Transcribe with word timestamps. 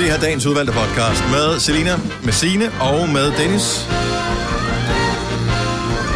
Det 0.00 0.08
her 0.08 0.16
er 0.16 0.20
dagens 0.20 0.46
udvalgte 0.46 0.72
podcast 0.72 1.22
med 1.30 1.60
Selina, 1.60 1.96
med 2.24 2.32
Sine 2.32 2.70
og 2.80 3.08
med 3.08 3.32
Dennis. 3.38 3.86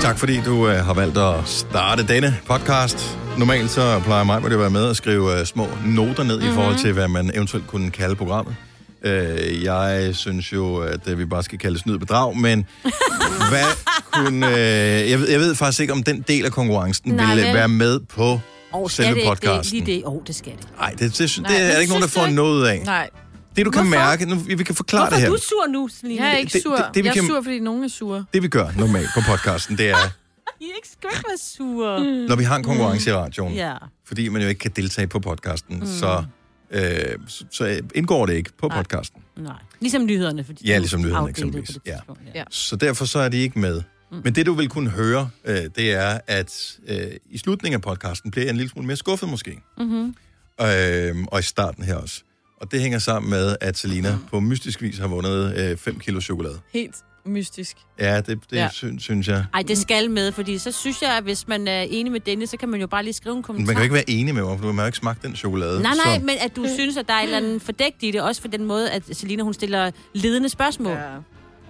Tak 0.02 0.18
fordi 0.18 0.40
du 0.40 0.68
øh, 0.68 0.84
har 0.84 0.94
valgt 0.94 1.18
at 1.18 1.34
starte 1.48 2.06
denne 2.06 2.36
podcast. 2.46 3.18
Normalt 3.38 3.70
så 3.70 4.00
plejer 4.04 4.24
mig 4.24 4.36
at 4.36 4.58
være 4.58 4.70
med 4.70 4.90
at 4.90 4.96
skrive 4.96 5.40
øh, 5.40 5.46
små 5.46 5.68
noter 5.86 6.22
ned 6.22 6.36
mm-hmm. 6.36 6.52
i 6.52 6.54
forhold 6.54 6.78
til, 6.78 6.92
hvad 6.92 7.08
man 7.08 7.30
eventuelt 7.34 7.66
kunne 7.66 7.90
kalde 7.90 8.16
programmet. 8.16 8.56
Øh, 9.02 9.64
jeg 9.64 10.10
synes 10.12 10.52
jo, 10.52 10.76
at 10.76 11.08
øh, 11.08 11.18
vi 11.18 11.24
bare 11.24 11.42
skal 11.42 11.58
kalde 11.58 11.78
snyd 11.78 11.98
bedrag, 11.98 12.36
men 12.36 12.66
hvad 13.50 13.64
kunne... 14.12 14.46
Øh, 14.48 15.10
jeg, 15.10 15.18
ved, 15.18 15.30
jeg 15.30 15.40
ved 15.40 15.54
faktisk 15.54 15.80
ikke, 15.80 15.92
om 15.92 16.02
den 16.02 16.24
del 16.28 16.44
af 16.44 16.52
konkurrencen 16.52 17.12
Nej, 17.12 17.26
ville 17.26 17.46
vel? 17.46 17.54
være 17.54 17.68
med 17.68 18.00
på 18.00 18.40
Oh, 18.72 18.90
selve 18.90 19.14
det, 19.14 19.22
podcasten. 19.26 19.78
det, 19.78 19.86
lige 19.86 19.96
det. 19.96 20.02
Oh, 20.06 20.22
det 20.26 20.34
skal 20.34 20.52
det. 20.52 20.68
Nej, 20.78 20.90
det, 20.90 21.00
det, 21.00 21.18
det, 21.18 21.38
Nej, 21.42 21.50
det 21.52 21.60
er 21.62 21.72
men 21.72 21.80
ikke 21.80 21.90
nogen, 21.90 22.02
der 22.02 22.08
får 22.08 22.26
noget 22.26 22.68
af. 22.68 22.82
Nej, 22.84 23.10
Det 23.56 23.66
du 23.66 23.70
kan 23.70 23.82
Hvorfor? 23.82 23.98
mærke, 23.98 24.26
nu, 24.26 24.34
vi 24.56 24.64
kan 24.64 24.74
forklare 24.74 25.02
Hvorfor 25.02 25.16
det 25.16 25.24
er 25.24 25.28
her. 25.30 25.36
du 25.36 25.42
sur 25.42 25.66
nu, 25.72 25.88
Selina? 25.88 26.24
jeg 26.24 26.32
er 26.34 26.36
ikke 26.38 26.52
det- 26.52 26.62
sur. 26.62 26.76
det- 26.76 26.84
det 26.94 27.04
vi 27.04 27.08
jeg 27.08 27.16
er 27.16 27.20
kan- 27.20 27.26
sur, 27.28 27.42
fordi 27.42 27.58
nogen 27.58 27.84
er 27.84 27.88
sure. 27.88 28.24
Det 28.34 28.42
vi 28.42 28.48
gør 28.48 28.70
normalt 28.78 29.08
på 29.14 29.20
podcasten, 29.28 29.78
det 29.78 29.90
er, 29.90 29.96
I 30.60 30.64
ikke 30.64 30.88
skal 30.92 31.10
ikke 31.12 31.24
være 31.28 31.38
sure. 31.38 32.26
når 32.28 32.36
vi 32.36 32.44
har 32.44 32.56
en 32.56 32.62
konkurrence 32.64 33.10
i 33.10 33.12
radioen, 33.12 33.54
Ja. 33.54 33.74
fordi 34.06 34.28
man 34.28 34.42
jo 34.42 34.48
ikke 34.48 34.58
kan 34.58 34.70
deltage 34.76 35.06
på 35.06 35.18
podcasten, 35.20 35.78
mm. 35.80 35.86
så, 35.86 36.24
øh, 36.70 36.80
så, 37.26 37.44
så 37.50 37.80
indgår 37.94 38.26
det 38.26 38.34
ikke 38.34 38.50
på 38.58 38.68
Nej. 38.68 38.76
podcasten. 38.76 39.22
Nej. 39.36 39.52
Ligesom 39.80 40.06
nyhederne. 40.06 40.44
Fordi 40.44 40.66
Ja, 40.68 40.78
ligesom 40.78 41.00
nyhederne 41.00 41.30
eksempelvis. 41.30 41.68
det 41.68 41.80
Ja. 41.86 41.98
Ja. 42.34 42.44
Så 42.50 42.76
derfor 42.76 43.04
så 43.04 43.18
er 43.18 43.28
de 43.28 43.36
ikke 43.36 43.58
med. 43.58 43.82
Men 44.24 44.34
det, 44.34 44.46
du 44.46 44.52
vil 44.52 44.68
kunne 44.68 44.90
høre, 44.90 45.30
øh, 45.44 45.56
det 45.76 45.92
er, 45.92 46.18
at 46.26 46.78
øh, 46.88 46.98
i 47.30 47.38
slutningen 47.38 47.74
af 47.78 47.82
podcasten 47.82 48.30
bliver 48.30 48.44
jeg 48.44 48.50
en 48.50 48.56
lille 48.56 48.70
smule 48.70 48.86
mere 48.86 48.96
skuffet 48.96 49.28
måske. 49.28 49.58
Mhm. 49.78 50.14
Øh, 50.60 51.16
og 51.26 51.38
i 51.40 51.42
starten 51.42 51.84
her 51.84 51.94
også. 51.96 52.22
Og 52.64 52.72
det 52.72 52.80
hænger 52.80 52.98
sammen 52.98 53.30
med, 53.30 53.56
at 53.60 53.78
Selina 53.78 54.18
på 54.30 54.40
mystisk 54.40 54.82
vis 54.82 54.98
har 54.98 55.06
vundet 55.06 55.78
5 55.78 55.98
kilo 55.98 56.20
chokolade. 56.20 56.60
Helt 56.72 56.94
mystisk. 57.26 57.76
Ja, 57.98 58.16
det, 58.20 58.26
det 58.50 58.56
ja. 58.56 58.68
Synes, 58.72 59.02
synes 59.02 59.28
jeg. 59.28 59.44
Ej, 59.54 59.62
det 59.62 59.78
skal 59.78 60.10
med, 60.10 60.32
fordi 60.32 60.58
så 60.58 60.72
synes 60.72 61.02
jeg, 61.02 61.16
at 61.16 61.22
hvis 61.22 61.48
man 61.48 61.68
er 61.68 61.80
enig 61.82 62.12
med 62.12 62.20
Dennis, 62.20 62.50
så 62.50 62.56
kan 62.56 62.68
man 62.68 62.80
jo 62.80 62.86
bare 62.86 63.02
lige 63.02 63.12
skrive 63.12 63.36
en 63.36 63.42
kommentar. 63.42 63.66
Man 63.66 63.74
kan 63.74 63.80
jo 63.80 63.82
ikke 63.82 63.94
være 63.94 64.10
enig 64.10 64.34
med 64.34 64.42
mig, 64.42 64.58
for 64.58 64.66
du 64.66 64.72
har 64.72 64.82
jo 64.82 64.86
ikke 64.86 64.98
smagt 64.98 65.22
den 65.22 65.36
chokolade. 65.36 65.82
Nej, 65.82 65.94
nej, 66.04 66.18
så, 66.18 66.24
men 66.24 66.36
at 66.40 66.56
du 66.56 66.66
synes, 66.74 66.96
at 66.96 67.08
der 67.08 67.14
er 67.14 67.18
et 67.18 67.24
eller 67.24 67.36
andet 67.36 67.62
fordækt 67.62 68.02
i 68.02 68.10
det, 68.10 68.22
også 68.22 68.40
for 68.40 68.48
den 68.48 68.64
måde, 68.64 68.90
at 68.90 69.02
Selina, 69.12 69.42
hun 69.42 69.54
stiller 69.54 69.90
ledende 70.14 70.48
spørgsmål. 70.48 70.96
Ja. 70.96 71.16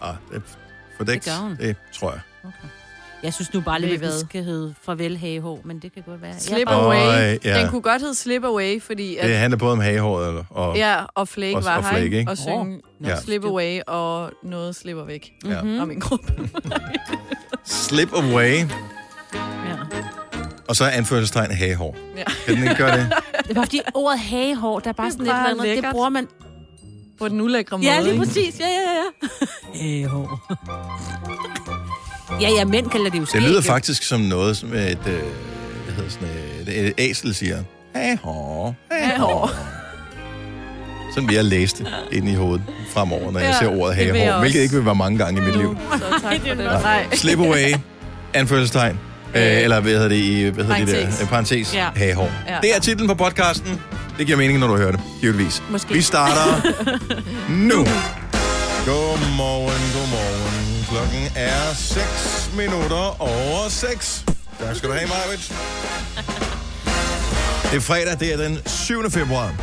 ah, 0.02 0.14
det 0.30 0.36
er 0.36 0.40
fordækt, 0.96 1.24
Det 1.24 1.32
gør 1.32 1.42
hun. 1.42 1.56
det 1.56 1.76
tror 1.92 2.10
jeg. 2.12 2.20
Jeg 3.24 3.34
synes 3.34 3.54
nu 3.54 3.60
bare 3.60 3.78
hvad? 3.80 3.90
at 3.90 4.00
den 4.00 4.12
skal 4.28 4.44
hedde 4.44 4.74
Farvel 4.82 5.16
Hagehå, 5.18 5.60
men 5.64 5.78
det 5.78 5.94
kan 5.94 6.02
godt 6.06 6.22
være. 6.22 6.34
Slip 6.38 6.66
bare- 6.66 6.84
away. 6.84 7.30
Øj, 7.30 7.38
ja. 7.44 7.60
Den 7.60 7.68
kunne 7.70 7.82
godt 7.82 8.02
hedde 8.02 8.14
Slip 8.14 8.44
away, 8.44 8.82
fordi 8.82 9.16
at, 9.16 9.28
Det 9.28 9.36
handler 9.36 9.56
både 9.58 9.72
om 9.72 9.80
hagehåret 9.80 10.26
og... 10.28 10.44
og 10.50 10.76
ja, 10.76 10.96
og 11.14 11.28
Flake 11.28 11.56
og- 11.56 11.64
var 11.64 11.76
og 11.76 11.82
her, 11.84 11.90
Flake, 11.90 12.18
ikke? 12.18 12.30
Og 12.30 12.38
synge 12.38 12.80
Ja. 13.04 13.08
ja. 13.08 13.20
Slip 13.20 13.44
away, 13.44 13.80
og 13.86 14.30
noget 14.42 14.76
slipper 14.76 15.04
væk 15.04 15.32
ja. 15.46 15.62
Mhm. 15.62 15.80
af 15.80 15.86
min 15.86 15.98
gruppe. 15.98 16.50
Slip 17.64 18.12
away, 18.12 18.58
Ja. 18.58 18.64
og 20.68 20.76
så 20.76 20.84
anførselstegn 20.84 21.50
hagehår. 21.50 21.96
Ja. 22.16 22.24
Kan 22.46 22.54
den 22.56 22.62
ikke 22.62 22.74
gøre 22.76 22.98
det? 22.98 23.12
Det 23.42 23.50
er 23.50 23.54
bare 23.54 23.64
fordi 23.66 23.80
ordet 23.94 24.18
hagehår, 24.20 24.80
der 24.80 24.88
er 24.88 24.92
bare 24.92 25.06
Det 25.06 25.12
er 25.12 25.18
sådan 25.18 25.26
bare 25.26 25.46
et 25.46 25.50
eller 25.50 25.62
andet. 25.64 25.82
Det 25.84 25.92
bruger 25.92 26.08
man... 26.08 26.28
På 27.18 27.28
den 27.28 27.40
ulækre 27.40 27.78
måde. 27.78 27.86
Ja, 27.90 28.00
lige 28.00 28.18
præcis. 28.18 28.60
Ja, 28.60 28.66
ja, 28.66 28.70
ja. 28.90 29.46
Hagehår. 29.82 30.40
Ja, 32.40 32.50
ja, 32.50 32.64
mænd 32.64 32.90
kalder 32.90 33.10
det 33.10 33.16
jo 33.16 33.20
Det 33.20 33.28
skæg, 33.28 33.40
lyder 33.42 33.54
jo. 33.54 33.60
faktisk 33.60 34.02
som 34.02 34.20
noget, 34.20 34.56
som 34.56 34.68
et, 34.72 34.78
øh, 34.78 35.12
hvad 35.84 35.94
hedder 35.96 36.10
sådan 36.10 36.28
et, 36.66 36.86
et 36.86 36.92
æsel 36.98 37.34
siger. 37.34 37.58
Hagehår, 37.94 38.76
hagehår. 38.92 39.50
Sådan 41.14 41.28
vil 41.28 41.34
jeg 41.34 41.44
læse 41.44 41.76
det 41.78 41.86
ind 42.12 42.28
i 42.28 42.34
hovedet 42.34 42.62
fremover, 42.94 43.32
når 43.32 43.40
jeg 43.40 43.48
Ja, 43.48 43.58
ser 43.58 43.76
ordet 43.80 43.96
det 43.96 44.06
jeg 44.06 44.14
hagehår. 44.14 44.40
Hvilket 44.40 44.60
ikke 44.60 44.74
vil 44.74 44.84
være 44.86 44.94
mange 44.94 45.18
gange 45.18 45.42
i 45.42 45.44
mit 45.44 45.56
liv. 45.56 45.76
Så 45.92 45.98
tak 46.22 46.40
for 46.40 46.54
det. 46.54 46.56
Nej. 46.58 47.06
Slip 47.12 47.38
away, 47.38 47.74
anførselstegn. 48.34 48.98
Øh, 49.34 49.42
eller 49.62 49.80
hvad 49.80 49.92
hedder 49.92 50.08
det 50.08 50.16
i 50.16 50.42
hvad 50.48 50.64
hedder 50.64 50.78
det 50.78 50.88
der? 50.88 50.94
Parentes. 50.94 51.22
Øh, 51.22 51.28
parentes, 51.28 51.74
Ja. 51.74 51.88
hagehår. 51.96 52.30
Ja. 52.48 52.56
Det 52.62 52.76
er 52.76 52.80
titlen 52.80 53.08
på 53.08 53.14
podcasten. 53.14 53.80
Det 54.18 54.26
giver 54.26 54.38
mening, 54.38 54.58
når 54.58 54.66
du 54.66 54.76
hører 54.76 54.90
det, 54.92 55.00
givetvis. 55.20 55.62
Måske. 55.70 55.94
Vi 55.94 56.00
starter 56.02 56.72
nu. 57.70 57.86
Godmorgen, 58.86 59.82
godmorgen. 59.94 60.73
Klokken 60.94 61.28
er 61.36 61.74
6 61.74 62.50
minutter 62.56 63.22
over 63.22 63.68
6. 63.68 64.24
Tak 64.60 64.76
skal 64.76 64.88
du 64.88 64.94
have, 64.94 65.08
Marvitt. 65.08 65.48
Det 67.70 67.76
er 67.76 67.80
fredag, 67.80 68.20
det 68.20 68.32
er 68.32 68.36
den 68.36 68.58
7. 68.66 69.10
februar. 69.10 69.54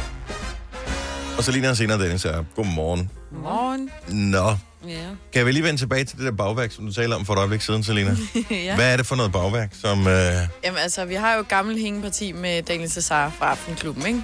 Og 1.38 1.44
så 1.44 1.52
lige 1.52 1.76
senere, 1.76 2.04
Dennis, 2.04 2.26
er 2.26 2.44
godmorgen. 2.56 3.10
Morgen. 3.32 3.90
Nå, 4.08 4.56
Ja. 4.88 4.94
kan 5.34 5.46
vi 5.46 5.52
lige 5.52 5.64
vende 5.64 5.80
tilbage 5.82 6.04
til 6.04 6.18
det 6.18 6.26
der 6.26 6.32
bagværk, 6.32 6.72
som 6.72 6.86
du 6.86 6.94
talte 6.94 7.14
om 7.16 7.26
for 7.26 7.34
et 7.34 7.38
øjeblik 7.38 7.62
siden, 7.62 7.84
Selina? 7.84 8.16
ja. 8.52 8.76
Hvad 8.76 8.94
er 8.94 8.98
det 8.98 9.06
for 9.06 9.16
noget 9.16 9.32
bagværk, 9.32 9.70
som... 9.82 10.08
Øh, 10.08 10.34
Jamen 10.64 10.78
altså, 10.80 11.06
vi 11.06 11.16
har 11.16 11.34
jo 11.34 11.40
et 11.40 11.48
gammelt 11.48 11.80
hængeparti 11.80 12.32
med 12.32 12.62
Daniel 12.64 12.92
Cesar 12.92 13.32
fra 13.40 13.52
Aftenklubben, 13.52 14.06
ikke? 14.06 14.24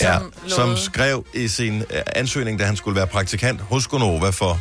ja, 0.00 0.18
lovede- 0.18 0.54
som 0.54 0.76
skrev 0.76 1.26
i 1.34 1.48
sin 1.48 1.80
øh, 1.80 2.00
ansøgning, 2.06 2.58
da 2.58 2.64
han 2.64 2.76
skulle 2.76 2.96
være 2.96 3.06
praktikant 3.06 3.60
hos 3.60 3.86
Gonova 3.86 4.30
for, 4.30 4.60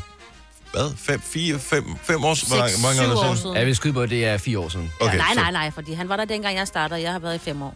hvad, 0.74 0.92
fem, 0.98 1.22
fire, 1.22 1.60
fem, 1.60 1.84
fem 2.04 2.16
år, 2.24 2.48
hvor 2.48 2.68
Seks, 2.68 2.82
mange 2.84 2.96
syv 3.02 3.10
år 3.12 3.16
år 3.18 3.24
siden? 3.24 3.38
siden. 3.38 3.56
Jeg 3.58 3.66
vil 3.66 3.76
skyde 3.76 3.94
på, 3.94 4.02
at 4.02 4.10
det 4.10 4.26
er 4.26 4.38
fire 4.38 4.60
år 4.60 4.70
siden. 4.70 4.92
Okay, 5.00 5.14
ja, 5.14 5.18
nej, 5.18 5.34
nej, 5.36 5.52
nej, 5.52 5.72
fordi 5.72 5.94
han 5.94 6.10
var 6.10 6.16
der 6.16 6.26
dengang, 6.26 6.58
jeg 6.58 6.68
startede. 6.68 7.02
Jeg 7.02 7.12
har 7.12 7.20
været 7.20 7.36
i 7.36 7.40
fem 7.40 7.62
år. 7.62 7.76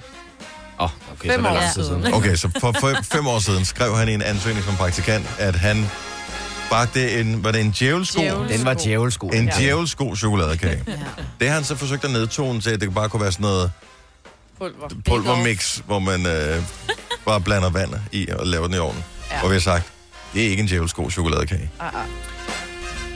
Åh, 0.79 0.83
oh, 0.85 0.89
okay, 1.11 1.29
Fem 1.29 1.43
så 1.43 1.47
er 1.47 1.51
det 1.51 1.57
år 1.57 1.61
lang 1.61 1.73
tid 1.73 1.83
siden. 1.83 2.01
siden. 2.01 2.13
Okay, 2.13 2.35
så 2.35 2.49
for 2.59 2.71
fem, 2.71 3.03
fem 3.03 3.27
år 3.27 3.39
siden 3.39 3.65
skrev 3.65 3.95
han 3.97 4.09
i 4.09 4.13
en 4.13 4.21
ansøgning 4.21 4.65
som 4.65 4.75
praktikant, 4.75 5.29
at 5.39 5.55
han 5.55 5.89
bagte 6.69 7.19
en, 7.19 7.43
var 7.43 7.51
det 7.51 7.61
en 7.61 7.71
djævelsko? 7.71 8.21
Djævel- 8.21 8.53
Den 8.57 8.65
var 8.65 8.73
djævelsko. 8.73 9.27
En 9.27 9.45
Ja. 9.45 9.51
djævelsko 9.57 10.15
chokoladekage. 10.15 10.83
Ja. 10.87 10.93
Det 11.39 11.47
har 11.47 11.55
han 11.55 11.63
så 11.63 11.75
forsøgt 11.75 12.03
at 12.05 12.11
nedtone 12.11 12.61
til, 12.61 12.69
at 12.69 12.81
det 12.81 12.93
bare 12.93 13.09
kunne 13.09 13.21
være 13.21 13.31
sådan 13.31 13.43
noget 13.43 13.71
Pulver. 14.59 14.87
pulvermix, 15.05 15.75
hvor 15.85 15.99
man 15.99 16.25
øh, 16.25 16.63
bare 17.25 17.41
blander 17.41 17.69
vand 17.69 17.93
i 18.11 18.27
og 18.29 18.47
laver 18.47 18.65
den 18.67 18.75
i 18.75 18.79
ovnen. 18.79 19.03
Ja. 19.31 19.35
Ja. 19.37 19.43
Og 19.43 19.49
vi 19.49 19.55
har 19.55 19.59
sagt, 19.61 19.91
det 20.33 20.45
er 20.45 20.49
ikke 20.49 20.61
en 20.61 20.67
djævelsko 20.67 21.09
chokoladekage. 21.09 21.71
Ah, 21.79 21.87
ah. 21.87 22.05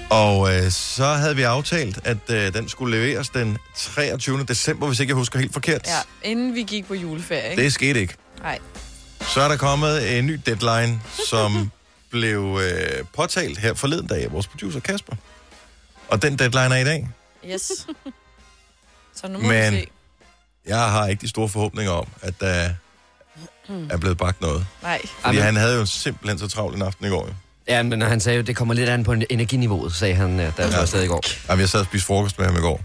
Og 0.09 0.56
øh, 0.56 0.72
så 0.72 1.06
havde 1.06 1.36
vi 1.36 1.42
aftalt, 1.42 2.00
at 2.03 2.18
øh, 2.30 2.53
den 2.53 2.70
skulle 2.70 2.97
leveres 3.00 3.30
den 3.30 3.58
23. 3.75 4.44
december, 4.46 4.88
hvis 4.88 5.00
ikke 5.00 5.12
jeg 5.12 5.16
husker 5.16 5.40
helt 5.40 5.53
forkert. 5.53 5.88
Ja, 5.88 6.30
inden 6.30 6.56
vi 6.56 6.64
gik 6.64 6.88
på 6.88 6.94
juleferie, 6.94 7.50
ikke? 7.52 7.64
Det 7.64 7.74
skete 7.74 8.00
ikke. 8.02 8.16
Nej. 8.42 8.59
Så 9.22 9.42
er 9.42 9.47
der 9.47 9.58
kommet 9.58 10.18
en 10.20 10.25
ny 10.25 10.40
deadline, 10.46 11.02
som 11.30 11.72
blev 12.12 12.59
øh, 12.64 13.06
påtalt 13.16 13.58
her 13.58 13.74
forleden 13.74 14.08
dag 14.08 14.24
af 14.24 14.31
vores 14.31 14.47
producer 14.47 14.80
Kasper. 14.80 15.16
Og 16.08 16.22
den 16.22 16.40
deadline 16.40 16.76
er 16.76 16.80
i 16.80 16.84
dag. 16.84 17.09
Yes. 17.52 17.62
Så 19.16 19.28
nu 19.28 19.40
må 19.40 19.47
Men- 19.47 19.74
vi 19.74 19.80
se. 19.80 19.88
Jeg 20.66 20.80
har 20.91 21.08
ikke 21.08 21.22
de 21.22 21.28
store 21.30 21.50
forhåbninger 21.50 21.91
om, 21.91 22.08
at 22.22 22.40
der 22.40 22.70
er 23.90 23.97
blevet 23.97 24.18
bagt 24.18 24.41
noget. 24.41 24.66
Nej. 24.81 25.02
Fordi 25.06 25.24
Amen. 25.24 25.41
han 25.44 25.56
havde 25.56 25.76
jo 25.76 25.86
simpelthen 25.86 26.40
så 26.40 26.47
travlt 26.47 26.76
en 26.76 26.81
aften 26.81 27.06
i 27.06 27.09
går. 27.09 27.28
Jo. 27.28 27.34
Ja, 27.69 27.84
men 27.84 28.02
han 28.02 28.19
sagde 28.19 28.38
jo, 28.38 28.44
det 28.44 28.56
kommer 28.56 28.74
lidt 28.74 28.90
an 28.90 29.03
på 29.03 29.16
energiniveauet, 29.30 29.96
sagde 29.96 30.16
han, 30.16 30.40
øh, 30.40 30.40
jeg 30.40 30.53
var 30.57 30.74
afsted 30.74 31.03
i 31.03 31.07
går. 31.07 31.24
Jamen, 31.50 31.62
jeg 31.62 31.69
sad 31.69 31.80
og 31.80 31.85
spiste 31.85 32.07
frokost 32.07 32.38
med 32.38 32.46
ham 32.46 32.56
i 32.56 32.59
går. 32.59 32.81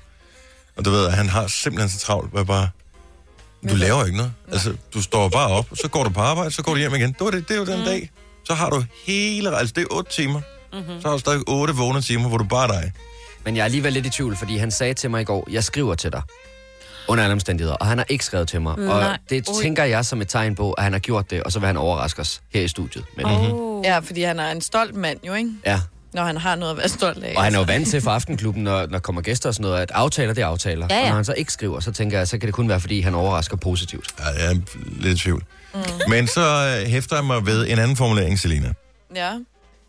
Og 0.76 0.84
du 0.84 0.90
ved, 0.90 1.06
at 1.06 1.12
han 1.12 1.28
har 1.28 1.46
simpelthen 1.46 1.90
så 1.90 1.98
travlt, 1.98 2.30
hvor 2.30 2.38
jeg 2.38 2.46
bare... 2.46 2.68
Du 3.70 3.74
laver 3.74 4.04
ikke 4.04 4.16
noget. 4.16 4.32
Altså, 4.52 4.74
du 4.94 5.02
står 5.02 5.28
bare 5.28 5.48
op, 5.48 5.66
og 5.70 5.76
så 5.76 5.88
går 5.88 6.04
du 6.04 6.10
på 6.10 6.20
arbejde, 6.20 6.50
så 6.50 6.62
går 6.62 6.72
du 6.72 6.78
hjem 6.78 6.94
igen. 6.94 7.12
Det, 7.12 7.20
var 7.20 7.30
det, 7.30 7.48
det 7.48 7.54
er 7.54 7.58
jo 7.58 7.66
den 7.66 7.84
dag. 7.84 8.10
Så 8.44 8.54
har 8.54 8.70
du 8.70 8.84
hele... 9.06 9.56
Altså, 9.56 9.72
det 9.76 9.82
er 9.82 9.86
otte 9.90 10.12
timer. 10.12 10.40
Mm-hmm. 10.72 11.00
Så 11.00 11.08
har 11.08 11.12
du 11.12 11.18
stadig 11.18 11.40
otte 11.46 11.74
vågne 11.74 12.00
timer, 12.00 12.28
hvor 12.28 12.38
du 12.38 12.44
bare 12.44 12.68
er 12.76 12.80
dig. 12.80 12.92
Men 13.44 13.56
jeg 13.56 13.60
er 13.60 13.64
alligevel 13.64 13.92
lidt 13.92 14.06
i 14.06 14.10
tvivl, 14.10 14.36
fordi 14.36 14.56
han 14.56 14.70
sagde 14.70 14.94
til 14.94 15.10
mig 15.10 15.20
i 15.20 15.24
går, 15.24 15.48
jeg 15.50 15.64
skriver 15.64 15.94
til 15.94 16.12
dig. 16.12 16.22
Under 17.08 17.24
alle 17.24 17.32
omstændigheder. 17.32 17.76
Og 17.76 17.86
han 17.86 17.98
har 17.98 18.06
ikke 18.08 18.24
skrevet 18.24 18.48
til 18.48 18.60
mig. 18.60 18.76
Nej. 18.78 18.94
Og 18.94 19.18
det 19.30 19.48
Ui. 19.48 19.62
tænker 19.62 19.84
jeg 19.84 20.04
som 20.04 20.20
et 20.20 20.28
tegn 20.28 20.54
på, 20.54 20.72
at 20.72 20.84
han 20.84 20.92
har 20.92 21.00
gjort 21.00 21.30
det, 21.30 21.42
og 21.42 21.52
så 21.52 21.58
vil 21.58 21.66
han 21.66 21.76
overraske 21.76 22.20
os 22.20 22.42
her 22.52 22.60
i 22.60 22.68
studiet. 22.68 23.04
Men, 23.16 23.26
mm-hmm. 23.26 23.52
Oh. 23.52 23.84
Ja, 23.84 23.98
fordi 23.98 24.22
han 24.22 24.40
er 24.40 24.50
en 24.50 24.60
stolt 24.60 24.94
mand 24.94 25.18
jo, 25.26 25.34
ikke? 25.34 25.50
Ja, 25.66 25.80
Når 26.12 26.24
han 26.24 26.36
har 26.36 26.54
noget 26.56 26.72
at 26.72 26.78
være 26.78 26.88
stolt 26.88 27.24
af. 27.24 27.34
og 27.36 27.44
han 27.44 27.54
er 27.54 27.58
jo 27.58 27.64
vant 27.64 27.88
til 27.88 28.00
for 28.00 28.10
Aftenklubben, 28.10 28.64
når, 28.64 28.86
når 28.86 28.98
kommer 28.98 29.22
gæster 29.22 29.48
og 29.48 29.54
sådan 29.54 29.62
noget, 29.70 29.82
at 29.82 29.90
aftaler, 29.94 30.34
det 30.34 30.42
er 30.42 30.46
aftaler. 30.46 30.86
Ja, 30.90 30.96
ja. 30.96 31.02
Og 31.02 31.08
når 31.08 31.14
han 31.14 31.24
så 31.24 31.34
ikke 31.36 31.52
skriver, 31.52 31.80
så 31.80 31.92
tænker 31.92 32.18
jeg, 32.18 32.28
så 32.28 32.38
kan 32.38 32.46
det 32.46 32.54
kun 32.54 32.68
være, 32.68 32.80
fordi 32.80 33.00
han 33.00 33.14
overrasker 33.14 33.56
positivt. 33.56 34.14
Ja, 34.18 34.24
jeg 34.44 34.50
er 34.52 34.56
lidt 35.00 35.18
i 35.18 35.22
tvivl. 35.22 35.44
Mm. 35.74 35.80
Men 36.08 36.26
så 36.26 36.76
øh, 36.80 36.86
hæfter 36.90 37.16
jeg 37.16 37.24
mig 37.24 37.46
ved 37.46 37.66
en 37.68 37.78
anden 37.78 37.96
formulering, 37.96 38.38
Selina. 38.38 38.72
Ja. 39.14 39.32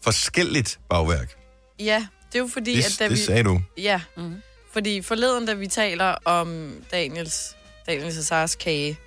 Forskelligt 0.03 0.79
bagværk. 0.89 1.35
Ja, 1.79 2.05
det 2.31 2.35
er 2.35 2.39
jo 2.39 2.49
fordi, 2.53 2.75
Det, 2.75 2.85
at 2.85 2.95
da 2.99 3.03
det 3.03 3.11
vi... 3.11 3.17
sagde 3.17 3.43
du. 3.43 3.61
Ja, 3.77 4.01
Mhm. 4.17 4.35
Fordi 4.75 5.01
forleden, 5.01 5.45
da 5.45 5.53
vi 5.53 5.67
taler 5.67 6.15
om 6.25 6.73
Daniels, 6.91 7.55
Daniel 7.87 8.13
Cesars 8.13 8.55
kage, 8.55 8.97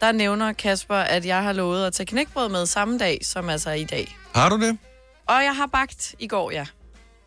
der 0.00 0.12
nævner 0.12 0.52
Kasper, 0.52 0.94
at 0.96 1.26
jeg 1.26 1.42
har 1.42 1.52
lovet 1.52 1.86
at 1.86 1.92
tage 1.92 2.06
knækbrød 2.06 2.48
med 2.48 2.66
samme 2.66 2.98
dag, 2.98 3.18
som 3.22 3.48
altså 3.48 3.70
er 3.70 3.74
i 3.74 3.84
dag. 3.84 4.16
Har 4.34 4.48
du 4.48 4.60
det? 4.60 4.78
Og 5.26 5.44
jeg 5.44 5.56
har 5.56 5.66
bagt 5.66 6.14
i 6.18 6.26
går, 6.26 6.50
ja. 6.50 6.66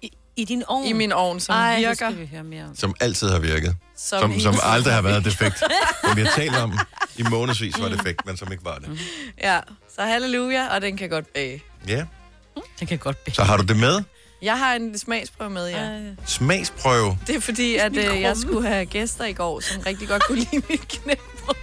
I, 0.01 0.11
I 0.35 0.45
din 0.45 0.63
ovn? 0.67 0.87
I 0.87 0.93
min 0.93 1.11
ovn, 1.11 1.39
som 1.39 1.55
Ej, 1.55 1.79
virker. 1.79 1.93
skal 1.93 2.19
vi 2.19 2.25
høre 2.25 2.43
mere 2.43 2.65
om. 2.65 2.75
Som 2.75 2.95
altid 2.99 3.29
har 3.29 3.39
virket. 3.39 3.75
Som, 3.97 4.19
Som, 4.21 4.39
som 4.39 4.55
aldrig 4.63 4.93
har 4.93 5.01
været 5.01 5.25
defekt. 5.25 5.59
Som 6.03 6.15
vi 6.15 6.21
har 6.21 6.31
talt 6.35 6.55
om 6.55 6.79
i 7.17 7.23
månedsvis 7.23 7.81
var 7.81 7.89
defekt, 7.89 8.25
men 8.25 8.37
som 8.37 8.51
ikke 8.51 8.65
var 8.65 8.77
det. 8.77 8.99
Ja, 9.43 9.59
så 9.95 10.01
halleluja, 10.01 10.67
og 10.75 10.81
den 10.81 10.97
kan 10.97 11.09
godt 11.09 11.33
bage. 11.33 11.63
Ja. 11.87 12.05
Det 12.79 12.87
kan 12.87 12.97
godt 12.97 13.23
blive. 13.23 13.35
Så 13.35 13.43
har 13.43 13.57
du 13.57 13.63
det 13.63 13.77
med? 13.77 14.03
Jeg 14.41 14.57
har 14.59 14.73
en 14.73 14.97
smagsprøve 14.97 15.49
med, 15.49 15.69
ja. 15.69 15.89
Øh, 15.91 16.11
Smagsprøve. 16.25 17.17
Det 17.27 17.35
er 17.35 17.39
fordi, 17.39 17.75
at 17.75 17.95
øh, 17.97 18.21
jeg 18.21 18.37
skulle 18.37 18.67
have 18.67 18.85
gæster 18.85 19.25
i 19.25 19.33
går, 19.33 19.59
som 19.59 19.81
rigtig 19.85 20.07
godt 20.07 20.23
kunne 20.27 20.37
lide 20.39 20.61
mit 20.69 20.87
knæbrød. 20.87 21.55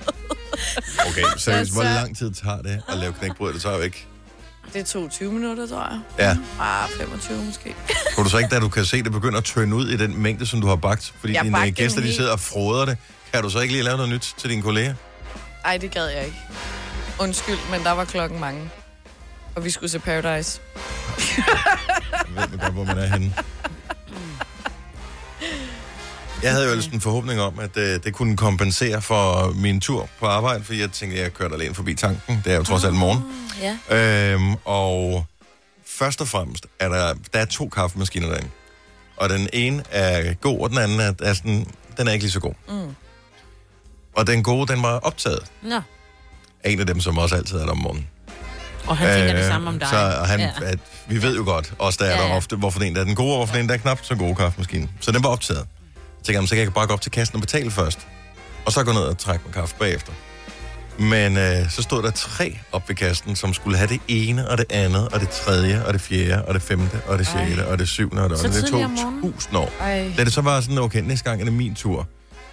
Okay, 1.08 1.22
seriøst, 1.36 1.72
hvor 1.72 1.82
så- 1.82 1.88
lang 1.88 2.16
tid 2.16 2.32
tager 2.32 2.62
det 2.62 2.82
at 2.88 2.98
lave 2.98 3.12
knækbrød? 3.12 3.52
Det 3.52 3.62
tager 3.62 3.76
jo 3.76 3.82
ikke. 3.82 4.06
Det 4.74 4.86
tog 4.86 5.10
20 5.10 5.32
minutter, 5.32 5.66
tror 5.66 5.80
jeg. 5.90 6.00
Ja. 6.58 6.62
Ah, 6.64 6.88
25 6.90 7.44
måske. 7.44 7.74
Tror 8.14 8.22
du 8.22 8.28
så 8.30 8.38
ikke, 8.38 8.50
da 8.54 8.60
du 8.60 8.68
kan 8.68 8.84
se 8.84 9.02
det 9.02 9.12
begynder 9.12 9.38
at 9.38 9.44
tønde 9.44 9.76
ud 9.76 9.88
i 9.88 9.96
den 9.96 10.18
mængde, 10.22 10.46
som 10.46 10.60
du 10.60 10.66
har 10.66 10.76
bagt? 10.76 11.14
Fordi 11.20 11.32
Jeg 11.34 11.44
dine 11.44 11.70
gæster, 11.70 12.00
de 12.00 12.14
sidder 12.14 12.32
og 12.32 12.40
froder 12.40 12.84
det. 12.84 12.96
Kan 13.32 13.42
du 13.42 13.50
så 13.50 13.60
ikke 13.60 13.72
lige 13.74 13.84
lave 13.84 13.96
noget 13.96 14.12
nyt 14.12 14.34
til 14.38 14.50
dine 14.50 14.62
kolleger? 14.62 14.94
Ej, 15.64 15.76
det 15.76 15.90
gad 15.90 16.06
jeg 16.06 16.24
ikke. 16.24 16.38
Undskyld, 17.20 17.58
men 17.70 17.82
der 17.84 17.90
var 17.92 18.04
klokken 18.04 18.40
mange. 18.40 18.70
Og 19.54 19.64
vi 19.64 19.70
skulle 19.70 19.90
se 19.90 19.98
Paradise. 19.98 20.60
Jeg 22.12 22.20
ved 22.36 22.48
man 22.48 22.58
godt, 22.58 22.72
hvor 22.72 22.84
man 22.84 22.98
er 22.98 23.06
henne. 23.06 23.34
Jeg 26.42 26.52
havde 26.52 26.64
jo 26.64 26.70
ellers 26.70 26.86
en 26.86 27.00
forhåbning 27.00 27.40
om, 27.40 27.58
at 27.58 27.76
øh, 27.76 28.04
det 28.04 28.14
kunne 28.14 28.36
kompensere 28.36 29.02
for 29.02 29.52
min 29.54 29.80
tur 29.80 30.08
på 30.20 30.26
arbejde, 30.26 30.64
fordi 30.64 30.80
jeg 30.80 30.90
tænkte, 30.90 31.18
at 31.18 31.22
jeg 31.22 31.34
kørte 31.34 31.54
alene 31.54 31.74
forbi 31.74 31.94
tanken. 31.94 32.42
Det 32.44 32.52
er 32.52 32.56
jo 32.56 32.62
trods 32.62 32.84
alt 32.84 32.94
morgen. 32.94 33.22
ja. 33.90 34.32
Øhm, 34.34 34.54
og 34.64 35.24
først 35.86 36.20
og 36.20 36.28
fremmest 36.28 36.66
er 36.80 36.88
der, 36.88 37.14
der 37.32 37.38
er 37.38 37.44
to 37.44 37.68
kaffemaskiner 37.68 38.28
derinde. 38.28 38.48
Og 39.16 39.28
den 39.28 39.48
ene 39.52 39.82
er 39.90 40.34
god, 40.34 40.60
og 40.60 40.70
den 40.70 40.78
anden 40.78 41.00
er, 41.00 41.12
er 41.22 41.34
sådan, 41.34 41.66
den 41.96 42.08
er 42.08 42.12
ikke 42.12 42.24
lige 42.24 42.32
så 42.32 42.40
god. 42.40 42.54
Mm. 42.68 42.94
Og 44.16 44.26
den 44.26 44.42
gode, 44.42 44.72
den 44.72 44.82
var 44.82 44.98
optaget 44.98 45.40
Nå. 45.62 45.80
af 46.64 46.70
en 46.70 46.80
af 46.80 46.86
dem, 46.86 47.00
som 47.00 47.18
også 47.18 47.36
altid 47.36 47.56
er 47.58 47.64
der 47.64 47.70
om 47.70 47.78
morgenen. 47.78 48.06
Og 48.86 48.96
han 48.96 49.14
tænker 49.18 49.32
det 49.32 49.42
Øh, 49.42 49.48
samme 49.50 49.68
om 49.68 49.78
dig. 49.78 49.88
Så 49.88 49.96
han, 50.26 50.40
Ja. 50.40 50.50
ja. 50.60 50.66
at, 50.66 50.78
vi 51.08 51.22
ved 51.22 51.36
jo 51.36 51.44
godt, 51.44 51.72
også 51.78 51.98
der 52.02 52.06
er 52.10 52.16
Ja, 52.16 52.22
der 52.22 52.28
ja. 52.28 52.36
ofte, 52.36 52.56
hvorfor 52.56 52.78
den 52.78 52.94
der 52.94 53.00
er 53.00 53.04
den 53.04 53.14
gode, 53.14 53.30
og 53.32 53.36
hvorfor 53.36 53.54
den 53.56 53.68
der 53.68 53.74
er 53.74 53.78
knap 53.78 53.98
så 54.02 54.14
gode 54.14 54.34
kaffemaskine. 54.34 54.88
Så 55.00 55.12
den 55.12 55.22
var 55.22 55.28
optaget. 55.30 55.66
Jeg, 56.28 56.34
"Jamen, 56.34 56.48
så 56.48 56.54
kan 56.54 56.64
jeg 56.64 56.72
bare 56.74 56.86
gå 56.86 56.92
op 56.92 57.00
til 57.00 57.12
kassen 57.12 57.34
og 57.36 57.40
betale 57.40 57.70
først. 57.70 57.98
Og 58.64 58.72
så 58.72 58.84
gå 58.84 58.92
ned 58.92 59.00
og 59.00 59.18
trække 59.18 59.44
mig 59.44 59.54
kaffe 59.54 59.74
bagefter. 59.78 60.12
Men 60.98 61.36
øh, 61.36 61.70
så 61.70 61.82
stod 61.82 62.02
der 62.02 62.10
tre 62.10 62.58
op 62.72 62.88
ved 62.88 62.96
kassen, 62.96 63.36
som 63.36 63.54
skulle 63.54 63.78
have 63.78 63.88
det 63.88 64.00
ene, 64.08 64.48
og 64.48 64.58
det 64.58 64.72
andet, 64.72 65.08
og 65.08 65.20
det 65.20 65.28
tredje, 65.28 65.82
og 65.86 65.92
det 65.92 66.00
fjerde, 66.00 66.44
og 66.44 66.54
det 66.54 66.62
femte, 66.62 67.00
og 67.06 67.18
det 67.18 67.26
sjette, 67.26 67.62
Ej. 67.62 67.68
og 67.70 67.78
det 67.78 67.88
syvende, 67.88 68.22
og 68.22 68.30
det 68.30 68.38
ottende. 68.38 68.62
Det 68.62 68.70
tog 68.70 68.90
tusind 69.22 69.56
år. 69.56 69.72
Ej. 69.80 70.12
Da 70.16 70.24
det 70.24 70.32
så 70.32 70.40
var 70.40 70.60
sådan, 70.60 70.78
okay, 70.78 71.00
næste 71.00 71.24
gang 71.24 71.40
er 71.40 71.44
det 71.44 71.52
min 71.52 71.74
tur. 71.74 71.98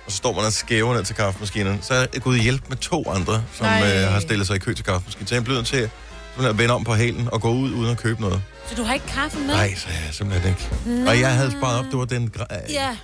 Og 0.05 0.11
så 0.11 0.17
står 0.17 0.33
man 0.35 0.45
og 0.45 0.53
skæver 0.53 0.93
ned 0.95 1.03
til 1.03 1.15
kaffemaskinen. 1.15 1.79
Så 1.81 1.93
er 1.93 2.05
jeg 2.13 2.21
gået 2.21 2.39
hjælp 2.41 2.69
med 2.69 2.77
to 2.77 3.09
andre, 3.11 3.43
som 3.53 3.65
Nej. 3.65 3.95
øh, 4.03 4.11
har 4.11 4.19
stillet 4.19 4.47
sig 4.47 4.55
i 4.55 4.59
kø 4.59 4.73
til 4.73 4.85
kaffemaskinen. 4.85 5.27
Så 5.27 5.35
jeg 5.35 5.43
blev 5.43 5.55
nødt 5.55 5.67
til 5.67 5.89
simpelthen 6.33 6.49
at 6.55 6.57
vende 6.57 6.73
om 6.73 6.83
på 6.83 6.93
hælen 6.93 7.29
og 7.31 7.41
gå 7.41 7.51
ud 7.51 7.71
uden 7.71 7.91
at 7.91 7.97
købe 7.97 8.21
noget. 8.21 8.41
Så 8.69 8.75
du 8.75 8.83
har 8.83 8.93
ikke 8.93 9.05
kaffe 9.07 9.37
med? 9.39 9.47
Nej, 9.47 9.73
så 9.75 9.87
jeg 9.89 10.13
simpelthen 10.13 10.49
ikke. 10.51 10.69
Nå. 11.03 11.09
Og 11.09 11.19
jeg 11.19 11.33
havde 11.35 11.51
sparet 11.51 11.79
op, 11.79 11.85
det 11.91 11.99
var 11.99 12.05
den... 12.05 12.31
Gra- 12.37 12.71
Ja. 12.71 12.97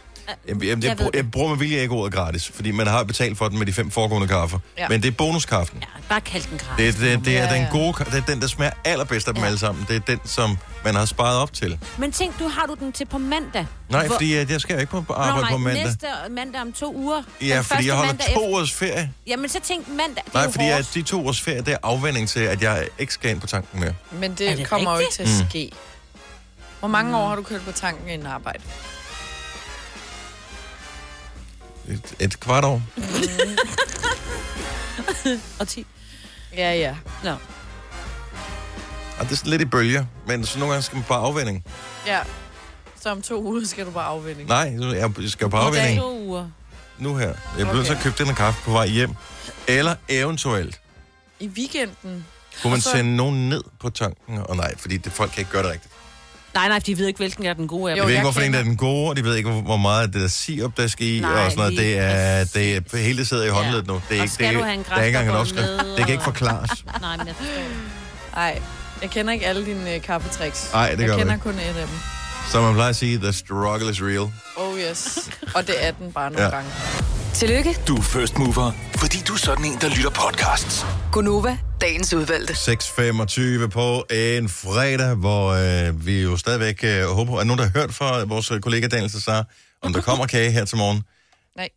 Jamen, 0.48 0.64
jamen, 0.64 0.84
Jeg 0.84 0.90
jeg, 0.90 0.98
ved 1.00 1.06
jeg, 1.06 1.16
jeg 1.16 1.32
bruger 1.32 1.50
med 1.50 1.58
vilje 1.58 1.82
ikke 1.82 1.94
ordet 1.94 2.14
gratis, 2.14 2.52
fordi 2.56 2.72
man 2.72 2.88
har 2.88 3.04
betalt 3.04 3.38
for 3.38 3.48
den 3.48 3.58
med 3.58 3.66
de 3.66 3.74
fem 3.74 3.92
foregående 3.92 4.28
kaffer. 4.28 4.60
Ja. 4.78 4.90
Men 4.90 5.02
det 5.02 5.08
er 5.08 5.12
bonuskaffen. 5.12 5.78
Ja, 5.82 5.86
bare 6.10 6.22
kald 6.22 6.44
den 6.50 6.58
gratis. 6.58 6.96
Det, 6.96 7.04
det, 7.18 7.26
det 7.26 7.38
er 7.38 7.44
Ja, 7.46 7.56
den 7.60 7.68
gode, 7.72 7.90
ka- 7.90 8.04
det 8.12 8.18
er 8.18 8.26
den, 8.26 8.42
der 8.42 8.48
smager 8.48 8.72
allerbedst 8.86 9.28
af 9.28 9.34
dem 9.34 9.42
Ja. 9.44 9.48
alle 9.48 9.60
sammen. 9.60 9.86
Det 9.88 9.96
er 9.96 10.00
den, 10.00 10.20
som 10.26 10.58
man 10.84 10.96
har 10.96 11.06
sparet 11.06 11.38
op 11.38 11.54
til. 11.54 11.80
Men 11.98 12.12
tænk, 12.12 12.40
du 12.40 12.48
har 12.48 12.66
du 12.66 12.74
den 12.80 12.92
til 12.92 13.06
på 13.06 13.18
mandag. 13.18 13.66
Nej, 13.90 14.06
Hvor- 14.08 14.16
fordi 14.16 14.34
at 14.34 14.52
jeg 14.52 14.62
skal 14.62 14.80
ikke 14.80 14.92
på 14.92 15.06
Nå, 15.10 15.14
arbejde 15.16 15.42
nej, 15.42 15.52
på 15.52 15.58
mandag. 15.58 15.84
næste 15.86 16.08
mandag 16.30 16.62
om 16.62 16.74
to 16.74 16.96
uger. 16.96 17.24
Ja, 17.42 17.60
fordi 17.62 17.88
jeg 17.88 17.96
holder 17.96 18.14
to 18.14 18.18
efter- 18.28 18.40
ugers 18.40 18.72
ferie. 18.72 19.12
Jamen, 19.28 19.50
så 19.50 19.60
tænk 19.64 19.88
mandag. 19.88 20.24
Det 20.26 20.34
er 20.36 20.40
Nej, 20.40 20.52
fordi 20.52 20.70
at 20.70 20.90
de 20.94 21.02
to 21.02 21.22
ugers 21.22 21.42
ferie, 21.42 21.60
det 21.62 21.68
er 21.74 21.78
afvænding 21.84 22.30
til, 22.30 22.40
at 22.40 22.62
jeg 22.62 22.88
ikke 23.00 23.14
skal 23.14 23.32
ind 23.32 23.42
på 23.42 23.48
tanken 23.48 23.80
mere. 23.80 23.94
Men 24.12 24.34
det, 24.36 24.50
Er 24.52 24.56
det 24.56 24.68
kommer 24.70 24.92
jo 24.94 24.98
ikke 25.00 25.12
til 25.14 25.24
at 25.24 25.30
Mm. 25.42 25.50
ske. 25.50 25.72
Hvor 26.80 26.88
mange 26.88 27.18
år 27.18 27.28
har 27.30 27.36
du 27.36 27.44
kørt 27.44 27.62
på 27.62 27.72
tanken 27.72 28.10
inden 28.10 28.28
arbejde? 28.28 28.60
Et, 31.90 32.16
et 32.20 32.40
kvart 32.40 32.66
år. 32.66 32.82
Og 35.60 35.68
10. 35.68 35.86
Ja, 36.58 36.74
ja. 36.74 36.96
Nå. 37.24 37.32
Og 39.20 39.26
det 39.26 39.32
er 39.32 39.36
sådan 39.36 39.50
lidt 39.50 39.62
i 39.62 39.66
bølger, 39.66 40.06
men 40.28 40.46
så 40.46 40.60
nogle 40.60 40.74
gange 40.74 40.84
skal 40.84 40.96
man 40.96 41.04
på 41.08 41.14
afvænding. 41.14 41.64
Ja. 42.08 42.20
Så 43.02 43.10
om 43.10 43.22
to 43.22 43.44
uger 43.44 43.66
skal 43.68 43.86
du 43.86 43.92
bare 43.92 44.06
afvinde. 44.06 44.44
Nej, 44.46 44.76
jeg 44.94 45.12
skal 45.30 45.46
jo 45.46 45.50
på 45.50 45.58
I 45.58 45.60
afvænding 45.60 46.00
to 46.00 46.20
uger. 46.20 46.50
nu 46.98 47.16
her. 47.16 47.28
Jeg 47.28 47.36
bliver 47.56 47.74
nødt 47.74 47.86
til 47.86 47.94
at 47.94 48.00
Okay. 48.00 48.12
købe 48.12 48.24
den 48.30 48.36
kaffe 48.36 48.64
på 48.64 48.72
vej 48.72 48.88
hjem. 48.88 49.14
Eller 49.68 49.96
eventuelt 50.10 50.82
I 51.40 51.48
weekenden. 51.48 52.26
kunne 52.62 52.72
man 52.72 52.82
så- 52.82 52.92
sende 52.92 53.16
nogen 53.16 53.50
ned 53.50 53.64
på 53.80 53.90
tanken. 53.90 54.38
Og 54.38 54.56
nej, 54.56 54.78
fordi 54.78 54.98
det, 54.98 55.12
folk 55.12 55.32
kan 55.32 55.40
ikke 55.42 55.52
gøre 55.52 55.64
det 55.64 55.72
rigtigt. 55.72 55.94
Nej, 56.54 56.68
nej, 56.68 56.80
de 56.86 56.98
ved 56.98 57.08
ikke, 57.08 57.18
hvilken 57.18 57.46
er 57.46 57.54
den 57.54 57.68
gode 57.68 57.92
Jo, 57.92 58.04
ved 58.04 58.10
ikke, 58.10 58.14
jeg 58.14 58.22
hvorfor 58.22 58.42
en 58.42 58.54
der 58.54 58.60
er 58.60 58.64
den 58.64 58.78
gode, 58.78 59.10
og 59.10 59.16
de 59.18 59.24
ved 59.24 59.36
ikke, 59.36 59.50
hvor 59.52 59.78
meget 59.78 60.14
det 60.14 60.22
der 60.22 60.28
sirup, 60.28 60.78
der 60.78 60.88
skal 60.88 61.08
i, 61.08 61.20
Nej, 61.20 61.32
og 61.46 61.52
sådan 61.52 61.58
noget. 61.58 61.78
Det 61.78 61.98
er, 61.98 62.44
det 62.54 62.76
er, 62.94 62.98
hele 62.98 63.26
sidder 63.26 63.46
i 63.46 63.50
håndledet 63.50 63.88
nu. 63.88 63.94
Det 63.94 64.16
er 64.16 64.20
Og 64.20 64.24
ikke, 64.24 64.34
skal 64.34 64.48
det, 64.48 64.56
du 64.60 64.64
have 64.64 64.74
en 64.74 64.86
der 64.90 64.96
er 64.96 65.04
ikke 65.04 65.18
engang 65.18 65.36
en 65.36 65.42
opskrift. 65.42 65.68
Det 65.98 66.06
kan 66.06 66.10
ikke 66.10 66.24
forklares. 66.24 66.70
Nej, 67.02 67.18
men 67.18 67.28
jeg 67.28 67.36
forstår 67.36 67.54
det. 67.62 67.72
Nej, 68.36 68.62
jeg 69.02 69.10
kender 69.10 69.34
ikke 69.34 69.46
alle 69.48 69.66
dine 69.66 69.96
øh, 69.96 70.02
kaffetricks. 70.02 70.70
Nej, 70.74 70.90
det 70.90 70.98
gør 70.98 71.06
Jeg 71.06 71.18
kender 71.18 71.34
ikke. 71.34 71.44
kun 71.44 71.54
et 71.54 71.60
af 71.60 71.74
dem. 71.74 71.90
Som 72.52 72.64
man 72.64 72.74
plejer 72.74 72.90
at 72.90 72.96
sige, 72.96 73.18
the 73.18 73.34
struggle 73.34 73.90
is 73.92 74.02
real. 74.02 74.28
Oh 74.58 74.80
yes. 74.92 75.30
Og 75.56 75.68
det 75.68 75.76
er 75.88 75.92
den 75.92 76.12
bare 76.12 76.32
nogle 76.32 76.42
Ja. 76.44 76.50
ja. 76.50 76.56
gange. 76.56 76.72
Tillykke, 77.34 77.76
Du 77.88 77.96
er 77.96 78.02
first 78.02 78.38
mover, 78.38 78.72
fordi 78.96 79.18
du 79.28 79.34
er 79.34 79.38
sådan 79.38 79.66
en, 79.66 79.78
der 79.82 79.90
lytter 79.90 80.10
podcasts. 80.10 80.86
Gunova, 81.12 81.58
dagens 81.82 82.14
udvalgte. 82.14 82.54
6.25 82.54 83.68
på 83.68 84.06
en 84.12 84.50
fredag, 84.50 85.16
hvor 85.16 85.48
øh, 85.50 86.06
vi 86.06 86.22
jo 86.22 86.38
stadigvæk 86.38 86.84
øh, 86.84 87.04
håber, 87.06 87.40
at 87.40 87.48
nogen, 87.48 87.58
der 87.60 87.66
har 87.66 87.80
hørt 87.80 87.94
fra 87.94 88.24
vores 88.24 88.52
kollega 88.62 88.88
Daniel 88.88 89.10
Cesar, 89.10 89.46
om 89.82 89.94
der 89.94 90.02
kommer 90.02 90.26
kage 90.26 90.52
her 90.52 90.66
til 90.66 90.78
morgen. 90.78 91.02
Nej. 91.58 91.70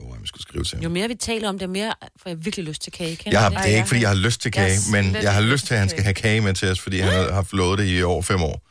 Åh, 0.00 0.06
oh, 0.10 0.16
jeg 0.20 0.28
skulle 0.28 0.42
skrive 0.42 0.64
til 0.64 0.78
Jo 0.78 0.82
ham. 0.82 0.92
mere 0.92 1.08
vi 1.08 1.14
taler 1.14 1.48
om 1.48 1.58
det, 1.58 1.70
mere 1.70 1.94
får 2.22 2.30
jeg 2.30 2.44
virkelig 2.44 2.64
lyst 2.66 2.82
til 2.82 2.92
kage. 2.92 3.16
Kender 3.16 3.30
Jeg 3.38 3.40
har, 3.40 3.50
det 3.62 3.72
er 3.72 3.76
ikke, 3.76 3.88
fordi 3.88 4.00
jeg 4.00 4.08
har 4.08 4.16
lyst 4.16 4.40
til 4.40 4.52
jeg 4.54 4.62
har 4.62 4.68
kage, 4.68 4.80
men 4.92 5.10
slet 5.10 5.22
jeg 5.22 5.34
har 5.34 5.40
lyst 5.40 5.66
til, 5.66 5.74
at 5.74 5.80
han 5.80 5.88
skal 5.88 6.02
have 6.02 6.14
kage 6.14 6.40
med 6.40 6.54
til 6.54 6.70
os, 6.70 6.80
fordi 6.80 6.98
han 7.00 7.32
har 7.32 7.46
lovet 7.52 7.78
det 7.78 7.98
i 7.98 8.02
over 8.02 8.22
fem 8.22 8.42
år. 8.42 8.62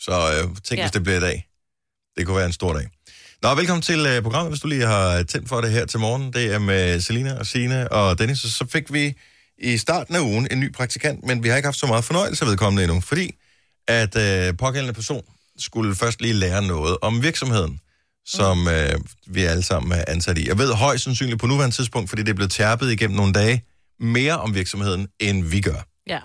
Så 0.00 0.12
øh, 0.12 0.56
tænk, 0.64 0.78
Ja. 0.78 0.84
hvis 0.84 0.90
det 0.92 1.02
bliver 1.02 1.16
i 1.16 1.20
dag. 1.20 1.48
Det 2.16 2.26
kunne 2.26 2.36
være 2.36 2.46
en 2.46 2.52
stor 2.52 2.72
dag. 2.72 2.88
Nå, 3.44 3.54
velkommen 3.54 3.82
til 3.82 4.06
øh, 4.06 4.22
programmet, 4.22 4.50
hvis 4.50 4.60
du 4.60 4.68
lige 4.68 4.86
har 4.86 5.22
tændt 5.22 5.48
for 5.48 5.60
det 5.60 5.70
her 5.70 5.86
til 5.86 6.00
morgen. 6.00 6.32
Det 6.32 6.54
er 6.54 6.58
med 6.58 7.00
Selina 7.00 7.38
og 7.38 7.46
Sine 7.46 7.92
og 7.92 8.18
Dennis. 8.18 8.38
Så, 8.38 8.52
så 8.52 8.66
fik 8.68 8.92
vi 8.92 9.14
i 9.58 9.76
starten 9.76 10.16
af 10.16 10.20
ugen 10.20 10.48
en 10.50 10.60
ny 10.60 10.72
praktikant, 10.72 11.24
men 11.24 11.42
vi 11.42 11.48
har 11.48 11.56
ikke 11.56 11.66
haft 11.66 11.78
så 11.78 11.86
meget 11.86 12.04
fornøjelse 12.04 12.44
af 12.44 12.50
vedkommende 12.50 12.84
endnu, 12.84 13.00
fordi 13.00 13.34
at 13.88 14.16
øh, 14.16 14.56
pågældende 14.56 14.94
person 14.94 15.22
skulle 15.58 15.94
først 15.94 16.20
lige 16.20 16.34
lære 16.34 16.62
noget 16.62 16.96
om 17.02 17.22
virksomheden, 17.22 17.80
som 18.26 18.68
øh, 18.68 19.00
vi 19.26 19.44
alle 19.44 19.62
sammen 19.62 19.92
er 19.92 20.04
ansat 20.08 20.38
i. 20.38 20.48
Jeg 20.48 20.58
ved 20.58 20.72
højst 20.72 21.04
sandsynligt 21.04 21.40
på 21.40 21.46
nuværende 21.46 21.76
tidspunkt, 21.76 22.08
fordi 22.08 22.22
det 22.22 22.30
er 22.30 22.34
blevet 22.34 22.52
tærpet 22.52 22.92
igennem 22.92 23.16
nogle 23.16 23.32
dage, 23.32 23.64
mere 24.00 24.38
om 24.38 24.54
virksomheden, 24.54 25.08
end 25.20 25.44
vi 25.44 25.60
gør. 25.60 25.86
Ja. 26.06 26.20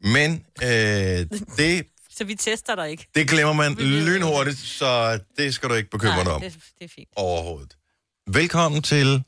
Men 0.00 0.44
øh, 0.62 1.26
det, 1.58 1.82
Så 2.16 2.24
vi 2.24 2.34
tester 2.34 2.74
dig 2.74 2.90
ikke. 2.90 3.06
det 3.14 3.28
glemmer 3.28 3.52
man 3.52 3.74
lynhurtigt, 3.74 4.58
så 4.58 5.18
det 5.36 5.54
skal 5.54 5.68
du 5.68 5.74
ikke 5.74 5.90
bekymre 5.90 6.24
dig 6.24 6.32
om 6.32 6.40
det, 6.40 6.52
det 6.78 6.84
er 6.84 6.88
fint. 6.94 7.08
overhovedet. 7.16 7.76
Velkommen 8.26 8.82
til 8.82 9.22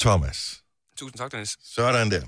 Thomas. 0.00 0.60
Tusind 0.98 1.18
tak, 1.18 1.32
Dennis. 1.32 1.56
Sådan 1.74 2.10
der. 2.10 2.22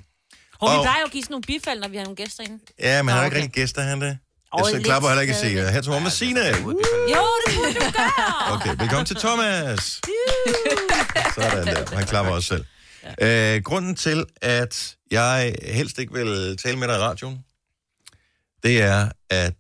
Og 0.61 0.71
vi 0.73 0.76
plejer 0.83 1.00
jo 1.00 1.04
at 1.06 1.11
give 1.12 1.23
sådan 1.23 1.33
nogle 1.33 1.42
bifald, 1.42 1.80
når 1.80 1.88
vi 1.88 1.97
har 1.97 2.04
nogle 2.04 2.16
gæster 2.16 2.45
inde. 2.45 2.59
Ja, 2.78 3.02
men 3.02 3.09
han 3.09 3.16
har 3.16 3.21
Nå, 3.21 3.25
ikke 3.25 3.37
okay. 3.37 3.42
rigtig 3.42 3.54
gæster, 3.54 3.83
han 3.83 4.00
det. 4.00 4.18
Jeg 4.56 4.64
så 4.66 4.80
klapper 4.85 5.09
heller 5.09 5.21
ikke 5.23 5.30
at 5.30 5.37
stadigvæk. 5.38 5.62
sige. 5.64 5.73
Her 5.73 5.80
til 5.80 5.90
morgen 5.90 6.02
med 6.02 6.11
Signe. 6.11 6.40
Jo, 6.40 7.26
det 7.47 7.54
burde 7.56 7.75
du 7.75 7.80
gøre. 7.80 8.52
Okay, 8.54 8.75
velkommen 8.78 9.06
til 9.06 9.16
Thomas. 9.16 10.00
Sådan 11.35 11.66
der. 11.66 11.97
Han 11.97 12.06
klapper 12.06 12.33
også 12.33 12.49
selv. 12.49 12.64
Øh, 13.23 13.62
grunden 13.62 13.97
til, 13.97 14.25
at 14.42 14.97
jeg 15.11 15.54
helst 15.62 15.99
ikke 15.99 16.12
vil 16.12 16.56
tale 16.56 16.78
med 16.78 16.88
dig 16.88 16.97
i 16.97 16.99
radioen, 17.00 17.45
det 18.62 18.83
er, 18.83 19.09
at 19.30 19.54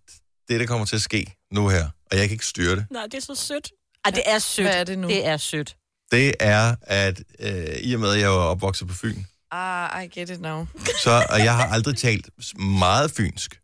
det, 0.48 0.60
der 0.60 0.66
kommer 0.66 0.86
til 0.86 0.96
at 0.96 1.02
ske 1.02 1.36
nu 1.52 1.68
her, 1.68 1.88
og 2.10 2.16
jeg 2.16 2.28
kan 2.28 2.32
ikke 2.32 2.46
styre 2.46 2.76
det, 2.76 2.86
Nej, 2.90 3.02
det 3.02 3.14
er 3.14 3.20
så 3.20 3.34
sødt. 3.34 3.70
Ej, 4.04 4.10
det 4.10 4.22
er 4.26 4.38
sødt. 4.38 4.68
Hvad 4.68 4.80
er 4.80 4.84
det 4.84 4.98
nu? 4.98 5.08
Det 5.08 5.26
er 5.26 5.36
sødt. 5.36 5.76
det 6.12 6.34
er, 6.40 6.76
at 6.82 7.22
øh, 7.38 7.76
i 7.80 7.94
og 7.94 8.00
med, 8.00 8.12
at 8.12 8.20
jeg 8.20 8.30
var 8.30 8.36
opvokset 8.36 8.88
på 8.88 8.94
Fyn, 8.94 9.22
Ah, 9.50 10.04
I 10.04 10.08
get 10.08 10.30
it 10.30 10.40
now. 10.40 10.66
så, 11.04 11.26
og 11.30 11.38
jeg 11.38 11.56
har 11.56 11.66
aldrig 11.66 11.96
talt 11.96 12.30
meget 12.58 13.10
fynsk, 13.10 13.60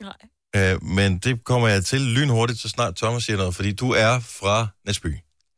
Nej. 0.00 0.12
øh, 0.56 0.84
men 0.84 1.18
det 1.18 1.44
kommer 1.44 1.68
jeg 1.68 1.84
til 1.84 2.00
lynhurtigt, 2.00 2.60
så 2.60 2.68
snart 2.68 2.96
Thomas 2.96 3.24
siger 3.24 3.36
noget, 3.36 3.54
fordi 3.54 3.72
du 3.72 3.90
er 3.90 4.20
fra 4.20 4.68
Næsby, 4.86 5.06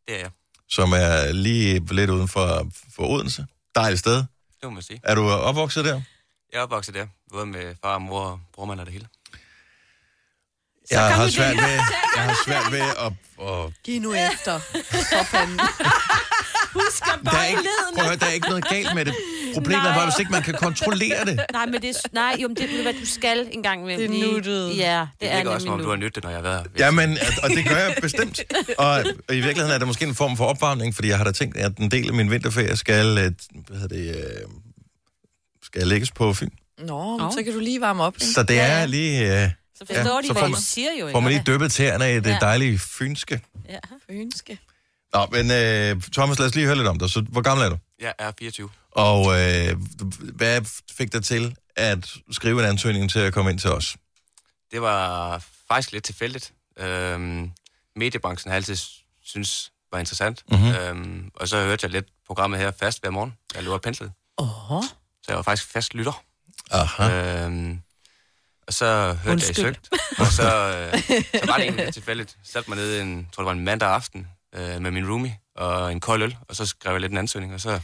Det 0.09 0.15
er 0.15 0.19
jeg. 0.19 0.31
som 0.69 0.93
er 0.93 1.33
lige 1.33 1.95
lidt 1.95 2.11
uden 2.11 2.29
for, 2.29 2.71
for 2.97 3.07
Odense. 3.07 3.47
Dejligt 3.75 4.01
sted. 4.01 4.17
Det 4.17 4.25
må 4.65 4.71
man 4.71 4.83
sige. 4.83 5.01
Er 5.03 5.15
du 5.15 5.29
opvokset 5.31 5.85
der? 5.85 6.01
Jeg 6.53 6.59
er 6.59 6.63
opvokset 6.63 6.95
der, 6.95 7.07
både 7.33 7.47
med 7.47 7.75
far 7.83 7.95
og 7.95 8.03
mor 8.03 8.21
og 8.25 8.41
brormand 8.55 8.81
og 8.81 8.87
det 8.87 8.93
hele. 8.93 9.07
Jeg 10.91 11.15
har, 11.15 11.29
svært 11.29 11.57
det. 11.57 11.63
ved, 11.63 11.71
jeg 12.17 12.23
har 12.25 12.37
svært 12.45 12.73
ved 12.73 12.81
at... 12.81 13.13
at 13.49 13.73
Giv 13.85 14.01
nu 14.03 14.13
efter. 14.15 14.59
For 14.59 15.25
fanden. 15.25 15.61
Husk 16.75 17.03
at 17.15 17.19
der, 17.25 17.39
er 17.39 17.45
ikke, 17.47 17.61
prøv 17.95 18.05
at 18.05 18.09
høre, 18.09 18.17
der 18.17 18.27
er 18.27 18.31
ikke 18.33 18.49
noget 18.49 18.69
galt 18.69 18.95
med 18.95 19.05
det. 19.05 19.15
Problemet 19.55 19.87
er 19.89 19.95
bare, 19.95 20.05
hvis 20.07 20.19
ikke 20.19 20.33
man 20.33 20.43
kan 20.43 20.55
kontrollere 20.55 21.25
det. 21.25 21.41
Nej, 21.53 21.67
men 21.67 21.83
det 21.83 21.91
er, 21.91 22.09
nej, 22.13 22.37
jo, 22.43 22.49
men 22.49 22.57
det 22.57 22.79
er, 22.79 22.83
hvad 22.83 22.93
du 22.93 23.07
skal 23.07 23.49
en 23.51 23.63
gang 23.63 23.85
med. 23.85 23.99
Det 23.99 24.05
er 24.05 24.33
nuttet. 24.33 24.77
Ja, 24.79 25.01
det, 25.01 25.09
Det 25.21 25.33
er 25.33 25.37
virker 25.37 25.51
også, 25.51 25.65
som 25.65 25.73
om 25.73 25.79
nemlig 25.79 25.85
du 25.85 25.91
har 25.91 25.97
nyttet 25.97 26.23
når 26.25 26.31
jeg 26.31 26.37
har 26.39 26.43
været 26.43 26.67
her. 26.77 26.85
Jamen, 26.87 27.19
og 27.43 27.51
det 27.51 27.65
gør 27.69 27.77
jeg 27.77 27.97
bestemt. 28.03 28.41
Og, 28.79 28.91
og 29.29 29.35
i 29.35 29.41
virkeligheden 29.41 29.71
er 29.75 29.79
det 29.79 29.87
måske 29.87 30.05
en 30.05 30.15
form 30.15 30.37
for 30.37 30.45
opvarmning, 30.47 30.95
fordi 30.95 31.09
jeg 31.09 31.17
har 31.17 31.25
da 31.25 31.33
tænkt, 31.33 31.57
at 31.57 31.77
en 31.77 31.91
del 31.91 32.09
af 32.09 32.15
min 32.15 32.31
vinterferie 32.31 32.77
skal, 32.77 33.07
øh, 33.19 33.33
hvad 33.69 33.79
hedder 33.79 33.97
det, 33.97 34.17
øh, 34.17 34.49
skal 35.63 35.87
lægges 35.87 36.11
på 36.11 36.35
Fyn. 36.35 36.49
Nå, 36.79 37.17
Nå. 37.17 37.31
så 37.31 37.43
kan 37.45 37.53
du 37.53 37.59
lige 37.59 37.81
varme 37.81 38.03
op. 38.03 38.15
ikke? 38.17 38.27
Så 38.27 38.43
det 38.43 38.61
er 38.61 38.87
lige... 38.87 39.43
Øh, 39.45 39.51
Så 39.81 39.87
forstår 39.87 40.15
Ja, 40.17 40.23
de, 40.23 40.27
så 40.27 40.33
hvad 40.33 40.49
man- 40.49 40.61
siger 40.61 40.91
jo. 41.01 41.11
får 41.11 41.21
man 41.21 41.29
lige 41.33 41.41
ikke? 41.41 41.53
dyppet 41.53 41.73
tæerne 41.73 42.13
i 42.13 42.15
det 42.21 42.27
Ja. 42.27 42.39
dejlige 42.41 42.79
fynske. 42.79 43.41
Ja. 43.69 43.79
Fynske. 44.11 44.59
Nå, 45.15 45.27
men 45.33 45.51
øh, 45.51 46.03
Thomas, 46.13 46.39
lad 46.39 46.47
os 46.47 46.55
lige 46.55 46.67
høre 46.67 46.77
lidt 46.77 46.89
om 46.89 46.99
dig. 46.99 47.11
Så, 47.11 47.21
hvor 47.29 47.41
gammel 47.41 47.65
er 47.67 47.69
du? 47.71 47.79
Jeg 48.01 48.15
er 48.19 48.33
24. 48.39 48.71
Og 48.93 49.41
øh, 49.41 49.77
hvad 50.35 50.61
fik 50.97 51.13
dig 51.13 51.25
til 51.25 51.57
at 51.77 52.15
skrive 52.31 52.61
en 52.63 52.69
ansøgning 52.69 53.11
til 53.11 53.19
at 53.19 53.33
komme 53.33 53.51
ind 53.51 53.59
til 53.59 53.71
os? 53.71 53.97
Det 54.73 54.83
var 54.83 55.43
faktisk 55.69 55.93
lidt 55.93 56.05
tilfældigt. 56.05 56.53
Øhm, 56.79 57.51
mediebranchen 57.97 58.51
har 58.51 58.57
altid 58.57 58.77
synes 59.25 59.73
var 59.93 59.99
interessant. 59.99 60.45
Mhm. 60.51 60.61
Mm-hmm. 60.61 60.75
Øhm, 60.77 61.31
og 61.35 61.49
så 61.49 61.57
hørte 61.65 61.85
jeg 61.85 61.91
lidt 61.91 62.07
programmet 62.27 62.61
her 62.61 62.71
fast 62.81 63.01
hver 63.01 63.11
morgen, 63.11 63.35
da 63.55 63.59
jeg 63.61 63.69
og 63.69 63.81
penslet. 63.83 64.13
Åh, 64.39 64.49
Så 65.23 65.25
jeg 65.29 65.37
var 65.37 65.43
faktisk 65.43 65.69
fast 65.73 65.95
lytter. 65.95 66.23
Aha. 66.71 67.45
Øhm, 67.45 67.81
og 68.71 68.75
så 68.75 68.87
hørte 69.13 69.31
Undskyld. 69.31 69.65
jeg 69.65 69.73
i 69.73 69.75
søgt, 69.75 69.89
og 70.19 70.27
så, 70.27 70.43
øh, 70.43 71.03
så 71.41 71.47
var 71.47 71.57
det 71.57 71.65
egentlig 71.65 71.95
tilfældigt. 71.95 72.37
Satte 72.45 72.71
mig 72.71 72.79
ned 72.79 73.01
en, 73.01 73.29
tror 73.33 73.43
det 73.43 73.47
var 73.47 73.53
en 73.53 73.65
mandag 73.65 73.89
aften, 73.89 74.27
øh, 74.55 74.81
med 74.83 74.91
min 74.91 75.11
roomie 75.11 75.37
og 75.57 75.93
en 75.93 76.01
kold 76.01 76.23
øl, 76.23 76.37
og 76.49 76.57
så 76.57 76.67
skrev 76.67 76.93
jeg 76.93 77.01
lidt 77.01 77.13
en 77.13 77.19
ansøgning, 77.19 77.55
og 77.55 77.61
så 77.61 77.81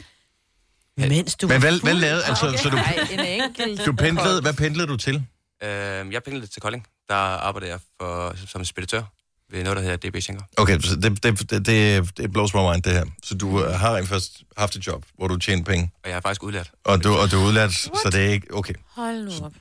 mens 0.97 1.35
du 1.37 1.49
Men 1.49 1.61
hvad, 1.61 1.81
hvad 1.83 1.95
lavede, 1.95 2.25
altså, 2.25 2.59
så 2.63 2.69
du, 2.71 2.79
en 3.13 3.21
enkelt. 3.21 3.87
du 3.87 3.93
pendlede, 3.93 4.41
hvad 4.41 4.53
pendlede 4.55 4.87
du 4.87 4.97
til? 4.97 5.27
øh, 5.63 6.13
jeg 6.13 6.23
pendlede 6.23 6.47
til 6.47 6.63
Kolding. 6.63 6.87
Der 7.09 7.15
arbejder 7.15 7.67
jeg 7.67 7.79
for, 8.01 8.35
som 8.47 8.65
speditør 8.65 9.03
ved 9.51 9.63
noget, 9.65 9.77
der 9.77 9.83
hedder 9.83 10.11
DB 10.11 10.17
Schenker. 10.23 10.45
Okay, 10.57 10.81
så 10.81 10.97
det, 10.97 11.23
det, 11.23 11.51
det, 11.51 11.67
det, 11.67 12.17
det 12.17 12.33
blows 12.33 12.55
my 12.55 12.61
mind, 12.61 12.83
det 12.83 12.93
her. 12.93 13.05
Så 13.25 13.35
du 13.35 13.65
øh, 13.65 13.71
har 13.71 13.97
rent 13.97 14.09
først 14.09 14.43
haft 14.57 14.77
et 14.77 14.87
job, 14.87 15.05
hvor 15.19 15.29
du 15.29 15.37
tjener 15.37 15.65
penge, 15.65 15.91
Og 16.05 16.11
jeg 16.11 16.17
er 16.17 16.21
faktisk 16.21 16.43
udlært. 16.43 16.71
og 16.85 17.05
du, 17.05 17.15
og 17.15 17.31
du 17.31 17.41
er 17.41 17.47
udlært, 17.47 17.73
så 17.73 18.09
det 18.13 18.27
er 18.27 18.31
ikke... 18.31 18.55
Okay, 18.55 18.75
Hold 18.91 19.25
nu 19.25 19.31
op. 19.47 19.53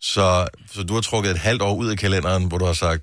så, 0.00 0.48
så 0.72 0.82
du 0.82 0.94
har 0.94 1.00
trukket 1.00 1.30
et 1.30 1.38
halvt 1.38 1.62
år 1.62 1.74
ud 1.74 1.90
af 1.90 1.98
kalenderen, 1.98 2.44
hvor 2.44 2.58
du 2.58 2.64
har 2.64 2.72
sagt, 2.72 3.02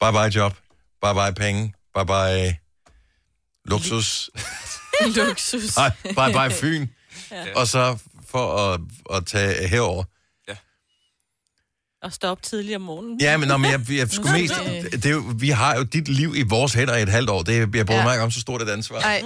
bye 0.00 0.12
bye 0.12 0.20
job, 0.40 0.54
bye 1.02 1.14
bye 1.14 1.34
penge, 1.36 1.74
bye 1.94 2.06
bye 2.06 2.56
luksus, 3.66 4.30
Luksus. 5.16 5.76
nej, 5.76 5.90
bye 6.04 6.32
bye 6.32 6.50
Fyn, 6.60 6.86
og 7.56 7.68
så 7.68 7.98
for 8.30 8.56
at, 8.72 8.80
at 9.16 9.26
tage 9.26 9.68
herover. 9.68 10.04
Og 12.02 12.12
stå 12.12 12.28
op 12.28 12.42
tidligere 12.42 12.76
om 12.76 12.82
morgenen. 12.82 13.20
Ja, 13.20 13.36
men, 13.36 13.48
nå, 13.48 13.56
men 13.56 13.70
jeg, 13.70 13.80
jeg 13.90 14.10
skulle 14.16 14.32
mest... 14.32 14.54
Det 14.92 15.06
er 15.06 15.10
jo, 15.10 15.24
vi 15.38 15.48
har 15.50 15.76
jo 15.76 15.82
dit 15.82 16.08
liv 16.08 16.34
i 16.36 16.42
vores 16.42 16.72
hænder 16.72 16.96
i 16.96 17.02
et 17.02 17.08
halvt 17.08 17.30
år. 17.30 17.42
Det, 17.42 17.54
jeg 17.74 17.86
bryder 17.86 17.98
Ja. 18.00 18.04
mig 18.04 18.14
ikke 18.14 18.22
om 18.24 18.30
så 18.30 18.40
stort 18.40 18.62
et 18.62 18.68
ansvar. 18.70 19.00
Nej, 19.00 19.22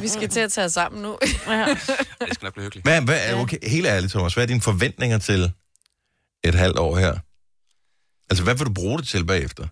vi 0.00 0.08
skal 0.08 0.28
til 0.28 0.40
at 0.40 0.52
tage 0.52 0.64
os 0.64 0.72
sammen 0.72 1.02
nu. 1.02 1.18
Ja. 1.48 1.66
Det 1.68 1.78
skal 2.34 2.38
nok 2.42 2.52
blive 2.52 2.64
hyggeligt. 2.64 2.86
Hvad, 2.86 3.02
hvad, 3.02 3.34
okay, 3.34 3.56
helt 3.62 3.86
ærligt, 3.86 4.12
Thomas, 4.12 4.34
hvad 4.34 4.44
er 4.44 4.46
dine 4.48 4.60
forventninger 4.60 5.18
til 5.18 5.52
et 6.48 6.54
halvt 6.54 6.78
år 6.78 6.96
her? 6.96 7.14
Altså, 8.30 8.44
hvad 8.44 8.54
vil 8.54 8.66
du 8.66 8.72
bruge 8.72 8.98
det 8.98 9.08
til 9.08 9.24
bagefter? 9.24 9.66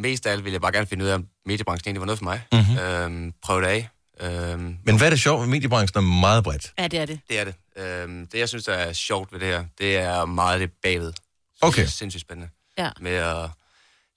Mest 0.00 0.26
af 0.26 0.32
alt 0.32 0.44
vil 0.44 0.52
jeg 0.52 0.60
bare 0.60 0.72
gerne 0.72 0.86
finde 0.86 1.04
ud 1.04 1.08
af, 1.10 1.14
om 1.14 1.26
mediebranchen 1.46 1.88
egentlig 1.88 2.00
var 2.00 2.06
noget 2.06 2.18
for 2.18 2.24
mig. 2.24 2.42
Mhm. 2.52 2.60
Mm-hmm. 2.60 2.78
Øhm, 2.78 3.32
prøve 3.42 3.60
det 3.60 3.66
af. 3.66 3.88
Øhm, 4.20 4.76
Men 4.84 4.96
hvad 4.96 5.06
er 5.06 5.10
det 5.10 5.20
sjovt 5.20 5.40
med 5.40 5.48
mediebranchen 5.48 6.04
er 6.04 6.08
meget 6.20 6.44
bredt? 6.44 6.72
ja, 6.78 6.88
det 6.88 6.98
er 6.98 7.06
det. 7.06 7.20
det 7.28 7.38
er 7.40 7.44
det. 7.44 7.54
Øhm, 7.76 8.26
det, 8.26 8.38
jeg 8.38 8.48
synes, 8.48 8.64
der 8.64 8.72
er 8.74 8.92
sjovt 8.92 9.32
ved 9.32 9.40
det 9.40 9.48
her, 9.48 9.64
det 9.78 9.96
er 9.96 10.24
meget 10.24 10.60
det 10.60 10.70
bagved. 10.82 11.12
Okay. 11.60 11.80
Det 11.82 11.86
er 11.86 11.90
sindssygt 11.90 12.20
spændende. 12.20 12.50
Ja. 12.78 12.90
Med 13.00 13.12
at 13.14 13.50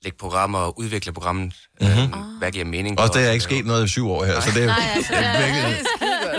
lægge 0.03 0.17
programmer 0.17 0.59
og 0.59 0.79
udvikle 0.79 1.13
programmet. 1.13 1.53
Mhm. 1.81 1.89
Mm-hmm. 1.89 2.19
Øhm, 2.19 2.37
hvad 2.37 2.51
giver 2.51 2.65
mening? 2.65 2.99
For 2.99 3.07
der 3.07 3.19
er 3.19 3.31
ikke 3.31 3.43
sket 3.43 3.65
noget 3.65 3.85
i 3.85 3.87
syv 3.87 4.09
år 4.09 4.25
her, 4.25 4.39
så 4.41 4.49
det 4.55 4.63
er, 4.63 4.67
Nej, 4.67 4.91
altså, 4.95 5.13
det 5.13 5.25
er 5.25 5.45
virkelig 5.45 5.85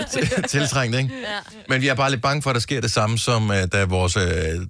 tiltrængt, 0.49 0.95
ikke? 0.97 1.13
Ja. 1.21 1.39
Men 1.69 1.81
vi 1.81 1.87
er 1.87 1.93
bare 1.95 2.09
lidt 2.11 2.21
bange 2.21 2.41
for, 2.41 2.49
at 2.49 2.53
der 2.53 2.59
sker 2.59 2.81
det 2.81 2.91
samme, 2.91 3.17
som 3.17 3.49
uh, 3.49 3.55
da 3.55 3.85
vores 3.85 4.17
uh, 4.17 4.23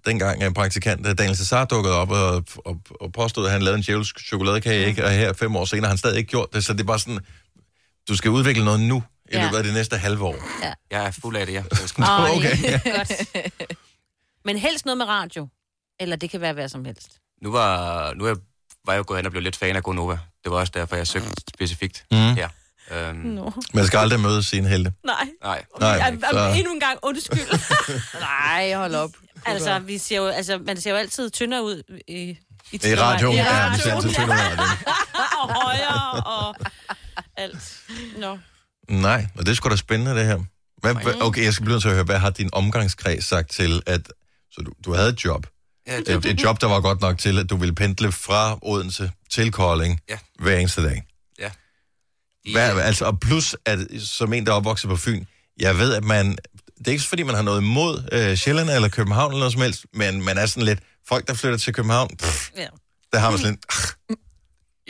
dengang 0.05 0.47
uh, 0.47 0.53
praktikant 0.53 1.07
uh, 1.07 1.13
Daniel 1.17 1.37
Cesar 1.37 1.65
dukkede 1.65 1.95
op 1.95 2.11
og, 2.11 2.43
og, 2.65 2.77
og 3.01 3.11
påstod, 3.13 3.45
at 3.45 3.51
han 3.51 3.61
lavede 3.61 3.77
en 3.77 3.83
djævelsk 3.83 4.19
chokoladekage, 4.27 4.85
ikke? 4.87 5.05
og 5.05 5.11
her 5.11 5.33
fem 5.33 5.55
år 5.55 5.65
senere 5.65 5.83
har 5.85 5.89
han 5.89 5.97
stadig 5.97 6.17
ikke 6.17 6.29
gjort 6.29 6.53
det, 6.53 6.65
så 6.65 6.73
det 6.73 6.79
er 6.79 6.83
bare 6.85 6.99
sådan, 6.99 7.19
du 8.09 8.15
skal 8.15 8.31
udvikle 8.31 8.65
noget 8.65 8.79
nu, 8.79 9.03
i 9.31 9.35
Ja. 9.35 9.43
løbet 9.43 9.57
af 9.57 9.63
det 9.63 9.73
næste 9.73 9.97
halve 9.97 10.23
år. 10.25 10.35
Jeg 10.91 11.05
er 11.05 11.11
fuld 11.11 11.35
af 11.35 11.45
det, 11.45 11.53
ja. 11.53 11.63
Så 11.71 11.77
jeg 11.81 11.89
skal- 11.89 12.03
Åh, 12.03 12.37
Okay. 12.37 12.53
okay. 12.53 12.79
Godt. 12.97 13.11
Men 14.45 14.57
helst 14.57 14.85
noget 14.85 14.97
med 14.97 15.05
radio. 15.05 15.47
Eller 15.99 16.15
det 16.15 16.29
kan 16.29 16.41
være 16.41 16.53
hvad 16.53 16.69
som 16.69 16.85
helst. 16.85 17.11
Nu 17.41 17.51
var, 17.51 18.13
nu 18.13 18.25
er, 18.25 18.35
var 18.85 18.93
jeg 18.93 18.97
jo 18.97 19.03
gået 19.07 19.17
hen 19.17 19.25
og 19.25 19.31
blevet 19.31 19.43
lidt 19.43 19.55
fan 19.55 19.75
af 19.75 19.83
Gonova. 19.83 20.17
Det 20.43 20.51
var 20.51 20.57
også 20.57 20.71
derfor, 20.75 20.95
jeg 20.95 21.07
søgte 21.07 21.29
specifikt 21.49 22.05
Mm. 22.11 22.17
her. 22.17 22.49
Øhm, 22.91 23.15
No. 23.15 23.51
Man 23.73 23.85
skal 23.87 23.97
aldrig 23.97 24.19
møde 24.19 24.43
sine 24.43 24.67
helte. 24.69 24.93
Nej. 25.05 25.27
Nej, 25.43 25.63
Nej, 25.79 25.97
Ej, 25.97 26.17
så- 26.31 26.53
Endnu 26.57 26.73
en 26.73 26.79
gang, 26.79 26.99
undskyld. 27.03 27.59
Nej, 28.19 28.73
hold 28.73 28.95
op. 28.95 29.09
altså, 29.45 29.79
vi 29.79 29.97
ser 29.97 30.17
jo, 30.17 30.25
altså, 30.27 30.57
man 30.65 30.81
ser 30.81 30.91
jo 30.91 30.97
altid 30.97 31.29
tyndere 31.29 31.63
ud 31.63 31.83
i, 32.07 32.13
i, 32.71 32.79
I 32.83 32.95
radio, 32.95 33.31
I 33.31 33.35
ja, 33.35 33.69
vi 33.75 33.81
ser 33.81 33.95
altid 33.95 34.13
tyndere 34.13 34.37
ud 34.53 34.57
og 35.41 35.53
højere 35.63 36.23
og 36.23 36.55
alt. 37.37 37.79
Nå. 38.17 38.37
Nej, 38.89 39.27
og 39.37 39.45
det 39.45 39.51
er 39.51 39.55
sgu 39.55 39.69
da 39.69 39.75
spændende, 39.75 40.15
det 40.15 40.25
her. 40.25 40.39
Hvad, 40.77 40.93
hvad, 40.95 41.13
okay, 41.21 41.43
jeg 41.43 41.53
skal 41.53 41.63
blive 41.63 41.73
nødt 41.73 41.81
til 41.81 41.89
at 41.89 41.95
høre, 41.95 42.03
hvad 42.03 42.19
har 42.19 42.29
din 42.29 42.49
omgangskreds 42.53 43.25
sagt 43.25 43.51
til, 43.51 43.81
at 43.85 44.01
så 44.51 44.61
du, 44.65 44.71
du 44.85 44.93
havde 44.93 45.09
et 45.09 45.25
job? 45.25 45.47
ja, 45.87 45.97
det, 45.97 46.09
Et, 46.09 46.25
et 46.25 46.43
job, 46.43 46.61
der 46.61 46.67
var 46.67 46.81
godt 46.81 47.01
nok 47.01 47.17
til, 47.17 47.39
at 47.39 47.49
du 47.49 47.57
ville 47.57 47.75
pendle 47.75 48.11
fra 48.11 48.57
Odense 48.61 49.11
til 49.31 49.51
Kolding 49.51 49.99
Ja. 50.09 50.17
hver 50.39 50.57
eneste 50.57 50.83
dag. 50.83 51.03
Hvad, 52.51 52.79
altså, 52.81 53.05
og 53.05 53.19
plus, 53.19 53.55
at 53.65 53.79
som 53.99 54.33
en, 54.33 54.45
der 54.45 54.51
er 54.51 54.55
opvokset 54.55 54.89
på 54.89 54.95
Fyn, 54.95 55.25
jeg 55.59 55.77
ved, 55.77 55.93
at 55.93 56.03
man... 56.03 56.37
Det 56.77 56.87
er 56.87 56.91
ikke 56.91 57.03
fordi, 57.03 57.23
man 57.23 57.35
har 57.35 57.41
noget 57.41 57.61
imod 57.61 58.07
øh, 58.11 58.37
Sjælland 58.37 58.69
eller 58.69 58.89
København 58.89 59.31
eller 59.31 59.39
noget 59.39 59.53
som 59.53 59.61
helst, 59.61 59.85
men 59.93 60.21
man 60.25 60.37
er 60.37 60.45
sådan 60.45 60.63
lidt... 60.63 60.79
Folk, 61.07 61.27
der 61.27 61.33
flytter 61.33 61.57
til 61.57 61.73
København, 61.73 62.09
pff, 62.17 62.49
Ja. 62.57 62.67
der 63.13 63.19
har 63.19 63.29
man 63.29 63.39
sådan 63.39 63.59
lidt... 64.09 64.17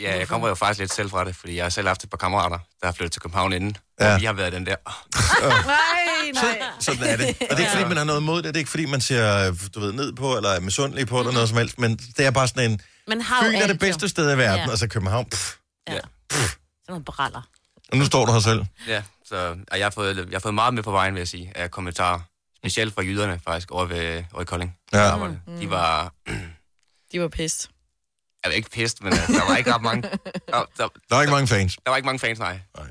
Ja, 0.00 0.18
jeg 0.18 0.28
kommer 0.28 0.48
jo 0.48 0.54
faktisk 0.54 0.78
lidt 0.80 0.92
selv 0.92 1.10
fra 1.10 1.24
det, 1.24 1.36
fordi 1.36 1.56
jeg 1.56 1.64
har 1.64 1.70
selv 1.70 1.86
haft 1.86 2.04
et 2.04 2.10
par 2.10 2.16
kammerater, 2.16 2.58
der 2.80 2.86
har 2.86 2.92
flyttet 2.92 3.12
til 3.12 3.22
København 3.22 3.52
inden, 3.52 3.76
Ja. 4.00 4.14
og 4.14 4.20
vi 4.20 4.26
har 4.26 4.32
været 4.32 4.52
den 4.52 4.66
der. 4.66 4.76
Nej, 5.66 6.32
nej. 6.34 6.58
Sådan 6.80 7.02
er 7.02 7.16
det. 7.16 7.26
Og 7.28 7.34
det 7.40 7.50
er 7.50 7.58
ikke 7.58 7.70
fordi, 7.72 7.84
man 7.88 7.96
har 7.96 8.04
noget 8.04 8.20
imod 8.20 8.36
det. 8.36 8.44
Det 8.44 8.54
er 8.56 8.58
ikke 8.58 8.70
fordi, 8.70 8.86
man 8.86 9.00
ser 9.00 9.54
du 9.74 9.80
ved, 9.80 9.92
ned 9.92 10.12
på, 10.12 10.36
eller 10.36 10.50
er 10.50 10.60
misundelig 10.60 11.06
på 11.06 11.16
det, 11.16 11.20
eller 11.20 11.32
noget 11.32 11.48
som 11.48 11.58
helst. 11.58 11.78
Men 11.78 11.96
det 11.96 12.26
er 12.26 12.30
bare 12.30 12.48
sådan 12.48 12.70
en... 12.70 12.80
Man 13.08 13.20
har 13.20 13.44
jo 13.44 13.50
Fyn 13.50 13.56
er 13.56 13.66
det 13.66 13.78
bedste 13.78 14.02
jo. 14.04 14.08
sted 14.08 14.34
i 14.34 14.38
verden, 14.38 14.64
Ja. 14.66 14.70
og 14.72 14.78
så 14.78 14.88
København. 14.88 15.26
Pff. 15.30 15.54
Ja. 15.88 15.94
Ja. 15.94 16.00
Nogle 16.88 17.04
braller. 17.04 17.42
Og 17.92 17.96
nu 17.98 18.04
står 18.04 18.26
du 18.26 18.32
her 18.32 18.40
selv. 18.40 18.64
Ja, 18.86 19.02
så 19.24 19.56
og 19.72 19.78
jeg 19.78 19.84
har, 19.86 19.90
fået, 19.90 20.16
jeg 20.16 20.26
har 20.32 20.38
fået 20.40 20.54
meget 20.54 20.74
med 20.74 20.82
på 20.82 20.90
vejen, 20.90 21.14
vil 21.14 21.20
jeg 21.20 21.28
sige, 21.28 21.52
af 21.54 21.70
kommentarer. 21.70 22.20
Specielt 22.56 22.94
fra 22.94 23.02
jyderne, 23.02 23.40
faktisk, 23.44 23.70
over, 23.70 23.84
ved, 23.84 24.24
over 24.32 24.42
i 24.42 24.44
Kolding. 24.44 24.76
Ja. 24.92 25.16
Mm. 25.16 25.36
De 25.60 25.70
var, 25.70 26.12
De 27.12 27.20
var 27.20 27.28
pissed. 27.28 27.70
jeg 28.44 28.48
var 28.50 28.54
ikke 28.54 28.70
pist, 28.70 29.02
men 29.02 29.12
uh, 29.12 29.18
der 29.18 29.48
var 29.48 29.56
ikke 29.56 29.74
ret 29.74 29.82
mange. 29.82 30.02
Der, 30.48 30.64
der, 30.76 30.88
Der 31.10 31.16
er 31.16 31.20
ikke 31.20 31.32
mange 31.32 31.46
fans. 31.46 31.76
der 31.84 31.90
var 31.90 31.96
ikke 31.96 32.06
mange 32.06 32.18
fans, 32.18 32.38
nej. 32.38 32.60
Nej. 32.76 32.86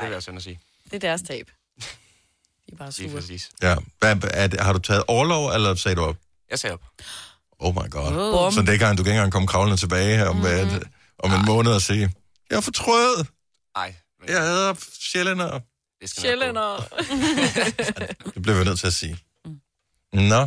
Det 0.00 0.08
vil 0.08 0.12
jeg 0.12 0.22
synd 0.22 0.36
at 0.36 0.42
sige. 0.42 0.60
Det 0.84 0.94
er 0.94 0.98
deres 0.98 1.22
tab. 1.22 1.46
De 1.80 1.82
er 2.72 2.76
bare 2.76 2.90
Lige 2.98 3.10
sure. 3.10 3.20
præcis. 3.20 3.50
Ja. 3.62 3.76
Hvad, 3.98 4.16
er 4.30 4.46
det, 4.46 4.60
har 4.60 4.72
du 4.72 4.78
taget 4.78 5.04
overlov, 5.08 5.50
eller 5.50 5.74
sagde 5.74 5.94
du 5.96 6.02
op? 6.04 6.16
Jeg 6.50 6.58
ser 6.58 6.72
op. 6.72 6.80
Oh 7.58 7.74
my 7.74 7.90
god. 7.90 8.12
Oh. 8.16 8.52
Så 8.52 8.62
det 8.62 8.78
kan 8.78 8.96
du 8.96 9.02
kan 9.02 9.10
ikke 9.12 9.18
engang 9.18 9.32
komme 9.32 9.48
kravlende 9.48 9.76
tilbage 9.76 10.16
her 10.16 10.28
om, 10.28 10.36
mm-hmm. 10.36 10.50
et, 10.76 10.82
om 11.18 11.32
en 11.32 11.44
måned 11.46 11.72
og 11.72 11.82
sige, 11.82 12.14
jeg 12.50 12.56
er 12.56 12.60
fortrød. 12.60 13.24
Nej, 13.76 13.94
men 14.20 14.28
Jeg 14.28 14.40
hader 14.40 14.74
sjællænder. 15.00 15.60
det. 16.00 16.10
Sjællænder. 16.10 16.88
Det 18.34 18.42
bliver 18.42 18.58
vi 18.58 18.64
nødt 18.64 18.78
til 18.78 18.86
at 18.86 18.92
sige. 18.92 19.18
Nå. 20.12 20.46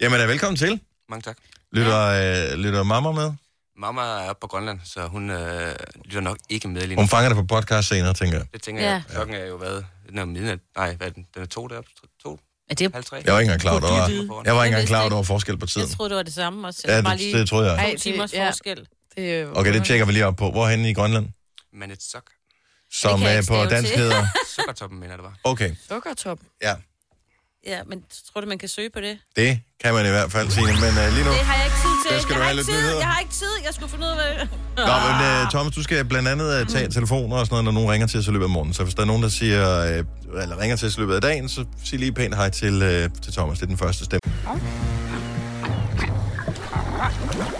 Jamen, 0.00 0.28
velkommen 0.28 0.56
til. 0.56 0.80
Mange 1.08 1.22
tak. 1.22 1.36
Lytter, 1.72 2.00
øh, 2.52 2.58
lytter 2.58 2.82
mamma 2.82 3.12
med? 3.12 3.32
Mamma 3.78 4.02
er 4.02 4.30
oppe 4.30 4.40
på 4.40 4.46
Grønland, 4.46 4.80
så 4.84 5.06
hun 5.06 5.30
øh, 5.30 5.74
lytter 6.04 6.20
nok 6.20 6.38
ikke 6.48 6.68
med 6.68 6.80
lige 6.80 6.94
nu. 6.96 7.00
Hun 7.02 7.08
fanger 7.08 7.28
det 7.28 7.36
på 7.36 7.44
podcast 7.54 7.88
senere, 7.88 8.14
tænker 8.14 8.36
jeg. 8.38 8.46
Det 8.52 8.62
tænker 8.62 8.82
Ja. 8.82 8.90
jeg. 8.90 9.02
Klokken 9.10 9.34
er 9.36 9.44
jo 9.46 9.56
hvad? 9.58 9.82
Den 10.08 10.18
er 10.18 10.24
midnat. 10.24 10.58
Nej, 10.76 10.94
hvad 10.94 11.06
er 11.06 11.10
den? 11.10 11.26
Den 11.34 11.42
er 11.42 11.46
to 11.46 11.66
deroppe. 11.66 11.90
To? 12.22 12.38
Er 12.70 12.74
det, 12.74 12.92
Halv 12.94 13.04
tre? 13.04 13.22
Jeg 13.26 13.34
var 13.34 13.40
ikke 13.40 13.52
engang 13.52 13.60
klar, 13.60 13.72
over, 13.72 14.42
jeg 14.44 14.56
var 14.56 14.64
ikke 14.64 14.74
engang 14.74 14.88
klar, 14.88 15.10
over, 15.14 15.22
forskel 15.22 15.58
på 15.58 15.66
tiden. 15.66 15.88
jeg 15.88 15.96
troede, 15.96 16.10
det 16.10 16.16
var 16.16 16.22
det 16.22 16.34
samme 16.34 16.66
også. 16.68 16.82
Ja, 16.88 17.00
bare 17.02 17.12
det, 17.12 17.20
lige 17.20 17.38
det 17.38 17.48
tror 17.48 17.62
jeg. 17.62 17.74
Ej, 17.74 17.90
det- 17.90 18.00
timers 18.00 18.32
ja. 18.32 18.48
forskel. 18.48 18.88
Det 19.16 19.46
Okay, 19.56 19.72
det 19.74 19.84
tjekker 19.84 20.06
vi 20.06 20.12
lige 20.12 20.26
op 20.26 20.36
på. 20.36 20.50
Hvor 20.50 20.68
henne 20.68 20.90
i 20.90 20.94
Grønland? 20.94 21.28
Men 21.72 21.90
et 21.90 22.02
sok. 22.02 22.22
Som 22.92 23.22
er 23.22 23.30
ikke 23.30 23.48
på 23.48 23.64
dansk 23.64 23.94
hedder. 23.94 24.26
Sukkertoppen, 24.56 24.98
mener 25.00 25.12
jeg, 25.12 25.18
det 25.18 25.24
var. 25.24 25.34
Okay, 25.44 25.70
Sukkertop. 25.88 26.38
ja. 26.62 26.74
Ja, 27.66 27.80
men 27.86 28.04
tror 28.32 28.40
du, 28.40 28.46
man 28.46 28.58
kan 28.58 28.68
søge 28.68 28.90
på 28.90 29.00
det? 29.00 29.18
Det 29.36 29.60
kan 29.82 29.94
man 29.94 30.06
i 30.06 30.08
hvert 30.08 30.32
fald 30.32 30.50
sige. 30.50 30.66
Men 30.66 30.74
uh, 30.74 30.80
lige 31.14 31.24
nu, 31.24 31.30
Det 31.30 31.38
har 31.40 31.56
jeg 31.56 31.64
ikke 31.64 31.76
tid 31.76 31.94
til. 32.04 32.14
Der 32.16 32.22
skal 32.22 32.32
jeg, 32.32 32.38
du 32.38 32.42
har 32.42 32.42
have 32.42 32.50
ikke 32.50 32.56
lidt 32.56 32.66
tid. 32.68 32.74
nyheder. 32.76 32.98
jeg 32.98 33.08
har 33.08 33.20
ikke 33.20 33.32
tid. 33.32 33.54
Jeg 33.64 33.74
skulle 33.74 33.90
finde 33.90 34.06
ud 34.06 34.12
af... 34.12 34.48
Nå, 34.76 34.94
men 35.06 35.44
uh, 35.44 35.50
Thomas, 35.50 35.74
du 35.74 35.82
skal 35.82 36.04
blandt 36.04 36.28
andet 36.28 36.60
uh, 36.60 36.66
tage 36.68 36.88
telefoner 36.88 37.36
og 37.36 37.46
sådan 37.46 37.52
noget, 37.54 37.64
når 37.64 37.72
nogen 37.72 37.90
ringer 37.90 38.06
til 38.06 38.18
os 38.20 38.26
i 38.26 38.30
løbet 38.30 38.44
af 38.44 38.50
morgenen. 38.50 38.74
Så 38.74 38.82
hvis 38.82 38.94
der 38.94 39.02
er 39.02 39.06
nogen, 39.06 39.22
der 39.22 39.28
siger, 39.28 39.62
uh, 40.00 40.42
eller 40.42 40.58
ringer 40.60 40.76
til 40.76 40.88
os 40.88 40.96
i 40.96 41.00
løbet 41.00 41.14
af 41.14 41.20
dagen, 41.20 41.48
så 41.48 41.64
sig 41.84 41.98
lige 41.98 42.12
pænt 42.12 42.36
hej 42.36 42.50
til, 42.50 42.74
uh, 42.82 43.20
til 43.22 43.32
Thomas. 43.32 43.58
Det 43.58 43.62
er 43.62 43.66
den 43.68 43.78
første 43.78 44.04
stemme. 44.04 44.20
Oyster 47.02 47.59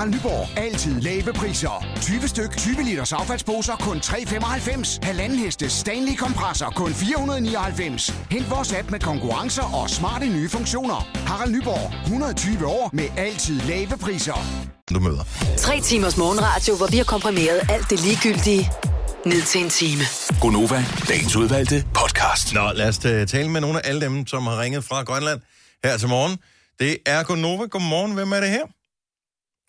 Harald 0.00 0.14
Nyborg. 0.14 0.58
Altid 0.58 1.00
lave 1.00 1.32
priser. 1.32 1.86
20 2.00 2.28
styk, 2.28 2.56
20 2.56 2.82
liters 2.82 3.12
affaldsposer 3.12 3.76
kun 3.76 3.96
3,95. 3.96 4.98
Halvanden 5.02 5.38
heste 5.38 5.70
Stanley 5.70 6.16
kompresser 6.16 6.66
kun 6.66 6.94
499. 6.94 8.14
Hent 8.30 8.50
vores 8.50 8.72
app 8.72 8.90
med 8.90 9.00
konkurrencer 9.00 9.62
og 9.62 9.90
smarte 9.90 10.26
nye 10.26 10.48
funktioner. 10.48 11.08
Harald 11.26 11.52
Nyborg. 11.52 11.92
120 12.02 12.66
år 12.66 12.90
med 12.92 13.04
altid 13.16 13.60
lave 13.60 13.98
priser. 14.00 14.46
Du 14.94 15.00
møder. 15.00 15.24
Tre 15.58 15.80
timers 15.80 16.16
morgenradio, 16.16 16.76
hvor 16.76 16.86
vi 16.86 16.96
har 16.96 17.04
komprimeret 17.04 17.60
alt 17.70 17.90
det 17.90 18.00
ligegyldige 18.04 18.70
ned 19.26 19.42
til 19.42 19.64
en 19.64 19.70
time. 19.70 20.02
Gonova, 20.40 20.84
dagens 21.08 21.36
udvalgte 21.36 21.84
podcast. 21.94 22.54
Nå, 22.54 22.72
lad 22.74 22.88
os 22.88 23.04
øh, 23.04 23.26
tale 23.26 23.48
med 23.48 23.60
nogle 23.60 23.84
af 23.84 23.88
alle 23.88 24.00
dem, 24.00 24.26
som 24.26 24.42
har 24.42 24.60
ringet 24.60 24.84
fra 24.84 25.02
Grønland 25.02 25.40
her 25.84 25.96
til 25.96 26.08
morgen. 26.08 26.38
Det 26.78 26.96
er 27.06 27.22
Gunova. 27.22 27.66
Godmorgen. 27.66 28.12
Hvem 28.12 28.32
er 28.32 28.40
det 28.40 28.50
her? 28.50 28.79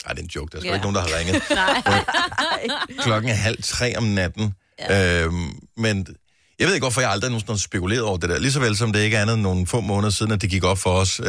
Ej, 0.06 0.14
det 0.14 0.20
er 0.20 0.24
en 0.24 0.30
joke. 0.36 0.52
Der 0.52 0.58
er 0.58 0.62
sgu 0.62 0.68
Ja. 0.68 0.74
ikke 0.74 0.84
nogen, 0.92 0.96
der 0.96 1.02
har 1.02 1.20
ringet. 1.20 1.42
Nej. 1.50 3.04
Klokken 3.04 3.30
er 3.32 3.36
halv 3.36 3.64
tre 3.64 3.98
om 3.98 4.04
natten. 4.04 4.54
Ja. 4.80 5.24
Øhm, 5.26 5.60
men 5.78 6.08
jeg 6.60 6.68
ved 6.68 6.74
ikke, 6.76 6.84
hvorfor 6.84 7.02
jeg 7.02 7.10
aldrig 7.12 7.30
nogensinde 7.32 7.52
har 7.54 7.58
spekuleret 7.58 8.02
over 8.04 8.18
det 8.18 8.30
der. 8.30 8.40
Lige 8.40 8.52
så 8.52 8.60
vel 8.60 8.78
som 8.78 8.94
det 8.94 9.00
ikke 9.00 9.18
er 9.18 9.22
andet 9.22 9.34
end 9.34 9.42
nogle 9.42 9.68
få 9.68 9.82
måneder 9.82 10.12
siden, 10.12 10.32
at 10.32 10.42
det 10.42 10.50
gik 10.50 10.64
op 10.64 10.78
for 10.78 10.92
os, 10.94 11.20
øh, 11.20 11.26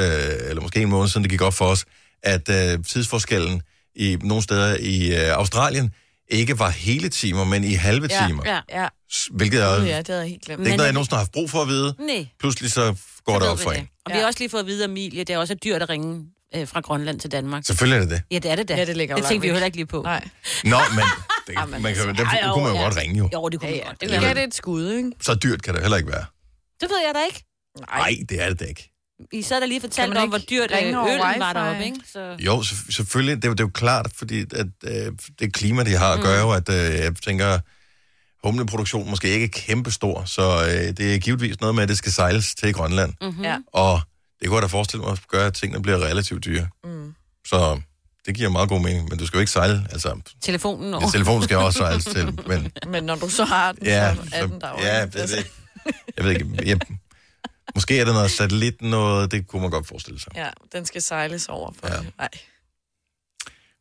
eller 0.49 0.63
måske 0.63 0.81
en 0.83 0.89
måned 0.89 1.09
siden, 1.09 1.23
det 1.25 1.31
gik 1.31 1.41
op 1.43 1.55
for 1.55 1.65
os, 1.65 1.85
at 2.23 2.49
øh, 2.49 2.85
tidsforskellen 2.85 3.63
i 3.97 4.19
nogle 4.23 4.43
steder 4.43 4.77
i 4.81 5.15
øh, 5.27 5.33
Australien 5.37 5.95
ikke 6.31 6.59
var 6.59 6.71
hele 6.71 7.09
timer, 7.09 7.45
men 7.45 7.65
i 7.65 7.73
halve 7.75 8.09
Ja, 8.11 8.27
timer. 8.27 8.43
ja, 8.47 8.61
ja. 8.83 8.89
Hvilket 9.31 9.63
er, 9.63 9.75
det 9.79 9.87
ja, 9.87 9.93
er 9.93 9.97
det 9.99 10.09
havde 10.09 10.21
jeg 10.21 10.29
helt 10.31 10.43
glemt. 10.45 10.61
ikke 10.61 10.71
Men 10.71 10.77
noget, 10.77 10.87
jeg 10.87 10.89
er 10.89 10.93
nogensinde 10.93 11.15
har 11.17 11.21
haft 11.21 11.33
brug 11.33 11.51
for 11.51 11.63
at 11.63 11.69
vide. 11.69 11.95
Nej. 11.99 12.27
Pludselig 12.41 12.73
så 12.73 12.95
går 13.25 13.33
det 13.33 13.43
ved 13.43 13.49
op 13.49 13.61
for 13.61 13.71
det. 13.71 13.79
en. 13.79 13.89
Og 14.07 14.13
vi 14.13 14.19
har 14.19 14.27
også 14.27 14.39
lige 14.39 14.51
fået 14.51 14.61
at 14.61 14.67
vide 14.67 14.85
Emilie, 14.85 15.25
det 15.25 15.31
er 15.35 15.39
også 15.39 15.55
dyrt 15.55 15.83
at 15.83 15.89
ringe 15.89 16.25
øh, 16.55 16.69
fra 16.69 16.81
Grønland 16.81 17.21
til 17.21 17.33
Danmark. 17.33 17.65
Selvfølgelig 17.67 17.97
er 17.97 18.01
det 18.01 18.11
det. 18.11 18.23
Ja, 18.31 18.39
det 18.39 18.51
er 18.51 18.57
det 18.57 18.69
da. 18.69 18.77
Ja, 18.77 18.85
det 18.85 18.97
ligger 18.97 19.15
jo 19.15 19.21
det 19.21 19.29
tænkte 19.29 19.43
vi 19.43 19.49
jo 19.49 19.55
heller 19.55 19.67
ikke 19.67 19.77
lige 19.79 19.87
på. 19.87 20.03
Nej. 20.03 20.29
Nå, 20.65 20.77
men 20.95 21.05
det, 21.47 21.53
Jamen, 21.55 21.83
man 21.83 21.95
kan, 21.95 22.09
altså, 22.09 22.25
der, 22.25 22.29
ej, 22.31 22.53
kunne 22.53 22.65
man 22.65 22.73
jo 22.73 22.79
ja. 22.79 22.85
godt 22.85 22.97
ringe 22.97 23.19
jo. 23.19 23.29
Jo, 23.33 23.49
det 23.49 23.61
kunne 23.61 23.71
Ja, 23.71 23.77
ja. 23.77 23.87
godt. 23.87 24.01
Det 24.01 24.11
Det, 24.11 24.21
kan 24.21 24.37
det 24.37 24.45
et 24.45 24.55
skud, 24.55 24.91
ikke? 24.93 25.11
Så 25.21 25.35
dyrt 25.35 25.63
kan 25.63 25.75
det 25.75 25.83
heller 25.83 25.97
ikke 25.97 26.11
være. 26.13 26.25
det 26.81 26.89
ved 26.91 26.99
jeg 27.07 27.15
da 27.15 27.21
ikke. 27.27 27.45
Nej, 27.91 28.15
det 28.29 28.43
er 28.43 28.49
det 28.49 28.61
da 28.61 28.65
ikke. 28.65 28.89
I 29.33 29.43
sad 29.43 29.61
der 29.61 29.67
lige 29.67 29.81
Kan 29.81 29.89
fortalt 29.91 30.09
man 30.09 30.23
om, 30.23 30.29
hvor 30.29 30.39
dyrt 30.39 30.71
øh, 30.73 30.79
øllen 30.89 31.21
var 31.39 31.53
deroppe, 31.53 31.85
ikke? 31.85 31.97
Så... 32.13 32.37
Jo, 32.39 32.63
selv- 32.63 32.93
selvfølgelig. 32.93 33.37
Det 33.37 33.45
er, 33.45 33.49
jo- 33.49 33.53
det 33.53 33.61
er 33.61 33.65
jo 33.65 33.71
klart, 33.75 34.11
fordi 34.17 34.41
at, 34.41 34.67
øh, 34.85 35.13
det 35.39 35.53
klima, 35.55 35.85
de 35.85 35.91
har, 35.97 36.17
mm. 36.17 36.23
gør 36.23 36.41
jo, 36.41 36.51
at 36.51 36.69
øh, 36.69 36.75
jeg 36.99 37.15
tænker, 37.25 37.59
humleproduktionen 38.45 39.11
måske 39.11 39.29
ikke 39.29 39.45
er 39.45 39.49
kæmpestor, 39.49 40.25
så 40.25 40.43
øh, 40.65 40.97
det 40.97 41.15
er 41.15 41.19
givetvis 41.19 41.61
noget 41.61 41.75
med, 41.75 41.83
at 41.83 41.89
det 41.89 41.99
skal 41.99 42.13
sejles 42.13 42.55
til 42.55 42.73
Grønland. 42.75 43.13
Mm-hmm. 43.21 43.45
Ja. 43.45 43.57
Og 43.73 44.01
det 44.43 44.49
kunne 44.49 44.57
jeg 44.57 44.63
da 44.63 44.67
forestille 44.67 45.03
mig 45.05 45.13
at 45.13 45.29
gøre, 45.29 45.47
at 45.47 45.55
tingene 45.55 45.83
bliver 45.83 45.99
relativt 45.99 46.45
dyre. 46.45 46.69
Mm. 46.85 47.15
Så 47.47 47.81
det 48.27 48.35
giver 48.35 48.49
meget 48.49 48.69
god 48.69 48.81
mening, 48.81 49.09
men 49.09 49.19
du 49.19 49.27
skal 49.27 49.37
jo 49.37 49.41
ikke 49.41 49.53
sejle. 49.53 49.87
Altså, 49.91 50.21
Telefonen 50.41 51.01
din 51.01 51.11
telefon 51.11 51.43
skal 51.43 51.57
også 51.57 51.79
sejles 51.79 52.05
til, 52.05 52.39
men 52.47 52.73
Men 52.93 53.05
når 53.05 53.15
du 53.15 53.29
så 53.29 53.45
har 53.45 53.73
den, 53.73 53.87
ja, 53.87 54.15
så 54.15 54.21
er 54.33 54.47
den 54.47 54.61
der 54.61 54.83
ja, 54.83 55.05
det, 55.05 55.15
det, 55.15 55.51
jeg 56.17 56.25
ved 56.25 56.31
ikke, 56.33 56.47
jeg, 56.65 56.79
måske 57.75 58.01
er 58.01 58.05
det 58.05 58.15
noget 58.15 58.31
satellit, 58.31 58.83
noget, 58.83 59.31
det 59.31 59.47
kunne 59.49 59.63
man 59.63 59.71
godt 59.71 59.89
forestille 59.89 60.21
sig. 60.21 60.33
Ja, 60.35 60.49
den 60.73 60.87
skal 60.87 61.03
sejles 61.03 61.49
over 61.49 61.73
for 61.81 61.89
Ja. 61.89 61.95
ja. 61.95 62.01
Nej. 62.19 62.29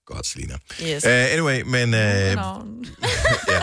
Godt, 0.06 0.28
Selina. 0.28 0.54
Yes. 0.84 1.04
Uh, 1.04 1.12
anyway, 1.12 1.62
men 1.62 1.94
uh, 1.94 2.00
ja. 3.54 3.62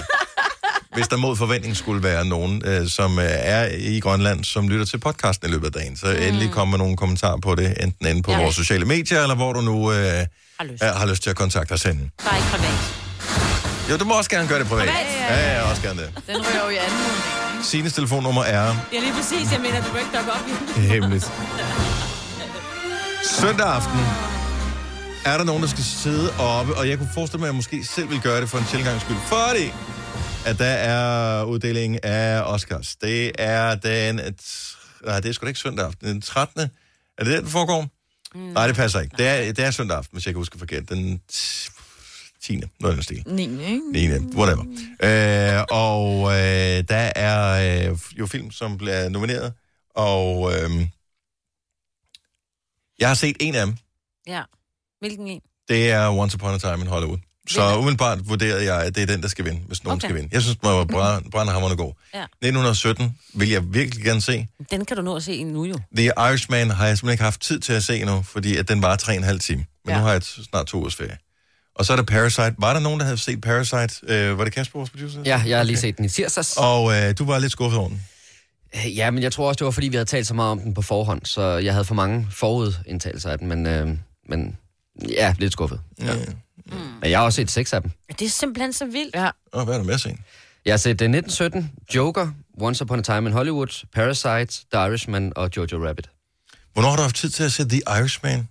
Hvis 0.98 1.08
der 1.08 1.16
mod 1.16 1.37
forventning 1.37 1.76
skulle 1.76 2.02
være 2.02 2.24
nogen, 2.24 2.62
uh, 2.68 2.88
som 2.88 3.18
uh, 3.18 3.24
er 3.24 3.68
i 3.78 4.00
Grønland, 4.00 4.44
som 4.44 4.68
lytter 4.68 4.84
til 4.87 4.98
podcasten 4.98 5.48
i 5.48 5.52
løbet 5.52 5.66
af 5.66 5.72
dagen, 5.72 5.96
så 5.96 6.06
mm. 6.06 6.22
endelig 6.22 6.50
kom 6.50 6.68
med 6.68 6.78
nogle 6.78 6.96
kommentarer 6.96 7.37
på 7.40 7.54
det, 7.54 7.74
enten 7.84 8.06
inde 8.06 8.22
på 8.22 8.30
ja. 8.30 8.37
Ja. 8.37 8.42
vores 8.42 8.56
sociale 8.56 8.84
medier, 8.84 9.22
eller 9.22 9.34
hvor 9.34 9.52
du 9.52 9.61
nu 9.61 9.76
uh, 9.87 9.92
Har 9.94 10.26
lyst. 10.64 10.82
er, 10.82 10.92
har 10.94 11.06
lyst 11.06 11.22
til 11.22 11.30
at 11.30 11.37
kontakte 11.37 11.72
os 11.72 11.82
hen. 11.82 12.11
Bare 12.24 12.37
ikke 12.37 12.48
privat. 12.48 13.90
Jo, 13.90 13.96
du 13.96 14.04
må 14.04 14.14
også 14.14 14.30
gerne 14.30 14.48
gøre 14.48 14.58
det 14.58 14.66
privat. 14.68 14.88
Privat? 14.88 15.06
Ja, 15.30 15.37
ja, 15.37 15.54
ja, 15.58 15.70
også 15.70 15.82
gerne 15.82 16.00
det. 16.00 16.11
Den 16.26 16.37
rører 16.37 16.64
jo 16.64 16.70
i 16.70 16.76
anden 16.76 17.64
Sines 17.64 17.92
telefonnummer 17.92 18.42
er 18.44 18.66
Ja, 18.92 18.98
lige 19.00 19.12
præcis. 19.12 19.52
Jeg 19.52 19.61
mener, 19.61 19.82
du 19.82 19.92
må 19.92 19.98
ikke 19.98 20.11
dukke 20.16 20.32
op 20.32 20.44
i 20.48 20.52
den. 20.74 20.82
hemmeligt. 20.82 21.30
Søndag 23.40 23.66
aften 23.66 24.00
er 25.24 25.37
der 25.38 25.44
nogen, 25.44 25.62
der 25.62 25.68
skal 25.68 25.84
sidde 25.84 26.30
oppe, 26.38 26.74
og 26.74 26.88
jeg 26.88 26.98
kunne 26.98 27.11
forestille 27.14 27.40
mig, 27.40 27.46
at 27.46 27.52
jeg 27.52 27.56
måske 27.56 27.84
selv 27.84 28.11
vil 28.11 28.20
gøre 28.20 28.40
det 28.40 28.48
for 28.48 28.58
en 28.58 28.64
tilgangs 28.64 29.04
skyld, 29.04 29.16
fordi 29.26 29.72
at 30.46 30.59
der 30.59 30.64
er 30.64 31.44
uddeling 31.44 32.04
af 32.04 32.42
Oscars. 32.42 32.96
Det 32.96 33.33
er 33.38 33.74
den... 33.74 34.18
Et, 34.18 34.74
nej, 35.04 35.20
det 35.20 35.28
er 35.28 35.33
sgu 35.33 35.44
da 35.44 35.48
ikke 35.48 35.61
søndag 35.61 35.87
aften. 35.87 36.09
Den 36.09 36.20
13. 36.20 36.61
Er 36.61 37.24
det 37.24 37.33
den, 37.33 37.44
der 37.44 37.50
foregår? 37.50 37.88
Mm. 38.35 38.40
Nej, 38.40 38.66
det 38.66 38.76
passer 38.76 39.00
ikke. 39.00 39.16
Det 39.18 39.26
er, 39.26 39.52
det 39.52 39.64
er 39.64 39.70
søndag 39.70 39.96
aften, 39.96 40.16
hvis 40.16 40.26
jeg 40.26 40.35
kan 40.35 40.38
huske 40.38 40.59
forkert. 40.59 40.88
Den 40.88 41.20
10. 42.42 42.61
Noget 42.81 42.96
den 42.96 43.02
stil. 43.02 43.22
9, 43.26 43.42
ikke? 43.42 43.81
9. 43.92 44.37
Whatever. 44.37 44.64
Øh, 45.02 45.64
og 45.70 46.31
øh, 46.31 46.85
der 46.88 47.12
er 47.16 47.90
øh, 47.90 47.98
jo 48.18 48.26
film, 48.26 48.50
som 48.50 48.78
bliver 48.78 49.09
nomineret, 49.09 49.52
og 49.94 50.52
øh, 50.52 50.87
jeg 52.98 53.09
har 53.09 53.14
set 53.14 53.37
en 53.40 53.54
af 53.54 53.66
dem. 53.66 53.76
Ja. 54.26 54.42
Hvilken 55.00 55.26
en? 55.26 55.40
Det 55.68 55.90
er 55.90 56.09
Once 56.09 56.37
Upon 56.37 56.54
a 56.54 56.59
Time 56.59 56.81
in 56.81 56.87
Hollywood. 56.87 57.18
Så 57.48 57.76
umiddelbart 57.78 58.18
vurderede 58.28 58.64
jeg, 58.74 58.82
at 58.82 58.94
det 58.94 59.02
er 59.02 59.06
den, 59.06 59.22
der 59.22 59.28
skal 59.28 59.44
vinde, 59.44 59.61
hvis 59.66 59.84
nogen 59.84 59.96
okay. 59.96 60.04
Okay. 60.06 60.08
skal 60.08 60.16
vinde. 60.22 60.28
Jeg 60.34 60.42
synes, 60.42 60.56
den 60.56 60.68
var 60.68 60.84
bra- 60.84 61.28
brandhammerende 61.30 61.76
god. 61.76 61.92
Ja. 62.14 62.22
1917 62.22 63.18
vil 63.34 63.48
jeg 63.48 63.62
virkelig 63.74 64.04
gerne 64.04 64.20
se. 64.20 64.46
Den 64.70 64.84
kan 64.84 64.96
du 64.96 65.02
nå 65.02 65.16
at 65.16 65.22
se 65.22 65.44
nu 65.44 65.64
jo. 65.64 65.78
The 65.96 66.04
Irishman 66.18 66.70
har 66.70 66.87
jeg 66.87 66.98
simpelthen 66.98 67.12
ikke 67.14 67.24
haft 67.24 67.40
tid 67.40 67.61
til 67.61 67.72
at 67.72 67.84
se 67.84 67.96
endnu, 68.00 68.22
fordi 68.22 68.56
at 68.56 68.68
den 68.68 68.82
var 68.82 68.96
tre 68.96 69.12
og 69.12 69.16
en 69.16 69.22
halv 69.24 69.40
time. 69.40 69.58
Men 69.58 69.66
ja. 69.88 69.92
Ja. 69.92 69.98
nu 69.98 70.04
har 70.04 70.12
jeg 70.12 70.22
snart 70.22 70.66
to 70.66 70.78
ugers 70.78 70.94
ferie. 70.96 71.16
Og 71.74 71.84
så 71.84 71.92
er 71.92 71.96
der 71.96 72.04
Parasite. 72.04 72.54
Var 72.58 72.72
der 72.72 72.80
nogen, 72.80 73.00
der 73.00 73.04
havde 73.06 73.18
set 73.18 73.40
Parasite? 73.40 73.94
Øh, 74.14 74.38
var 74.38 74.44
det 74.44 74.52
Kasper, 74.52 74.78
vores 74.78 74.90
producer? 74.90 75.20
Ja, 75.24 75.42
jeg 75.46 75.56
har 75.58 75.64
lige 75.64 75.76
set 75.76 75.96
den 75.96 76.04
i 76.04 76.08
tirsdags. 76.08 76.54
Og 76.56 76.92
øh, 76.96 77.14
du 77.18 77.24
var 77.24 77.38
lidt 77.38 77.52
skuffet 77.52 77.78
over 77.78 77.88
den. 77.88 78.02
Ja, 78.96 79.11
men 79.11 79.22
jeg 79.22 79.32
tror 79.32 79.48
også, 79.48 79.58
det 79.58 79.64
var, 79.64 79.70
fordi 79.70 79.88
vi 79.88 79.96
havde 79.96 80.04
talt 80.08 80.26
så 80.26 80.34
meget 80.34 80.50
om 80.50 80.61
den 80.61 80.74
på 80.74 80.82
forhånd, 80.82 81.24
så 81.24 81.42
jeg 81.42 81.72
havde 81.72 81.84
for 81.84 81.94
mange 81.94 82.26
forudindtagelser 82.30 83.30
af 83.30 83.38
den, 83.38 83.48
men, 83.48 83.66
øh, 83.66 83.88
men 84.28 84.56
ja, 85.08 85.34
lidt 85.38 85.52
skuffet. 85.52 85.80
Ja. 86.02 86.14
Mm. 86.72 86.78
Men 87.00 87.11
jeg 87.11 87.18
har 87.18 87.24
også 87.24 87.37
set 87.37 87.50
seks 87.50 87.72
af 87.72 87.83
dem. 87.83 87.90
Det 88.18 88.22
er 88.22 88.28
simpelthen 88.28 88.72
så 88.72 88.87
vildt. 88.87 89.14
Ja. 89.14 89.31
Og 89.52 89.64
hvad 89.64 89.74
er 89.74 89.78
der 89.78 89.85
med 89.85 89.94
at 89.94 90.00
se? 90.00 90.16
Jeg 90.64 90.72
har 90.72 90.78
set 90.78 90.88
uh, 90.88 90.92
1917, 90.92 91.70
Joker, 91.94 92.31
Once 92.61 92.85
Upon 92.85 92.98
a 92.98 93.02
Time 93.02 93.28
in 93.28 93.33
Hollywood, 93.33 93.87
Parasite, 93.94 94.64
The 94.72 94.87
Irishman 94.87 95.33
og 95.37 95.50
Jojo 95.57 95.87
Rabbit. 95.87 96.11
Hvornår 96.72 96.88
har 96.88 96.96
du 96.96 97.02
haft 97.02 97.16
tid 97.16 97.31
til 97.31 97.44
at 97.44 97.52
se 97.52 97.68
The 97.68 97.83
Irishman? 98.00 98.48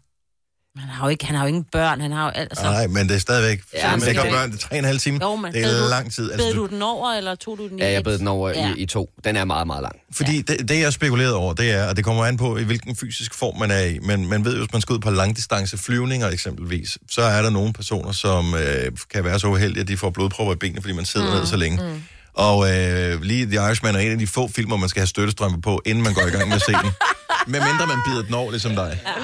Han 0.80 0.90
har 0.90 1.06
jo 1.06 1.10
ikke, 1.10 1.26
han 1.26 1.36
har 1.36 1.44
jo 1.44 1.48
ingen 1.48 1.64
børn, 1.72 2.02
han 2.02 2.12
har 2.12 2.24
jo 2.24 2.30
alt. 2.30 2.50
Altså, 2.52 2.64
Nej, 2.66 2.88
men 2.88 3.08
det 3.10 3.16
er 3.16 3.20
stadigvæk... 3.20 3.62
Ja, 3.74 3.90
Ja, 3.90 3.96
men 3.96 4.02
det 4.06 4.16
det- 4.16 4.32
børn, 4.32 4.52
det 4.52 4.56
er 4.58 4.60
tre 4.62 4.72
og 4.72 4.78
en 4.78 4.86
halv 4.86 5.00
time. 5.00 5.20
Jo, 5.24 5.36
men 5.36 5.54
det 5.54 5.64
er 5.64 5.84
du- 5.84 5.90
lang 5.90 6.14
tid. 6.14 6.32
Bed 6.38 6.54
du- 6.54 6.68
du 6.68 6.68
den 6.68 6.82
over, 6.82 7.12
eller 7.14 7.36
tog 7.36 7.58
du 7.58 7.68
den 7.68 7.80
i 7.80 7.82
Ja, 7.82 7.92
jeg 7.92 8.04
bed 8.04 8.18
den 8.18 8.28
over 8.28 8.50
Ja. 8.50 8.74
i, 8.76 8.80
i 8.80 8.86
to. 8.86 9.10
Den 9.24 9.36
er 9.36 9.46
meget, 9.46 9.68
meget 9.68 9.82
lang. 9.82 9.96
Fordi 10.14 10.42
det, 10.42 10.70
det, 10.70 10.80
jeg 10.80 10.94
spekuleret 10.94 11.34
over, 11.34 11.54
det 11.54 11.72
er, 11.72 11.90
og 11.90 11.98
det 11.98 12.06
kommer 12.06 12.26
an 12.26 12.38
på, 12.38 12.58
i 12.58 12.64
hvilken 12.64 12.96
fysisk 12.96 13.34
form 13.34 13.60
man 13.60 13.72
er 13.72 13.80
i, 13.82 14.00
men 14.00 14.28
man 14.30 14.46
ved 14.46 14.54
jo, 14.54 14.60
hvis 14.64 14.74
man 14.74 14.82
skal 14.82 14.94
ud 14.94 15.00
på 15.00 15.10
langdistance 15.12 15.78
flyvninger 15.78 16.30
eksempelvis, 16.30 16.98
så 17.12 17.22
er 17.22 17.42
der 17.42 17.50
nogle 17.50 17.74
personer, 17.74 18.12
som 18.12 18.56
øh, 18.56 18.92
kan 19.14 19.24
være 19.24 19.40
så 19.40 19.48
uheldige, 19.48 19.82
at 19.82 19.88
de 19.88 19.98
får 19.98 20.10
blodpropper 20.10 20.54
i 20.54 20.58
benene, 20.58 20.82
fordi 20.82 20.94
man 20.94 21.06
sidder 21.06 21.28
mm. 21.34 21.38
ned 21.38 21.46
så 21.46 21.58
længe. 21.58 21.84
Mm. 21.94 22.04
Og 22.34 22.72
øh, 22.78 23.22
lige 23.22 23.46
The 23.46 23.56
Irishman 23.56 23.96
er 23.96 24.00
en 24.00 24.12
af 24.12 24.18
de 24.18 24.28
få 24.28 24.48
filmer, 24.56 24.78
man 24.78 24.90
skal 24.90 25.00
have 25.00 25.08
støttestrømpe 25.08 25.62
på, 25.62 25.82
inden 25.86 26.04
man 26.04 26.14
går 26.14 26.22
i 26.22 26.30
gang 26.30 26.48
med 26.48 26.56
at 26.56 26.62
se 26.62 26.72
den. 26.72 26.92
Med 27.52 27.60
mindre 27.62 27.88
man 27.88 27.98
bider 28.06 28.22
den 28.24 28.34
over, 28.34 28.52
ligesom 28.52 28.76
dig. 28.76 29.00
Åh, 29.08 29.24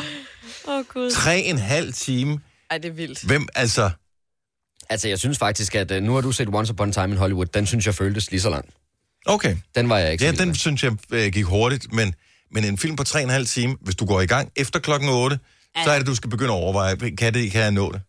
oh, 0.67 0.83
Gud. 0.93 1.11
Tre 1.11 1.39
en 1.39 1.57
halv 1.57 1.93
time. 1.93 2.39
Ej, 2.71 2.77
det 2.77 2.89
er 2.89 2.93
vildt. 2.93 3.23
Hvem, 3.23 3.47
altså... 3.55 3.89
Altså, 4.89 5.07
jeg 5.07 5.19
synes 5.19 5.37
faktisk, 5.37 5.75
at 5.75 5.91
uh, 5.91 5.97
nu 6.03 6.13
har 6.13 6.21
du 6.21 6.31
set 6.31 6.47
Once 6.53 6.73
Upon 6.73 6.89
a 6.89 6.91
Time 6.91 7.07
in 7.11 7.17
Hollywood. 7.17 7.45
Den 7.45 7.65
synes 7.65 7.85
jeg 7.85 7.95
føltes 7.95 8.31
lige 8.31 8.41
så 8.41 8.49
lang. 8.49 8.65
Okay. 9.25 9.57
Den 9.75 9.89
var 9.89 9.97
jeg 9.97 10.11
ikke 10.11 10.25
Ja, 10.25 10.31
den 10.31 10.47
med. 10.47 10.55
synes 10.55 10.83
jeg 10.83 10.91
øh, 11.11 11.31
gik 11.31 11.45
hurtigt, 11.45 11.93
men, 11.93 12.15
men 12.51 12.65
en 12.65 12.77
film 12.77 12.95
på 12.95 13.03
tre 13.03 13.19
og 13.19 13.23
en 13.23 13.29
halv 13.29 13.45
time, 13.45 13.77
hvis 13.81 13.95
du 13.95 14.05
går 14.05 14.21
i 14.21 14.25
gang 14.25 14.51
efter 14.55 14.79
klokken 14.79 15.09
8, 15.09 15.39
så 15.83 15.91
er 15.91 15.97
det, 15.97 16.07
du 16.07 16.15
skal 16.15 16.29
begynde 16.29 16.53
at 16.53 16.57
overveje, 16.57 16.95
kan, 16.95 17.33
det, 17.33 17.51
kan 17.51 17.61
jeg 17.61 17.71
nå 17.71 17.91
det? 17.91 18.01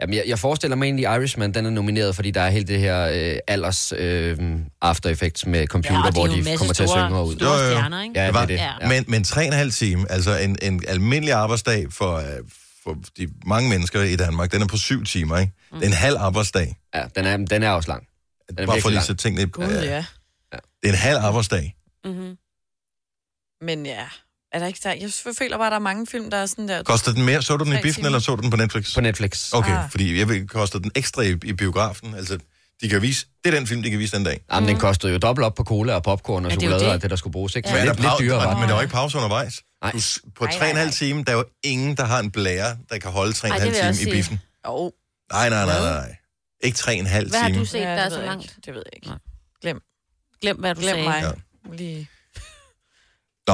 Jamen, 0.00 0.14
jeg, 0.14 0.24
jeg 0.26 0.38
forestiller 0.38 0.76
mig 0.76 0.84
egentlig, 0.84 1.02
Irishman, 1.04 1.54
den 1.54 1.66
er 1.66 1.70
nomineret, 1.70 2.16
fordi 2.16 2.30
der 2.30 2.40
er 2.40 2.50
helt 2.50 2.68
det 2.68 2.78
her 2.78 3.08
øh, 3.32 3.38
alders 3.48 3.92
øh, 3.96 4.38
after 4.82 5.10
effects 5.10 5.46
med 5.46 5.66
computer, 5.66 6.02
Ja, 6.04 6.10
hvor 6.10 6.26
de 6.26 6.56
kommer 6.56 6.74
til 6.74 6.82
at 6.82 6.90
synge 6.90 7.22
ud. 7.22 7.36
store 7.36 7.58
Jo, 7.58 7.64
jo, 7.64 7.70
stjerner, 7.70 8.02
ikke? 8.02 8.20
Ja, 8.20 8.26
det 8.26 8.34
var, 8.34 8.42
er 8.42 8.46
det. 8.46 8.54
Ja. 8.54 8.88
Men, 8.88 9.04
men 9.08 9.24
tre 9.24 9.40
og 9.40 9.46
en 9.46 9.52
halv 9.52 9.72
time, 9.72 10.10
altså 10.12 10.38
en, 10.38 10.58
en 10.62 10.82
almindelig 10.88 11.34
arbejdsdag 11.34 11.86
for, 11.92 12.16
øh, 12.16 12.24
for 12.84 12.96
de 13.18 13.28
mange 13.46 13.68
mennesker 13.70 14.02
i 14.02 14.16
Danmark, 14.16 14.52
den 14.52 14.62
er 14.62 14.66
på 14.66 14.76
syv 14.76 15.04
timer, 15.04 15.38
ikke? 15.38 15.52
Mm. 15.72 15.78
Det 15.78 15.84
er 15.86 15.90
en 15.90 15.96
halv 15.96 16.16
arbejdsdag. 16.18 16.76
Ja, 16.94 17.04
den 17.16 17.24
er, 17.26 17.36
den 17.36 17.62
er 17.62 17.70
også 17.70 17.88
lang. 17.90 18.06
Den 18.48 18.58
er 18.58 18.66
Bare 18.66 18.80
for 18.80 18.90
lige 18.90 19.02
så 19.02 19.14
tingene... 19.14 19.46
Gud, 19.50 19.64
øh, 19.64 19.84
ja. 19.84 20.04
Det 20.52 20.88
er 20.88 20.92
en 20.92 20.94
halv 20.94 21.18
arbejdsdag. 21.18 21.76
Mm-hmm. 22.04 22.36
Men 23.62 23.86
ja, 23.86 24.04
er 24.52 24.58
der 24.58 24.66
ikke 24.66 24.80
der? 24.82 24.92
Jeg 24.92 25.10
føler 25.38 25.56
bare, 25.56 25.66
at 25.66 25.70
der 25.70 25.76
er 25.76 25.80
mange 25.80 26.06
film, 26.06 26.30
der 26.30 26.36
er 26.36 26.46
sådan 26.46 26.68
der... 26.68 26.82
Koster 26.82 27.12
den 27.12 27.24
mere? 27.24 27.42
Så 27.42 27.56
du 27.56 27.64
den 27.64 27.72
i 27.72 27.76
biffen, 27.76 27.92
timer. 27.94 28.06
eller 28.06 28.18
så 28.18 28.36
du 28.36 28.42
den 28.42 28.50
på 28.50 28.56
Netflix? 28.56 28.94
På 28.94 29.00
Netflix. 29.00 29.52
Okay, 29.52 29.76
Ah. 29.76 29.90
fordi 29.90 30.18
jeg 30.18 30.28
vil 30.28 30.48
koster 30.48 30.78
den 30.78 30.90
ekstra 30.94 31.22
i, 31.22 31.30
i 31.44 31.52
biografen. 31.52 32.14
Altså, 32.14 32.38
de 32.82 32.88
kan 32.88 33.02
vise... 33.02 33.26
Det 33.44 33.54
er 33.54 33.58
den 33.58 33.66
film, 33.66 33.82
de 33.82 33.90
kan 33.90 33.98
vise 33.98 34.16
den 34.16 34.24
dag. 34.24 34.40
Jamen, 34.52 34.68
den 34.68 34.78
kostede 34.78 35.12
jo 35.12 35.18
dobbelt 35.18 35.44
op 35.46 35.54
på 35.54 35.64
cola 35.64 35.94
og 35.94 36.02
popcorn 36.02 36.44
og 36.44 36.50
Ja, 36.50 36.54
chokolade 36.56 36.76
og 36.76 36.80
det. 36.86 36.92
alt 36.92 37.02
det, 37.02 37.10
der 37.10 37.16
skulle 37.16 37.32
bruges. 37.32 37.56
Ikke? 37.56 37.68
Men, 37.68 37.76
er 37.76 37.84
der 37.84 37.92
lidt, 37.92 38.00
lidt 38.00 38.12
dyrere 38.20 38.38
var 38.46 38.54
men 38.58 38.62
der 38.62 38.68
er 38.68 38.74
jo 38.74 38.80
ikke 38.80 38.92
pause 38.92 39.16
undervejs. 39.16 39.60
Du, 39.92 39.98
på 40.36 40.46
tre 40.46 40.64
og 40.64 40.70
en 40.70 40.76
halv 40.76 40.92
time, 40.92 41.24
der 41.24 41.32
er 41.32 41.36
jo 41.36 41.44
ingen, 41.64 41.96
der 41.96 42.04
har 42.04 42.18
en 42.20 42.30
blære, 42.30 42.76
der 42.90 42.98
kan 42.98 43.10
holde 43.10 43.32
tre 43.32 43.48
og 43.50 43.54
en 43.56 43.60
halv 43.62 43.94
time 43.96 44.10
i 44.10 44.14
biffen. 44.14 44.40
Jo, 44.66 44.92
Nej, 45.32 45.48
nej, 45.48 45.66
nej, 45.66 45.78
nej, 45.80 45.90
nej. 45.92 46.16
Ikke 46.64 46.76
tre 46.78 46.92
og 46.92 46.98
en 46.98 47.06
halv 47.06 47.28
Hvad 47.30 47.40
har 47.40 47.48
du 47.48 47.64
set, 47.64 47.80
Ja, 47.80 47.84
der 47.88 47.94
det 47.94 48.00
er 48.04 48.08
ved 48.08 48.16
så 48.16 48.22
langt? 48.22 48.56
Det 48.66 48.74
ved 48.74 48.82
jeg 48.92 48.92
ikke. 49.02 49.10
Glem. 49.62 49.80
Glem, 50.42 50.56
hvad 50.60 50.74
du 50.74 50.80
Glem 50.80 50.94
sagde. 50.94 51.08
mig. 51.08 51.34
Ja. 51.70 51.76
Lige. 51.76 52.08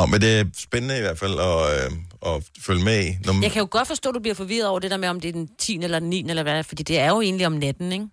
Nå, 0.01 0.07
men 0.07 0.21
det 0.21 0.41
er 0.41 0.45
spændende 0.59 0.99
i 0.99 1.01
hvert 1.01 1.19
fald 1.19 1.39
at, 1.39 1.85
øh, 1.85 2.35
at 2.35 2.43
følge 2.61 2.85
med 2.85 3.05
i. 3.07 3.19
Når, 3.25 3.43
Jeg 3.43 3.53
kan 3.53 3.61
jo 3.61 3.69
godt 3.71 3.89
forstå, 3.89 4.09
at 4.09 4.15
du 4.15 4.21
bliver 4.21 4.35
forvirret 4.35 4.69
over 4.69 4.79
det 4.79 4.91
der 4.91 4.97
med, 4.97 5.09
om 5.09 5.21
det 5.21 5.29
er 5.29 5.33
den 5.33 5.49
10. 5.59 5.79
eller 5.83 5.99
den 5.99 6.11
9. 6.11 6.25
eller 6.29 6.43
hvad, 6.43 6.65
fordi 6.65 6.83
det 6.83 6.99
er 6.99 7.09
jo 7.09 7.21
egentlig 7.21 7.47
om 7.47 7.53
natten, 7.53 7.93
ikke? 7.93 8.07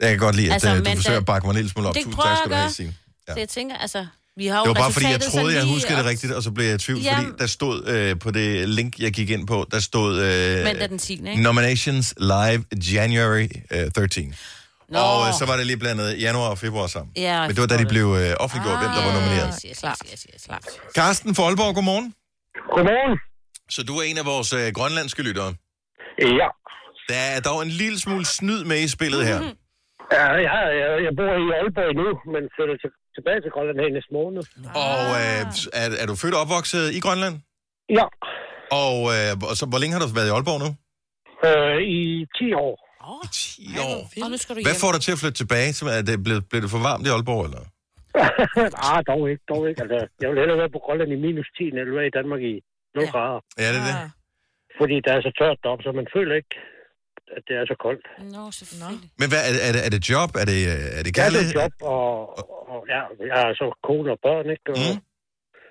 jeg 0.00 0.10
kan 0.10 0.18
godt 0.18 0.36
lide, 0.36 0.46
at 0.46 0.52
Altså, 0.52 0.68
altså, 0.68 0.90
du 0.90 0.96
forsøger 0.96 1.18
at 1.18 1.26
bakke 1.26 1.46
mig 1.46 1.52
en 1.52 1.56
lille 1.56 1.70
smule 1.70 1.88
op. 1.88 1.94
Det 1.94 2.04
Tusind 2.04 2.22
tak 2.22 2.36
skal 2.36 2.50
du 2.50 2.56
have. 2.56 2.70
Signe. 2.70 2.94
Ja. 3.28 3.32
Så 3.32 3.38
jeg 3.38 3.48
tænker, 3.48 3.76
altså, 3.76 4.06
vi 4.36 4.46
har 4.46 4.58
jo 4.58 4.64
Det 4.64 4.68
var 4.68 4.74
bare 4.74 4.92
fordi, 4.92 5.06
jeg 5.06 5.20
troede, 5.20 5.54
jeg 5.54 5.64
huskede 5.64 5.92
lige 5.92 5.98
det 5.98 6.10
rigtigt, 6.10 6.32
og 6.32 6.42
så 6.42 6.50
blev 6.50 6.66
jeg 6.66 6.74
i 6.74 6.78
tvivl, 6.78 7.00
Jamen. 7.00 7.24
fordi 7.24 7.38
der 7.38 7.46
stod 7.46 7.86
øh, 7.86 8.18
på 8.18 8.30
det 8.30 8.68
link, 8.68 8.98
jeg 8.98 9.12
gik 9.12 9.30
ind 9.30 9.46
på, 9.46 9.66
der 9.70 9.80
stod 9.80 10.20
øh, 10.20 10.64
Mandag 10.64 10.88
den 10.88 10.98
10., 10.98 11.12
ikke? 11.12 11.42
Nominations 11.42 12.14
Live 12.18 12.64
January 12.92 13.48
øh, 13.70 13.90
13. 13.90 14.34
Nå. 14.94 14.98
Og 15.10 15.18
øh, 15.26 15.30
så 15.40 15.44
var 15.50 15.56
det 15.58 15.64
lige 15.70 15.80
blandet 15.84 16.08
januar 16.26 16.48
og 16.54 16.58
februar 16.64 16.86
sammen. 16.96 17.12
Ja, 17.28 17.38
Men 17.46 17.50
det 17.54 17.60
var 17.64 17.70
da 17.72 17.76
de 17.84 17.88
blev 17.96 18.06
øh, 18.20 18.30
offentliggjort, 18.44 18.78
hvem 18.82 18.92
der 18.96 19.02
var 19.08 19.12
nomineret. 19.18 19.50
Yes, 19.54 19.62
yes, 19.68 19.78
yes, 19.88 20.00
yes, 20.12 20.22
yes, 20.34 20.42
klart. 20.48 20.66
Carsten 20.98 21.30
fra 21.36 21.42
Aalborg, 21.48 21.74
godmorgen. 21.78 22.08
Godmorgen. 22.76 23.14
Så 23.74 23.80
du 23.88 23.92
er 24.00 24.04
en 24.10 24.18
af 24.22 24.26
vores 24.32 24.50
øh, 24.58 24.66
grønlandske 24.78 25.22
lyttere. 25.28 25.50
Ja. 26.42 26.48
Der 27.10 27.20
er 27.36 27.40
dog 27.48 27.58
en 27.66 27.72
lille 27.82 27.98
smule 28.04 28.24
snyd 28.38 28.60
med 28.70 28.78
i 28.86 28.88
spillet 28.96 29.22
her. 29.30 29.38
Ja, 30.18 30.26
jeg, 30.48 30.60
jeg, 30.82 30.88
jeg 31.06 31.12
bor 31.18 31.32
i 31.44 31.46
Aalborg 31.58 31.92
nu, 32.02 32.06
men 32.34 32.42
flytter 32.56 32.76
til, 32.82 32.90
tilbage 33.16 33.40
til 33.44 33.50
Grønland 33.54 33.76
her 33.82 33.86
i 33.92 33.94
næste 33.98 34.12
måned. 34.20 34.42
Og 34.88 35.00
øh, 35.22 35.40
er, 35.82 35.86
er 36.02 36.06
du 36.10 36.14
født 36.22 36.34
og 36.36 36.40
opvokset 36.44 36.84
i 36.98 37.00
Grønland? 37.06 37.34
Ja, 37.98 38.06
Og, 38.84 38.96
øh, 39.16 39.30
og 39.50 39.54
så, 39.60 39.64
hvor 39.70 39.78
længe 39.80 39.92
har 39.94 40.00
du 40.02 40.08
været 40.18 40.28
i 40.30 40.34
Aalborg 40.36 40.60
nu? 40.64 40.70
øh, 41.48 41.78
i 41.98 42.00
10 42.38 42.52
år. 42.66 42.74
I 43.24 43.28
10 43.32 43.78
år. 43.88 43.98
Og 44.24 44.28
nu 44.32 44.36
skal 44.42 44.52
du 44.56 44.60
Hvad 44.66 44.74
hjem. 44.76 44.82
får 44.84 44.90
dig 44.94 45.00
til 45.06 45.12
at 45.16 45.20
flytte 45.22 45.38
tilbage? 45.42 45.68
Så 45.78 45.82
Er 45.98 46.02
det 46.10 46.16
blevet, 46.26 46.42
blev 46.50 46.60
det 46.64 46.70
for 46.74 46.82
varmt 46.88 47.04
i 47.08 47.10
Aalborg, 47.16 47.42
eller? 47.48 47.62
ah, 48.90 49.00
dog 49.10 49.22
ikke, 49.30 49.44
dog 49.52 49.62
ikke. 49.68 49.80
Altså, 49.84 49.98
jeg 50.22 50.26
vil 50.30 50.38
hellere 50.42 50.58
være 50.62 50.72
på 50.76 50.80
Grønland 50.84 51.10
i 51.16 51.18
minus 51.26 51.48
10, 51.56 51.62
end 51.68 51.76
jeg 51.80 51.86
vil 51.88 51.96
være 52.00 52.10
i 52.12 52.14
Danmark 52.18 52.40
i 52.52 52.54
0 52.54 53.04
Ja. 53.04 53.10
grader. 53.14 53.40
Ja, 53.62 53.68
det 53.74 53.80
er 53.82 53.86
det. 53.90 53.96
Ah. 54.02 54.08
Fordi 54.80 54.96
der 55.06 55.12
er 55.16 55.20
så 55.28 55.32
tørt 55.40 55.58
deroppe, 55.64 55.82
så 55.86 55.90
man 56.00 56.08
føler 56.16 56.34
ikke, 56.40 56.54
at 57.36 57.42
det 57.48 57.54
er 57.60 57.64
så 57.72 57.76
koldt. 57.86 58.04
Nå, 58.36 58.42
selvfølgelig. 58.60 59.08
Men 59.20 59.26
hvad, 59.32 59.40
er, 59.48 59.52
det, 59.54 59.60
er, 59.68 59.72
det, 59.76 59.80
er 59.86 59.90
det 59.96 60.02
job? 60.12 60.30
Er 60.42 60.46
det, 60.52 60.58
øh, 60.72 60.98
er 60.98 61.02
det 61.06 61.10
Jeg 61.10 61.14
er 61.14 61.18
kærlighed? 61.22 61.50
et 61.52 61.58
job, 61.60 61.74
og, 61.94 62.10
og 62.72 62.80
ja, 62.94 63.00
jeg 63.30 63.36
har 63.42 63.48
så 63.62 63.66
kone 63.88 64.08
og 64.14 64.18
børn, 64.26 64.46
ikke? 64.56 64.68
Og, 64.74 64.78
Mm. 64.84 64.98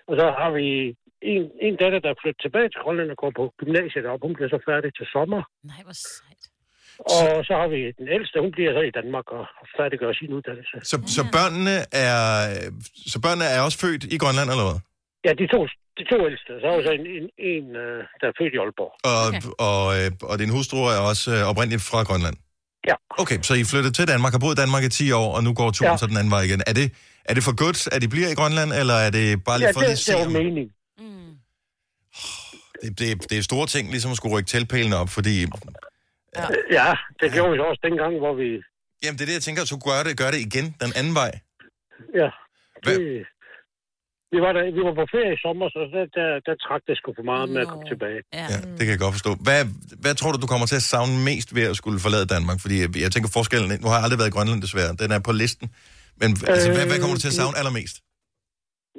og 0.09 0.13
så 0.19 0.25
har 0.39 0.49
vi 0.59 0.65
en, 1.33 1.43
en 1.67 1.73
datter, 1.81 1.99
der 2.05 2.09
er 2.13 2.19
flyttet 2.23 2.41
tilbage 2.45 2.69
til 2.73 2.79
Grønland 2.83 3.09
og 3.13 3.17
går 3.23 3.31
på 3.39 3.43
gymnasiet 3.61 4.03
deroppe. 4.05 4.23
Hun 4.27 4.35
bliver 4.37 4.51
så 4.55 4.59
færdig 4.69 4.89
til 4.99 5.05
sommer. 5.15 5.41
Nej, 5.71 5.81
hvor 5.87 5.97
sejt. 6.07 6.26
Og 6.99 7.45
så 7.47 7.53
har 7.61 7.67
vi 7.75 7.79
den 7.99 8.07
ældste, 8.17 8.35
hun 8.45 8.51
bliver 8.57 8.71
så 8.77 8.81
i 8.89 8.93
Danmark 8.99 9.27
og 9.37 9.43
færdiggør 9.77 10.11
sin 10.19 10.31
uddannelse. 10.37 10.75
Så, 10.91 10.95
så, 11.15 11.21
børnene 11.37 11.75
er, 12.05 12.17
så 13.13 13.17
børnene 13.25 13.45
er 13.55 13.59
også 13.67 13.77
født 13.85 14.03
i 14.15 14.17
Grønland, 14.23 14.49
eller 14.53 14.65
hvad? 14.69 14.79
Ja, 15.25 15.31
de 15.41 15.45
to, 15.53 15.59
de 15.99 16.03
to 16.11 16.17
ældste. 16.29 16.51
Så 16.61 16.65
er 16.71 16.75
der 16.77 16.83
så 16.89 16.93
en, 16.99 17.05
en, 17.17 17.25
en 17.51 17.65
øh, 17.83 17.99
der 18.19 18.25
er 18.31 18.35
født 18.39 18.53
i 18.55 18.59
Aalborg. 18.63 18.91
Og, 19.11 19.21
okay. 19.27 19.41
og, 19.69 19.83
øh, 19.97 20.07
og 20.31 20.35
din 20.41 20.51
hustru 20.55 20.77
er 20.95 20.99
også 21.11 21.25
øh, 21.35 21.41
oprindeligt 21.51 21.83
fra 21.89 21.99
Grønland? 22.09 22.37
Ja. 22.89 22.95
Okay, 23.21 23.37
så 23.47 23.53
I 23.61 23.63
flyttede 23.71 23.93
til 23.99 24.05
Danmark, 24.13 24.31
har 24.35 24.39
boet 24.43 24.55
i 24.57 24.61
Danmark 24.63 24.83
i 24.83 24.89
10 24.89 25.11
år, 25.21 25.29
og 25.37 25.41
nu 25.47 25.51
går 25.59 25.67
turen 25.71 25.91
Ja. 25.91 25.97
så 25.97 26.07
den 26.11 26.17
anden 26.21 26.31
vej 26.35 26.41
igen. 26.49 26.61
Er 26.69 26.73
det, 26.79 26.87
er 27.29 27.33
det 27.37 27.43
for 27.47 27.55
godt, 27.65 27.79
at 27.93 27.99
de 28.03 28.07
bliver 28.13 28.29
i 28.33 28.35
Grønland, 28.39 28.71
eller 28.81 28.97
er 29.07 29.11
det 29.17 29.25
bare 29.47 29.57
lige 29.59 29.67
Ja, 29.67 29.73
for 29.77 29.79
det, 29.79 29.87
lige 29.89 29.91
at 29.91 30.05
se, 30.09 30.13
det 30.13 30.21
er 30.21 30.29
mening. 30.43 30.67
Mm. 30.99 31.31
det, 32.81 32.89
det, 32.99 33.29
det 33.29 33.37
er 33.37 33.41
store 33.51 33.67
ting, 33.67 33.83
ligesom 33.95 34.11
at 34.11 34.17
skulle 34.17 34.33
rykke 34.35 34.47
teltpælene 34.53 34.95
op, 35.01 35.09
fordi... 35.09 35.35
Ja, 36.77 36.89
det 37.19 37.27
gjorde 37.33 37.51
vi 37.51 37.57
så 37.57 37.65
også 37.71 37.83
dengang, 37.89 38.13
hvor 38.23 38.33
vi... 38.41 38.47
Jamen, 39.03 39.15
det 39.17 39.23
er 39.23 39.29
det, 39.31 39.37
jeg 39.39 39.45
tænker, 39.47 39.61
at 39.65 39.71
du 39.75 39.79
gør 39.89 39.99
det, 40.07 40.13
gør 40.21 40.29
det 40.33 40.39
igen 40.47 40.65
den 40.83 40.91
anden 40.99 41.15
vej. 41.21 41.31
Ja, 42.21 42.29
Hvad- 42.83 42.99
det, 42.99 43.25
vi, 44.33 44.37
var 44.45 44.51
der, 44.57 44.63
vi 44.77 44.81
var 44.87 44.95
på 45.01 45.05
ferie 45.15 45.33
i 45.37 45.39
sommer, 45.45 45.65
så 45.75 45.79
der, 45.95 46.03
der, 46.17 46.27
der 46.47 46.53
trak 46.65 46.81
det 46.87 46.93
sgu 46.99 47.07
for 47.19 47.27
meget 47.33 47.47
med 47.53 47.61
at 47.65 47.69
komme 47.71 47.85
tilbage. 47.93 48.19
Ja. 48.39 48.45
Ja, 48.53 48.57
det 48.77 48.83
kan 48.85 48.93
jeg 48.95 49.01
godt 49.05 49.15
forstå. 49.17 49.31
Hvad, 49.47 49.61
hvad 50.03 50.13
tror 50.19 50.29
du, 50.31 50.37
du 50.45 50.49
kommer 50.53 50.67
til 50.71 50.79
at 50.83 50.87
savne 50.93 51.15
mest 51.29 51.49
ved 51.57 51.65
at 51.71 51.75
skulle 51.81 51.99
forlade 52.05 52.25
Danmark? 52.35 52.57
Fordi 52.63 52.75
jeg, 52.83 52.89
jeg 53.05 53.11
tænker 53.13 53.29
forskellen, 53.39 53.67
nu 53.83 53.87
har 53.89 53.97
jeg 53.97 54.05
aldrig 54.05 54.19
været 54.21 54.31
i 54.31 54.35
Grønland 54.37 54.61
desværre, 54.67 54.91
den 55.03 55.09
er 55.15 55.21
på 55.27 55.33
listen. 55.43 55.65
Men 56.21 56.29
øh, 56.43 56.53
altså, 56.53 56.67
hvad, 56.75 56.85
hvad 56.89 56.97
kommer 57.01 57.15
du 57.17 57.23
til 57.23 57.33
at 57.33 57.39
savne 57.41 57.55
allermest? 57.61 57.95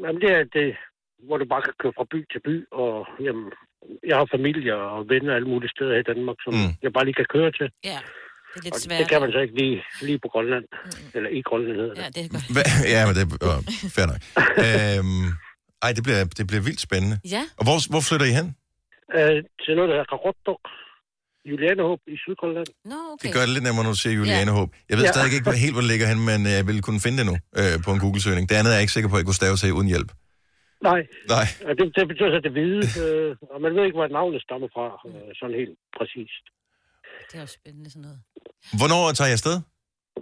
Jamen, 0.05 0.21
det 0.25 0.31
er 0.39 0.45
det, 0.59 0.71
hvor 1.27 1.37
du 1.41 1.47
bare 1.53 1.63
kan 1.67 1.75
køre 1.83 1.95
fra 1.99 2.07
by 2.13 2.21
til 2.33 2.41
by, 2.49 2.55
og 2.83 2.93
jamen, 3.27 3.47
jeg 4.11 4.17
har 4.21 4.27
familie 4.37 4.73
og 4.95 4.99
venner 5.13 5.33
alle 5.39 5.49
mulige 5.53 5.73
steder 5.77 5.93
her 5.95 6.03
i 6.05 6.09
Danmark, 6.13 6.39
som 6.45 6.53
Mm. 6.55 6.61
mm. 6.67 6.73
jeg 6.85 6.91
bare 6.97 7.05
lige 7.09 7.19
kan 7.21 7.29
køre 7.37 7.51
til. 7.59 7.69
ja, 7.91 7.99
det 8.53 8.59
er 8.61 8.65
lidt 8.67 8.75
Og 8.75 8.81
svært. 8.87 8.99
det 9.01 9.07
kan 9.13 9.21
man 9.25 9.31
så 9.37 9.41
ikke 9.45 9.57
lige, 9.63 9.77
lige 10.09 10.19
på 10.25 10.29
Grønland. 10.35 10.65
Eller 11.17 11.31
i 11.39 11.41
Grønland 11.49 11.77
hedder 11.81 11.95
det. 11.95 12.03
Ja, 12.05 12.09
det 12.17 12.21
er 12.27 12.29
godt. 12.35 12.47
Ja, 12.95 13.01
men 13.07 13.13
det 13.17 13.23
er 13.25 13.29
øh, 13.49 13.61
fair 13.97 14.07
nok. 14.13 14.21
øhm, 14.67 15.27
ej, 15.85 15.91
det 15.97 16.03
bliver, 16.07 16.21
det 16.39 16.45
bliver 16.51 16.63
vildt 16.69 16.81
spændende. 16.89 17.17
Ja, 17.37 17.43
Og 17.59 17.63
hvor, 17.67 17.77
hvor 17.93 18.03
flytter 18.09 18.27
I 18.33 18.35
hen? 18.41 18.47
Øh, 19.17 19.37
til 19.65 19.73
noget, 19.77 19.89
der 19.91 19.95
hedder 19.97 20.11
Karotok. 20.15 20.63
Julianehåb 21.51 22.01
i 22.15 22.17
Sydgrønland. 22.25 22.71
nå, 22.93 22.99
okay. 23.13 23.23
Det 23.25 23.35
gør 23.35 23.41
det 23.47 23.53
lidt 23.57 23.65
nemmere, 23.69 23.85
når 23.87 23.93
du 23.97 24.01
siger 24.05 24.15
Juliane 24.21 24.51
Håb. 24.59 24.69
Jeg 24.91 24.97
ved 24.99 25.05
Ja. 25.05 25.13
stadig 25.13 25.33
ikke 25.35 25.53
helt, 25.65 25.75
hvor 25.75 25.83
det 25.85 25.91
ligger 25.93 26.07
hen, 26.13 26.19
men 26.31 26.39
jeg 26.57 26.63
ville 26.69 26.83
kunne 26.87 27.01
finde 27.07 27.19
det 27.21 27.27
nu 27.31 27.37
øh, 27.61 27.75
på 27.85 27.91
en 27.95 28.01
Google-søgning. 28.05 28.45
Det 28.51 28.55
andet 28.61 28.71
er 28.73 28.77
jeg 28.79 28.85
ikke 28.87 28.93
sikker 28.97 29.11
på, 29.11 29.17
at 29.17 29.21
jeg 29.21 29.27
kunne 29.29 29.41
stave 29.43 29.57
til 29.63 29.73
uden 29.79 29.89
hjælp. 29.95 30.11
Nej, 30.91 31.01
Nej. 31.35 31.47
og 31.67 31.73
det, 31.79 31.85
det 31.97 32.05
betyder 32.11 32.31
så 32.37 32.41
det 32.47 32.53
hvide, 32.57 32.83
øh, 33.05 33.31
og 33.55 33.59
man 33.65 33.73
ved 33.77 33.85
ikke, 33.85 33.97
hvor 33.99 34.09
navnet 34.19 34.43
stammer 34.47 34.69
fra, 34.75 34.87
øh, 35.09 35.31
sådan 35.39 35.57
helt 35.61 35.77
præcist. 35.99 36.45
Det 37.29 37.35
er 37.39 37.45
jo 37.47 37.51
spændende 37.59 37.91
sådan 37.91 38.03
noget. 38.09 38.21
Hvornår 38.81 39.03
tager 39.17 39.29
jeg 39.31 39.39
afsted? 39.39 39.57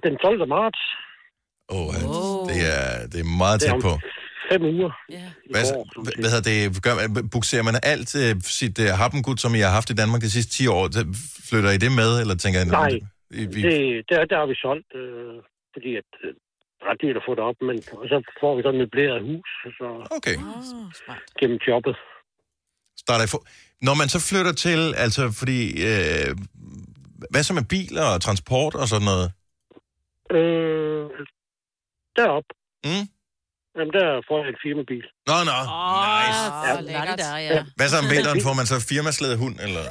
Den 0.07 0.14
12. 0.16 0.49
marts, 0.57 0.83
Åh, 1.75 1.79
oh, 1.79 1.87
Wow. 1.87 2.47
det, 2.51 2.59
er, 2.77 2.87
det 3.12 3.19
er 3.25 3.29
meget 3.45 3.59
tæt 3.61 3.79
på. 3.88 3.92
fem 4.53 4.62
uger. 4.75 4.92
Ja. 5.19 5.27
i 5.47 5.51
Hvad, 5.55 5.64
hvad, 6.23 6.31
hedder 6.35 6.47
det? 6.53 6.59
Gør, 6.87 6.95
man- 7.01 7.29
bukserer 7.37 7.64
man 7.69 7.77
alt 7.92 8.11
uh, 8.23 8.31
sit 8.61 8.77
uh, 8.85 8.90
happengud, 9.03 9.37
som 9.45 9.53
I 9.59 9.61
har 9.66 9.73
haft 9.79 9.90
i 9.90 9.97
Danmark 10.01 10.21
de 10.27 10.31
sidste 10.37 10.53
10 10.53 10.66
år? 10.77 10.83
Flytter 11.49 11.71
I 11.77 11.79
det 11.85 11.92
med, 12.01 12.11
eller 12.23 12.35
tænker 12.42 12.59
jeg... 12.61 12.69
Nej, 12.81 12.92
I, 13.40 13.42
vi, 13.55 13.61
Det, 13.69 13.77
der, 14.11 14.19
der 14.31 14.37
har 14.42 14.47
vi 14.53 14.57
solgt, 14.66 14.90
øh, 15.03 15.37
fordi 15.75 15.90
at 16.03 16.11
øh, 16.25 16.31
ret 16.90 17.01
dyrt 17.03 17.16
at 17.20 17.22
få 17.29 17.33
det 17.38 17.44
op, 17.51 17.59
men 17.68 17.77
og 18.01 18.05
så 18.12 18.16
får 18.40 18.51
vi 18.57 18.62
sådan 18.62 18.75
et 18.81 18.83
møbleret 18.83 19.20
hus 19.29 19.49
så 19.79 19.88
Okay, 20.18 20.37
Oh, 20.37 20.92
smart. 21.01 21.22
gennem 21.40 21.59
jobbet. 21.68 21.96
starter 23.05 23.27
for... 23.35 23.40
Når 23.87 23.94
man 24.01 24.09
så 24.14 24.20
flytter 24.31 24.53
til, 24.66 24.81
altså 25.05 25.22
fordi, 25.40 25.61
øh, 25.90 26.31
hvad 27.33 27.42
så 27.42 27.53
med 27.55 27.66
biler 27.75 28.05
og 28.14 28.20
transport 28.27 28.75
og 28.75 28.87
sådan 28.92 29.09
noget? 29.12 29.29
Øh, 30.37 31.07
derop. 32.16 32.44
Mm? 32.85 33.05
Jamen, 33.78 33.92
der 33.98 34.06
får 34.28 34.36
jeg 34.42 34.48
en 34.54 34.58
firmabil. 34.66 35.04
Nå, 35.30 35.36
nå. 35.50 35.56
nice. 36.16 36.44
Ja, 36.66 36.72
lækkert. 36.88 37.18
Der, 37.24 37.36
ja. 37.48 37.58
Hvad 37.78 37.86
så 37.92 37.96
om 38.02 38.08
vinteren? 38.14 38.38
Får 38.48 38.54
man 38.60 38.66
så 38.72 38.76
firmaslæde 38.90 39.36
hund, 39.42 39.56
eller? 39.66 39.84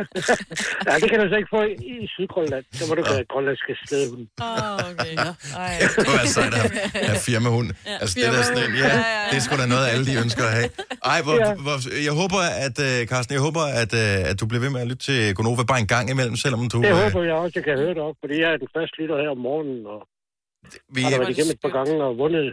ja, 0.88 0.92
det 1.02 1.08
kan 1.12 1.18
du 1.22 1.26
så 1.32 1.36
ikke 1.40 1.50
få 1.56 1.60
i, 1.72 1.74
i 2.04 2.06
Sydgrønland. 2.14 2.64
Der 2.78 2.84
må 2.88 2.92
du 2.98 3.02
have 3.10 3.22
grønlandske 3.32 3.72
slædehund. 3.82 4.24
Åh, 4.46 4.46
oh, 4.46 4.90
okay. 4.90 5.14
Ej. 5.64 5.74
Det 5.82 5.88
kunne 6.06 6.16
være 6.20 6.30
sejt 6.38 6.54
at 6.60 6.66
have 7.08 7.20
firmahund. 7.28 7.68
Altså, 8.02 8.14
det 8.18 8.24
er 8.28 8.32
da 8.36 8.42
sådan 8.48 8.62
en, 8.66 8.72
ja, 8.84 8.90
det 9.30 9.36
er 9.40 9.44
sgu 9.46 9.52
da 9.62 9.66
noget, 9.74 9.86
alle 9.92 10.04
de 10.10 10.14
ønsker 10.24 10.44
at 10.50 10.54
have. 10.58 10.68
Ej, 11.14 11.18
hvor, 11.26 11.36
Ja. 11.44 11.50
hvor, 11.66 11.76
jeg 12.08 12.14
håber, 12.22 12.40
at, 12.66 12.76
uh, 12.86 12.98
Carsten, 13.10 13.32
jeg 13.38 13.42
håber, 13.48 13.64
at, 13.82 13.90
uh, 14.02 14.30
at 14.30 14.36
du 14.40 14.44
bliver 14.50 14.62
ved 14.64 14.70
med 14.74 14.80
at 14.84 14.88
lytte 14.90 15.04
til 15.08 15.18
Gonova 15.36 15.62
bare 15.72 15.80
en 15.86 15.90
gang 15.94 16.04
imellem, 16.14 16.36
selvom 16.44 16.60
du... 16.72 16.78
Det 16.84 16.90
øh, 16.90 16.96
håber 17.04 17.22
jeg 17.30 17.36
også, 17.42 17.54
jeg 17.58 17.64
kan 17.68 17.76
høre 17.82 17.94
det 17.96 18.02
op, 18.08 18.16
fordi 18.22 18.34
jeg 18.42 18.48
er 18.54 18.58
den 18.64 18.70
første 18.76 18.94
lytter 19.00 19.16
her 19.22 19.30
om 19.36 19.40
morgenen, 19.48 19.80
og 19.94 20.00
vi, 20.96 21.00
har 21.02 21.10
været 21.20 21.32
igennem 21.34 21.54
et 21.56 21.62
par 21.64 21.74
gange 21.78 21.94
og 22.06 22.12
vundet 22.22 22.46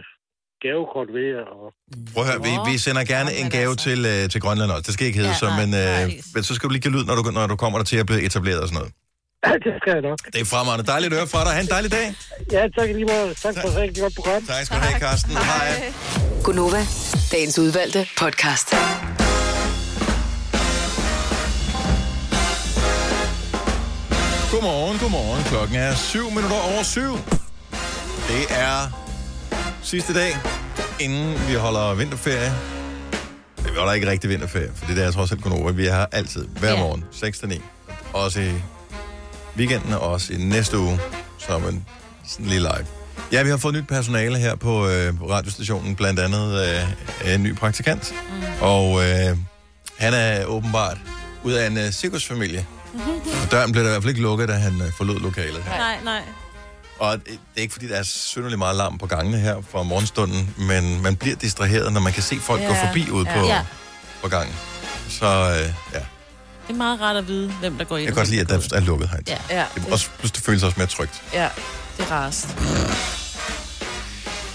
gavekort 0.64 1.08
ved 1.16 1.26
jer. 1.34 1.44
Og... 1.56 1.66
Prøv 2.14 2.22
at 2.24 2.28
høre, 2.30 2.40
vi, 2.48 2.52
vi 2.70 2.78
sender 2.78 3.04
gerne 3.14 3.30
en 3.40 3.50
gave 3.50 3.74
til, 3.86 3.98
uh, 4.12 4.30
til 4.32 4.40
Grønland 4.44 4.70
også. 4.70 4.82
Det 4.86 4.94
skal 4.94 5.06
ikke 5.06 5.18
hedde 5.18 5.30
Ja, 5.30 5.42
så, 5.42 5.46
men, 5.60 5.68
uh, 5.82 6.12
men 6.34 6.42
så 6.42 6.54
skal 6.54 6.64
du 6.68 6.72
lige 6.72 6.82
give 6.82 6.94
lyd, 6.96 7.04
når 7.04 7.14
du, 7.18 7.22
når 7.30 7.46
du 7.46 7.56
kommer 7.56 7.78
der 7.78 7.84
til 7.84 7.96
at 7.96 8.06
blive 8.06 8.22
etableret 8.22 8.60
og 8.60 8.68
sådan 8.68 8.78
noget. 8.80 8.92
Ja, 9.46 9.52
det 9.52 9.72
skal 9.80 9.92
jeg 9.92 10.02
nok. 10.10 10.18
Det 10.32 10.40
er 10.40 10.44
fremragende. 10.44 10.86
Dejligt 10.86 11.12
at 11.12 11.18
høre 11.18 11.28
fra 11.34 11.44
dig. 11.44 11.52
Ha' 11.52 11.60
en 11.60 11.66
dejlig 11.76 11.90
dag. 11.92 12.06
Ja, 12.52 12.62
tak 12.76 12.88
lige 12.88 13.04
måde. 13.04 13.34
Tak 13.34 13.54
for 13.60 13.68
et 13.68 13.76
rigtig 13.76 14.02
godt 14.02 14.14
program. 14.14 14.42
Tak 14.46 14.64
skal 14.66 14.76
du 14.78 14.82
have, 14.82 15.00
Carsten. 15.00 15.32
Hej. 15.36 15.92
Gunova, 16.44 16.82
dagens 17.32 17.58
udvalgte 17.58 18.08
podcast. 18.18 18.68
Godmorgen, 24.52 24.98
godmorgen. 24.98 25.44
Klokken 25.44 25.76
er 25.76 25.94
7 25.94 26.30
minutter 26.30 26.60
over 26.72 26.82
7. 26.82 27.00
Det 28.30 28.42
er 28.66 29.07
sidste 29.82 30.14
dag, 30.14 30.36
inden 31.00 31.34
vi 31.48 31.54
holder 31.54 31.94
vinterferie. 31.94 32.52
Vi 33.56 33.68
holder 33.76 33.92
ikke 33.92 34.10
rigtig 34.10 34.30
vinterferie, 34.30 34.70
for 34.74 34.86
det 34.86 35.04
er 35.04 35.10
trods 35.10 35.32
alt 35.32 35.42
kun 35.42 35.52
over. 35.52 35.72
Vi 35.72 35.86
er 35.86 35.94
her 35.94 36.06
altid, 36.12 36.46
hver 36.46 36.72
Ja. 36.74 36.78
morgen, 36.80 37.04
6-9. 37.12 37.60
Også 38.12 38.40
i 38.40 38.52
weekenden, 39.56 39.92
og 39.92 40.00
også 40.00 40.32
i 40.32 40.36
næste 40.36 40.78
uge, 40.78 41.00
som 41.38 41.64
en 41.64 41.84
sådan 42.28 42.46
lige 42.46 42.58
live. 42.60 42.86
Ja, 43.32 43.42
vi 43.42 43.50
har 43.50 43.56
fået 43.56 43.74
nyt 43.74 43.88
personale 43.88 44.38
her 44.38 44.54
på 44.54 44.88
øh, 44.88 45.22
radiostationen, 45.22 45.96
blandt 45.96 46.20
andet 46.20 46.68
øh, 47.24 47.34
en 47.34 47.42
ny 47.42 47.54
praktikant. 47.56 48.14
Mm. 48.30 48.42
Og 48.60 49.02
øh, 49.08 49.36
han 49.98 50.14
er 50.14 50.44
åbenbart 50.44 50.96
ud 51.44 51.52
af 51.52 51.66
en 51.66 51.78
øh, 51.78 51.90
cirkusfamilie. 51.90 52.66
Og 53.44 53.50
døren 53.50 53.72
blev 53.72 53.84
der 53.84 53.90
i 53.90 53.92
hvert 53.92 54.02
fald 54.02 54.10
ikke 54.10 54.22
lukket, 54.22 54.48
da 54.48 54.54
han 54.54 54.80
øh, 54.80 54.92
forlod 54.96 55.20
lokalet. 55.20 55.64
Nej, 55.66 55.96
nej. 56.04 56.20
Og 56.98 57.18
det 57.24 57.38
er 57.56 57.60
ikke, 57.60 57.72
fordi 57.72 57.88
der 57.88 57.96
er 57.96 58.02
synderligt 58.02 58.58
meget 58.58 58.76
larm 58.76 58.98
på 58.98 59.06
gangene 59.06 59.38
her 59.38 59.56
fra 59.70 59.82
morgenstunden, 59.82 60.54
men 60.58 61.02
man 61.02 61.16
bliver 61.16 61.36
distraheret, 61.36 61.92
når 61.92 62.00
man 62.00 62.12
kan 62.12 62.22
se 62.22 62.36
folk 62.40 62.60
Ja. 62.62 62.66
gå 62.68 62.74
forbi 62.86 63.10
ud 63.10 63.24
på, 63.24 63.46
Ja. 63.46 63.60
på 64.22 64.28
gangen. 64.28 64.54
Så 65.08 65.26
øh, 65.26 65.72
ja, 65.94 65.98
Det 65.98 66.74
er 66.74 66.78
meget 66.78 67.00
rart 67.00 67.16
at 67.16 67.28
vide, 67.28 67.52
hvem 67.60 67.78
der 67.78 67.84
går 67.84 67.96
ind. 67.96 68.04
jeg 68.04 68.14
kan 68.14 68.20
godt 68.20 68.30
lide, 68.30 68.40
at 68.40 68.48
der 68.48 68.76
er 68.76 68.80
lukket 68.80 69.08
herinde. 69.08 69.30
Ja. 69.50 69.58
ja. 69.58 69.64
Det, 69.74 69.92
også, 69.92 70.08
plus 70.18 70.30
det 70.32 70.42
føles 70.44 70.62
også 70.62 70.74
mere 70.80 70.86
trygt. 70.86 71.22
Ja, 71.34 71.48
det 71.98 72.04
er 72.06 72.10
rarest. 72.10 72.48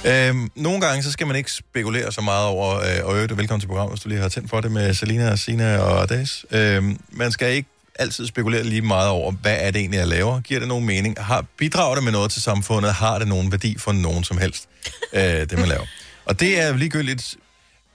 Øhm, 0.05 0.51
nogle 0.55 0.81
gange, 0.81 1.03
så 1.03 1.11
skal 1.11 1.27
man 1.27 1.35
ikke 1.35 1.51
spekulere 1.51 2.11
så 2.11 2.21
meget 2.21 2.45
over, 2.47 2.75
øh, 2.75 2.83
og 3.03 3.15
øvrigt, 3.15 3.37
velkommen 3.37 3.59
til 3.61 3.67
programmet, 3.67 3.91
hvis 3.93 4.03
du 4.03 4.09
lige 4.09 4.21
har 4.21 4.29
tændt 4.29 4.49
for 4.49 4.61
det 4.61 4.71
med 4.71 4.93
Selina, 4.93 5.35
Sina 5.35 5.77
og 5.77 6.09
Days. 6.09 6.45
Øhm, 6.51 6.99
man 7.11 7.31
skal 7.31 7.53
ikke 7.53 7.69
altid 7.95 8.27
spekulere 8.27 8.63
lige 8.63 8.81
meget 8.81 9.09
over, 9.09 9.31
hvad 9.31 9.57
er 9.59 9.71
det 9.71 9.79
egentlig, 9.79 9.97
jeg 9.97 10.07
laver? 10.07 10.41
Giver 10.41 10.59
det 10.59 10.67
nogen 10.67 10.85
mening? 10.85 11.15
Har, 11.19 11.45
bidrager 11.57 11.95
det 11.95 12.03
med 12.03 12.11
noget 12.11 12.31
til 12.31 12.41
samfundet? 12.41 12.93
Har 12.93 13.19
det 13.19 13.27
nogen 13.27 13.51
værdi 13.51 13.77
for 13.77 13.91
nogen 13.91 14.23
som 14.23 14.37
helst, 14.37 14.69
øh, 15.13 15.21
det 15.21 15.59
man 15.59 15.67
laver? 15.67 15.85
Og 16.25 16.39
det 16.39 16.61
er 16.61 16.77
ligegyldigt, 16.77 17.35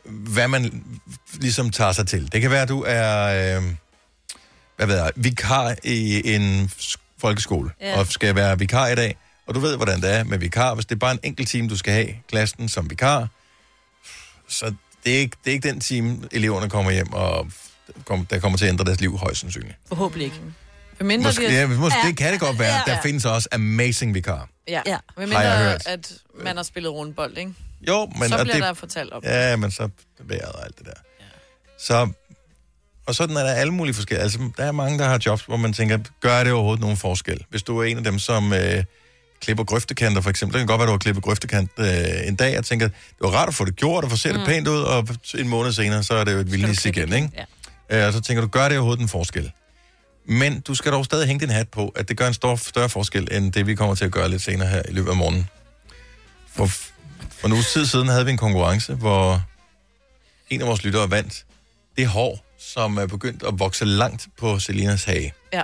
hvad 0.04 0.48
man 0.48 0.84
ligesom 1.32 1.70
tager 1.70 1.92
sig 1.92 2.06
til. 2.06 2.32
Det 2.32 2.40
kan 2.40 2.50
være, 2.50 2.62
at 2.62 2.68
du 2.68 2.84
er 2.87 3.56
øh, 3.56 3.62
hvad 4.76 4.87
ved 4.87 4.96
jeg, 4.96 5.11
vikar 5.16 5.74
i 5.84 6.34
en 6.34 6.70
folkeskole, 7.18 7.70
ja. 7.80 7.98
og 7.98 8.06
skal 8.06 8.34
være 8.34 8.58
vikar 8.58 8.87
i 8.87 8.94
dag, 8.94 9.16
og 9.46 9.54
du 9.54 9.61
ved, 9.61 9.76
hvordan 9.76 10.00
det 10.00 10.14
er 10.14 10.24
med 10.24 10.38
vikar. 10.38 10.74
Hvis 10.74 10.87
det 10.87 10.94
er 10.94 10.98
bare 10.98 11.12
en 11.12 11.20
enkelt 11.22 11.48
time, 11.48 11.68
du 11.68 11.76
skal 11.76 11.92
have 11.92 12.08
klassen 12.28 12.68
som 12.68 12.90
vikar, 12.90 13.28
så 14.48 14.74
det 15.04 15.14
er 15.14 15.18
ikke, 15.18 15.37
det 15.44 15.50
er 15.50 15.54
ikke 15.54 15.68
den 15.68 15.80
time, 15.80 16.18
eleverne 16.32 16.70
kommer 16.70 16.90
hjem, 16.90 17.12
og 17.12 17.46
der 18.31 18.38
kommer 18.38 18.59
til 18.59 18.64
at 18.64 18.68
ændre 18.68 18.85
deres 18.85 19.01
liv 19.01 19.16
højst 19.18 19.40
sandsynligt. 19.40 19.77
Forhåbentlig 19.88 20.24
ikke. 20.24 20.40
Mindre 21.01 21.29
Måske, 21.29 21.53
ja, 21.53 21.66
måske, 21.66 21.98
det 22.07 22.16
kan 22.16 22.33
det 22.33 22.40
godt 22.40 22.59
være. 22.59 22.81
Der 22.87 23.03
findes 23.03 23.24
også 23.24 23.48
amazing 23.53 24.14
vikar. 24.14 24.48
Ja, 24.68 24.81
ja. 24.87 24.96
Med 25.16 25.29
Har 25.33 25.42
jeg 25.42 25.51
mindre, 25.59 25.70
hørt. 25.70 25.87
at 25.87 26.12
man 26.44 26.57
har 26.57 26.62
spillet 26.62 26.92
rundbold, 26.92 27.38
ikke? 27.38 27.53
Jo, 27.88 28.07
men... 28.18 28.29
Så 28.29 28.37
bliver 28.42 28.55
det, 28.55 28.62
der 28.62 28.74
fortalt 28.74 29.12
om 29.12 29.22
det. 29.22 29.29
Ja, 29.29 29.57
men 29.57 29.70
så 29.70 29.88
vejret 30.20 30.53
og 30.53 30.64
alt 30.64 30.79
det 30.79 30.87
der. 30.87 30.92
Så, 31.81 32.09
og 33.07 33.14
sådan 33.14 33.37
er 33.37 33.40
der 33.40 33.53
alle 33.53 33.72
mulige 33.72 33.94
forskellige. 33.94 34.22
Altså, 34.22 34.38
der 34.57 34.64
er 34.64 34.72
mange, 34.72 34.98
der 34.98 35.05
har 35.05 35.20
jobs, 35.27 35.42
hvor 35.42 35.57
man 35.57 35.72
tænker, 35.72 35.98
gør 36.20 36.44
det 36.44 36.53
overhovedet 36.53 36.81
nogen 36.81 36.96
forskel? 36.96 37.44
Hvis 37.51 37.62
du 37.62 37.79
er 37.79 37.85
en 37.85 37.96
af 37.96 38.05
dem, 38.05 38.18
som 38.18 38.53
øh, 38.53 38.85
klipper 39.40 39.64
grøftekanter, 39.64 40.20
for 40.22 40.31
eksempel. 40.31 40.53
Det 40.55 40.61
kan 40.61 40.66
godt 40.66 40.79
være, 40.79 40.87
du 40.87 40.92
har 40.92 40.98
klippet 40.98 41.24
grøftekant 41.24 41.70
øh, 41.79 41.87
en 42.24 42.37
dag, 42.37 42.59
og 42.59 42.64
tænker, 42.64 42.88
det 42.88 42.96
var 43.20 43.29
rart 43.29 43.48
at 43.48 43.55
få 43.55 43.64
det 43.64 43.77
gjort, 43.77 44.05
og 44.05 44.11
få 44.11 44.16
set 44.16 44.33
det 44.35 44.40
Mm. 44.40 44.46
pænt 44.46 44.68
ud, 44.68 44.81
og 44.81 45.09
en 45.38 45.48
måned 45.48 45.72
senere, 45.72 46.03
så 46.03 46.14
er 46.14 46.24
det 46.24 46.33
jo 46.35 46.38
et 46.38 46.53
vildnis 46.53 46.85
igen, 46.87 47.12
ikke? 47.12 47.31
Ja. 47.37 47.44
Øh, 47.90 48.07
og 48.07 48.12
så 48.12 48.20
tænker 48.20 48.40
du, 48.40 48.48
gør 48.48 48.68
det 48.68 48.79
overhovedet 48.79 49.03
en 49.03 49.09
forskel? 49.09 49.53
Men 50.24 50.61
du 50.61 50.74
skal 50.74 50.92
dog 50.92 51.05
stadig 51.05 51.27
hænge 51.27 51.40
din 51.40 51.51
hat 51.55 51.68
på, 51.68 51.88
at 51.88 52.09
det 52.09 52.16
gør 52.16 52.27
en 52.29 52.35
stor, 52.35 52.57
større 52.57 52.88
forskel, 52.88 53.29
end 53.33 53.53
det 53.53 53.66
vi 53.66 53.74
kommer 53.74 53.94
til 53.94 54.05
at 54.05 54.12
gøre 54.12 54.29
lidt 54.29 54.42
senere 54.42 54.68
her 54.68 54.83
i 54.88 54.92
løbet 54.92 55.11
af 55.11 55.16
morgenen. 55.16 55.48
For, 56.57 56.66
for 57.31 57.53
uges 57.53 57.72
tid 57.72 57.87
siden 57.87 58.09
havde 58.09 58.24
vi 58.24 58.31
en 58.31 58.37
konkurrence, 58.37 58.94
hvor 58.94 59.42
en 60.51 60.61
af 60.61 60.66
vores 60.66 60.85
lyttere 60.85 61.11
vandt 61.11 61.46
det 61.96 62.07
hår, 62.07 62.44
som 62.59 62.96
er 62.98 63.07
begyndt 63.07 63.42
at 63.42 63.59
vokse 63.59 63.85
langt 63.85 64.29
på 64.38 64.59
Selinas 64.59 65.05
hage. 65.05 65.33
Ja. 65.53 65.62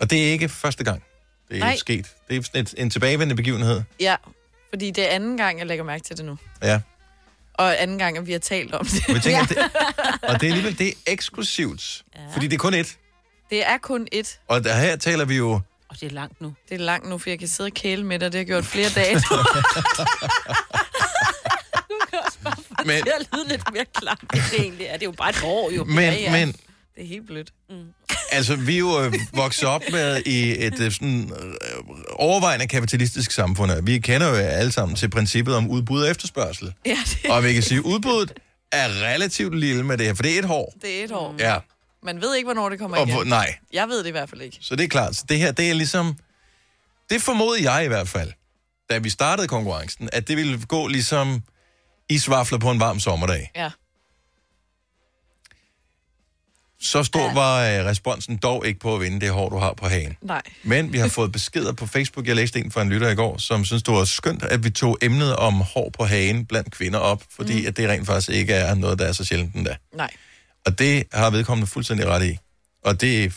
Og 0.00 0.10
det 0.10 0.28
er 0.28 0.32
ikke 0.32 0.48
første 0.48 0.84
gang, 0.84 1.02
det 1.48 1.56
er 1.56 1.60
Nej. 1.60 1.76
sket. 1.76 2.06
Det 2.28 2.36
er 2.36 2.42
sådan 2.42 2.60
et, 2.60 2.74
en 2.78 2.90
tilbagevendende 2.90 3.34
begivenhed. 3.36 3.82
Ja, 4.00 4.16
fordi 4.70 4.90
det 4.90 5.04
er 5.04 5.14
anden 5.14 5.36
gang, 5.36 5.58
jeg 5.58 5.66
lægger 5.66 5.84
mærke 5.84 6.04
til 6.04 6.16
det 6.16 6.24
nu. 6.24 6.38
Ja. 6.62 6.80
Og 7.54 7.82
anden 7.82 7.98
gang, 7.98 8.18
at 8.18 8.26
vi 8.26 8.32
har 8.32 8.38
talt 8.38 8.74
om 8.74 8.86
det. 8.86 9.02
Men 9.08 9.14
jeg 9.16 9.22
tænker, 9.22 9.44
det, 9.54 9.58
og 10.22 10.40
det 10.40 10.46
er 10.46 10.50
alligevel 10.52 10.78
det 10.78 10.88
er 10.88 10.92
eksklusivt, 11.06 12.02
ja. 12.16 12.20
fordi 12.32 12.46
det 12.46 12.54
er 12.54 12.58
kun 12.58 12.74
et. 12.74 12.96
Det 13.50 13.66
er 13.66 13.78
kun 13.78 14.08
et. 14.12 14.38
Og 14.48 14.64
der, 14.64 14.74
her 14.76 14.96
taler 14.96 15.24
vi 15.24 15.36
jo... 15.36 15.60
Og 15.88 16.00
det 16.00 16.06
er 16.06 16.10
langt 16.10 16.40
nu. 16.40 16.54
Det 16.68 16.74
er 16.74 16.78
langt 16.84 17.08
nu, 17.08 17.18
for 17.18 17.30
jeg 17.30 17.38
kan 17.38 17.48
sidde 17.48 17.68
og 17.68 17.72
kæle 17.72 18.04
med 18.04 18.18
dig. 18.18 18.32
Det 18.32 18.34
har 18.34 18.40
jeg 18.40 18.46
gjort 18.46 18.64
flere 18.64 18.88
dage. 18.88 19.14
Men- 22.86 23.04
Det 23.04 23.12
er 23.14 23.36
lyde 23.36 23.48
lidt 23.48 23.72
mere 23.72 23.84
klart, 23.94 24.18
det 24.32 24.42
egentlig 24.58 24.86
er. 24.86 24.92
Det 24.92 25.02
er 25.02 25.06
jo 25.06 25.12
bare 25.12 25.30
et 25.30 25.40
år, 25.44 25.70
jo. 25.70 25.84
Men, 25.84 26.14
men 26.32 26.54
Det 26.96 27.02
er 27.04 27.08
helt 27.08 27.26
blødt. 27.26 27.52
Mm. 27.70 27.76
altså, 28.32 28.56
vi 28.56 28.74
er 28.74 28.78
jo 28.78 29.02
øh, 29.02 29.12
vokset 29.34 29.64
op 29.68 29.82
med 29.92 30.22
i 30.26 30.64
et 30.66 30.80
øh, 30.80 30.92
sådan, 30.92 31.32
øh, 31.32 31.84
overvejende 32.12 32.66
kapitalistisk 32.66 33.30
samfund. 33.30 33.72
Vi 33.82 33.98
kender 33.98 34.28
jo 34.28 34.34
alle 34.34 34.72
sammen 34.72 34.96
til 34.96 35.10
princippet 35.10 35.56
om 35.56 35.68
udbud 35.70 36.02
og 36.02 36.10
efterspørgsel. 36.10 36.72
Ja, 36.86 36.98
det, 37.22 37.30
Og 37.30 37.44
vi 37.44 37.52
kan 37.52 37.62
sige, 37.62 37.78
at 37.78 37.84
udbuddet 37.84 38.38
er 38.72 38.88
relativt 38.88 39.58
lille 39.58 39.82
med 39.84 39.98
det 39.98 40.06
her, 40.06 40.14
for 40.14 40.22
det 40.22 40.34
er 40.34 40.38
et 40.38 40.50
år. 40.50 40.74
det 40.82 41.00
er 41.00 41.04
et 41.04 41.12
år. 41.12 41.34
Ja, 41.38 41.58
Man 42.02 42.20
ved 42.20 42.34
ikke, 42.36 42.46
hvornår 42.46 42.68
det 42.68 42.78
kommer 42.78 42.96
Og 42.96 43.02
igen. 43.02 43.14
hvor- 43.14 43.24
nej. 43.24 43.54
Jeg 43.72 43.88
ved 43.88 43.98
det 43.98 44.06
i 44.06 44.10
hvert 44.10 44.30
fald 44.30 44.40
ikke. 44.42 44.58
så 44.60 44.76
det 44.76 44.84
er 44.84 44.88
klart. 44.88 45.16
Så 45.16 45.24
det 45.28 45.38
her, 45.38 45.52
det 45.52 45.70
er 45.70 45.74
ligesom... 45.74 46.16
Det 47.10 47.22
formodede 47.22 47.72
jeg 47.72 47.84
i 47.84 47.88
hvert 47.88 48.08
fald, 48.08 48.32
da 48.90 48.98
vi 48.98 49.10
startede 49.10 49.48
konkurrencen, 49.48 50.08
at 50.12 50.28
det 50.28 50.36
ville 50.36 50.60
gå 50.68 50.86
ligesom 50.86 51.42
isvafler 52.08 52.58
på 52.58 52.70
en 52.70 52.80
varm 52.80 53.00
sommerdag. 53.00 53.50
Ja. 53.56 53.70
Så 56.84 57.04
stor 57.04 57.34
var 57.34 57.64
øh, 57.64 57.84
responsen 57.84 58.36
dog 58.36 58.66
ikke 58.66 58.80
på 58.80 58.94
at 58.94 59.00
vinde 59.00 59.20
det 59.20 59.30
hår, 59.30 59.48
du 59.48 59.58
har 59.58 59.74
på 59.74 59.88
hagen. 59.88 60.16
Nej. 60.22 60.42
Men 60.62 60.92
vi 60.92 60.98
har 60.98 61.08
fået 61.08 61.32
beskeder 61.32 61.72
på 61.72 61.86
Facebook. 61.86 62.26
Jeg 62.26 62.36
læste 62.36 62.58
en 62.58 62.70
fra 62.70 62.82
en 62.82 62.88
lytter 62.88 63.08
i 63.08 63.14
går, 63.14 63.38
som 63.38 63.64
synes, 63.64 63.82
det 63.82 63.94
var 63.94 64.04
skønt, 64.04 64.42
at 64.42 64.64
vi 64.64 64.70
tog 64.70 64.98
emnet 65.02 65.36
om 65.36 65.54
hår 65.54 65.90
på 65.90 66.04
hagen 66.04 66.46
blandt 66.46 66.70
kvinder 66.70 66.98
op, 66.98 67.22
fordi 67.30 67.60
mm. 67.60 67.66
at 67.66 67.76
det 67.76 67.88
rent 67.88 68.06
faktisk 68.06 68.28
ikke 68.28 68.52
er 68.54 68.74
noget, 68.74 68.98
der 68.98 69.06
er 69.06 69.12
så 69.12 69.24
sjældent 69.24 69.54
endda. 69.54 69.76
Nej. 69.94 70.10
Og 70.66 70.78
det 70.78 71.04
har 71.12 71.30
vedkommende 71.30 71.66
fuldstændig 71.66 72.06
ret 72.06 72.26
i. 72.26 72.38
Og 72.84 73.00
det, 73.00 73.32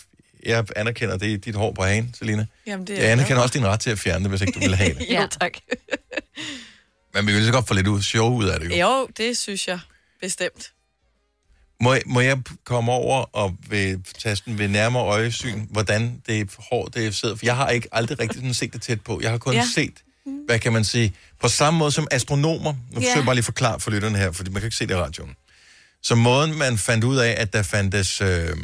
jeg 0.45 0.65
anerkender, 0.75 1.17
det 1.17 1.33
er 1.33 1.37
dit 1.37 1.55
hår 1.55 1.71
på 1.73 1.83
hagen, 1.83 2.13
Selina. 2.17 2.45
Jamen, 2.67 2.87
det 2.87 2.97
er 2.97 3.03
Jeg 3.03 3.11
anerkender 3.11 3.43
også 3.43 3.53
din 3.53 3.67
ret 3.67 3.79
til 3.79 3.89
at 3.89 3.99
fjerne 3.99 4.23
det, 4.23 4.29
hvis 4.31 4.41
ikke 4.41 4.53
du 4.53 4.59
vil 4.59 4.75
have 4.75 4.93
det. 4.93 5.05
Ja, 5.15 5.27
tak. 5.41 5.51
Men 7.13 7.27
vi 7.27 7.33
vil 7.33 7.45
så 7.45 7.51
godt 7.51 7.67
få 7.67 7.73
lidt 7.73 7.87
ud 7.87 8.01
show 8.01 8.33
ud 8.33 8.45
af 8.45 8.59
det. 8.59 8.69
Jo. 8.69 8.75
Jo, 8.75 9.07
det 9.17 9.37
synes 9.37 9.67
jeg 9.67 9.79
bestemt. 10.21 10.71
Må, 11.81 11.93
jeg- 11.93 12.01
må 12.05 12.19
jeg 12.21 12.37
komme 12.65 12.91
over 12.91 13.35
og 13.35 13.55
ved 13.69 13.99
tasten 14.19 14.57
ved 14.57 14.67
nærmere 14.67 15.17
øjesyn, 15.19 15.65
hvordan 15.69 16.21
det 16.27 16.49
hår, 16.71 16.85
det 16.85 17.15
sidder? 17.15 17.35
For 17.35 17.45
jeg 17.45 17.55
har 17.55 17.69
ikke 17.69 17.87
aldrig 17.91 18.19
rigtig 18.19 18.35
sådan 18.37 18.53
set 18.53 18.73
det 18.73 18.81
tæt 18.81 19.01
på. 19.01 19.19
Jeg 19.23 19.31
har 19.31 19.37
kun 19.37 19.53
Ja. 19.53 19.63
set, 19.75 19.93
hvad 20.45 20.59
kan 20.59 20.73
man 20.73 20.83
sige, 20.83 21.13
på 21.41 21.47
samme 21.47 21.77
måde 21.77 21.91
som 21.91 22.07
astronomer. 22.11 22.73
Nu 22.73 22.79
Ja. 22.91 22.95
forsøger 22.97 23.15
jeg 23.15 23.25
bare 23.25 23.35
lige 23.35 23.41
at 23.41 23.45
forklare 23.45 23.79
for 23.79 23.91
lytterne 23.91 24.17
her, 24.17 24.31
fordi 24.31 24.49
man 24.49 24.61
kan 24.61 24.67
ikke 24.67 24.77
se 24.77 24.87
det 24.87 24.93
i 24.93 24.97
radioen. 24.97 25.35
Så 26.03 26.15
måden, 26.15 26.57
man 26.57 26.77
fandt 26.77 27.03
ud 27.03 27.17
af, 27.17 27.35
at 27.37 27.53
der 27.53 27.63
fandtes 27.63 28.21
øh, 28.21 28.57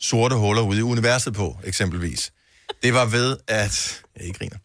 sorte 0.00 0.36
huller 0.36 0.62
ude 0.62 0.78
i 0.78 0.82
universet 0.82 1.34
på, 1.34 1.58
eksempelvis, 1.64 2.32
det 2.82 2.94
var 2.94 3.04
ved, 3.04 3.36
at... 3.48 4.00
Jeg 4.16 4.26
ikke 4.26 4.38
griner. 4.38 4.56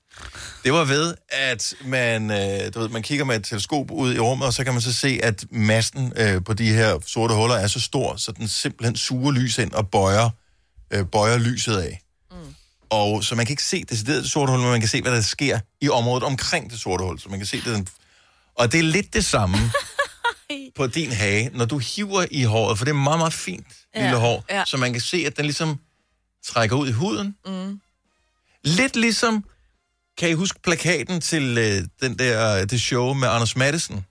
Det 0.64 0.74
var 0.74 0.86
ved, 0.86 1.16
at 1.30 1.74
man, 1.86 2.32
øh, 2.32 2.74
du 2.74 2.80
ved, 2.80 2.90
man 2.90 3.04
kigger 3.04 3.26
med 3.26 3.36
et 3.36 3.44
teleskop 3.46 3.92
ud 3.92 4.14
i 4.16 4.20
rummet, 4.20 4.48
og 4.48 4.54
så 4.54 4.64
kan 4.64 4.74
man 4.74 4.82
så 4.82 4.94
se, 4.94 5.20
at 5.24 5.46
massen 5.52 6.14
øh, 6.16 6.44
på 6.44 6.54
de 6.54 6.74
her 6.74 7.00
sorte 7.06 7.34
huller 7.34 7.56
er 7.56 7.68
så 7.68 7.80
stor, 7.80 8.16
så 8.16 8.32
den 8.32 8.48
simpelthen 8.48 8.96
suger 8.96 9.32
lys 9.32 9.58
ind 9.58 9.72
og 9.72 9.90
bøjer, 9.90 10.30
øh, 10.92 11.06
bøjer 11.06 11.38
lyset 11.38 11.78
af. 11.78 12.02
Mm. 12.32 12.38
Og 12.90 13.24
så 13.24 13.36
man 13.36 13.46
kan 13.46 13.54
ikke 13.54 13.64
se 13.64 13.84
decideret 13.90 14.24
det 14.24 14.32
sorte 14.32 14.52
hul, 14.52 14.62
men 14.62 14.70
man 14.70 14.80
kan 14.80 14.90
se, 14.90 15.02
hvad 15.02 15.12
der 15.12 15.22
sker 15.22 15.60
i 15.82 15.90
området 15.90 16.24
omkring 16.24 16.72
det 16.72 16.80
sorte 16.80 17.04
hul. 17.04 17.20
Så 17.20 17.30
man 17.30 17.40
kan 17.40 17.48
se 17.48 17.62
det. 17.62 17.90
Og 18.56 18.72
det 18.72 18.80
er 18.80 18.84
lidt 18.84 19.14
det 19.14 19.26
samme 19.26 19.58
på 20.78 20.88
din 20.88 21.12
hage, 21.12 21.50
når 21.54 21.66
du 21.66 21.78
hiver 21.78 22.26
i 22.32 22.44
håret, 22.44 22.78
for 22.78 22.86
det 22.86 22.92
er 22.92 22.96
meget, 22.96 23.20
meget 23.20 23.34
fint 23.34 23.68
Ja, 23.96 24.02
lille 24.02 24.18
hår, 24.18 24.46
ja. 24.50 24.64
så 24.66 24.78
man 24.78 24.92
kan 24.94 25.02
se, 25.02 25.24
at 25.28 25.38
den 25.38 25.46
ligesom 25.46 25.80
trækker 26.46 26.76
ud 26.76 26.88
i 26.88 26.92
huden. 26.92 27.36
Mm. 27.46 27.80
Lidt 28.64 28.96
ligesom, 28.96 29.44
kan 30.20 30.30
I 30.30 30.34
huske 30.34 30.60
plakaten 30.62 31.22
til 31.22 31.58
øh, 31.58 31.84
den 32.02 32.20
der, 32.20 32.66
det 32.66 32.82
show 32.82 33.14
med 33.14 33.28
Anders 33.28 33.56
Madsen? 33.56 34.06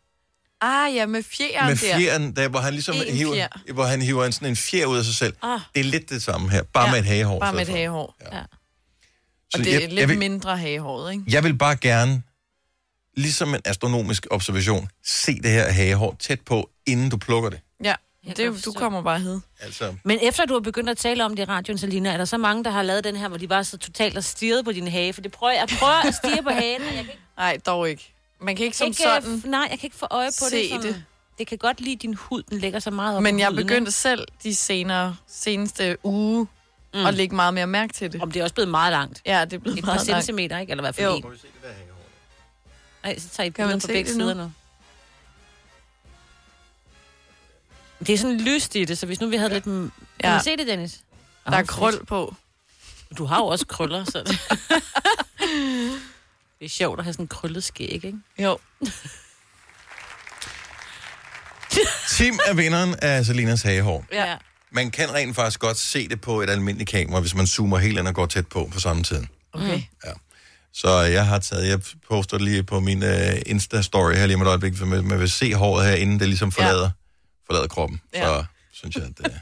Ah, 0.61 0.95
ja, 0.95 1.07
med 1.07 1.23
fjeren 1.23 1.67
med 1.67 1.77
der. 1.77 1.99
fjeren, 1.99 2.37
der, 2.37 2.49
hvor 2.49 2.59
han 2.61 2.73
ligesom 2.73 2.95
En 3.07 3.15
hiver, 3.17 3.35
fjer. 3.35 3.73
hvor 3.73 3.85
han 3.85 4.03
hiver 4.03 4.25
en, 4.25 4.33
sådan 4.33 4.49
en 4.49 4.57
fjer 4.57 4.87
ud 4.87 4.99
af 4.99 5.05
sig 5.05 5.15
selv. 5.15 5.35
Ah. 5.43 5.61
Det 5.75 5.81
er 5.81 5.85
lidt 5.85 6.11
det 6.11 6.23
samme 6.23 6.51
her, 6.51 6.63
bare 6.63 6.85
Ja, 6.85 6.91
med 6.91 6.99
et 6.99 7.05
hagehår. 7.07 7.41
Bare 7.41 7.53
med 7.53 7.63
et 7.63 7.69
hagehår. 7.69 8.17
Ja. 8.33 8.41
Så 8.41 9.59
Og 9.59 9.59
det 9.59 9.69
er 9.75 9.81
jeg- 9.81 9.89
lidt 9.89 10.01
jeg 10.01 10.09
vil- 10.09 10.19
mindre 10.19 10.57
hagehåret, 10.59 11.13
ikke? 11.13 11.25
Jeg 11.29 11.45
vil 11.45 11.55
bare 11.59 11.77
gerne, 11.77 12.23
ligesom 13.17 13.55
en 13.55 13.61
astronomisk 13.65 14.27
observation, 14.31 14.89
se 15.05 15.35
det 15.43 15.51
her 15.51 15.73
hagehår 15.73 16.17
tæt 16.21 16.41
på, 16.41 16.71
inden 16.87 17.11
du 17.11 17.17
plukker 17.17 17.51
det. 17.51 17.61
Ja, 17.85 17.95
det, 18.37 18.65
du 18.65 18.73
kommer 18.73 19.03
bare 19.03 19.19
hed. 19.21 19.41
Altså, 19.61 19.95
Men 20.05 20.19
efter 20.23 20.45
du 20.47 20.53
har 20.53 20.61
begyndt 20.61 20.91
at 20.91 20.97
tale 20.97 21.25
om 21.25 21.37
det 21.37 21.43
i 21.43 21.45
radioen, 21.47 21.79
Selina, 21.79 22.11
er 22.13 22.17
der 22.17 22.25
så 22.25 22.37
mange, 22.37 22.65
der 22.65 22.71
har 22.71 22.83
lavet 22.83 23.05
den 23.05 23.17
her, 23.17 23.29
hvor 23.29 23.39
de 23.39 23.49
bare 23.49 23.65
så 23.65 23.79
totalt 23.79 24.17
og 24.17 24.25
stirret 24.25 24.65
på 24.65 24.73
din 24.73 24.89
hage? 24.89 25.13
For 25.13 25.21
det 25.21 25.33
prøver, 25.33 25.53
jeg 25.53 25.69
prøver 25.79 26.07
at 26.09 26.15
stirre 26.15 26.43
på 26.43 26.51
hagen, 26.51 26.81
kan 26.81 26.99
ikke... 26.99 27.19
Nej, 27.37 27.59
dog 27.67 27.91
ikke. 27.91 28.15
Man 28.41 28.57
kan 28.57 28.65
ikke 28.65 28.77
som 28.77 28.87
ikke, 28.87 28.99
sådan 28.99 29.43
Nej, 29.45 29.67
jeg 29.71 29.79
kan 29.79 29.87
ikke 29.87 29.97
få 29.97 30.07
øje 30.11 30.29
på 30.29 30.45
se 30.51 30.57
det. 30.57 30.69
Sådan, 30.71 30.83
det. 30.87 31.05
Det 31.39 31.47
kan 31.47 31.59
godt 31.59 31.81
lide 31.81 31.97
din 31.97 32.15
hud, 32.15 32.43
den 32.43 32.59
ligger 32.59 32.79
så 32.79 32.91
meget 32.91 33.17
op 33.17 33.23
Men 33.23 33.39
jeg 33.39 33.49
huden, 33.49 33.67
begyndte 33.67 33.93
selv 33.93 34.29
de 34.43 34.55
senere, 34.55 35.17
seneste 35.29 35.97
uge 36.03 36.47
mm. 36.95 37.07
at 37.07 37.15
lægge 37.15 37.37
meget 37.37 37.55
mere 37.55 37.67
mærke 37.67 37.93
til 37.93 38.13
det. 38.13 38.23
Om 38.23 38.31
det 38.31 38.41
er 38.41 38.45
også 38.45 38.55
blevet 38.55 38.69
meget 38.71 38.93
langt. 38.93 39.23
Ja, 39.27 39.45
det 39.45 39.53
er 39.53 39.59
blevet 39.59 39.79
Et 39.79 39.85
par 39.85 39.93
meget 39.95 40.07
langt. 40.09 40.25
centimeter, 40.25 40.59
ikke? 40.59 40.71
Eller 40.71 40.83
hvad 40.83 40.93
for 40.93 41.03
Jo. 41.03 41.15
en? 41.17 41.25
Nej, 43.03 43.19
så 43.19 43.29
tager 43.29 43.47
I 43.47 43.51
Kan 43.51 43.67
man 43.67 43.77
på 43.77 43.81
se 43.81 43.87
begge 43.87 44.09
det 44.09 44.15
sider 44.15 44.35
nu. 44.35 44.53
Det 48.01 48.09
er 48.15 48.19
sådan 48.19 48.41
lyst 48.41 48.75
i 48.75 48.85
det, 48.85 48.99
så 48.99 49.07
hvis 49.07 49.21
nu 49.21 49.29
vi 49.29 49.37
havde 49.37 49.53
lidt... 49.53 49.65
Kan 49.65 49.91
Ja. 50.25 50.31
man 50.33 50.43
se 50.45 50.57
det, 50.57 50.67
Dennis? 50.67 51.01
Der 51.47 51.57
er 51.57 51.63
krøl 51.63 52.07
på. 52.07 52.35
Du 53.19 53.25
har 53.25 53.39
jo 53.39 53.45
også 53.47 53.67
krøller, 53.67 54.05
så 54.05 54.19
det... 54.19 54.41
det 56.59 56.65
er 56.65 56.69
sjovt 56.69 56.99
at 56.99 57.05
have 57.05 57.13
sådan 57.13 57.25
en 57.25 57.29
krøllet 57.29 57.65
skæg, 57.65 57.89
ikke? 58.05 58.15
Jo. 58.39 58.59
Tim 62.11 62.39
er 62.47 62.55
vinderen 62.55 62.95
af 63.03 63.25
Selinas 63.27 63.63
hagehår. 63.63 64.05
Ja. 64.13 64.37
Man 64.73 64.91
kan 64.91 65.15
rent 65.15 65.37
faktisk 65.37 65.61
godt 65.61 65.77
se 65.79 66.09
det 66.09 66.21
på 66.21 66.41
et 66.41 66.51
almindeligt 66.51 66.91
kamera, 66.91 67.21
hvis 67.21 67.35
man 67.35 67.47
zoomer 67.47 67.79
helt 67.79 67.99
ind 67.99 68.09
og 68.09 68.15
går 68.15 68.27
tæt 68.27 68.47
på 68.47 68.69
på 68.73 68.81
samme 68.81 69.03
tid. 69.03 69.23
Okay. 69.53 69.83
Ja. 70.07 70.11
Så 70.73 71.01
jeg 71.01 71.27
har 71.27 71.39
taget, 71.39 71.69
jeg 71.69 71.81
poster 72.09 72.39
lige 72.39 72.63
på 72.63 72.81
min 72.81 73.03
uh, 73.03 73.09
Insta-story 73.49 74.15
her 74.15 74.27
lige 74.27 74.35
om 74.37 74.43
et 74.43 74.47
øjeblik, 74.49 74.77
for 74.77 74.87
man, 74.87 75.05
man 75.05 75.21
vil 75.21 75.31
se 75.31 75.55
håret 75.55 75.87
her, 75.87 75.95
inden 75.95 76.21
det 76.21 76.29
ligesom 76.29 76.53
forlader, 76.53 76.83
ja. 76.85 76.91
Forlader 77.49 77.69
kroppen. 77.69 78.01
Ja. 78.15 78.43
Så 78.73 78.79
synes 78.79 78.97
jeg, 78.97 79.05
at 79.05 79.19
det, 79.19 79.41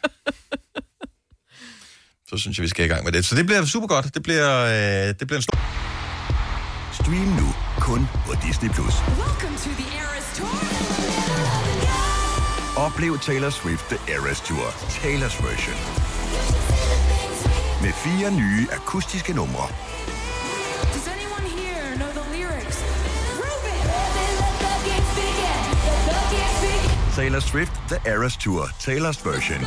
så 2.29 2.37
synes 2.38 2.59
jeg, 2.59 2.62
vi 2.62 2.69
skal 2.69 2.85
i 2.85 2.88
gang 2.88 3.05
med 3.05 3.12
det. 3.12 3.25
Så 3.25 3.37
det 3.37 3.47
bliver 3.47 3.64
super 3.64 3.87
godt. 3.87 4.14
Det 4.14 4.23
bliver, 4.23 4.64
øh, 4.64 5.14
det 5.19 5.27
bliver 5.27 5.37
en 5.37 5.42
stor... 5.42 5.59
Stream 7.03 7.29
nu 7.40 7.55
kun 7.81 8.07
på 8.27 8.33
Disney+. 8.47 8.71
Plus. 8.71 8.95
Oplev 12.77 13.19
Taylor 13.19 13.51
Swift 13.51 13.85
The 13.85 14.14
Eras 14.14 14.40
Tour, 14.40 14.66
Taylor's 14.69 15.47
version. 15.47 15.77
Med 17.83 17.92
fire 17.92 18.31
nye 18.31 18.66
akustiske 18.73 19.33
numre. 19.33 19.69
Taylor 27.17 27.41
Swift 27.41 27.73
The 27.89 28.13
Eras 28.13 28.37
Tour, 28.37 28.63
Taylor's 28.65 29.31
version. 29.31 29.61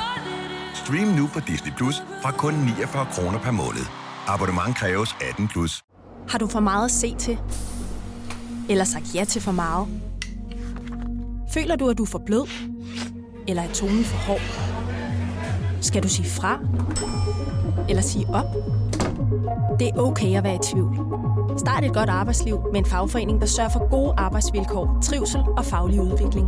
Stream 0.74 1.08
nu 1.08 1.28
på 1.34 1.40
Disney 1.40 1.72
Plus 1.78 1.96
fra 2.22 2.32
kun 2.32 2.54
49 2.54 3.06
kroner 3.12 3.40
per 3.40 3.52
måned. 3.52 3.86
Abonnement 4.28 4.76
kræves 4.76 5.16
18 5.30 5.48
plus. 5.48 5.82
Har 6.30 6.38
du 6.38 6.48
for 6.48 6.60
meget 6.60 6.86
at 6.86 6.92
se 6.92 7.16
til? 7.16 7.40
Eller 8.70 8.84
sagt 8.84 9.16
ja 9.16 9.24
til 9.24 9.42
for 9.42 9.52
meget? 9.52 9.88
Føler 11.54 11.76
du, 11.76 11.90
at 11.90 11.98
du 11.98 12.04
er 12.04 12.08
for 12.08 12.22
blød? 12.26 12.48
Eller 13.48 13.64
er 13.64 13.74
tonen 13.74 14.04
for 14.04 14.18
hård? 14.18 14.42
Skal 15.82 16.04
du 16.04 16.10
sige 16.10 16.30
fra? 16.30 16.60
Eller 17.90 18.02
sige 18.02 18.28
op? 18.28 18.46
Det 19.80 19.88
er 19.88 19.98
okay 19.98 20.38
at 20.38 20.44
være 20.44 20.56
i 20.56 20.74
tvivl. 20.74 20.98
Start 21.58 21.84
et 21.84 21.94
godt 21.94 22.10
arbejdsliv 22.10 22.60
med 22.72 22.80
en 22.80 22.86
fagforening, 22.86 23.42
der 23.42 23.48
sørger 23.48 23.70
for 23.70 23.90
gode 23.90 24.14
arbejdsvilkår, 24.18 25.00
trivsel 25.04 25.42
og 25.58 25.66
faglig 25.66 26.02
udvikling. 26.02 26.48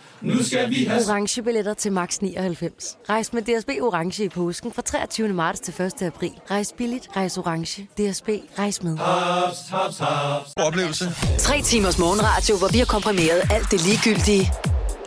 Nu 0.21 0.43
skal 0.43 0.69
vi 0.69 0.83
have... 0.83 1.01
Orange 1.09 1.43
billetter 1.43 1.73
til 1.73 1.91
max 1.91 2.17
99. 2.17 2.97
Rejs 3.09 3.33
med 3.33 3.41
DSB 3.41 3.69
Orange 3.81 4.23
i 4.23 4.29
påsken 4.29 4.73
fra 4.73 4.81
23. 4.81 5.27
marts 5.27 5.59
til 5.59 5.81
1. 5.81 6.01
april. 6.01 6.31
Rejs 6.51 6.73
billigt, 6.77 7.07
rejs 7.15 7.37
orange. 7.37 7.83
DSB, 7.83 8.29
rejs 8.59 8.83
med. 8.83 8.97
Haps, 8.97 9.57
haps, 9.69 9.97
haps. 9.97 10.53
Oplevelse. 10.57 11.05
Tre 11.39 11.61
timers 11.61 11.97
morgenradio, 11.97 12.57
hvor 12.57 12.67
vi 12.67 12.77
har 12.77 12.85
komprimeret 12.85 13.41
alt 13.51 13.71
det 13.71 13.81
ligegyldige 13.85 14.51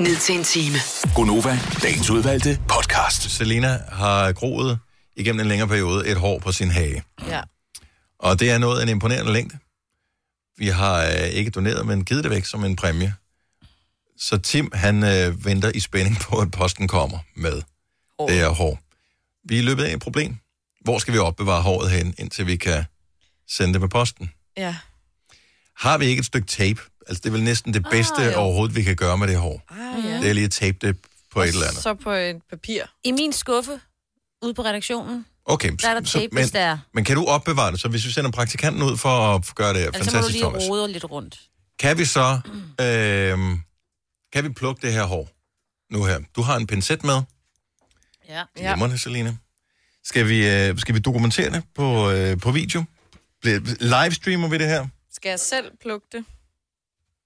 ned 0.01 0.17
til 0.17 0.39
en 0.39 0.45
time. 0.45 0.77
Gonova, 1.15 1.59
dagens 1.83 2.11
udvalgte 2.11 2.59
podcast. 2.69 3.31
Selina 3.31 3.79
har 3.89 4.33
groet 4.33 4.79
igennem 5.17 5.41
en 5.41 5.47
længere 5.47 5.69
periode 5.69 6.09
et 6.09 6.17
hår 6.17 6.39
på 6.39 6.53
sin 6.53 6.71
hage. 6.71 7.03
Ja. 7.29 7.41
Og 8.19 8.41
det 8.41 8.51
er 8.51 8.59
noget 8.59 8.79
af 8.79 8.83
en 8.83 8.89
imponerende 8.89 9.33
længde. 9.33 9.59
Vi 10.59 10.69
har 10.69 11.03
øh, 11.05 11.27
ikke 11.27 11.51
doneret, 11.51 11.87
men 11.87 12.05
givet 12.05 12.25
det 12.25 12.31
væk 12.31 12.45
som 12.45 12.65
en 12.65 12.77
præmie. 12.77 13.15
Så 14.19 14.39
Tim, 14.39 14.71
han 14.75 15.03
øh, 15.05 15.45
venter 15.45 15.71
i 15.75 15.81
spænding 15.81 16.19
på, 16.21 16.39
at 16.39 16.51
posten 16.51 16.89
kommer 16.89 17.19
med 17.35 17.63
oh. 18.19 18.29
det 18.29 18.37
her 18.39 18.49
hår. 18.49 18.79
Vi 19.49 19.59
er 19.59 19.63
løbet 19.63 19.85
af 19.85 19.93
et 19.95 20.01
problem. 20.01 20.37
Hvor 20.81 20.99
skal 20.99 21.15
vi 21.15 21.19
opbevare 21.19 21.63
håret 21.63 21.91
hen, 21.91 22.15
indtil 22.19 22.47
vi 22.47 22.57
kan 22.57 22.85
sende 23.49 23.73
det 23.73 23.81
med 23.81 23.89
posten? 23.89 24.31
Ja. 24.57 24.77
Har 25.77 25.99
vi 25.99 26.07
ikke 26.07 26.21
et 26.21 26.27
stykke 26.27 26.47
tape? 26.47 26.81
Altså, 27.09 27.21
det 27.21 27.27
er 27.27 27.33
vel 27.33 27.43
næsten 27.43 27.75
det 27.75 27.87
bedste 27.91 28.23
jo. 28.23 28.31
ah, 28.31 28.39
overhovedet, 28.39 28.77
vi 28.77 28.83
kan 28.83 28.97
gøre 28.97 29.19
med 29.19 29.29
det 29.29 29.37
hår. 29.37 29.63
Ah, 29.71 30.05
ja. 30.05 30.21
Det 30.21 30.29
er 30.29 30.33
lige 30.33 30.45
at 30.45 30.51
tape 30.51 30.79
det 30.81 30.97
på 31.33 31.43
et 31.43 31.49
eller 31.49 31.67
andet. 31.67 31.83
Så 31.83 31.95
på 31.95 32.11
et 32.11 32.43
papir. 32.51 32.83
I 33.05 33.13
min 33.13 33.33
skuffe, 33.33 33.81
ude 34.43 34.55
på 34.55 34.63
redaktionen, 34.63 35.27
Okay, 35.47 35.73
der 35.83 35.89
er 35.89 35.95
der 35.95 36.01
tape, 36.01 36.29
men, 36.33 36.43
hvis 36.43 36.51
der 36.51 36.61
er. 36.61 36.79
men 36.95 37.05
kan 37.05 37.17
du 37.17 37.25
opbevare 37.25 37.73
det? 37.73 37.81
Så 37.81 37.89
hvis 37.89 38.07
vi 38.07 38.11
sender 38.11 38.31
praktikanten 38.31 38.83
ud 38.83 38.97
for 38.97 39.35
at 39.35 39.55
gøre 39.55 39.75
det 39.75 39.79
Altså, 39.79 39.93
så 39.93 39.99
må 39.99 40.05
du 40.05 40.11
fantastisk, 40.11 40.33
lige 40.33 40.43
Thomas. 40.43 40.63
rode 40.69 40.93
lidt 40.93 41.05
rundt. 41.11 41.41
Kan 41.79 41.99
vi 41.99 42.05
så, 42.05 42.41
øh, 42.81 43.39
kan 44.35 44.45
vi 44.45 44.49
plukke 44.49 44.87
det 44.87 44.93
her 44.93 45.05
hår 45.05 45.29
nu 45.91 46.05
her? 46.05 46.19
Du 46.37 46.43
har 46.43 46.57
en 46.57 46.67
pincet 46.67 47.05
med. 47.05 47.21
Ja. 48.29 48.43
Glimrende, 48.57 48.99
Selina. 48.99 49.37
Skal 50.05 50.29
vi, 50.29 50.49
øh, 50.49 50.79
skal 50.79 50.95
vi 50.95 51.01
dokumentere 51.01 51.51
det 51.51 51.63
på, 51.75 52.11
øh, 52.11 52.41
på 52.41 52.51
video? 52.51 52.85
Bliver- 53.41 53.61
Livestreamer 54.05 54.49
vi 54.49 54.59
det 54.59 54.69
her? 54.69 54.87
Skal 55.13 55.29
jeg 55.29 55.41
selv 55.41 55.71
plukke 55.83 56.07
det? 56.13 56.25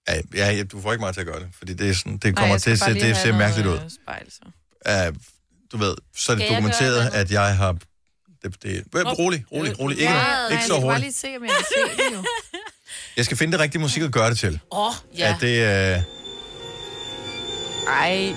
Ja, 0.08 0.20
ja, 0.34 0.50
ja, 0.56 0.62
du 0.62 0.80
får 0.80 0.92
ikke 0.92 1.00
mig 1.04 1.14
til 1.14 1.20
at 1.20 1.26
gøre 1.26 1.40
det, 1.40 1.48
fordi 1.58 1.74
det, 1.74 1.90
er 1.90 1.94
sådan, 1.94 2.12
det 2.12 2.24
Nej, 2.24 2.32
kommer 2.32 2.54
jeg 2.54 2.62
til 2.62 2.70
at 2.70 2.78
bare 2.80 2.88
se, 2.88 2.92
lige 2.94 3.06
det 3.06 3.16
have 3.16 3.22
ser 3.22 3.32
noget, 3.32 3.38
mærkeligt 3.38 3.68
ud. 3.68 3.78
øh, 3.84 3.90
Spejl, 3.90 4.26
så. 4.32 5.08
Uh, 5.10 5.16
du 5.72 5.76
ved, 5.76 5.96
så 6.16 6.32
er 6.32 6.36
det 6.36 6.44
Skal 6.44 6.52
jeg 6.52 6.62
dokumenteret, 6.62 7.12
det? 7.12 7.18
at 7.18 7.30
jeg 7.30 7.56
har... 7.56 7.72
Det, 8.42 8.62
det, 8.62 8.84
rolig, 8.94 9.44
rolig, 9.52 9.78
rolig. 9.80 9.98
Ikke, 9.98 10.12
Ja, 10.12 10.48
ikke 10.50 10.64
så 10.64 10.74
Jeg 10.74 10.80
skal 10.80 10.88
bare 10.88 11.00
lige 11.00 11.12
se, 11.12 11.36
om 11.36 11.44
jeg 11.44 11.50
kan 11.50 11.64
se 11.74 11.96
det 12.10 12.16
jo. 12.16 12.24
Jeg 13.16 13.24
skal 13.24 13.36
finde 13.36 13.52
det 13.52 13.60
rigtige 13.60 13.80
musik 13.80 14.02
at 14.02 14.12
gøre 14.12 14.30
det 14.30 14.38
til. 14.38 14.60
Åh, 14.72 14.92
Ja. 15.18 15.34
At 15.34 15.40
det, 15.40 15.96
øh, 15.96 16.02
Ej. 17.88 18.34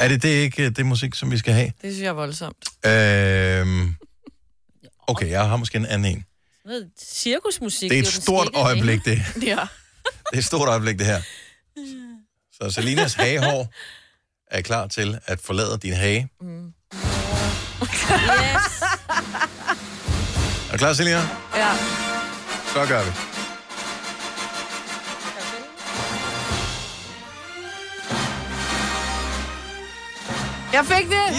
Er 0.00 0.08
det, 0.08 0.22
det 0.22 0.38
er 0.38 0.42
ikke 0.42 0.64
øh, 0.64 0.70
det 0.76 0.86
musik, 0.86 1.14
som 1.14 1.30
vi 1.30 1.38
skal 1.38 1.54
have? 1.54 1.66
Det 1.66 1.92
synes 1.92 2.00
jeg 2.00 2.08
er 2.08 2.12
voldsomt. 2.12 2.64
Øhm, 2.86 3.94
okay, 5.06 5.30
jeg 5.30 5.48
har 5.48 5.56
måske 5.56 5.76
en 5.78 5.86
anden 5.86 6.12
en. 6.16 6.24
Noget 6.64 6.90
cirkusmusik. 7.00 7.90
Det 7.90 7.96
er 7.98 8.02
et 8.02 8.06
jo 8.06 8.10
den 8.10 8.22
stort 8.22 8.48
øjeblik, 8.54 9.04
det. 9.04 9.22
Ja. 9.46 9.58
Det 10.30 10.34
er 10.34 10.38
et 10.38 10.44
stort 10.44 10.68
øjeblik, 10.68 10.98
det 10.98 11.06
her. 11.06 11.20
Så 12.52 12.70
Selinas 12.70 13.14
hagehår 13.14 13.72
er 14.50 14.60
klar 14.60 14.86
til 14.86 15.18
at 15.26 15.40
forlade 15.40 15.78
din 15.82 15.92
hage. 15.92 16.28
Mm. 16.40 16.72
Yes. 16.94 18.82
Er 20.68 20.72
du 20.72 20.78
klar, 20.78 20.92
Selina? 20.92 21.28
Ja. 21.56 21.72
Så 22.72 22.86
gør 22.88 23.04
vi. 23.04 23.33
Jeg 30.74 30.84
fik 30.84 31.06
det! 31.06 31.26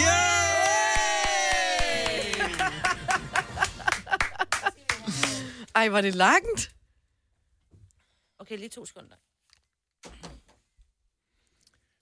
Ej, 5.80 5.88
var 5.88 6.00
det 6.00 6.14
langt? 6.14 6.74
Okay, 8.38 8.58
lige 8.58 8.68
to 8.68 8.86
sekunder. 8.86 9.16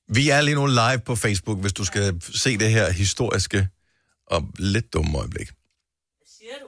Vi 0.07 0.31
er 0.31 0.41
lige 0.41 0.55
nu 0.55 0.67
live 0.67 1.01
på 1.07 1.17
Facebook, 1.17 1.61
hvis 1.61 1.73
du 1.73 1.85
skal 1.85 2.21
se 2.21 2.59
det 2.59 2.71
her 2.71 2.91
historiske 2.91 3.69
og 4.27 4.43
lidt 4.59 4.93
dumme 4.93 5.19
øjeblik. 5.19 5.51
Siger 6.27 6.59
du? 6.59 6.67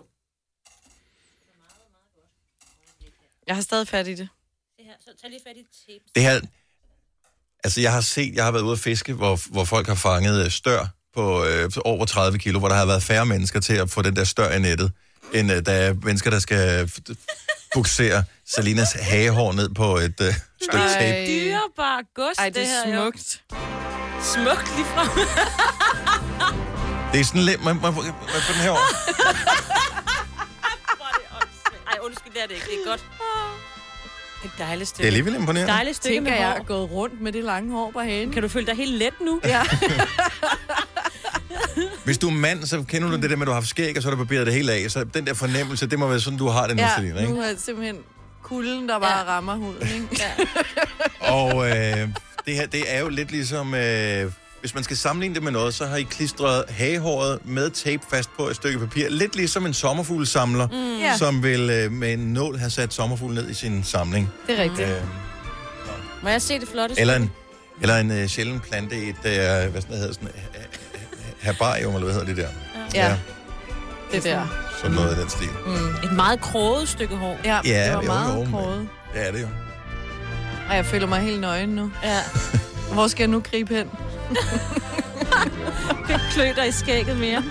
Jeg 3.47 3.55
har 3.55 3.63
stadig 3.63 3.89
fat 3.89 4.07
i 4.07 4.15
det. 4.15 4.29
Det 4.77 4.85
her, 4.85 4.95
så 5.01 5.11
tag 5.21 5.31
lige 5.31 5.41
fat 5.47 5.57
i 5.57 5.67
tape. 5.87 6.05
Det 6.15 6.23
her, 6.23 6.41
altså 7.65 7.81
jeg 7.81 7.93
har 7.93 8.01
set, 8.01 8.35
jeg 8.35 8.45
har 8.45 8.51
været 8.51 8.63
ude 8.63 8.73
at 8.73 8.79
fiske, 8.79 9.13
hvor, 9.13 9.41
hvor 9.51 9.65
folk 9.65 9.87
har 9.87 9.95
fanget 9.95 10.45
øh, 10.45 10.51
stør 10.51 10.87
på 11.15 11.45
øh, 11.45 11.71
over 11.85 12.05
30 12.05 12.39
kilo, 12.39 12.59
hvor 12.59 12.69
der 12.69 12.75
har 12.77 12.87
været 12.87 13.03
færre 13.03 13.27
mennesker 13.27 13.61
til 13.61 13.75
at 13.75 13.91
få 13.91 14.03
den 14.03 14.17
der 14.17 14.25
stør 14.25 14.51
i 14.51 14.59
nettet, 14.59 14.93
end 15.33 15.53
øh, 15.53 15.67
der 15.67 15.73
er 15.73 15.95
mennesker, 16.03 16.31
der 16.31 16.39
skal 16.39 16.91
buksere 17.75 18.25
Salinas 18.49 18.93
hagehår 18.93 19.53
ned 19.53 19.75
på 19.75 19.97
et 19.97 20.21
øh, 20.21 20.35
stykke 20.63 20.85
tape. 20.89 21.27
Dyrebar 21.27 22.01
gods, 22.15 22.39
Ej, 22.39 22.49
det 22.49 22.63
er 22.63 22.67
her, 22.67 22.95
jo. 22.95 23.03
smukt. 23.03 23.43
Smukt 24.23 24.77
lige 24.77 24.87
frem. 24.95 25.09
Det 27.13 27.21
er 27.21 27.25
sådan 27.25 27.41
lidt... 27.43 27.65
Man, 27.65 27.77
man, 27.77 27.95
man, 27.95 28.05
man 28.05 28.41
får 28.47 28.53
den 28.53 28.63
her 28.63 28.71
over. 28.71 28.81
Ej, 31.91 31.97
undskyld, 32.03 32.33
det 32.33 32.43
er 32.43 32.47
det 32.47 32.55
ikke. 32.55 32.67
Det 32.67 32.75
er 32.87 32.91
godt. 32.91 33.05
Et 34.47 34.51
dejligt 34.59 34.89
stykke. 34.89 35.03
Det 35.03 35.05
er 35.05 35.07
alligevel 35.19 35.35
imponerende. 35.41 35.73
Dejligt 35.73 35.97
stykke 35.97 36.17
Tænker 36.17 36.31
med 36.31 36.39
jeg 36.39 36.49
hår. 36.51 36.59
er 36.59 36.63
gået 36.65 36.91
rundt 36.91 37.21
med 37.21 37.33
det 37.33 37.45
lange 37.45 37.73
hår 37.73 37.91
på 37.91 38.01
hagen. 38.01 38.31
Kan 38.33 38.43
du 38.43 38.49
føle 38.49 38.67
dig 38.67 38.77
helt 38.77 38.95
let 38.99 39.15
nu? 39.21 39.41
Ja. 39.45 39.63
Hvis 42.05 42.19
du 42.19 42.29
er 42.29 42.33
mand, 42.33 42.65
så 42.65 42.85
kender 42.89 43.11
du 43.11 43.17
det 43.17 43.31
der 43.31 43.37
med, 43.37 43.43
at 43.43 43.47
du 43.47 43.53
har 43.53 43.61
haft 43.61 43.69
skæg, 43.69 43.97
og 43.97 44.03
så 44.03 44.09
har 44.09 44.17
du 44.17 44.25
barberet 44.25 44.47
det 44.47 44.55
hele 44.55 44.73
af. 44.73 44.91
Så 44.91 45.05
den 45.05 45.27
der 45.27 45.35
fornemmelse, 45.35 45.87
det 45.87 45.99
må 45.99 46.09
være 46.09 46.21
sådan, 46.21 46.39
du 46.39 46.49
har 46.49 46.67
det 46.67 46.77
nu, 46.77 46.83
ja, 46.83 46.89
Selina, 46.97 47.21
ikke? 47.21 47.33
nu 47.33 47.41
er 47.41 47.49
det 47.49 47.61
simpelthen 47.61 47.97
kulden, 48.43 48.89
der 48.89 48.99
bare 48.99 49.19
ja. 49.19 49.25
rammer 49.25 49.55
huden. 49.57 49.83
Ikke? 49.95 50.09
Ja. 50.19 50.31
Og 51.33 51.69
øh, 51.69 52.09
det 52.47 52.55
her, 52.55 52.67
det 52.67 52.95
er 52.95 53.01
jo 53.01 53.09
lidt 53.09 53.31
ligesom... 53.31 53.75
Øh, 53.75 54.33
hvis 54.67 54.75
man 54.75 54.85
skal 54.85 54.97
sammenligne 54.97 55.35
det 55.35 55.43
med 55.43 55.53
noget, 55.53 55.75
så 55.75 55.87
har 55.87 55.97
I 55.97 56.03
klistret 56.03 56.65
hagehåret 56.69 57.39
med 57.45 57.71
tape 57.71 58.03
fast 58.11 58.31
på 58.37 58.49
et 58.49 58.57
stykke 58.57 58.79
papir. 58.79 59.09
Lidt 59.11 59.37
ligesom 59.37 59.67
en 59.67 59.75
sommerfuglesamler, 59.75 60.67
Mm. 60.69 60.99
Ja. 61.01 61.17
som 61.17 61.43
vil 61.43 61.71
øh, 61.71 61.93
med 61.93 62.13
en 62.13 62.19
nål 62.19 62.59
have 62.59 62.71
sat 62.71 62.95
sommerfugl 62.95 63.35
ned 63.35 63.51
i 63.51 63.55
sin 63.55 63.85
samling. 63.85 64.31
Det 64.47 64.59
er 64.59 64.63
rigtigt. 64.63 64.89
Øh, 64.89 65.01
Må 66.23 66.29
jeg 66.29 66.43
se 66.43 66.59
det 66.61 66.69
flotte 66.69 67.01
eller 67.01 67.17
en, 67.17 67.33
eller 67.83 67.97
en 67.97 68.11
øh, 68.11 68.27
sjælden 68.29 68.61
plante 68.61 68.97
i 68.97 69.09
et, 69.09 69.17
øh, 69.25 69.71
hvad 69.73 69.81
sådan 69.83 69.97
hedder 69.97 70.13
sådan, 70.13 70.29
herbarium, 71.41 71.95
eller 71.95 72.05
hvad 72.05 72.15
hedder 72.15 72.27
det 72.35 72.37
der? 72.37 72.49
Ja. 72.95 73.17
Det 74.13 74.25
der. 74.25 74.47
Sådan 74.81 74.97
noget 74.97 75.17
i 75.17 75.21
den 75.21 75.31
stil. 75.31 75.49
Mm. 75.67 75.95
Et 76.11 76.13
meget 76.17 76.41
kroget 76.41 76.89
stykke 76.89 77.17
hår. 77.17 77.37
Ja, 77.45 77.61
Ja, 77.65 77.85
det 77.87 77.95
var 77.95 78.03
jo, 78.03 78.07
meget 78.07 78.45
jo, 78.47 78.51
kroget. 78.51 78.89
Det 79.15 79.29
er 79.29 79.33
det 79.33 79.41
jo. 79.43 79.47
Ej, 80.71 80.77
jeg 80.77 80.87
føler 80.87 81.07
mig 81.07 81.21
helt 81.21 81.41
nøgen 81.41 81.69
nu. 81.69 81.91
Ja. 82.05 82.19
Hvor 82.93 83.07
skal 83.09 83.23
jeg 83.23 83.29
nu 83.29 83.41
gribe 83.41 83.75
hen? 83.75 83.87
Klø 86.33 86.53
dig 86.57 86.69
i 86.69 86.73
skægget 86.73 87.17
mere. 87.17 87.45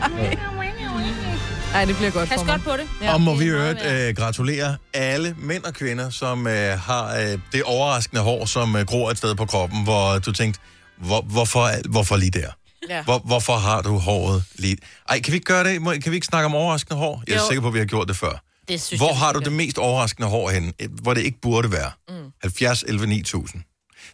Ej, 1.74 1.86
det 1.86 1.96
bliver 1.96 2.12
godt 2.12 2.30
Pas 2.30 2.38
for 2.40 2.46
mig. 2.46 2.54
godt 2.54 2.64
på 2.64 2.78
det. 2.78 2.88
Ja, 3.02 3.14
og 3.14 3.22
må 3.22 3.36
vi 3.36 3.46
øvrigt 3.46 3.86
øh, 3.86 4.16
gratulere 4.16 4.78
alle 4.94 5.36
mænd 5.40 5.64
og 5.64 5.74
kvinder, 5.74 6.10
som 6.10 6.48
øh, 6.48 6.80
har 6.80 7.16
øh, 7.20 7.38
det 7.52 7.64
overraskende 7.64 8.22
hår, 8.22 8.46
som 8.46 8.76
øh, 8.76 8.86
gror 8.86 9.12
et 9.12 9.18
sted 9.18 9.36
på 9.36 9.46
kroppen, 9.46 9.84
hvor 9.84 10.20
du 10.20 10.32
tænkte, 10.32 10.60
hvor, 10.98 11.22
hvorfor, 11.22 11.90
hvorfor 11.90 12.16
lige 12.16 12.32
der? 12.32 12.48
Ja. 12.90 13.04
Hvor, 13.04 13.20
hvorfor 13.20 13.54
har 13.54 13.82
du 13.82 13.98
håret 13.98 14.44
lige... 14.56 14.78
Ej, 15.10 15.20
kan 15.22 15.32
vi 15.32 15.36
ikke 15.36 15.46
gøre 15.46 15.64
det? 15.64 15.82
Må- 15.82 15.92
Kan 16.04 16.12
vi 16.12 16.16
ikke 16.16 16.28
snakke 16.28 16.46
om 16.46 16.56
overraskende 16.56 16.98
hår? 17.00 17.24
Jeg 17.28 17.34
er 17.34 17.38
Jo. 17.40 17.44
sikker 17.48 17.62
på, 17.62 17.68
at 17.68 17.74
vi 17.74 17.80
har 17.80 17.86
gjort 17.86 18.08
det 18.08 18.16
før. 18.16 18.42
Det 18.68 18.82
synes 18.82 19.00
Hvor 19.00 19.08
jeg, 19.10 19.18
har 19.18 19.34
du 19.34 19.40
det 19.40 19.52
mest 19.52 19.78
overraskende 19.78 20.28
hår 20.30 20.50
henne, 20.50 20.74
hvor 21.02 21.14
det 21.14 21.22
ikke 21.22 21.42
burde 21.42 21.72
være? 21.72 21.92
Mm. 22.10 22.16
70, 22.42 22.84
11, 22.88 23.08
9000. 23.08 23.62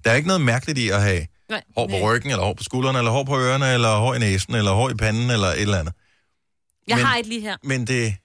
Der 0.06 0.12
er 0.12 0.16
ikke 0.16 0.28
noget 0.28 0.42
mærkeligt 0.42 0.80
i 0.80 0.90
at 0.90 1.02
have 1.02 1.28
Nej. 1.50 1.62
hår 1.78 1.88
på 1.88 1.96
ryggen, 2.00 2.32
eller 2.32 2.44
hår 2.46 2.54
på 2.54 2.64
skuldrene, 2.64 2.98
eller 2.98 3.12
hår 3.12 3.24
på 3.24 3.40
ørerne, 3.40 3.74
eller 3.74 3.96
hår 3.98 4.14
i 4.14 4.20
næsen, 4.20 4.56
eller 4.56 4.72
hår 4.72 4.90
i 4.90 4.94
panden, 4.94 5.30
eller 5.32 5.48
et 5.48 5.62
eller 5.62 5.80
andet. 5.80 5.94
Jeg 6.88 6.98
Men- 6.98 7.06
har 7.06 7.18
et 7.18 7.26
lige 7.26 7.42
her. 7.42 7.58
Men 7.64 7.88
det, 7.88 8.16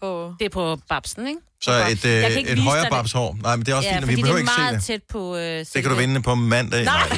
På... 0.00 0.34
Det 0.38 0.44
er 0.44 0.48
på 0.50 0.78
babsen, 0.88 1.26
ikke? 1.28 1.40
så 1.62 1.70
et, 1.72 2.04
øh, 2.04 2.10
Jeg 2.12 2.44
et 2.48 2.58
højere 2.58 2.84
det. 2.84 2.90
babshår. 2.92 3.36
Nej, 3.42 3.56
men 3.56 3.66
det 3.66 3.72
er 3.72 3.76
også 3.76 3.88
ja, 3.88 3.96
fint, 3.98 4.08
vi 4.08 4.14
behøver 4.16 4.32
det 4.34 4.40
ikke 4.40 4.50
er 4.50 4.54
se 4.54 4.60
meget 4.60 4.74
det. 4.74 4.84
tæt 4.84 5.02
på... 5.02 5.36
Øh, 5.36 5.42
Det 5.74 5.82
kan 5.82 5.84
du 5.90 5.94
vinde 5.94 6.22
på 6.22 6.34
mandag. 6.34 6.84
Nej. 6.84 7.08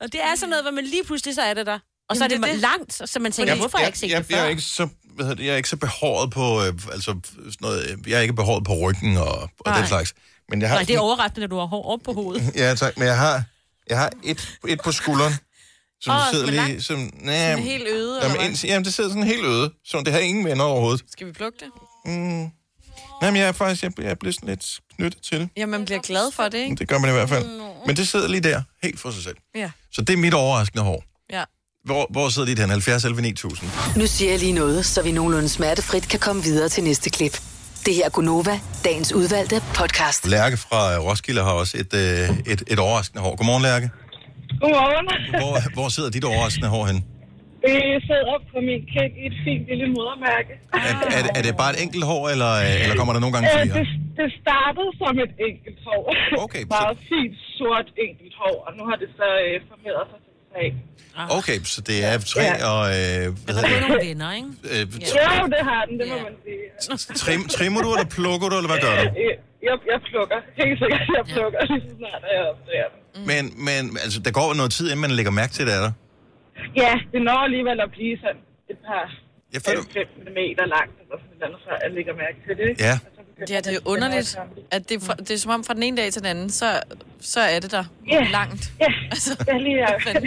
Og 0.00 0.12
det 0.12 0.22
er 0.22 0.34
sådan 0.36 0.48
noget, 0.50 0.64
hvor 0.64 0.70
man 0.70 0.84
lige 0.84 1.04
pludselig 1.04 1.34
så 1.34 1.42
er 1.42 1.54
det 1.54 1.66
der. 1.66 1.78
Og 2.08 2.16
så 2.16 2.24
er 2.24 2.28
det, 2.28 2.38
det 2.40 2.48
er 2.48 2.52
det. 2.52 2.60
langt, 2.60 2.92
så 3.10 3.18
man 3.20 3.32
tænker, 3.32 3.54
hvorfor 3.56 3.78
har 3.78 3.82
jeg 3.82 3.88
ikke 3.88 3.98
set 3.98 4.10
jeg, 4.10 4.18
det 4.18 4.26
før? 4.30 4.36
jeg, 4.36 4.44
er 4.44 4.48
ikke 4.50 4.62
så, 4.62 4.88
hvad 5.14 5.24
hedder 5.24 5.36
det, 5.36 5.44
jeg 5.46 5.52
er 5.52 5.56
ikke 5.56 5.68
så 5.68 5.76
behåret 5.76 6.30
på, 6.30 6.60
øh, 6.64 6.72
altså 6.92 7.04
sådan 7.04 7.50
noget, 7.60 7.90
øh, 7.90 8.10
jeg 8.10 8.16
er 8.16 8.20
ikke 8.20 8.34
behåret 8.34 8.64
på 8.64 8.74
ryggen 8.74 9.16
og, 9.16 9.26
og 9.42 9.50
Nej. 9.66 9.78
den 9.78 9.86
slags. 9.88 10.14
Men 10.48 10.60
jeg 10.60 10.68
har, 10.68 10.76
Nej, 10.76 10.84
det 10.84 10.96
er 10.96 11.00
overraskende, 11.00 11.44
at 11.44 11.50
du 11.50 11.58
har 11.58 11.66
hår 11.66 11.92
op 11.92 12.00
på 12.04 12.12
hovedet. 12.12 12.52
ja, 12.56 12.74
tak, 12.74 12.96
men 12.98 13.06
jeg 13.08 13.18
har, 13.18 13.42
jeg 13.90 13.98
har 13.98 14.10
et, 14.24 14.58
et 14.68 14.80
på 14.84 14.92
skulderen, 14.92 15.34
som 16.00 16.16
Åh, 16.16 16.20
sidder 16.30 16.46
er 16.46 16.50
lige, 16.50 16.56
langt. 16.68 16.84
som, 16.84 16.98
næh, 16.98 17.50
Sådan 17.50 17.58
helt 17.58 17.88
øde, 17.88 18.20
jamen, 18.22 18.36
eller 18.36 18.48
ind, 18.48 18.64
jamen, 18.64 18.84
det 18.84 18.94
sidder 18.94 19.10
sådan 19.10 19.22
helt 19.22 19.44
øde, 19.46 19.70
så 19.84 20.02
det 20.04 20.12
har 20.12 20.20
ingen 20.20 20.44
venner 20.44 20.64
overhovedet. 20.64 21.04
Skal 21.12 21.26
vi 21.26 21.32
plukke 21.32 21.58
det? 21.58 21.68
Mm. 22.12 22.50
Jamen, 23.22 23.40
jeg 23.40 23.48
er 23.48 23.52
faktisk, 23.52 23.82
jeg, 23.82 23.92
jeg 23.98 24.10
er 24.10 24.14
blevet 24.14 24.34
sådan 24.34 24.48
lidt 24.48 24.80
knyttet 24.96 25.22
til 25.22 25.40
det. 25.40 25.48
Ja, 25.56 25.66
man 25.66 25.84
bliver 25.84 26.00
glad 26.00 26.32
for 26.32 26.42
det, 26.48 26.58
ikke? 26.58 26.76
Det 26.76 26.88
gør 26.88 26.98
man 26.98 27.10
i 27.10 27.12
hvert 27.12 27.28
fald. 27.28 27.46
Men 27.86 27.96
det 27.96 28.08
sidder 28.08 28.28
lige 28.28 28.40
der, 28.40 28.62
helt 28.82 29.00
for 29.00 29.10
sig 29.10 29.22
selv. 29.22 29.36
Ja. 29.54 29.70
Så 29.92 30.02
det 30.02 30.12
er 30.12 30.16
mit 30.16 30.34
overraskende 30.34 30.84
hår. 30.84 31.04
Ja. 31.32 31.44
Hvor, 31.84 32.06
hvor 32.10 32.28
sidder 32.28 32.46
dit 32.46 32.58
hen? 32.58 32.70
70 32.70 33.04
11 33.04 33.22
9000? 33.22 33.70
Nu 33.96 34.06
siger 34.06 34.30
jeg 34.30 34.40
lige 34.40 34.52
noget, 34.52 34.86
så 34.86 35.02
vi 35.02 35.12
nogenlunde 35.12 35.48
smertefrit 35.48 36.08
kan 36.08 36.20
komme 36.20 36.42
videre 36.42 36.68
til 36.68 36.84
næste 36.84 37.10
klip. 37.10 37.40
Det 37.86 37.92
her 37.98 38.04
er 38.10 38.14
Gunova, 38.18 38.54
dagens 38.88 39.10
udvalgte 39.20 39.56
podcast. 39.80 40.20
Lærke 40.36 40.56
fra 40.66 40.80
Roskilde 41.08 41.42
har 41.48 41.54
også 41.62 41.74
et, 41.82 41.92
øh, 42.02 42.52
et, 42.52 42.60
et 42.72 42.78
overraskende 42.86 43.20
hår. 43.24 43.32
Godmorgen, 43.38 43.62
Lærke. 43.70 43.86
Godmorgen. 44.62 45.06
Hvor, 45.42 45.54
hvor 45.76 45.88
sidder 45.96 46.10
dit 46.16 46.24
overraskende 46.32 46.68
hår 46.76 46.84
hen? 46.90 46.98
Det 47.66 47.78
sidder 48.10 48.36
på 48.52 48.58
min 48.68 48.82
kæk 48.94 49.12
i 49.22 49.24
et 49.30 49.36
fint 49.46 49.62
lille 49.70 49.86
modermærke. 49.96 50.52
Er, 50.72 50.94
er, 51.18 51.22
det- 51.24 51.32
er 51.38 51.42
det 51.46 51.52
bare 51.62 51.70
et 51.76 51.80
enkelt 51.84 52.04
hår, 52.12 52.22
eller, 52.34 52.52
øh, 52.64 52.82
eller 52.84 52.96
kommer 53.00 53.12
der 53.16 53.20
nogle 53.24 53.34
gange 53.36 53.48
Øh, 53.50 53.54
flere? 53.56 53.74
det, 53.78 53.86
det 54.20 54.28
startede 54.42 54.90
som 55.02 55.14
et 55.26 55.32
enkelt 55.50 55.78
hår. 55.88 56.02
Okay, 56.44 56.62
Meget 56.76 56.96
fint, 57.12 57.34
sort 57.58 57.88
enkelt 58.06 58.34
hår, 58.42 58.56
og 58.66 58.70
nu 58.78 58.82
har 58.90 58.96
det 59.02 59.08
så 59.20 59.28
øh, 59.46 59.54
formeret 59.70 60.04
sig 60.10 60.18
til 60.56 60.72
tre. 61.14 61.36
Okay, 61.38 61.58
så 61.74 61.78
det 61.88 61.96
er 62.08 62.12
træ 62.32 62.42
Ja. 62.42 62.54
og... 62.72 62.80
Øh, 62.98 63.24
hvad 63.44 63.54
Der 63.54 63.62
er 63.62 63.66
hedder 63.68 63.80
nogle 63.80 64.00
det? 64.00 64.08
venner, 64.08 64.30
ikke? 64.38 64.50
Øh, 64.72 64.82
Ja, 65.20 65.32
det 65.56 65.62
har 65.70 65.80
den, 65.88 65.94
det 66.00 66.06
må 66.12 66.16
man 66.28 66.34
sige. 66.44 67.14
trim, 67.22 67.40
trimmer 67.56 67.80
du, 67.84 67.88
eller 67.94 68.08
plukker 68.18 68.46
du, 68.52 68.56
eller 68.60 68.70
hvad 68.72 68.80
gør 68.86 68.94
du? 69.02 69.06
Øh, 69.24 69.34
Jeg, 69.68 69.76
jeg 69.92 69.98
plukker. 70.10 70.38
Helt 70.62 70.76
sikkert, 70.82 71.02
jeg 71.18 71.24
plukker 71.34 71.60
lige 71.70 71.82
så 71.88 71.92
snart, 72.00 72.22
jeg 72.36 72.42
opdager 72.52 72.88
den. 72.92 73.00
Men, 73.30 73.42
men 73.68 73.82
altså, 74.04 74.18
der 74.26 74.32
går 74.38 74.46
jo 74.50 74.54
noget 74.60 74.72
tid, 74.78 74.86
inden 74.90 75.02
man 75.06 75.12
lægger 75.18 75.32
mærke 75.40 75.52
til 75.58 75.64
det, 75.68 75.74
er 75.78 75.82
der? 75.86 75.92
Ja, 76.82 76.92
det 77.12 77.20
når 77.28 77.38
alligevel 77.48 77.78
at 77.86 77.90
blive 77.96 78.14
sådan 78.24 78.42
et 78.72 78.78
par 78.88 79.04
Jeg 79.54 79.60
føler... 79.66 79.82
5 79.92 80.06
mm 80.26 80.40
langt, 80.76 80.94
eller 81.02 81.16
sådan 81.24 81.50
noget, 81.52 81.62
så 81.66 81.70
jeg 81.84 81.90
lægger 81.98 82.14
mærke 82.24 82.38
til 82.46 82.54
det. 82.62 82.70
Ja. 82.88 82.94
Ja, 83.50 83.60
det 83.60 83.66
er 83.74 83.78
underligt, 83.84 84.36
at 84.70 84.88
det, 84.88 84.94
er 85.02 85.06
fra, 85.06 85.14
det 85.14 85.30
er 85.30 85.38
som 85.38 85.50
om 85.50 85.64
fra 85.64 85.74
den 85.74 85.82
ene 85.82 85.96
dag 85.96 86.12
til 86.12 86.22
den 86.22 86.30
anden, 86.30 86.50
så, 86.50 86.80
så 87.20 87.40
er 87.40 87.60
det 87.60 87.70
der 87.70 87.84
Ja. 88.10 88.22
langt. 88.22 88.72
Ja, 88.80 88.86
jeg 89.46 89.60
lige 89.60 89.80
er. 89.88 90.20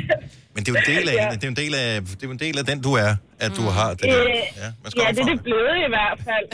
Men 0.53 0.65
det 0.65 0.75
er 0.75 0.81
jo 0.87 0.91
en 0.93 0.97
del 0.97 1.09
af, 1.09 1.13
Ja. 1.13 1.29
det 1.35 1.43
er 1.43 1.47
en 1.47 1.55
del 1.55 1.75
af, 1.75 2.01
det 2.01 2.23
er 2.23 2.29
en 2.31 2.39
del 2.39 2.57
af 2.57 2.65
den, 2.65 2.81
du 2.81 2.93
er, 2.93 3.15
at 3.39 3.51
du 3.55 3.61
har 3.61 3.89
det 3.89 4.01
der. 4.01 4.21
Øh, 4.23 4.27
Ja, 4.29 4.69
man 4.83 4.91
skal 4.91 5.01
ja, 5.01 5.07
ja, 5.07 5.11
det 5.13 5.19
er 5.19 5.25
det 5.25 5.43
blevet 5.43 5.75
i 5.87 5.89
hvert 5.95 6.19
fald. 6.27 6.45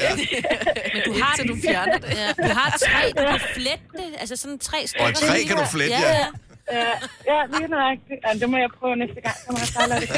Men 0.94 1.02
du 1.06 1.14
har 1.24 1.34
Indtil 1.40 1.48
du 1.56 1.56
fjerner 1.68 1.98
det. 1.98 2.10
Ja, 2.22 2.28
du 2.48 2.54
har 2.60 2.70
tre, 2.86 3.04
du 3.18 3.24
kan 3.32 3.40
flette 3.56 3.86
det. 3.94 4.10
Altså 4.20 4.36
sådan 4.36 4.60
tre 4.60 4.78
stykker. 4.88 5.06
Og 5.08 5.14
træ 5.16 5.38
kan 5.48 5.58
du 5.58 5.66
flette, 5.66 5.96
ja. 5.96 6.12
ja. 6.20 6.26
Ja, 6.72 6.86
ja, 7.34 7.40
lige 7.58 7.68
nøjagtigt. 7.70 8.20
Ja, 8.28 8.40
det 8.40 8.50
må 8.50 8.58
jeg 8.58 8.70
prøve 8.80 8.96
næste 8.96 9.22
gang, 9.26 9.36
så 9.46 9.52
må 9.52 9.58
jeg 9.60 9.88
lade 9.90 10.02
det. 10.02 10.10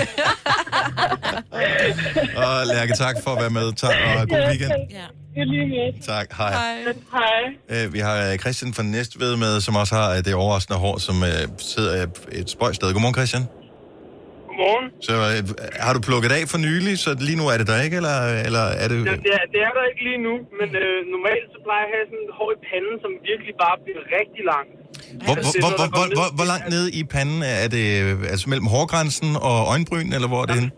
Og 2.37 2.67
Lærke, 2.67 2.93
tak 2.93 3.15
for 3.23 3.31
at 3.35 3.39
være 3.41 3.49
med. 3.49 3.73
Tak, 3.73 3.95
og 4.05 4.29
god 4.29 4.37
weekend. 4.49 4.71
Ja. 4.91 5.05
I 5.39 5.43
lige 5.51 5.67
måde. 5.73 5.91
Tak, 6.13 6.27
hej. 6.41 6.53
Hej. 7.19 7.41
Øh, 7.73 7.85
vi 7.95 7.99
har 8.07 8.17
øh, 8.27 8.33
Christian 8.43 8.71
fra 8.77 8.83
Næstved 8.95 9.33
med, 9.43 9.53
som 9.65 9.73
også 9.81 9.93
har 9.99 10.09
øh, 10.15 10.19
det 10.27 10.33
overraskende 10.43 10.77
hår, 10.85 10.95
som 11.07 11.15
øh, 11.29 11.43
sidder 11.71 11.93
øh, 12.01 12.39
et 12.39 12.49
spøjt 12.55 12.75
sted. 12.79 12.87
Godmorgen, 12.93 13.17
Christian. 13.19 13.43
Godmorgen. 14.47 14.85
Så 15.07 15.13
øh, 15.31 15.41
har 15.85 15.93
du 15.97 16.01
plukket 16.09 16.31
af 16.37 16.43
for 16.53 16.59
nylig, 16.67 16.93
så 17.05 17.09
lige 17.27 17.37
nu 17.41 17.45
er 17.53 17.57
det 17.61 17.67
der 17.71 17.77
ikke, 17.85 17.95
eller, 18.01 18.17
eller 18.47 18.65
er 18.83 18.87
det... 18.91 18.97
Det, 18.97 19.05
det, 19.27 19.33
er, 19.39 19.45
det 19.53 19.59
er 19.67 19.71
der 19.77 19.83
ikke 19.91 20.03
lige 20.09 20.21
nu, 20.27 20.33
men 20.59 20.69
øh, 20.83 20.97
normalt 21.15 21.45
så 21.53 21.57
plejer 21.65 21.83
jeg 21.85 21.89
at 21.91 21.95
have 21.95 22.05
sådan 22.11 22.23
et 22.27 22.33
hår 22.39 22.49
i 22.57 22.59
panden, 22.69 22.95
som 23.03 23.11
virkelig 23.29 23.53
bare 23.63 23.75
bliver 23.85 24.03
rigtig 24.19 24.43
lang. 24.53 24.65
Hvor, 25.25 25.35
Altså, 25.37 25.57
hvor, 25.63 25.71
hvor, 25.79 25.87
hvor, 25.97 26.05
ned 26.07 26.15
hvor, 26.19 26.27
hvor 26.37 26.47
langt 26.53 26.67
nede 26.75 26.87
i 26.99 27.01
panden 27.15 27.39
er 27.63 27.67
det? 27.75 27.85
Altså 28.33 28.45
mellem 28.51 28.67
hårgrænsen 28.75 29.29
og 29.49 29.57
øjenbryn, 29.73 30.09
eller 30.17 30.29
hvor 30.31 30.41
er 30.43 30.47
det 30.51 30.57
henne? 30.59 30.71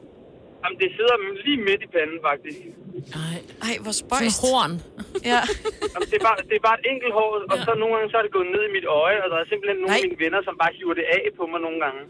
Jamen, 0.67 0.77
det 0.83 0.89
sidder 0.97 1.15
lige 1.45 1.59
midt 1.69 1.81
i 1.87 1.89
panden, 1.95 2.19
faktisk. 2.29 2.59
Ej, 3.67 3.73
hvor 3.85 3.95
spøjst. 4.01 4.39
horn. 4.45 4.73
Ja. 5.31 5.41
Jamen, 5.93 6.07
det, 6.11 6.17
er 6.21 6.25
bare, 6.29 6.39
det 6.49 6.55
er 6.61 6.65
bare 6.69 6.77
et 6.81 6.85
enkelt 6.93 7.13
hår, 7.19 7.29
og 7.51 7.57
så 7.67 7.71
nogle 7.81 7.93
gange 7.95 8.07
så 8.11 8.15
er 8.21 8.23
det 8.27 8.33
gået 8.37 8.49
ned 8.55 8.63
i 8.69 8.71
mit 8.77 8.87
øje, 9.03 9.17
og 9.23 9.27
der 9.31 9.37
er 9.43 9.47
simpelthen 9.51 9.77
nogle 9.83 9.93
af 9.97 10.01
mine 10.07 10.17
venner, 10.23 10.39
som 10.47 10.53
bare 10.63 10.71
hiver 10.77 10.95
det 10.99 11.05
af 11.17 11.23
på 11.39 11.43
mig 11.51 11.59
nogle 11.67 11.79
gange. 11.85 12.01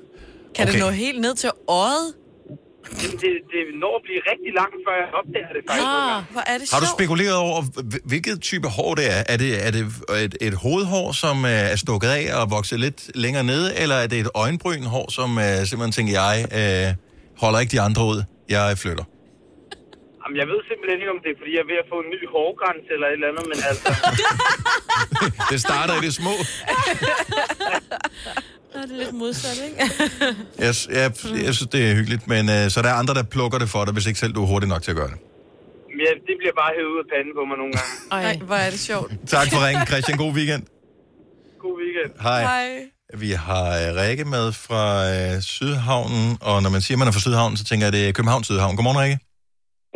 Kan 0.55 0.63
okay. 0.63 0.71
det 0.73 0.79
nå 0.85 0.89
helt 1.05 1.19
ned 1.25 1.33
til 1.43 1.51
øjet? 1.85 2.07
Jamen, 3.01 3.17
det, 3.23 3.31
det 3.53 3.61
når 3.83 3.93
at 3.99 4.03
blive 4.07 4.21
rigtig 4.31 4.51
langt, 4.61 4.77
før 4.85 4.93
jeg 5.01 5.07
opdager 5.19 5.51
det 5.55 5.61
faktisk. 5.67 5.87
gange. 5.87 6.25
Hvor 6.35 6.43
er 6.51 6.57
det 6.61 6.65
Har 6.73 6.79
du 6.83 6.87
sjovt. 6.89 6.97
spekuleret 6.99 7.37
over, 7.47 7.59
hvil- 7.91 8.05
hvilket 8.11 8.35
type 8.51 8.67
hår 8.77 8.91
det 8.99 9.05
er? 9.15 9.21
Er 9.33 9.37
det, 9.43 9.51
er 9.67 9.71
det 9.75 9.81
et, 10.25 10.33
et 10.47 10.55
hovedhår, 10.65 11.07
som 11.23 11.35
øh, 11.45 11.71
er 11.73 11.77
stukket 11.85 12.09
af 12.19 12.23
og 12.39 12.43
vokset 12.57 12.77
lidt 12.85 12.99
længere 13.23 13.43
ned, 13.53 13.63
eller 13.81 13.95
er 14.03 14.07
det 14.11 14.19
et 14.25 14.29
øjenbrynhår, 14.43 15.05
som 15.17 15.29
øh, 15.45 15.45
simpelthen 15.69 15.91
tænker, 15.97 16.13
jeg 16.23 16.35
øh, 16.59 16.87
holder 17.43 17.59
ikke 17.63 17.71
de 17.77 17.81
andre 17.87 18.03
ud, 18.13 18.19
jeg 18.49 18.77
flytter? 18.83 19.05
Jamen, 20.21 20.37
jeg 20.41 20.47
ved 20.51 20.59
simpelthen 20.69 20.97
ikke, 21.01 21.13
om 21.17 21.21
det 21.23 21.29
er, 21.33 21.37
fordi 21.41 21.51
jeg 21.57 21.63
er 21.65 21.69
ved 21.73 21.79
at 21.83 21.87
få 21.93 21.97
en 22.05 22.09
ny 22.15 22.21
hårgrænse 22.35 22.89
eller 22.95 23.07
et 23.07 23.13
eller 23.17 23.29
andet, 23.31 23.45
men 23.51 23.59
altså... 23.69 23.87
Det 25.51 25.59
starter 25.67 25.93
i 25.99 26.01
det 26.05 26.13
små. 26.21 26.33
Nå, 28.73 28.79
det 28.81 28.91
er 28.91 28.99
lidt 29.03 29.15
modsat, 29.23 29.57
ikke? 29.67 29.77
Jeg, 30.65 30.73
jeg, 30.99 31.07
jeg 31.47 31.53
synes, 31.57 31.69
det 31.75 31.81
er 31.89 31.93
hyggeligt, 31.99 32.23
men 32.33 32.43
øh, 32.55 32.63
så 32.73 32.77
der 32.81 32.89
er 32.93 32.97
andre, 33.01 33.13
der 33.19 33.23
plukker 33.35 33.57
det 33.63 33.69
for 33.75 33.81
dig, 33.85 33.93
hvis 33.93 34.05
ikke 34.09 34.19
selv 34.23 34.33
du 34.33 34.41
er 34.43 34.47
hurtig 34.53 34.69
nok 34.73 34.81
til 34.81 34.91
at 34.91 34.97
gøre 35.01 35.11
det. 35.13 35.19
Ja, 36.03 36.11
det 36.27 36.35
bliver 36.41 36.55
bare 36.61 36.71
hævet 36.77 36.89
ud 36.93 36.99
af 37.03 37.07
panden 37.13 37.33
på 37.39 37.43
mig 37.49 37.57
nogle 37.61 37.73
gange. 37.77 37.91
Ej, 38.11 38.37
hvor 38.49 38.55
er 38.65 38.69
det 38.69 38.79
sjovt. 38.79 39.11
Tak 39.35 39.47
for 39.53 39.59
ringen, 39.67 39.85
Christian. 39.91 40.17
God 40.17 40.33
weekend. 40.39 40.63
God 41.63 41.75
weekend. 41.81 42.11
Hej. 42.21 42.41
Vi 43.13 43.31
har 43.31 43.65
øh, 43.81 43.95
Rikke 44.01 44.25
med 44.25 44.45
fra 44.65 44.83
øh, 45.13 45.41
Sydhavnen, 45.41 46.37
og 46.41 46.55
når 46.63 46.69
man 46.69 46.81
siger, 46.81 46.95
at 46.95 46.99
man 46.99 47.07
er 47.07 47.11
fra 47.11 47.19
Sydhavnen, 47.27 47.57
så 47.57 47.63
tænker 47.63 47.83
jeg, 47.85 47.93
at 47.93 47.97
det 47.99 48.03
er 48.09 48.13
København 48.17 48.43
Sydhavn. 48.43 48.75
Godmorgen, 48.75 48.99
Rikke. 49.03 49.17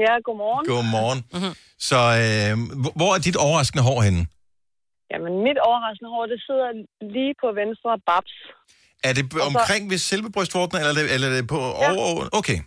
Ja, 0.06 0.14
godmorgen. 0.28 0.66
Godmorgen. 0.74 1.20
Mm-hmm. 1.34 1.54
Så 1.90 2.00
øh, 2.22 2.52
hvor- 3.00 3.14
er 3.16 3.20
dit 3.28 3.36
overraskende 3.48 3.84
hår 3.90 4.00
henne? 4.08 4.22
Jamen, 5.12 5.34
mit 5.48 5.60
overraskende 5.70 6.10
hår, 6.16 6.24
det 6.34 6.40
sidder 6.48 6.68
lige 7.16 7.34
på 7.44 7.48
venstre 7.62 7.92
babs. 8.10 8.36
Er 9.08 9.14
det 9.18 9.26
b- 9.32 9.46
omkring 9.50 9.84
ved 9.92 9.98
selve 10.12 10.28
brystvorten, 10.36 10.76
eller 10.78 10.92
er 10.94 10.98
det, 11.00 11.14
eller 11.14 11.28
er 11.32 11.36
det 11.40 11.48
på 11.56 11.60
Ja. 11.82 11.90
over? 12.10 12.24
Okay. 12.40 12.60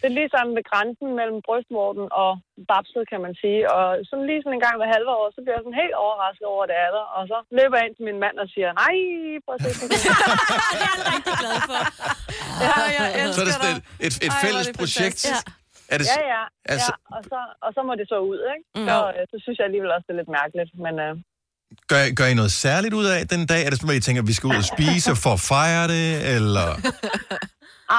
Det 0.00 0.06
er 0.10 0.14
lige 0.18 0.30
sammen 0.34 0.52
ved 0.58 0.64
grænsen 0.70 1.08
mellem 1.18 1.38
brystvorten 1.46 2.06
og 2.22 2.30
babset, 2.70 3.02
kan 3.12 3.20
man 3.26 3.34
sige. 3.42 3.60
Og 3.76 3.84
sådan 4.08 4.26
lige 4.30 4.40
sådan 4.42 4.56
en 4.58 4.64
gang 4.66 4.76
hver 4.78 4.94
halve 4.96 5.10
år, 5.18 5.26
så 5.34 5.38
bliver 5.42 5.56
jeg 5.56 5.64
sådan 5.64 5.82
helt 5.82 5.96
overrasket 6.04 6.46
over, 6.52 6.62
at 6.64 6.70
det 6.70 6.78
er 6.86 6.90
der. 6.96 7.04
Og 7.16 7.22
så 7.30 7.36
løber 7.58 7.76
jeg 7.78 7.86
ind 7.86 7.96
til 7.98 8.06
min 8.10 8.18
mand 8.24 8.36
og 8.42 8.48
siger, 8.54 8.68
nej, 8.82 8.96
prøv 9.44 9.54
at 9.56 9.60
se. 9.64 9.70
det 10.72 10.78
er 10.78 10.90
jeg 10.98 11.04
rigtig 11.12 11.34
glad 11.42 11.56
for. 11.70 11.80
Ja, 12.64 12.72
jeg 12.96 13.34
Så 13.34 13.40
er 13.42 13.46
det 13.48 13.54
sådan 13.58 13.76
et, 13.76 13.82
et, 14.06 14.14
et 14.26 14.32
fælles 14.44 14.66
projekt. 14.80 15.20
Ja. 15.32 15.38
Er 15.92 15.96
det, 16.00 16.06
ja, 16.12 16.20
ja, 16.34 16.42
altså, 16.74 16.92
ja. 16.96 17.16
Og, 17.16 17.20
så, 17.30 17.38
og 17.64 17.70
så 17.76 17.80
må 17.88 17.92
det 18.00 18.06
så 18.12 18.18
ud, 18.30 18.40
ikke? 18.54 18.64
Så, 18.88 18.96
øh, 19.16 19.22
så 19.30 19.36
synes 19.44 19.56
jeg 19.58 19.66
alligevel 19.68 19.90
også, 19.96 20.04
det 20.08 20.14
er 20.14 20.20
lidt 20.22 20.32
mærkeligt. 20.40 20.70
Men 20.84 20.94
øh, 21.06 21.12
gør, 21.90 22.02
gør 22.18 22.26
I 22.32 22.34
noget 22.40 22.52
særligt 22.64 22.94
ud 23.00 23.06
af 23.14 23.28
den 23.34 23.42
dag? 23.52 23.60
Er 23.66 23.70
det 23.70 23.78
sådan, 23.78 23.94
at 23.94 24.00
I 24.00 24.06
tænker, 24.06 24.22
at 24.22 24.28
vi 24.32 24.36
skal 24.38 24.46
ud 24.52 24.58
og 24.62 24.68
spise 24.74 25.10
for 25.24 25.32
at 25.38 25.42
fejre 25.52 25.84
det, 25.94 26.06
eller... 26.36 26.68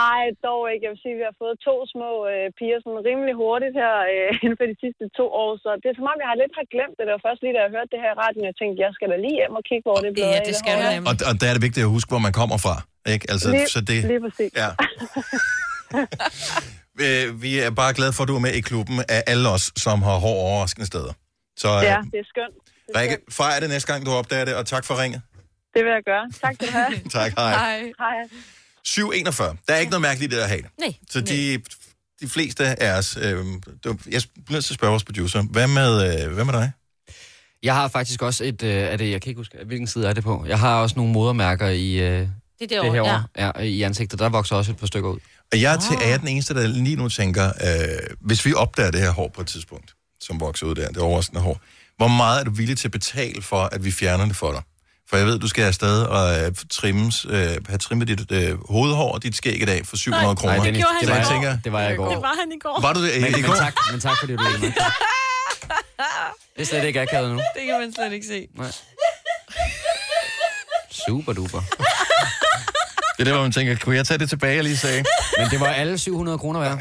ej, 0.10 0.24
dog 0.48 0.62
ikke. 0.72 0.84
Jeg 0.86 0.92
vil 0.94 1.02
sige, 1.04 1.16
at 1.16 1.20
vi 1.22 1.26
har 1.30 1.38
fået 1.44 1.56
to 1.68 1.76
små 1.94 2.12
øh, 2.32 2.46
piger 2.60 2.80
sådan 2.84 3.02
rimelig 3.10 3.34
hurtigt 3.44 3.76
her 3.82 3.94
øh, 4.14 4.30
inden 4.44 4.58
for 4.60 4.68
de 4.72 4.78
sidste 4.84 5.04
to 5.20 5.26
år. 5.44 5.52
Så 5.64 5.70
det 5.82 5.88
er 5.92 5.96
som 6.00 6.08
om, 6.12 6.18
jeg 6.24 6.30
har 6.32 6.38
lidt 6.44 6.54
har 6.60 6.68
glemt 6.76 6.96
det. 6.98 7.04
Det 7.08 7.14
var 7.18 7.24
først 7.28 7.40
lige, 7.44 7.54
da 7.58 7.60
jeg 7.66 7.72
hørte 7.78 7.90
det 7.94 8.00
her 8.06 8.12
i 8.16 8.18
radioen, 8.24 8.46
jeg 8.52 8.58
tænkte, 8.62 8.78
jeg 8.86 8.92
skal 8.98 9.08
da 9.14 9.18
lige 9.26 9.38
hjem 9.40 9.54
og 9.60 9.64
kigge, 9.70 9.86
hvor 9.88 9.98
det 10.04 10.08
blevet 10.16 10.32
Ja, 10.36 10.40
det 10.50 10.56
skal 10.62 10.74
du 10.80 10.84
nemlig. 10.94 11.08
Og, 11.10 11.16
og 11.30 11.34
der 11.40 11.46
er 11.50 11.54
det 11.58 11.64
vigtigt 11.68 11.84
at 11.88 11.92
huske, 11.98 12.10
hvor 12.14 12.24
man 12.28 12.34
kommer 12.42 12.58
fra. 12.66 12.76
Ikke? 13.14 13.24
Altså, 13.34 13.48
Lige, 13.56 13.68
så 13.76 13.80
det, 13.90 13.98
lige 14.12 14.22
præcis. 14.26 14.52
Ja. 14.62 14.70
Øh, 17.08 17.42
vi 17.44 17.52
er 17.60 17.72
bare 17.82 17.94
glade 17.94 18.14
for, 18.16 18.22
at 18.24 18.30
du 18.32 18.36
er 18.36 18.40
med 18.48 18.54
i 18.60 18.62
klubben 18.62 18.98
af 19.16 19.22
alle 19.32 19.50
os, 19.56 19.66
som 19.86 20.02
har 20.08 20.16
hår 20.26 20.38
overraskende 20.48 20.88
steder. 20.88 21.14
Så 21.58 21.68
Ja, 21.68 21.98
øh, 21.98 22.04
det 22.12 22.20
er 22.24 22.28
skønt. 22.34 22.56
Det 22.88 22.96
er 22.96 23.00
Rikke, 23.00 23.14
skønt. 23.16 23.34
fejr 23.34 23.60
det 23.60 23.70
næste 23.70 23.88
gang, 23.92 24.06
du 24.06 24.12
opdager 24.12 24.46
det, 24.46 24.56
og 24.56 24.66
tak 24.66 24.86
for 24.86 25.02
ringet. 25.02 25.22
Det 25.74 25.82
vil 25.86 25.92
jeg 25.92 26.04
gøre. 26.12 26.26
Tak 26.44 26.54
skal 26.56 26.68
du 26.68 26.74
have. 26.74 26.92
Tak, 27.18 27.32
hej. 27.38 27.52
Hej. 28.00 28.18
741. 28.94 29.56
Der 29.68 29.74
er 29.74 29.78
ikke 29.78 29.90
noget 29.90 30.02
mærkeligt 30.02 30.34
i 30.34 30.36
det 30.36 30.42
at 30.42 30.50
have 30.50 30.62
det. 30.62 30.70
Nej. 30.80 30.94
Så 31.10 31.22
de, 31.22 31.62
de 32.22 32.30
fleste 32.30 32.84
af 32.84 32.98
os... 32.98 33.18
Øh, 33.22 33.24
det- 33.24 33.36
jeg 33.86 33.96
bliver 34.06 34.22
nødt 34.52 34.66
til 34.66 34.74
at 34.74 34.76
spørge 34.76 34.92
vores 34.92 35.04
producer. 35.04 35.42
Hvad 35.42 35.68
med, 35.68 36.24
øh, 36.26 36.34
hvad 36.34 36.46
med 36.46 36.54
dig? 36.54 36.72
Jeg 37.64 37.76
har 37.76 37.88
faktisk 37.88 38.22
også 38.22 38.44
et, 38.44 38.64
øh, 38.64 38.70
er 38.74 38.98
det, 38.98 39.12
jeg 39.12 39.22
kan 39.22 39.30
ikke 39.30 39.40
huske, 39.40 39.58
hvilken 39.66 39.88
side 39.88 40.08
er 40.08 40.14
det 40.14 40.24
på. 40.24 40.46
Jeg 40.48 40.60
har 40.60 40.76
også 40.82 40.96
nogle 40.96 41.12
modermærker 41.14 41.68
i, 41.68 41.94
øh, 41.94 42.00
Det 42.02 42.22
er 42.22 42.28
det 42.60 42.70
derovre, 42.70 42.92
herovre, 42.94 43.24
ja. 43.38 43.52
Ja, 43.56 43.64
i 43.64 43.82
ansigtet. 43.82 44.20
Der 44.20 44.30
vokser 44.30 44.56
også 44.56 44.72
et 44.72 44.78
par 44.78 44.88
stykker 44.88 45.10
ud. 45.10 45.20
Og 45.52 45.62
jeg 45.62 45.74
er, 45.74 45.80
til, 45.80 45.96
er 46.06 46.10
jeg 46.10 46.20
den 46.20 46.28
eneste, 46.28 46.54
der 46.54 46.68
lige 46.68 46.96
nu 46.96 47.10
tænker, 47.10 47.46
øh, 47.48 48.16
hvis 48.20 48.46
vi 48.46 48.54
opdager 48.54 48.92
det 48.92 49.00
her 49.02 49.12
hår 49.12 49.28
på 49.36 49.42
et 49.42 49.48
tidspunkt, 49.48 49.94
som 50.22 50.40
vokser 50.40 50.66
ud 50.66 50.76
der, 50.76 50.88
det 50.88 50.98
overraskende 50.98 51.42
hår, 51.42 51.62
hvor 51.98 52.08
meget 52.08 52.40
er 52.40 52.44
du 52.44 52.52
villig 52.52 52.78
til 52.78 52.88
at 52.88 52.92
betale 52.92 53.42
for, 53.42 53.58
at 53.64 53.86
vi 53.86 53.92
fjerner 53.92 54.26
det 54.26 54.36
for 54.36 54.52
dig? 54.52 54.62
For 55.10 55.18
jeg 55.18 55.26
ved, 55.26 55.40
du 55.40 55.48
skal 55.48 55.64
afsted 55.64 56.02
og 56.04 56.40
øh, 56.40 56.52
trimmes, 56.70 57.26
øh, 57.30 57.32
have 57.68 57.78
trimmet 57.80 58.08
dit 58.08 58.32
øh, 58.32 58.58
hovedhår 58.70 59.12
og 59.14 59.24
dit 59.24 59.36
skæg 59.36 59.62
i 59.62 59.66
dag 59.66 59.86
for 59.86 59.98
700 59.98 60.36
kroner. 60.36 60.56
Nej, 60.56 60.66
Dennis, 60.66 60.86
det 61.02 61.10
var 61.10 61.16
jeg 61.16 61.28
tænker, 61.28 61.58
det 61.64 61.72
var 61.72 61.82
jeg 61.82 61.94
i 61.94 61.96
går. 61.96 62.10
Det 62.10 62.22
var 62.22 62.36
han 62.40 62.52
i 62.52 62.60
går. 62.60 62.82
Var 62.82 62.94
du 62.94 63.04
det 63.06 63.22
Men, 63.22 63.30
i 63.30 63.32
men, 63.32 63.44
går? 63.44 63.56
tak, 63.56 63.76
men 63.92 64.00
tak, 64.02 64.18
fordi 64.20 64.34
du 64.36 64.38
blev 64.38 64.60
med. 64.60 64.72
Det 66.56 66.62
er 66.62 66.66
slet 66.66 66.84
ikke 66.84 67.02
akavet 67.02 67.30
nu. 67.30 67.36
Det 67.36 67.66
kan 67.66 67.80
man 67.80 67.94
slet 67.94 68.14
ikke 68.14 68.28
se. 68.28 68.48
Nej. 68.56 68.72
Super 71.08 71.34
duper. 71.34 71.62
Det 73.18 73.20
er 73.20 73.24
der, 73.24 73.34
hvor 73.34 73.42
man 73.42 73.52
tænker, 73.52 73.76
kunne 73.76 73.96
jeg 73.96 74.06
tage 74.08 74.18
det 74.18 74.30
tilbage, 74.30 74.56
jeg 74.56 74.64
lige 74.64 74.78
sagde? 74.78 75.06
Men 75.38 75.50
det 75.50 75.60
var 75.60 75.68
alle 75.68 75.98
700 75.98 76.38
kroner 76.38 76.60
værd. 76.60 76.80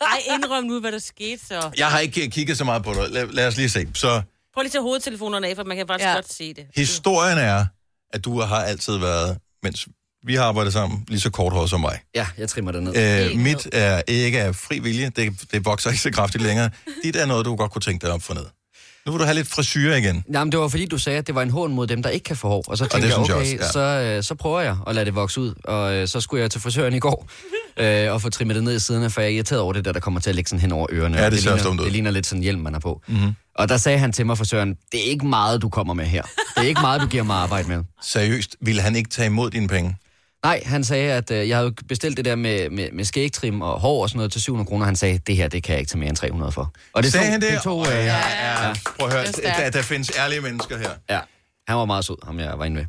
Ej, 0.00 0.20
indrøm 0.34 0.64
nu, 0.64 0.80
hvad 0.80 0.92
der 0.92 0.98
skete 0.98 1.46
så. 1.46 1.70
Jeg 1.76 1.88
har 1.90 1.98
ikke 1.98 2.30
kigget 2.30 2.58
så 2.58 2.64
meget 2.64 2.82
på 2.84 2.94
det. 2.94 3.10
Lad, 3.10 3.26
lad 3.26 3.46
os 3.46 3.56
lige 3.56 3.70
se. 3.70 3.88
Så 3.94 4.22
Prøv 4.54 4.62
lige 4.62 4.68
at 4.68 4.72
tage 4.72 4.82
hovedtelefonerne 4.82 5.48
af, 5.48 5.56
for 5.56 5.64
man 5.64 5.76
kan 5.76 5.86
faktisk 5.86 6.08
ja. 6.08 6.14
godt 6.14 6.32
se 6.32 6.54
det. 6.54 6.66
historien 6.76 7.38
er, 7.38 7.64
at 8.12 8.24
du 8.24 8.40
har 8.40 8.62
altid 8.62 8.96
været, 8.98 9.38
mens 9.62 9.88
vi 10.26 10.34
har 10.34 10.44
arbejdet 10.44 10.72
sammen, 10.72 11.04
lige 11.08 11.20
så 11.20 11.30
kort 11.30 11.52
hår 11.52 11.66
som 11.66 11.80
mig. 11.80 12.00
Ja, 12.14 12.26
jeg 12.38 12.48
trimmer 12.48 12.72
det 12.72 12.82
ned. 12.82 13.32
Øh, 13.32 13.38
mit 13.38 13.68
er 13.72 14.02
ikke 14.06 14.40
af 14.40 14.54
fri 14.54 14.78
vilje. 14.78 15.10
Det, 15.16 15.32
det 15.52 15.64
vokser 15.64 15.90
ikke 15.90 16.02
så 16.02 16.10
kraftigt 16.10 16.44
længere. 16.44 16.70
Dit 17.04 17.16
er 17.16 17.26
noget, 17.26 17.46
du 17.46 17.56
godt 17.56 17.72
kunne 17.72 17.82
tænke 17.82 18.06
dig 18.06 18.14
op 18.14 18.22
for 18.22 18.34
ned. 18.34 18.44
Nu 19.06 19.12
vil 19.12 19.18
du 19.18 19.24
have 19.24 19.34
lidt 19.34 19.48
frisyr 19.48 19.94
igen. 19.94 20.24
Jamen, 20.32 20.52
det 20.52 20.60
var 20.60 20.68
fordi, 20.68 20.86
du 20.86 20.98
sagde, 20.98 21.18
at 21.18 21.26
det 21.26 21.34
var 21.34 21.42
en 21.42 21.50
hån 21.50 21.72
mod 21.72 21.86
dem, 21.86 22.02
der 22.02 22.10
ikke 22.10 22.24
kan 22.24 22.36
få 22.36 22.48
hår. 22.48 22.64
Og 22.66 22.78
så 22.78 22.84
Og 22.84 22.90
tænkte 22.90 23.08
det 23.08 23.16
jeg, 23.16 23.26
synes 23.26 23.28
jeg 23.28 23.36
okay, 23.36 23.58
også, 23.64 23.80
ja. 23.80 24.00
så, 24.10 24.16
øh, 24.16 24.22
så 24.22 24.34
prøver 24.34 24.60
jeg 24.60 24.76
at 24.86 24.94
lade 24.94 25.06
det 25.06 25.14
vokse 25.14 25.40
ud. 25.40 25.54
Og 25.64 25.94
øh, 25.94 26.08
så 26.08 26.20
skulle 26.20 26.42
jeg 26.42 26.50
til 26.50 26.60
frisøren 26.60 26.94
i 26.94 26.98
går 26.98 27.28
øh, 27.82 28.12
og 28.12 28.22
få 28.22 28.30
trimmet 28.30 28.56
det 28.56 28.64
ned 28.64 28.76
i 28.76 28.78
siderne, 28.78 29.10
for 29.10 29.20
jeg 29.20 29.30
er 29.30 29.34
irriteret 29.34 29.60
over 29.60 29.72
det 29.72 29.84
der, 29.84 29.92
der 29.92 30.00
kommer 30.00 30.20
til 30.20 30.30
at 30.30 30.36
ligge 30.36 30.48
sådan 30.48 30.60
hen 30.60 30.72
over 30.72 30.86
ørerne. 30.90 31.18
Ja, 31.18 31.24
Og 31.26 31.32
det 31.32 31.44
dumt 31.44 31.62
ligner, 31.62 31.82
det 31.82 31.92
ligner 31.92 32.10
lidt 32.10 32.26
sådan 32.26 32.38
en 32.38 32.42
hjelm, 32.42 32.60
man 32.60 32.72
har 32.72 32.80
på. 32.80 33.02
Mm-hmm. 33.08 33.34
Og 33.54 33.68
der 33.68 33.76
sagde 33.76 33.98
han 33.98 34.12
til 34.12 34.26
mig, 34.26 34.38
frisøren, 34.38 34.74
det 34.92 35.00
er 35.06 35.10
ikke 35.10 35.26
meget, 35.26 35.62
du 35.62 35.68
kommer 35.68 35.94
med 35.94 36.04
her. 36.04 36.22
Det 36.22 36.62
er 36.62 36.62
ikke 36.62 36.80
meget, 36.80 37.00
du 37.00 37.06
giver 37.06 37.22
mig 37.22 37.36
arbejde 37.36 37.68
med. 37.68 37.84
Seriøst, 38.02 38.56
ville 38.60 38.82
han 38.82 38.96
ikke 38.96 39.10
tage 39.10 39.26
imod 39.26 39.50
dine 39.50 39.68
penge? 39.68 39.96
Nej, 40.44 40.62
han 40.66 40.84
sagde, 40.84 41.12
at 41.12 41.30
øh, 41.30 41.48
jeg 41.48 41.56
havde 41.56 41.68
jo 41.68 41.74
bestilt 41.88 42.16
det 42.16 42.24
der 42.24 42.36
med, 42.36 42.70
med, 42.70 42.88
med 42.92 43.04
skægtrim 43.04 43.62
og 43.62 43.80
hår 43.80 44.02
og 44.02 44.08
sådan 44.08 44.18
noget 44.18 44.32
til 44.32 44.40
700 44.40 44.68
kroner. 44.68 44.84
Han 44.84 44.96
sagde, 44.96 45.18
det 45.26 45.36
her, 45.36 45.48
det 45.48 45.62
kan 45.62 45.72
jeg 45.72 45.80
ikke 45.80 45.90
tage 45.90 45.98
mere 45.98 46.08
end 46.08 46.16
300 46.16 46.52
for. 46.52 46.72
Og 46.92 47.02
det 47.02 47.12
Sagde 47.12 47.26
tog, 47.26 47.32
han 47.32 47.40
det? 47.40 47.50
det 47.50 47.62
tog, 47.62 47.86
øh, 47.86 47.92
ja, 47.92 48.16
ja. 48.66 48.74
Prøv 48.98 49.08
at 49.08 49.12
høre, 49.14 49.24
er 49.42 49.62
der, 49.62 49.70
der 49.70 49.82
findes 49.82 50.12
ærlige 50.18 50.40
mennesker 50.40 50.78
her. 50.78 50.90
Ja, 51.10 51.20
han 51.68 51.76
var 51.76 51.84
meget 51.84 52.04
sød, 52.04 52.16
ham 52.26 52.38
jeg 52.38 52.58
var 52.58 52.64
inde 52.64 52.76
med. 52.76 52.84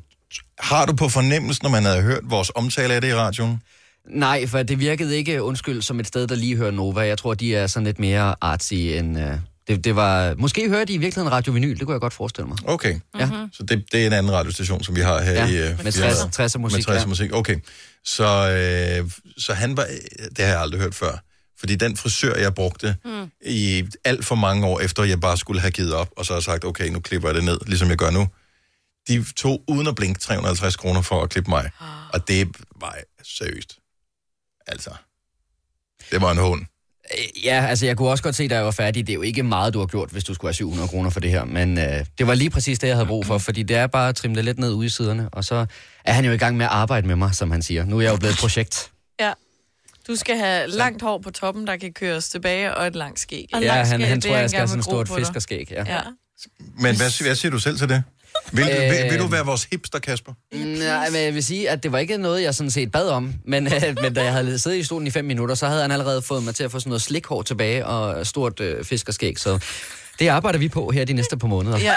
Har 0.60 0.86
du 0.86 0.94
på 0.96 1.10
fornemmelsen, 1.10 1.64
når 1.64 1.70
man 1.70 1.84
havde 1.84 2.02
hørt 2.02 2.22
vores 2.24 2.52
omtale 2.56 2.94
af 2.94 3.02
det 3.02 3.10
i 3.10 3.16
radioen? 3.16 3.62
Nej, 4.10 4.48
for 4.48 4.64
det 4.64 4.80
virkede 4.80 5.18
ikke, 5.18 5.44
undskyld, 5.44 5.82
som 5.82 6.00
et 6.00 6.08
sted, 6.08 6.28
der 6.28 6.36
lige 6.36 6.56
hører 6.56 6.72
Nova. 6.72 7.02
Jeg 7.02 7.18
tror, 7.18 7.34
de 7.34 7.56
er 7.56 7.68
sådan 7.68 7.86
lidt 7.86 8.00
mere 8.00 8.36
artsy 8.42 8.74
end... 8.74 9.20
Øh, 9.20 9.38
det, 9.68 9.84
det 9.84 9.96
var... 9.96 10.36
Måske 10.38 10.70
hører 10.70 10.86
de 10.86 10.94
i 10.94 10.98
virkeligheden 10.98 11.32
Radio 11.32 11.54
Vinyl, 11.54 11.78
det 11.78 11.86
kunne 11.86 11.94
jeg 11.94 12.02
godt 12.02 12.14
forestille 12.14 12.48
mig. 12.48 12.58
Okay. 12.66 13.00
Ja. 13.20 13.30
Så 13.54 13.64
det, 13.64 13.86
det 13.92 14.04
er 14.04 14.08
en 14.08 14.14
anden 14.14 14.32
radiostation, 14.32 14.84
som 14.84 14.96
vi 14.96 15.02
har 15.02 15.22
her 15.22 15.32
Ja, 15.32 15.48
i... 15.48 15.72
øh, 15.72 15.84
med 15.84 15.92
firmaet. 15.92 16.30
60 16.32 16.56
60'er 16.56 16.58
musik, 16.58 16.78
Med 16.78 16.84
60 16.84 17.02
ja. 17.02 17.08
musik, 17.08 17.34
okay. 17.34 17.60
Så, 18.04 18.24
øh, 19.04 19.12
så 19.38 19.54
han 19.54 19.78
var... 19.78 19.88
Det 20.30 20.46
har 20.46 20.52
jeg 20.52 20.62
aldrig 20.62 20.82
hørt 20.82 20.96
før. 20.96 21.18
Fordi 21.60 21.76
den 21.76 21.98
frisør, 21.98 22.36
jeg 22.36 22.56
brugte 22.56 22.96
mm. 23.06 23.32
i 23.46 23.84
alt 24.04 24.26
for 24.26 24.36
mange 24.36 24.68
år 24.68 24.80
efter, 24.80 25.04
jeg 25.04 25.20
bare 25.22 25.38
skulle 25.38 25.62
have 25.62 25.72
givet 25.72 25.94
op, 25.94 26.10
og 26.18 26.26
så 26.26 26.34
har 26.34 26.40
sagt, 26.40 26.66
okay, 26.66 26.90
nu 26.90 27.00
klipper 27.00 27.28
jeg 27.28 27.36
det 27.36 27.44
ned, 27.44 27.60
ligesom 27.68 27.90
jeg 27.90 27.98
gør 27.98 28.10
nu. 28.10 28.28
De 29.08 29.26
tog 29.36 29.64
uden 29.68 29.88
at 29.88 29.96
blinke 29.96 30.20
350 30.20 30.76
kroner 30.76 31.02
for 31.02 31.22
at 31.24 31.30
klippe 31.30 31.50
mig. 31.50 31.72
Og 32.14 32.28
det 32.28 32.48
var 32.76 32.98
seriøst. 33.24 33.78
Altså, 34.68 34.90
det 36.12 36.22
var 36.22 36.32
en 36.32 36.38
hån. 36.38 36.68
Ja, 37.44 37.66
altså 37.70 37.86
jeg 37.86 37.98
kunne 37.98 38.10
også 38.10 38.24
godt 38.24 38.36
se, 38.36 38.48
da 38.48 38.56
jeg 38.56 38.66
var 38.66 38.72
færdig, 38.72 39.08
det 39.08 39.14
er 39.14 39.16
jo 39.16 39.22
ikke 39.22 39.44
meget, 39.44 39.74
du 39.74 39.80
har 39.80 39.86
gjort, 39.86 40.10
hvis 40.10 40.24
du 40.24 40.34
skulle 40.34 40.50
have 40.50 40.54
700 40.54 40.88
kroner 40.90 41.10
for 41.10 41.20
det 41.20 41.32
her, 41.32 41.46
men 41.46 41.78
øh, 41.78 42.06
det 42.18 42.28
var 42.28 42.34
lige 42.36 42.50
præcis 42.50 42.80
det, 42.80 42.88
jeg 42.88 42.96
havde 42.96 43.08
brug 43.08 43.26
for, 43.26 43.38
fordi 43.38 43.64
det 43.64 43.78
er 43.78 43.88
bare 43.88 44.10
at 44.10 44.16
trimme 44.16 44.36
det 44.36 44.46
lidt 44.46 44.60
ned 44.60 44.72
ude 44.74 44.86
i 44.86 44.90
siderne, 44.90 45.30
og 45.32 45.44
så 45.44 45.66
er 46.06 46.14
han 46.14 46.26
jo 46.26 46.32
i 46.32 46.38
gang 46.38 46.58
med 46.58 46.66
at 46.66 46.72
arbejde 46.72 47.08
med 47.08 47.16
mig, 47.16 47.36
som 47.36 47.52
han 47.52 47.62
siger. 47.62 47.86
Nu 47.86 47.98
er 47.98 48.02
jeg 48.02 48.12
jo 48.12 48.18
blevet 48.18 48.34
et 48.34 48.40
projekt. 48.40 48.92
Ja. 49.20 49.32
Du 50.08 50.16
skal 50.16 50.38
have 50.38 50.68
langt 50.68 51.02
hår 51.02 51.18
på 51.18 51.32
toppen, 51.32 51.68
der 51.68 51.78
kan 51.78 51.94
køres 51.94 52.30
tilbage, 52.30 52.76
og 52.76 52.88
et 52.88 52.96
langt 52.96 53.20
skæg. 53.20 53.50
Og 53.54 53.62
Ja, 53.62 53.68
langt 53.68 53.88
han, 53.88 54.00
skæg, 54.00 54.08
han 54.10 54.16
det 54.18 54.24
tror, 54.24 54.32
jeg 54.32 54.40
han 54.40 54.50
skal 54.50 54.60
have 54.60 54.68
sådan 54.68 54.80
et 54.80 54.86
stort 54.86 55.10
fiskerskæg. 55.18 55.68
Ja. 55.72 55.84
Ja. 55.88 56.02
Men 56.58 56.96
hvad, 56.96 57.24
hvad 57.24 57.36
siger 57.36 57.52
du 57.52 57.60
selv 57.60 57.78
til 57.78 57.90
det? 57.90 58.04
Vil, 58.52 58.70
øh... 58.70 58.92
vil, 58.92 59.12
vil 59.12 59.20
du 59.20 59.28
være 59.28 59.46
vores 59.46 59.68
hipster, 59.72 60.00
Kasper? 60.00 60.34
Nej, 60.54 61.10
men 61.10 61.22
jeg 61.22 61.34
vil 61.34 61.44
sige, 61.44 61.70
at 61.70 61.84
det 61.84 61.92
var 61.92 61.98
ikke 61.98 62.18
noget, 62.18 62.42
jeg 62.44 62.56
sådan 62.56 62.72
set 62.72 62.92
bad 62.92 63.10
om. 63.10 63.34
Men, 63.46 63.74
øh, 63.74 63.96
men 64.02 64.14
da 64.14 64.24
jeg 64.24 64.34
havde 64.34 64.60
siddet 64.60 64.78
i 64.78 64.84
stolen 64.84 65.08
i 65.08 65.12
fem 65.12 65.26
minutter, 65.26 65.56
så 65.56 65.68
havde 65.68 65.82
han 65.82 65.92
allerede 65.92 66.22
fået 66.22 66.44
mig 66.44 66.56
til 66.56 66.64
at 66.64 66.72
få 66.72 66.80
sådan 66.80 66.90
noget 66.90 67.02
slikhår 67.02 67.42
tilbage 67.42 67.86
og 67.86 68.28
stort 68.28 68.60
øh, 68.60 68.86
fiskerskæg. 68.86 69.40
Så 69.40 69.60
det 70.20 70.28
arbejder 70.28 70.60
vi 70.60 70.70
på 70.70 70.92
her 70.92 71.06
de 71.06 71.14
næste 71.14 71.38
par 71.38 71.48
måneder. 71.48 71.78
Ja. 71.78 71.96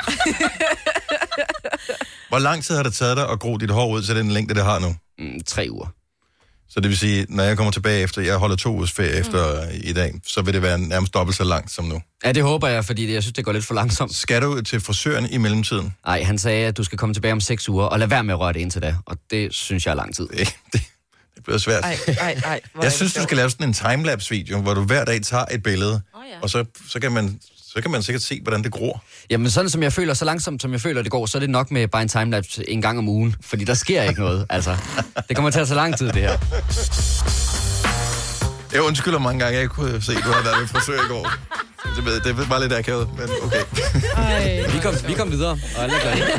Hvor 2.28 2.38
lang 2.38 2.64
tid 2.64 2.76
har 2.76 2.82
det 2.82 2.94
taget 2.94 3.16
dig 3.16 3.30
at 3.30 3.40
gro 3.40 3.56
dit 3.56 3.70
hår 3.70 3.88
ud 3.88 4.02
til 4.02 4.16
den 4.16 4.30
længde, 4.30 4.54
det 4.54 4.64
har 4.64 4.78
nu? 4.78 4.96
Mm, 5.18 5.40
tre 5.46 5.66
uger. 5.70 5.86
Så 6.70 6.80
det 6.80 6.88
vil 6.88 6.98
sige, 6.98 7.26
når 7.28 7.42
jeg 7.44 7.56
kommer 7.56 7.70
tilbage 7.70 8.02
efter, 8.02 8.22
jeg 8.22 8.36
holder 8.36 8.56
to 8.56 8.74
ugers 8.74 8.92
ferie 8.92 9.10
efter 9.10 9.64
mm. 9.64 9.70
i 9.84 9.92
dag, 9.92 10.12
så 10.26 10.42
vil 10.42 10.54
det 10.54 10.62
være 10.62 10.78
nærmest 10.78 11.14
dobbelt 11.14 11.36
så 11.36 11.44
langt 11.44 11.70
som 11.72 11.84
nu. 11.84 12.00
Ja, 12.24 12.32
det 12.32 12.42
håber 12.42 12.68
jeg, 12.68 12.84
fordi 12.84 13.06
det- 13.06 13.12
jeg 13.14 13.22
synes, 13.22 13.32
det 13.34 13.44
går 13.44 13.52
lidt 13.52 13.64
for 13.64 13.74
langsomt. 13.74 14.14
Skal 14.14 14.42
du 14.42 14.60
til 14.62 14.80
frisøren 14.80 15.30
i 15.30 15.36
mellemtiden? 15.36 15.94
Nej, 16.06 16.22
han 16.22 16.38
sagde, 16.38 16.66
at 16.66 16.76
du 16.76 16.84
skal 16.84 16.98
komme 16.98 17.14
tilbage 17.14 17.32
om 17.32 17.40
seks 17.40 17.68
uger, 17.68 17.84
og 17.84 17.98
lad 17.98 18.06
være 18.06 18.24
med 18.24 18.34
at 18.34 18.40
røre 18.40 18.52
det 18.52 18.60
indtil 18.60 18.82
da. 18.82 18.96
Og 19.06 19.16
det 19.30 19.54
synes 19.54 19.86
jeg 19.86 19.92
er 19.92 19.96
lang 19.96 20.14
tid. 20.16 20.28
Det, 20.28 20.54
det, 20.72 20.80
det 21.34 21.44
bliver 21.44 21.58
svært. 21.58 21.84
Ej, 21.84 21.98
ej, 22.06 22.40
ej. 22.44 22.60
Jeg 22.74 22.82
det 22.82 22.92
synes, 22.92 23.14
du 23.14 23.22
skal 23.22 23.36
lave 23.36 23.50
sådan 23.50 23.68
en 23.68 23.74
timelapse-video, 23.74 24.60
hvor 24.60 24.74
du 24.74 24.82
hver 24.84 25.04
dag 25.04 25.22
tager 25.22 25.44
et 25.50 25.62
billede, 25.62 26.02
oh, 26.14 26.22
ja. 26.32 26.38
og 26.42 26.50
så, 26.50 26.64
så, 26.88 27.00
kan 27.00 27.12
man, 27.12 27.40
så 27.78 27.82
kan 27.82 27.90
man 27.90 28.02
sikkert 28.02 28.22
se, 28.22 28.40
hvordan 28.42 28.62
det 28.62 28.72
gror. 28.72 29.02
Jamen 29.30 29.50
sådan 29.50 29.70
som 29.70 29.82
jeg 29.82 29.92
føler, 29.92 30.14
så 30.14 30.24
langsomt 30.24 30.62
som 30.62 30.72
jeg 30.72 30.80
føler, 30.80 31.02
det 31.02 31.10
går, 31.10 31.26
så 31.26 31.38
er 31.38 31.40
det 31.40 31.50
nok 31.50 31.70
med 31.70 31.88
bare 31.88 32.02
en 32.02 32.08
timelapse 32.08 32.70
en 32.70 32.82
gang 32.82 32.98
om 32.98 33.08
ugen. 33.08 33.34
Fordi 33.40 33.64
der 33.64 33.74
sker 33.74 34.02
ikke 34.02 34.20
noget. 34.20 34.46
Altså, 34.50 34.76
det 35.28 35.36
kommer 35.36 35.50
til 35.50 35.60
at 35.60 35.66
tage 35.68 35.76
lang 35.76 35.98
tid, 35.98 36.06
det 36.06 36.14
her. 36.22 36.38
Jeg 38.72 38.82
undskylder 38.82 39.18
mange 39.18 39.38
gange, 39.40 39.54
jeg 39.54 39.62
ikke 39.62 39.74
kunne 39.74 40.02
se, 40.02 40.12
at 40.12 40.22
du 40.24 40.30
har 40.30 40.42
været 40.42 40.60
ved 40.60 40.66
frisør 40.68 40.94
i 40.94 41.08
går. 41.08 41.30
Det, 41.96 42.04
ved- 42.04 42.20
det 42.20 42.50
var 42.50 42.58
lidt 42.58 42.72
akavet, 42.72 43.08
men 43.18 43.28
okay. 43.42 43.62
Ej. 44.16 44.64
Vi 44.72 44.78
kom, 44.82 44.94
vi 45.08 45.12
kom 45.14 45.30
videre, 45.30 45.58
og 45.76 45.82
alle 45.82 45.96
er 45.96 46.00
glade. 46.00 46.20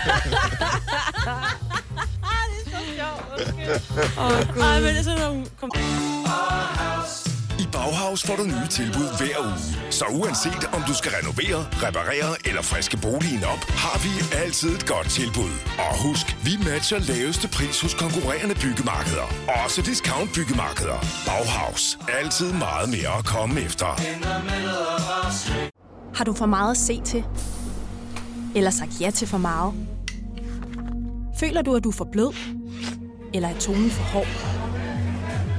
Åh, 4.17 4.25
oh, 4.25 4.53
Gud. 4.53 4.61
Ej, 4.61 4.79
men 4.79 4.89
det 4.89 4.99
er 4.99 5.03
sådan 5.03 5.19
nogle... 5.19 5.45
Kom... 5.59 5.71
Bauhaus 7.71 8.23
får 8.23 8.35
du 8.35 8.43
nye 8.43 8.67
tilbud 8.69 9.09
hver 9.17 9.37
uge. 9.45 9.91
Så 9.91 10.05
uanset 10.19 10.63
om 10.73 10.81
du 10.87 10.93
skal 10.93 11.11
renovere, 11.19 11.59
reparere 11.85 12.31
eller 12.47 12.61
friske 12.61 12.97
boligen 12.97 13.43
op, 13.53 13.61
har 13.83 13.97
vi 14.05 14.11
altid 14.43 14.69
et 14.77 14.85
godt 14.87 15.09
tilbud. 15.09 15.53
Og 15.85 15.91
husk, 16.05 16.25
vi 16.47 16.53
matcher 16.69 16.99
laveste 16.99 17.47
pris 17.47 17.81
hos 17.81 17.93
konkurrerende 17.93 18.55
byggemarkeder. 18.63 19.27
Også 19.63 19.81
discount 19.81 20.29
byggemarkeder. 20.35 20.99
Bauhaus. 21.27 21.99
Altid 22.19 22.53
meget 22.53 22.89
mere 22.89 23.11
at 23.19 23.25
komme 23.25 23.61
efter. 23.61 23.89
Har 26.17 26.23
du 26.25 26.33
for 26.33 26.45
meget 26.45 26.71
at 26.71 26.77
se 26.77 27.01
til? 27.01 27.23
Eller 28.55 28.71
sagt 28.71 29.01
ja 29.01 29.09
til 29.11 29.27
for 29.27 29.37
meget? 29.37 29.73
Føler 31.39 31.61
du, 31.61 31.75
at 31.75 31.83
du 31.83 31.89
er 31.89 31.93
for 31.93 32.07
blød? 32.11 32.33
Eller 33.33 33.49
er 33.49 33.59
tonen 33.59 33.89
for 33.89 34.03
hård? 34.03 34.27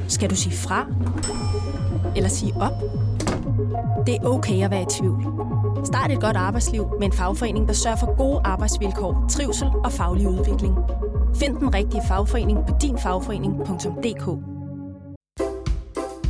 Skal 0.08 0.30
du 0.30 0.36
sige 0.36 0.56
fra? 0.56 0.86
Eller 2.16 2.28
sige 2.28 2.54
op? 2.60 2.72
Det 4.06 4.14
er 4.14 4.24
okay 4.24 4.64
at 4.64 4.70
være 4.70 4.82
i 4.82 4.86
tvivl. 4.90 5.22
Start 5.84 6.10
et 6.10 6.20
godt 6.20 6.36
arbejdsliv 6.36 6.86
med 6.98 7.06
en 7.06 7.12
fagforening, 7.12 7.68
der 7.68 7.74
sørger 7.74 7.96
for 7.96 8.16
gode 8.16 8.40
arbejdsvilkår, 8.44 9.26
trivsel 9.30 9.68
og 9.84 9.92
faglig 9.92 10.28
udvikling. 10.28 10.74
Find 11.36 11.56
den 11.56 11.74
rigtige 11.74 12.02
fagforening 12.08 12.58
på 12.68 12.74
dinfagforening.dk 12.82 14.26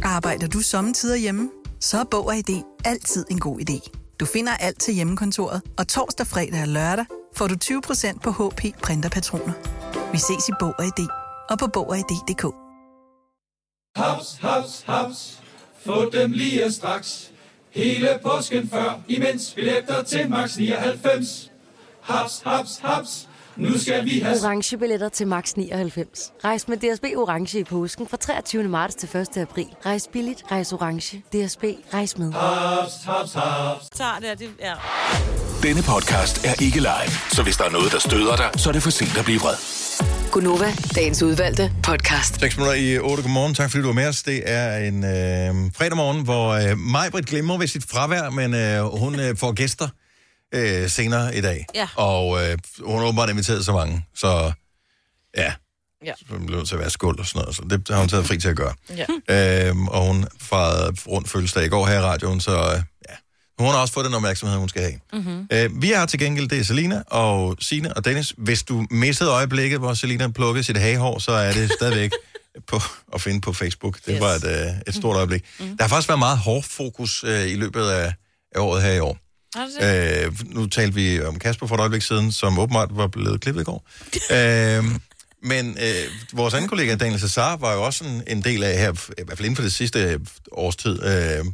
Arbejder 0.05 0.47
du 0.47 0.61
sommetider 0.61 1.17
hjemme? 1.17 1.51
Så 1.81 1.99
er 1.99 2.05
Bog 2.11 2.27
og 2.27 2.37
ID 2.37 2.63
altid 2.85 3.27
en 3.31 3.39
god 3.39 3.61
idé. 3.61 3.91
Du 4.21 4.27
finder 4.27 4.53
alt 4.53 4.81
til 4.81 4.95
hjemmekontoret, 4.95 5.63
og 5.79 5.89
torsdag, 5.89 6.27
fredag 6.27 6.63
og 6.63 6.69
lørdag 6.69 7.05
får 7.37 7.47
du 7.47 7.55
20% 7.65 8.19
på 8.19 8.31
HP 8.31 8.83
printerpatroner. 8.83 9.53
Vi 10.13 10.19
ses 10.19 10.49
i 10.49 10.53
Bog 10.61 10.75
og 10.79 10.85
ID 10.85 11.07
og 11.51 11.59
på 11.59 11.67
Bog 11.67 11.89
og 11.89 11.99
ID.dk. 11.99 12.45
Haps, 13.97 14.39
haps, 14.41 14.85
haps. 14.87 15.40
Få 15.85 16.11
dem 16.11 16.33
lige 16.33 16.73
straks. 16.73 17.31
Hele 17.71 18.19
påsken 18.23 18.69
før, 18.69 19.01
imens 19.09 19.53
billetter 19.55 20.03
til 20.03 20.31
max 20.31 20.57
99. 20.57 21.51
Haps, 22.01 22.43
haps, 22.45 22.79
haps. 22.79 23.29
Nu 23.61 23.79
skal 23.79 24.05
vi 24.05 24.19
have... 24.19 24.37
Orange 24.45 24.79
billetter 24.79 25.09
til 25.09 25.27
max 25.27 25.53
99. 25.57 26.33
Rejs 26.45 26.69
med 26.69 26.77
DSB 26.77 27.05
Orange 27.17 27.59
i 27.59 27.65
påsken 27.65 28.09
fra 28.09 28.17
23. 28.17 28.63
marts 28.63 28.95
til 28.95 29.09
1. 29.17 29.37
april. 29.37 29.67
Rejs 29.87 30.09
billigt, 30.13 30.43
rejs 30.51 30.73
orange. 30.73 31.19
DSB, 31.19 31.65
rejs 31.95 32.19
med. 32.19 32.33
Haps, 32.33 32.93
haps, 33.05 33.33
haps. 33.33 33.89
Tager 33.97 34.15
det, 34.21 34.29
her, 34.29 34.35
det 34.35 34.49
ja. 34.61 34.73
Denne 35.63 35.83
podcast 35.83 36.47
er 36.47 36.63
ikke 36.63 36.77
live, 36.79 37.13
så 37.31 37.43
hvis 37.43 37.57
der 37.57 37.65
er 37.65 37.71
noget, 37.71 37.93
der 37.93 37.99
støder 37.99 38.37
dig, 38.37 38.51
så 38.57 38.69
er 38.69 38.73
det 38.73 38.83
for 38.83 38.91
sent 38.91 39.19
at 39.19 39.25
blive 39.25 39.41
vred. 39.41 39.57
Gunova, 40.33 40.73
dagens 40.95 41.23
udvalgte 41.23 41.73
podcast. 41.83 42.41
6 42.41 42.57
minutter 42.57 42.75
i 42.75 42.99
8. 42.99 43.23
Godmorgen. 43.23 43.55
Tak 43.55 43.71
fordi 43.71 43.83
du 43.83 43.89
var 43.89 43.95
med 43.95 44.07
os. 44.09 44.23
Det 44.23 44.43
er 44.47 44.77
en 44.77 45.05
øh, 45.05 45.73
fredag 45.77 45.97
morgen, 45.97 46.25
hvor 46.25 46.49
øh, 46.49 46.79
Majbrit 46.79 47.27
glemmer 47.27 47.59
ved 47.59 47.67
sit 47.67 47.85
fravær, 47.91 48.31
men 48.31 48.55
øh, 48.55 48.99
hun 49.01 49.21
øh, 49.21 49.37
får 49.37 49.53
gæster 49.53 49.89
øh, 50.55 50.89
senere 50.91 51.37
i 51.37 51.41
dag. 51.41 51.67
Ja. 51.75 51.89
Og 51.97 52.43
øh, 52.45 52.59
hun 52.85 52.99
har 52.99 53.07
åbenbart 53.07 53.31
inviteret 53.31 53.65
så 53.65 53.73
mange, 53.73 54.05
så 54.15 54.53
ja, 55.37 55.53
Ja. 56.07 56.13
så 56.19 56.25
hun 56.29 56.41
nødt 56.51 56.69
til 56.69 56.75
at 56.75 56.81
være 56.81 56.91
skuld 56.91 57.19
og 57.19 57.27
sådan 57.27 57.41
noget. 57.43 57.57
Så 57.57 57.63
det 57.71 57.89
har 57.89 57.99
hun 57.99 58.09
taget 58.09 58.27
fri 58.27 58.39
til 58.39 58.49
at 58.49 58.57
gøre. 58.57 58.75
Ja. 59.29 59.67
Øhm, 59.69 59.89
og 59.89 60.07
hun 60.07 60.27
farede 60.41 60.97
rundt 61.07 61.29
fødselsdag 61.29 61.65
i 61.65 61.69
går 61.69 61.87
her 61.87 61.99
i 61.99 62.03
radioen, 62.03 62.41
så 62.41 62.51
øh, 62.53 62.83
ja. 63.09 63.15
Hun 63.59 63.69
har 63.69 63.79
også 63.81 63.95
fået 63.95 64.07
den 64.07 64.15
opmærksomhed, 64.15 64.59
hun 64.59 64.69
skal 64.69 64.83
have. 64.83 65.01
Mm-hmm. 65.13 65.47
Øh, 65.53 65.83
vi 65.83 65.93
er 65.93 65.99
her 65.99 66.07
til 66.07 66.19
gengæld, 66.19 66.49
det 66.49 66.59
er 66.59 66.65
Selina 66.65 67.03
og 67.07 67.57
Sine 67.61 67.97
og 67.97 68.05
Dennis. 68.05 68.35
Hvis 68.39 68.63
du 68.63 68.87
missede 68.91 69.31
øjeblikket, 69.31 69.79
hvor 69.79 69.95
Selina 69.95 70.29
plukkede 70.29 70.65
sit 70.65 70.77
hagehår, 70.77 71.19
så 71.19 71.33
er 71.33 71.53
det 71.53 71.73
stadigvæk 71.73 72.11
på, 72.71 72.81
at 73.15 73.21
finde 73.21 73.41
på 73.41 73.53
Facebook. 73.53 73.97
Det 74.07 74.13
yes. 74.15 74.21
var 74.21 74.29
et, 74.29 74.45
øh, 74.45 74.75
et 74.87 74.95
stort 74.95 75.17
øjeblik. 75.17 75.45
Mm. 75.61 75.77
Der 75.77 75.85
har 75.85 75.89
faktisk 75.89 76.09
været 76.09 76.19
meget 76.19 76.39
hårfokus 76.39 77.25
øh, 77.25 77.47
i 77.47 77.55
løbet 77.55 77.83
af, 77.89 78.15
af 78.55 78.61
året 78.61 78.83
her 78.83 78.93
i 78.93 78.99
år. 78.99 79.19
Øh, 79.57 80.33
nu 80.45 80.67
talte 80.67 80.95
vi 80.95 81.23
om 81.23 81.39
Kasper 81.39 81.67
for 81.67 81.75
et 81.75 81.81
øjeblik 81.81 82.03
siden, 82.03 82.33
som 82.33 82.59
åbenbart 82.59 82.89
var 82.93 83.07
blevet 83.07 83.41
klippet 83.41 83.61
i 83.61 83.65
går. 83.65 83.89
øh, 84.37 84.85
men 85.43 85.77
øh, 85.81 86.11
vores 86.33 86.55
anden 86.55 86.69
kollega, 86.69 86.95
Daniel 86.95 87.21
Cesar, 87.21 87.57
var 87.57 87.75
jo 87.75 87.83
også 87.83 88.05
en, 88.05 88.23
en 88.27 88.43
del 88.43 88.63
af 88.63 88.79
her, 88.79 88.93
i 88.93 89.23
hvert 89.25 89.39
fald 89.39 89.47
inden 89.47 89.57
for 89.57 89.63
det 89.63 89.73
sidste 89.73 90.21
års 90.53 90.77
tid. 90.77 91.05
Øh, 91.05 91.45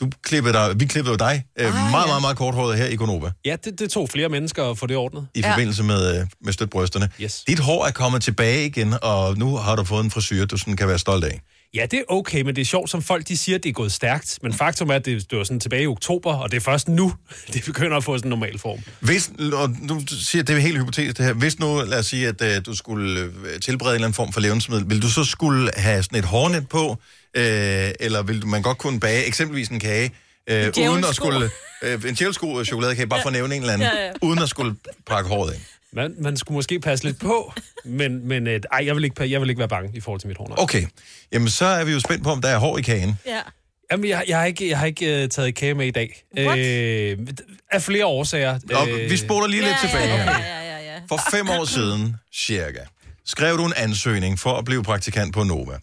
du 0.00 0.10
klippede 0.22 0.54
dig, 0.54 0.80
vi 0.80 0.84
klippede 0.84 1.18
dig 1.18 1.44
øh, 1.58 1.66
ah, 1.66 1.74
meget, 1.74 1.90
meget, 1.90 2.06
meget, 2.08 2.22
meget 2.22 2.36
korthåret 2.36 2.78
her 2.78 2.86
i 2.86 2.94
Konova. 2.94 3.30
Ja, 3.44 3.56
det, 3.64 3.78
det 3.78 3.90
tog 3.90 4.08
flere 4.08 4.28
mennesker 4.28 4.70
at 4.70 4.78
få 4.78 4.86
det 4.86 4.96
ordnet. 4.96 5.26
I 5.34 5.42
forbindelse 5.42 5.82
med, 5.82 6.20
øh, 6.20 6.26
med 6.40 6.52
støtbrysterne. 6.52 7.08
Yes. 7.20 7.44
Dit 7.46 7.58
hår 7.58 7.86
er 7.86 7.90
kommet 7.90 8.22
tilbage 8.22 8.66
igen, 8.66 8.94
og 9.02 9.38
nu 9.38 9.56
har 9.56 9.76
du 9.76 9.84
fået 9.84 10.04
en 10.04 10.10
frisyr, 10.10 10.44
du 10.44 10.56
sådan 10.56 10.76
kan 10.76 10.88
være 10.88 10.98
stolt 10.98 11.24
af. 11.24 11.40
Ja, 11.74 11.86
det 11.86 11.98
er 11.98 12.02
okay, 12.08 12.40
men 12.42 12.56
det 12.56 12.60
er 12.62 12.66
sjovt, 12.66 12.90
som 12.90 13.02
folk 13.02 13.28
de 13.28 13.36
siger, 13.36 13.58
at 13.58 13.62
det 13.62 13.68
er 13.68 13.72
gået 13.72 13.92
stærkt. 13.92 14.38
Men 14.42 14.52
faktum 14.52 14.90
er, 14.90 14.94
at 14.94 15.04
det, 15.04 15.30
det 15.30 15.38
var 15.38 15.44
sådan 15.44 15.60
tilbage 15.60 15.82
i 15.82 15.86
oktober, 15.86 16.34
og 16.34 16.50
det 16.50 16.56
er 16.56 16.60
først 16.60 16.88
nu, 16.88 17.12
det 17.52 17.64
begynder 17.64 17.96
at 17.96 18.04
få 18.04 18.18
sådan 18.18 18.26
en 18.26 18.30
normal 18.30 18.58
form. 18.58 18.78
Hvis, 19.00 19.30
og 19.52 19.70
nu 19.80 20.00
siger 20.06 20.42
det 20.42 20.56
er 20.56 20.60
helt 20.60 20.78
hypotetisk 20.78 21.16
det 21.18 21.26
her, 21.26 21.32
hvis 21.32 21.58
nu, 21.58 21.80
lad 21.86 21.98
os 21.98 22.06
sige, 22.06 22.28
at 22.28 22.40
uh, 22.40 22.64
du 22.66 22.76
skulle 22.76 23.20
øh, 23.20 23.60
tilberede 23.60 23.92
en 23.92 23.94
eller 23.94 24.06
anden 24.06 24.14
form 24.14 24.32
for 24.32 24.40
levnedsmiddel, 24.40 24.90
vil 24.90 25.02
du 25.02 25.10
så 25.10 25.24
skulle 25.24 25.70
have 25.76 26.02
sådan 26.02 26.18
et 26.18 26.24
hårnet 26.24 26.68
på, 26.68 26.90
øh, 27.36 27.44
eller 28.00 28.22
vil 28.22 28.42
du- 28.42 28.46
man 28.46 28.62
godt 28.62 28.78
kunne 28.78 29.00
bage 29.00 29.24
eksempelvis 29.24 29.68
en 29.68 29.80
kage, 29.80 30.10
øh, 30.50 30.72
uden 30.90 31.04
at 31.04 31.14
skulle, 31.14 31.50
øh, 31.82 32.00
en 32.08 32.14
djævelsko 32.14 32.64
chokoladekage, 32.64 33.06
bare 33.06 33.22
for 33.22 33.28
at 33.28 33.32
nævne 33.32 33.54
en 33.54 33.62
eller 33.62 33.72
anden, 33.72 33.88
Ja, 33.94 34.04
ja. 34.06 34.10
uden 34.22 34.38
at 34.38 34.48
skulle 34.48 34.74
pakke 35.06 35.28
håret 35.28 35.54
ind. 35.54 35.62
Man, 35.94 36.14
man 36.18 36.36
skulle 36.36 36.56
måske 36.56 36.80
passe 36.80 37.04
lidt 37.04 37.20
på, 37.20 37.52
men, 37.84 38.28
men 38.28 38.46
øh, 38.46 38.60
ej, 38.72 38.86
jeg, 38.86 38.96
vil 38.96 39.04
ikke, 39.04 39.30
jeg 39.30 39.40
vil 39.40 39.48
ikke 39.48 39.58
være 39.58 39.68
bange 39.68 39.90
i 39.94 40.00
forhold 40.00 40.20
til 40.20 40.28
mit 40.28 40.36
hår. 40.36 40.48
nej. 40.48 40.56
Okay, 40.58 40.86
jamen 41.32 41.48
så 41.48 41.64
er 41.64 41.84
vi 41.84 41.92
jo 41.92 42.00
spændt 42.00 42.24
på, 42.24 42.30
om 42.30 42.40
der 42.40 42.48
er 42.48 42.58
hår 42.58 42.78
i 42.78 42.82
kagen. 42.82 43.18
Ja. 43.26 43.40
Jamen, 43.92 44.08
jeg, 44.08 44.24
jeg 44.28 44.38
har 44.38 44.44
ikke, 44.44 44.68
jeg 44.68 44.78
har 44.78 44.86
ikke 44.86 45.22
uh, 45.22 45.28
taget 45.28 45.54
kage 45.54 45.74
med 45.74 45.86
i 45.86 45.90
dag. 45.90 46.24
Øh, 46.38 47.18
af 47.70 47.82
flere 47.82 48.06
årsager. 48.06 48.58
Og 48.74 48.88
vi 49.10 49.16
spoler 49.16 49.46
lige 49.46 49.62
lidt 49.62 49.76
tilbage 49.80 50.06
her. 50.08 50.16
Ja, 50.16 50.62
ja, 50.62 50.94
ja. 50.94 51.00
For 51.08 51.20
fem 51.30 51.48
år 51.48 51.64
siden, 51.64 52.16
cirka, 52.34 52.80
skrev 53.26 53.56
du 53.56 53.64
en 53.64 53.72
ansøgning 53.76 54.38
for 54.38 54.52
at 54.56 54.64
blive 54.64 54.82
praktikant 54.82 55.34
på 55.34 55.42
Nova. 55.42 55.78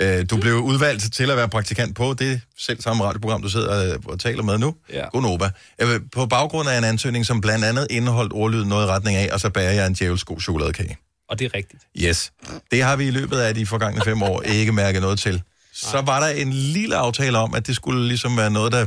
Øh, 0.00 0.24
Du 0.30 0.36
blev 0.36 0.54
udvalgt 0.54 1.12
til 1.12 1.30
at 1.30 1.36
være 1.36 1.48
praktikant 1.48 1.96
på 1.96 2.14
det 2.14 2.40
selv 2.58 2.80
samme 2.80 3.04
radioprogram, 3.04 3.42
du 3.42 3.48
sidder 3.48 3.94
øh, 3.94 4.00
og 4.06 4.20
taler 4.20 4.42
med 4.42 4.58
nu. 4.58 4.74
Ja. 4.92 5.08
God 5.08 5.22
Nova. 5.22 5.50
Øh, 5.78 6.00
På 6.12 6.26
baggrund 6.26 6.68
af 6.68 6.78
en 6.78 6.84
ansøgning, 6.84 7.26
som 7.26 7.40
blandt 7.40 7.64
andet 7.64 7.86
indeholdt 7.90 8.32
ordlyd 8.32 8.64
noget 8.64 8.86
i 8.86 8.90
retning 8.90 9.16
af, 9.16 9.28
og 9.32 9.40
så 9.40 9.50
bærer 9.50 9.72
jeg 9.72 9.86
en 9.86 9.94
djævelsko 9.94 10.40
chokoladekage. 10.40 10.96
Og 11.28 11.38
det 11.38 11.44
er 11.44 11.54
rigtigt. 11.54 11.82
Yes. 11.98 12.32
Det 12.70 12.82
har 12.82 12.96
vi 12.96 13.06
i 13.06 13.10
løbet 13.10 13.36
af 13.38 13.54
de 13.54 13.66
forgangne 13.66 14.00
fem 14.04 14.22
år 14.22 14.42
ikke 14.42 14.72
mærket 14.72 15.02
noget 15.02 15.18
til. 15.18 15.42
Så 15.72 16.00
var 16.00 16.20
der 16.20 16.26
en 16.26 16.52
lille 16.52 16.96
aftale 16.96 17.38
om, 17.38 17.54
at 17.54 17.66
det 17.66 17.76
skulle 17.76 18.08
ligesom 18.08 18.36
være 18.36 18.50
noget, 18.50 18.72
der 18.72 18.86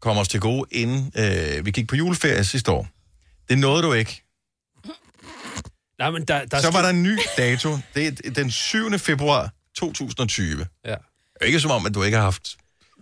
kom 0.00 0.16
os 0.18 0.28
til 0.28 0.40
gode, 0.40 0.64
inden 0.70 1.12
øh, 1.16 1.66
vi 1.66 1.70
gik 1.70 1.88
på 1.88 1.96
juleferie 1.96 2.44
sidste 2.44 2.70
år. 2.70 2.88
Det 3.48 3.58
nåede 3.58 3.82
du 3.82 3.92
ikke. 3.92 4.22
Nej, 5.98 6.10
men 6.10 6.24
der, 6.24 6.44
der 6.44 6.60
Så 6.60 6.70
var 6.70 6.82
der 6.82 6.88
en 6.88 7.02
ny 7.02 7.18
dato. 7.36 7.78
Det 7.94 8.06
er 8.24 8.30
den 8.30 8.50
7. 8.50 8.98
februar 8.98 9.50
2020. 9.78 10.66
Ja. 10.84 10.90
Det 10.90 10.98
er 11.40 11.44
ikke 11.44 11.60
som 11.60 11.70
om, 11.70 11.86
at 11.86 11.94
du 11.94 12.02
ikke 12.02 12.16
har 12.16 12.24
haft 12.24 12.48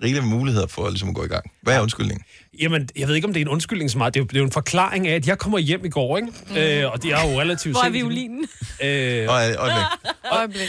rigelige 0.03 0.24
muligheder 0.24 0.66
for 0.66 0.89
ligesom 0.89 1.09
at 1.09 1.14
gå 1.14 1.24
i 1.24 1.29
gang. 1.29 1.51
Hvad 1.62 1.77
er 1.77 1.81
undskyldningen? 1.81 2.24
Jamen, 2.61 2.89
jeg 2.97 3.09
ved 3.09 3.14
ikke, 3.14 3.27
om 3.27 3.33
det 3.33 3.41
er 3.41 3.45
en 3.45 3.49
undskyldning 3.49 3.91
så 3.91 3.99
meget. 3.99 4.14
Det 4.14 4.20
er 4.20 4.24
jo, 4.24 4.27
det 4.27 4.35
er 4.37 4.41
jo 4.41 4.45
en 4.45 4.53
forklaring 4.53 5.09
af, 5.09 5.14
at 5.14 5.27
jeg 5.27 5.39
kommer 5.39 5.59
hjem 5.59 5.85
i 5.85 5.89
går, 5.89 6.16
ikke? 6.16 6.29
Mm. 6.49 6.57
Øh, 6.57 6.93
og 6.93 7.03
det 7.03 7.12
er 7.12 7.31
jo 7.33 7.41
relativt 7.41 7.74
Hvor 7.74 7.85
er 7.85 7.91
violinen? 7.91 8.49
Øh, 8.83 9.29
Og, 9.29 9.35
øjeblik. 9.68 9.85
Øjeblik. 10.33 10.68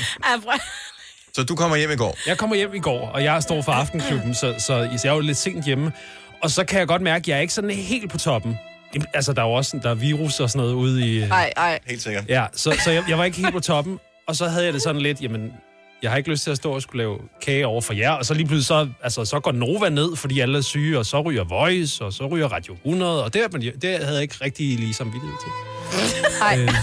Så 1.34 1.44
du 1.44 1.56
kommer 1.56 1.78
hjem 1.78 1.92
i 1.92 1.96
går? 1.96 2.18
Jeg 2.28 2.38
kommer 2.38 2.56
hjem 2.56 2.74
i 2.74 2.80
går, 2.80 3.08
og 3.08 3.24
jeg 3.24 3.44
står 3.44 3.62
for 3.62 3.72
aftenklubben, 3.72 4.36
så, 4.36 4.56
så, 4.60 4.66
så 4.68 4.74
jeg 5.04 5.12
er 5.12 5.14
jo 5.14 5.20
lidt 5.20 5.38
sent 5.38 5.66
hjemme. 5.66 5.92
Og 6.44 6.52
så 6.52 6.64
kan 6.64 6.80
jeg 6.80 6.88
godt 6.88 7.02
mærke, 7.02 7.24
at 7.24 7.28
jeg 7.28 7.38
er 7.38 7.42
ikke 7.42 7.54
sådan 7.54 7.70
helt 7.70 8.12
på 8.12 8.18
toppen. 8.18 8.58
Altså, 9.14 9.34
der 9.34 9.42
er 9.42 9.46
jo 9.46 9.54
også 9.54 9.80
der 9.84 9.90
er 9.90 9.94
virus 9.96 10.40
og 10.40 10.50
sådan 10.50 10.60
noget 10.62 10.74
ude 10.74 11.08
i... 11.08 11.20
Ej, 11.22 11.54
ej. 11.58 11.80
Helt 11.88 12.02
sikkert. 12.02 12.24
Ja, 12.30 12.46
så, 12.54 12.78
så 12.84 12.92
jeg, 12.92 13.04
jeg 13.10 13.18
var 13.18 13.24
ikke 13.24 13.38
helt 13.38 13.52
på 13.54 13.60
toppen. 13.60 14.00
Og 14.28 14.36
så 14.36 14.48
havde 14.48 14.66
jeg 14.66 14.74
det 14.74 14.82
sådan 14.82 15.02
lidt, 15.02 15.22
jamen, 15.22 15.52
jeg 16.04 16.12
har 16.12 16.18
ikke 16.18 16.30
lyst 16.30 16.44
til 16.44 16.52
at 16.52 16.58
stå 16.58 16.72
og 16.72 16.82
skulle 16.82 16.98
lave 17.04 17.18
kage 17.42 17.68
over 17.68 17.82
for 17.82 17.94
jer. 17.94 18.12
Og 18.12 18.26
så 18.26 18.34
lige 18.34 18.48
pludselig, 18.48 18.66
så, 18.66 18.88
altså, 19.04 19.26
så 19.26 19.40
går 19.40 19.52
Nova 19.52 19.90
ned, 19.90 20.16
fordi 20.16 20.40
alle 20.40 20.58
er 20.58 20.62
syge, 20.62 20.98
og 21.00 21.06
så 21.06 21.22
ryger 21.22 21.44
Voice, 21.44 22.04
og 22.06 22.14
så 22.14 22.26
ryger 22.28 22.48
Radio 22.48 22.74
100, 22.74 23.24
og 23.24 23.34
det, 23.34 23.42
man- 23.54 23.62
det 23.62 23.84
havde 24.00 24.14
jeg 24.14 24.22
ikke 24.22 24.36
rigtig 24.42 24.80
lige 24.80 24.94
samvittighed 24.94 25.38
til. 25.44 25.52
Ej. 26.42 26.58
Øh. 26.60 26.68
ej, 26.68 26.74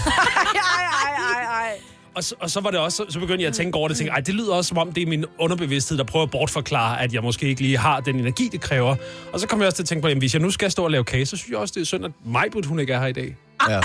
ej, 1.05 1.11
ej, 1.35 1.63
ej. 1.65 1.71
Og 2.15 2.23
så, 2.23 2.35
og 2.39 2.49
så 2.51 2.61
var 2.61 2.71
det 2.71 2.79
også, 2.79 2.97
så, 2.97 3.05
så 3.13 3.19
begyndte 3.19 3.41
jeg 3.43 3.47
at 3.49 3.53
tænke 3.55 3.77
over 3.77 3.87
det, 3.87 3.93
og 3.95 3.97
tænke, 3.97 4.11
ej, 4.11 4.19
det 4.19 4.33
lyder 4.35 4.53
også 4.53 4.67
som 4.67 4.77
om, 4.77 4.91
det 4.93 5.03
er 5.03 5.07
min 5.07 5.25
underbevidsthed, 5.39 5.97
der 5.97 6.03
prøver 6.03 6.23
at 6.25 6.31
bortforklare, 6.31 7.01
at 7.01 7.13
jeg 7.13 7.23
måske 7.23 7.47
ikke 7.47 7.61
lige 7.61 7.77
har 7.77 7.99
den 7.99 8.15
energi, 8.19 8.49
det 8.51 8.61
kræver. 8.61 8.95
Og 9.33 9.39
så 9.39 9.47
kom 9.47 9.59
jeg 9.59 9.65
også 9.67 9.75
til 9.75 9.83
at 9.83 9.87
tænke 9.87 10.01
på, 10.01 10.07
at 10.07 10.17
hvis 10.17 10.33
jeg 10.33 10.41
nu 10.41 10.51
skal 10.51 10.71
stå 10.71 10.83
og 10.83 10.91
lave 10.91 11.03
kage, 11.03 11.25
så 11.25 11.37
synes 11.37 11.49
jeg 11.51 11.57
også, 11.57 11.71
det 11.75 11.81
er 11.81 11.85
synd, 11.85 12.05
at 12.05 12.11
Majbut, 12.25 12.65
hun 12.65 12.79
ikke 12.79 12.93
er 12.93 12.99
her 12.99 13.07
i 13.07 13.11
dag. 13.13 13.35
Ja. 13.69 13.81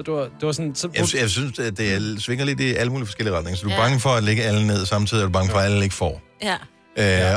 Så 0.00 0.04
det 0.04 0.14
var, 0.14 0.22
det 0.22 0.46
var 0.46 0.52
sådan... 0.52 0.74
Så, 0.74 0.88
Jeg, 0.94 1.20
jeg 1.20 1.30
synes, 1.30 1.58
at 1.58 1.76
det 1.78 1.92
er, 1.94 2.20
svinger 2.20 2.44
lidt 2.44 2.60
i 2.60 2.74
alle 2.74 2.92
mulige 2.92 3.06
forskellige 3.06 3.36
retninger. 3.36 3.56
Så 3.56 3.62
du 3.64 3.68
er 3.70 3.74
Ja. 3.74 3.80
bange 3.80 4.00
for 4.00 4.10
at 4.10 4.24
lægge 4.24 4.42
alle 4.42 4.66
ned, 4.66 4.86
samtidig 4.86 5.20
er 5.22 5.26
du 5.26 5.32
bange 5.32 5.50
for, 5.50 5.58
at 5.58 5.64
alle 5.64 5.82
ikke 5.82 5.94
får. 5.94 6.22
Ja. 6.42 6.56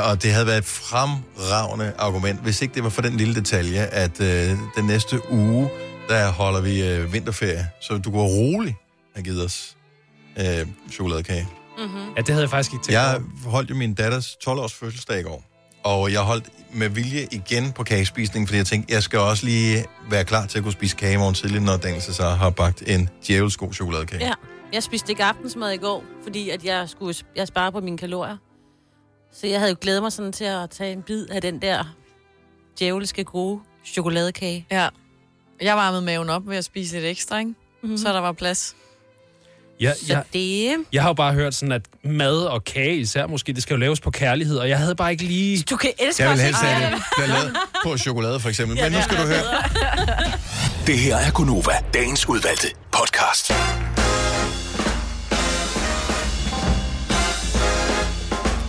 Øh, 0.00 0.10
og 0.10 0.22
det 0.22 0.32
havde 0.32 0.46
været 0.46 0.58
et 0.58 0.64
fremragende 0.64 1.92
argument, 1.98 2.40
hvis 2.42 2.62
ikke 2.62 2.74
det 2.74 2.84
var 2.84 2.90
for 2.90 3.02
den 3.02 3.16
lille 3.16 3.34
detalje, 3.34 3.78
at 3.80 4.20
øh, 4.20 4.50
den 4.76 4.84
næste 4.86 5.20
uge, 5.32 5.70
der 6.08 6.30
holder 6.32 6.60
vi 6.60 6.88
øh, 6.88 7.12
vinterferie. 7.12 7.68
Så 7.82 7.98
du 7.98 8.10
går 8.10 8.26
roligt 8.26 8.76
have 9.14 9.24
givet 9.24 9.44
os 9.44 9.76
øh, 10.38 10.66
chokoladekage. 10.92 11.48
Mm-hmm. 11.78 11.98
Ja, 12.16 12.20
det 12.20 12.28
havde 12.28 12.42
jeg 12.42 12.50
faktisk 12.50 12.72
ikke 12.72 12.82
tænkt 12.84 12.92
Jeg 12.92 13.20
holdt 13.46 13.70
jo 13.70 13.74
min 13.74 13.94
datters 13.94 14.26
12-års 14.48 14.72
fødselsdag 14.74 15.20
i 15.20 15.22
går. 15.22 15.44
Og 15.84 16.12
jeg 16.12 16.20
holdt 16.20 16.48
med 16.72 16.88
vilje 16.88 17.28
igen 17.30 17.72
på 17.72 17.84
kagespisning, 17.84 18.48
fordi 18.48 18.58
jeg 18.58 18.66
tænkte, 18.66 18.94
jeg 18.94 19.02
skal 19.02 19.18
også 19.18 19.46
lige 19.46 19.84
være 20.10 20.24
klar 20.24 20.46
til 20.46 20.58
at 20.58 20.62
kunne 20.64 20.72
spise 20.72 20.96
kage 20.96 21.14
i 21.14 21.16
morgen 21.16 21.34
tidlig, 21.34 21.60
når 21.60 21.76
Daniel 21.76 22.02
så 22.02 22.22
har 22.22 22.50
bagt 22.50 22.82
en 22.86 23.08
djævelsko 23.26 23.72
chokoladekage. 23.72 24.26
Ja. 24.26 24.32
Jeg 24.72 24.82
spiste 24.82 25.12
ikke 25.12 25.24
aftensmad 25.24 25.72
i 25.72 25.76
går, 25.76 26.04
fordi 26.22 26.50
at 26.50 26.64
jeg 26.64 26.88
skulle 26.88 27.14
jeg 27.36 27.46
spare 27.48 27.72
på 27.72 27.80
mine 27.80 27.98
kalorier. 27.98 28.36
Så 29.32 29.46
jeg 29.46 29.58
havde 29.58 29.70
jo 29.70 29.76
glædet 29.80 30.02
mig 30.02 30.12
sådan 30.12 30.32
til 30.32 30.44
at 30.44 30.70
tage 30.70 30.92
en 30.92 31.02
bid 31.02 31.26
af 31.26 31.42
den 31.42 31.62
der 31.62 31.84
djævelske 32.78 33.24
gode 33.24 33.60
chokoladekage. 33.84 34.66
Ja. 34.70 34.88
Jeg 35.60 35.76
varmede 35.76 36.02
maven 36.02 36.30
op 36.30 36.48
ved 36.48 36.56
at 36.56 36.64
spise 36.64 36.94
lidt 36.94 37.04
ekstra, 37.04 37.38
ikke? 37.38 37.54
Mm-hmm. 37.82 37.96
Så 37.96 38.12
der 38.12 38.20
var 38.20 38.32
plads. 38.32 38.76
Ja, 39.80 39.92
Så 39.94 40.00
ja. 40.08 40.20
det... 40.32 40.74
Jeg 40.92 41.02
har 41.02 41.08
jo 41.08 41.14
bare 41.14 41.32
hørt 41.32 41.54
sådan, 41.54 41.72
at 41.72 41.82
mad 42.04 42.36
og 42.38 42.64
kage 42.64 42.96
især 42.96 43.26
måske, 43.26 43.52
det 43.52 43.62
skal 43.62 43.74
jo 43.74 43.80
laves 43.80 44.00
på 44.00 44.10
kærlighed, 44.10 44.56
og 44.58 44.68
jeg 44.68 44.78
havde 44.78 44.94
bare 44.94 45.12
ikke 45.12 45.24
lige... 45.24 45.62
Du 45.70 45.76
kan 45.76 45.90
elske 45.98 46.22
Jeg 46.22 46.30
vil 46.30 46.32
også 46.32 46.44
helst 46.44 46.60
have 46.60 46.84
ikke- 46.86 46.96
det 46.96 47.04
bliver 47.16 47.28
lavet 47.28 47.56
på 47.84 47.96
chokolade, 47.98 48.40
for 48.40 48.48
eksempel. 48.48 48.78
Men 48.82 48.92
nu 48.92 48.98
skal 49.02 49.16
Ja. 49.16 49.22
du 49.22 49.26
høre. 49.28 49.42
Det 50.86 50.98
her 50.98 51.16
er 51.16 51.30
Gunova, 51.30 51.72
dagens 51.94 52.28
udvalgte 52.28 52.66
podcast. 52.92 53.52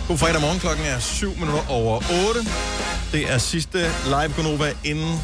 God 0.08 0.18
fredag 0.18 0.40
morgen, 0.40 0.58
klokken 0.60 0.84
er 0.86 0.98
7 0.98 1.34
minutter 1.34 1.70
over 1.70 1.94
8. 2.28 2.40
Det 3.12 3.32
er 3.32 3.38
sidste 3.38 3.78
live 4.04 4.32
Gonova 4.36 4.72
inden 4.84 5.20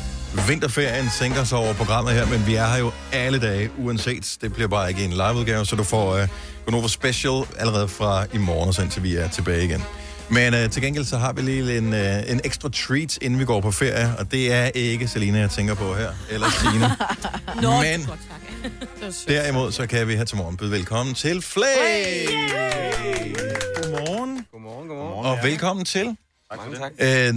vinterferien 0.48 1.10
sænker 1.10 1.44
sig 1.44 1.58
over 1.58 1.72
programmet 1.72 2.14
her, 2.14 2.26
men 2.26 2.46
vi 2.46 2.54
er 2.54 2.66
her 2.66 2.78
jo 2.78 2.92
alle 3.12 3.40
dage, 3.40 3.70
uanset. 3.78 4.36
Det 4.40 4.52
bliver 4.52 4.68
bare 4.68 4.88
ikke 4.88 5.04
en 5.04 5.10
liveudgave, 5.10 5.66
så 5.66 5.76
du 5.76 5.84
får 5.84 6.22
uh, 6.22 6.28
Gonova 6.64 6.88
Special 6.88 7.44
allerede 7.58 7.88
fra 7.88 8.24
i 8.32 8.38
morgen, 8.38 8.68
og 8.68 8.74
så 8.74 8.82
indtil 8.82 9.02
vi 9.02 9.16
er 9.16 9.28
tilbage 9.28 9.64
igen. 9.64 9.82
Men 10.28 10.54
uh, 10.54 10.70
til 10.70 10.82
gengæld 10.82 11.04
så 11.04 11.18
har 11.18 11.32
vi 11.32 11.42
lige 11.42 11.78
en, 11.78 11.92
uh, 11.92 12.30
en 12.30 12.40
ekstra 12.44 12.68
treat, 12.68 13.18
inden 13.22 13.38
vi 13.38 13.44
går 13.44 13.60
på 13.60 13.70
ferie, 13.70 14.14
og 14.18 14.30
det 14.30 14.52
er 14.52 14.64
ikke 14.64 15.08
Selina, 15.08 15.38
jeg 15.38 15.50
tænker 15.50 15.74
på 15.74 15.94
her, 15.94 16.10
eller 16.30 16.46
Signe. 16.50 16.90
Nå, 17.62 17.80
Men-. 17.82 18.06
Derimod 19.28 19.72
så 19.72 19.86
kan 19.86 20.08
vi 20.08 20.16
her 20.16 20.24
til 20.24 20.36
morgen 20.36 20.56
byde 20.56 20.70
velkommen 20.70 21.14
til 21.14 21.42
Flay! 21.42 22.26
Godmorgen. 23.82 24.46
Godmorgen, 24.52 24.88
godmorgen. 24.88 25.26
Og 25.26 25.38
velkommen 25.42 25.84
til. 25.84 26.16
Mange 26.56 26.78
tak. 26.78 26.92
Øh, 26.98 27.34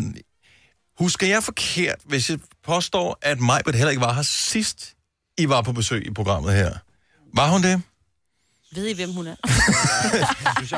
husker 1.00 1.28
jeg 1.28 1.43
forkert, 1.43 2.00
hvis 2.06 2.30
jeg 2.30 2.39
påstår, 2.64 3.18
at 3.22 3.39
Majbert 3.39 3.76
heller 3.76 3.89
ikke 3.89 4.02
var 4.02 4.14
her 4.14 4.22
sidst, 4.22 4.93
I 5.38 5.50
var 5.50 5.62
på 5.62 5.72
besøg 5.72 6.08
i 6.08 6.14
programmet 6.14 6.54
her? 6.54 6.72
Var 7.34 7.50
hun 7.52 7.64
det? 7.64 7.82
Ved 8.76 8.88
I, 8.88 8.93
hvem 8.93 9.11
hun 9.13 9.28
er? 9.28 9.36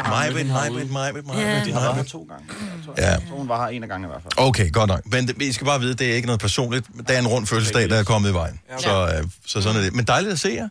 Majbert, 0.10 0.46
Majbert, 0.48 0.82
Ja. 0.82 0.92
Majbert. 0.94 1.66
De 1.66 1.72
har 1.74 1.80
været 1.82 1.96
her 1.96 2.04
to 2.04 2.28
gange. 2.30 2.46
Jeg 2.50 2.86
tror, 2.86 2.94
Ja. 2.98 3.10
jeg 3.12 3.22
tror, 3.30 3.38
hun 3.38 3.50
var 3.50 3.62
her 3.62 3.68
en 3.76 3.84
af 3.84 3.90
gange 3.90 4.08
i 4.08 4.10
hvert 4.10 4.22
fald. 4.22 4.34
Okay, 4.38 4.72
godt 4.72 4.88
nok. 4.88 5.02
Men 5.06 5.28
det, 5.28 5.42
I 5.42 5.54
skal 5.54 5.66
bare 5.66 5.80
vide, 5.80 5.94
det 5.94 6.12
er 6.12 6.16
ikke 6.16 6.26
noget 6.26 6.42
personligt. 6.42 6.86
Der 7.08 7.14
er 7.14 7.20
en 7.20 7.28
rund 7.28 7.48
fødselsdag, 7.48 7.90
der 7.90 7.96
er 7.98 8.04
kommet 8.04 8.30
i 8.30 8.34
vejen. 8.34 8.60
Så, 8.80 9.08
øh, 9.18 9.24
så 9.48 9.62
sådan 9.62 9.80
er 9.80 9.84
det. 9.84 9.96
Men 9.96 10.06
dejligt 10.06 10.34
at 10.34 10.40
se 10.40 10.50
jer. 10.50 10.70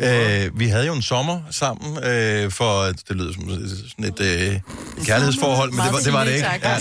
Ja. 0.00 0.44
Øh, 0.46 0.58
vi 0.58 0.68
havde 0.68 0.86
jo 0.86 0.94
en 0.94 1.02
sommer 1.02 1.40
sammen, 1.50 2.04
øh, 2.04 2.50
for 2.50 2.82
det 2.82 3.10
lyder 3.10 3.32
som 3.32 3.48
sådan 3.88 4.04
et 4.04 4.20
øh, 4.20 4.60
kærlighedsforhold, 5.06 5.70
men 5.72 5.80
det 5.80 5.92
var 5.92 5.98
det, 6.00 6.12
var 6.12 6.24
det 6.24 6.34
ikke. 6.34 6.48
Ja. 6.62 6.78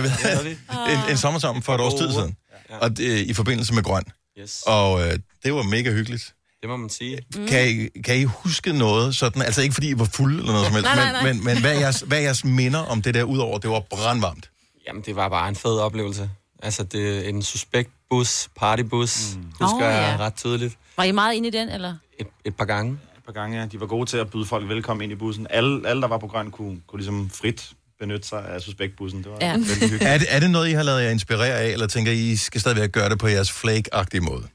Vi 0.42 0.56
en, 0.92 1.10
en 1.10 1.16
sommer 1.16 1.40
sammen 1.40 1.62
for 1.62 1.74
et 1.74 1.80
års 1.80 1.94
tid 1.94 2.12
siden, 2.12 2.36
og 2.80 2.96
det, 2.96 3.18
i 3.18 3.34
forbindelse 3.34 3.74
med 3.74 3.82
Grøn. 3.82 4.02
Yes. 4.40 4.62
Og 4.66 5.06
øh, 5.06 5.18
det 5.44 5.54
var 5.54 5.62
mega 5.62 5.90
hyggeligt. 5.90 6.34
Det 6.60 6.68
må 6.68 6.76
man 6.76 6.88
sige. 6.90 7.18
Mm. 7.36 7.46
Kan, 7.46 7.68
I, 7.68 8.00
kan 8.00 8.18
I 8.18 8.24
huske 8.24 8.72
noget 8.72 9.16
sådan, 9.16 9.42
altså 9.42 9.62
ikke 9.62 9.74
fordi 9.74 9.90
I 9.90 9.98
var 9.98 10.04
fulde 10.04 10.38
eller 10.38 10.52
noget 10.52 10.66
som 10.66 10.74
helst, 10.74 10.84
Nej, 10.86 10.96
nej, 10.96 11.12
nej. 11.12 11.22
Men, 11.22 11.36
men, 11.36 11.44
men 11.44 11.60
hvad, 11.60 11.74
er 11.74 11.80
jeres, 11.80 12.00
hvad 12.00 12.18
er 12.18 12.22
jeres 12.22 12.44
minder 12.44 12.78
om 12.78 13.02
det 13.02 13.14
der, 13.14 13.22
udover 13.22 13.58
det 13.58 13.70
var 13.70 13.80
brandvarmt? 13.90 14.50
Jamen, 14.86 15.02
det 15.02 15.16
var 15.16 15.28
bare 15.28 15.48
en 15.48 15.56
fed 15.56 15.78
oplevelse. 15.78 16.30
Altså, 16.62 16.82
det 16.82 17.18
er 17.18 17.28
en 17.28 17.42
suspekt 17.42 17.90
bus, 18.10 18.48
partybus, 18.56 19.36
mm. 19.36 19.42
husker 19.60 19.76
oh, 19.76 19.80
ja. 19.80 19.88
jeg 19.88 20.18
ret 20.20 20.34
tydeligt. 20.34 20.78
Var 20.96 21.04
I 21.04 21.12
meget 21.12 21.34
inde 21.34 21.48
i 21.48 21.50
den, 21.50 21.68
eller? 21.68 21.94
Et, 22.18 22.26
et 22.44 22.56
par 22.56 22.64
gange. 22.64 22.92
Et 22.92 23.24
par 23.26 23.32
gange, 23.32 23.60
ja. 23.60 23.66
De 23.66 23.80
var 23.80 23.86
gode 23.86 24.06
til 24.10 24.16
at 24.16 24.30
byde 24.30 24.46
folk 24.46 24.68
velkommen 24.68 25.02
ind 25.02 25.12
i 25.12 25.14
bussen. 25.14 25.46
Alle, 25.50 25.88
alle 25.88 26.02
der 26.02 26.08
var 26.08 26.18
på 26.18 26.26
grøn, 26.26 26.50
kunne, 26.50 26.80
kunne 26.86 26.98
ligesom 26.98 27.30
frit 27.30 27.70
benytte 28.00 28.28
sig 28.28 28.44
af 28.48 28.60
suspektbussen. 28.60 29.22
Det 29.22 29.32
var 29.32 29.38
Ja. 29.40 29.52
Er 30.00 30.18
det, 30.18 30.26
er 30.30 30.40
det 30.40 30.50
noget, 30.50 30.68
I 30.68 30.72
har 30.72 30.82
lavet 30.82 31.02
jer 31.02 31.10
inspirere 31.10 31.58
af, 31.58 31.68
eller 31.68 31.86
tænker 31.86 32.12
I, 32.12 32.30
I 32.30 32.36
skal 32.36 32.60
stadigvæk 32.60 32.92
gøre 32.92 33.08
det 33.08 33.18
på 33.18 33.28
jeres 33.28 33.50
flake-agtige 33.52 34.20
måde? 34.20 34.48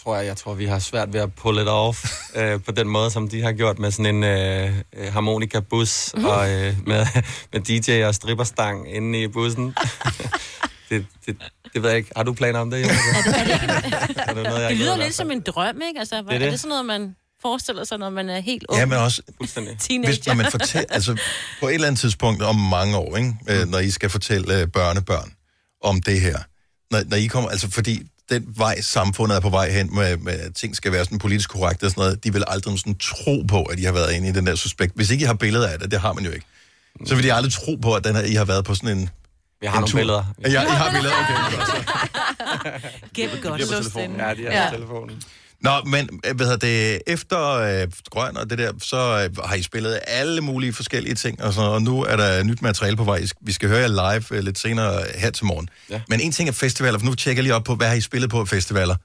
Jeg 0.00 0.04
tror, 0.04 0.16
jeg, 0.16 0.26
jeg 0.26 0.36
tror, 0.36 0.54
vi 0.54 0.64
har 0.66 0.78
svært 0.78 1.12
ved 1.12 1.20
at 1.20 1.34
pull 1.34 1.58
it 1.60 1.68
off 1.68 2.04
øh, 2.36 2.60
på 2.62 2.72
den 2.72 2.88
måde, 2.88 3.10
som 3.10 3.28
de 3.28 3.42
har 3.42 3.52
gjort 3.52 3.78
med 3.78 3.90
sådan 3.90 4.14
en 4.14 4.24
øh, 4.24 4.74
øh, 4.96 5.12
harmonikabus 5.12 6.10
Mhm. 6.14 6.24
og 6.24 6.50
øh, 6.50 6.76
med, 6.86 7.06
med 7.52 7.60
DJ 7.60 8.04
og 8.04 8.14
stripperstang 8.14 8.94
inde 8.96 9.22
i 9.22 9.28
bussen. 9.28 9.66
det, 10.90 11.06
det, 11.26 11.36
det 11.74 11.82
ved 11.82 11.90
jeg 11.90 11.98
ikke. 11.98 12.10
Har 12.16 12.22
du 12.22 12.32
planer 12.32 12.58
om 12.58 12.70
det, 12.70 12.82
Jonas? 12.82 12.96
er 14.16 14.34
det 14.34 14.42
noget, 14.42 14.60
jeg 14.62 14.70
Det 14.70 14.78
lyder 14.78 14.96
lidt 14.96 15.14
som 15.14 15.30
en 15.30 15.40
drøm, 15.40 15.80
ikke? 15.88 15.98
Altså, 15.98 16.16
det 16.16 16.24
er 16.30 16.34
er, 16.34 16.38
det. 16.38 16.52
det 16.52 16.60
sådan 16.60 16.68
noget, 16.68 16.86
man 16.86 17.16
forestiller 17.42 17.84
sig, 17.84 17.98
når 17.98 18.10
man 18.10 18.28
er 18.30 18.40
helt 18.40 18.64
ung? 18.68 18.78
Ja, 18.80 18.86
men 18.86 18.98
også. 18.98 19.22
Teenager. 19.78 20.04
hvis, 20.06 20.26
når 20.26 20.34
man 20.34 20.46
fortæller, 20.50 20.86
altså 20.90 21.16
på 21.60 21.68
et 21.68 21.74
eller 21.74 21.86
andet 21.86 22.00
tidspunkt 22.00 22.42
om 22.42 22.56
mange 22.56 22.96
år, 22.96 23.16
ikke? 23.16 23.34
Øh, 23.48 23.68
når 23.68 23.78
I 23.78 23.90
skal 23.90 24.10
fortælle 24.10 24.60
øh, 24.60 24.68
børnebørn 24.68 25.32
om 25.82 26.02
det 26.02 26.20
her, 26.20 26.38
når, 26.90 27.00
når 27.06 27.16
I 27.16 27.26
kommer, 27.26 27.50
altså 27.50 27.70
fordi 27.70 28.02
den 28.30 28.44
vej, 28.56 28.80
samfundet 28.80 29.36
er 29.36 29.40
på 29.40 29.50
vej 29.50 29.70
hen 29.70 29.94
med, 29.94 30.16
med 30.16 30.32
at 30.40 30.54
ting 30.54 30.76
skal 30.76 30.92
være 30.92 31.04
sådan 31.04 31.18
politisk 31.18 31.50
korrekt 31.50 31.82
og 31.82 31.90
sådan 31.90 32.02
noget, 32.02 32.24
de 32.24 32.32
vil 32.32 32.44
aldrig 32.46 32.78
sådan 32.78 32.94
tro 32.98 33.42
på, 33.48 33.62
at 33.62 33.78
I 33.78 33.82
har 33.82 33.92
været 33.92 34.12
inde 34.12 34.28
i 34.28 34.32
den 34.32 34.46
der 34.46 34.54
suspekt. 34.54 34.92
Hvis 34.96 35.10
ikke 35.10 35.22
I 35.22 35.26
har 35.26 35.34
billeder 35.34 35.68
af 35.68 35.78
det, 35.78 35.90
det 35.90 36.00
har 36.00 36.12
man 36.12 36.24
jo 36.24 36.30
ikke, 36.30 36.46
så 37.06 37.14
vil 37.14 37.24
de 37.24 37.32
aldrig 37.32 37.52
tro 37.52 37.76
på, 37.82 37.94
at 37.94 38.04
den 38.04 38.16
her, 38.16 38.22
I 38.22 38.34
har 38.34 38.44
været 38.44 38.64
på 38.64 38.74
sådan 38.74 38.98
en 38.98 39.08
Vi 39.60 39.66
har 39.66 39.74
en 39.74 39.80
nogle 39.80 39.90
tur. 39.90 39.98
billeder. 39.98 40.24
Ja, 40.44 40.62
I 40.62 40.66
har 40.66 40.90
billeder, 40.92 41.14
okay. 41.22 42.70
Gem 43.14 43.30
godt. 43.42 43.60
De 43.60 43.64
er 43.64 43.66
på 43.76 43.82
telefonen. 43.82 44.16
Ja, 44.16 44.34
de 44.34 44.46
er 44.46 44.62
Ja. 44.62 44.70
på 44.70 44.74
telefonen. 44.76 45.22
Nå, 45.62 45.70
men 45.86 46.08
øh, 46.26 46.36
hvad 46.36 46.46
hedder 46.46 46.66
det, 46.66 47.02
efter 47.06 47.50
øh, 47.52 47.88
Grøn 48.10 48.36
og 48.36 48.50
det 48.50 48.58
der, 48.58 48.72
så 48.82 48.96
øh, 49.38 49.44
har 49.44 49.54
I 49.54 49.62
spillet 49.62 50.00
alle 50.06 50.40
mulige 50.40 50.72
forskellige 50.72 51.14
ting, 51.14 51.42
og, 51.42 51.52
så, 51.52 51.60
og 51.60 51.82
nu 51.82 52.02
er 52.04 52.16
der 52.16 52.42
nyt 52.42 52.62
materiale 52.62 52.96
på 52.96 53.04
vej. 53.04 53.22
Vi 53.40 53.52
skal 53.52 53.68
høre 53.68 53.80
jer 53.80 53.88
live 53.88 54.38
øh, 54.38 54.44
lidt 54.44 54.58
senere 54.58 55.02
her 55.14 55.30
til 55.30 55.44
morgen. 55.46 55.68
Ja. 55.90 56.00
Men 56.08 56.20
en 56.20 56.32
ting 56.32 56.48
er 56.48 56.52
festivaler, 56.52 56.98
for 56.98 57.06
nu 57.06 57.14
tjekker 57.14 57.38
jeg 57.40 57.44
lige 57.44 57.54
op 57.54 57.64
på, 57.64 57.74
hvad 57.74 57.86
har 57.88 57.94
I 57.94 58.00
spillet 58.00 58.30
på 58.30 58.44
festivaler? 58.44 58.96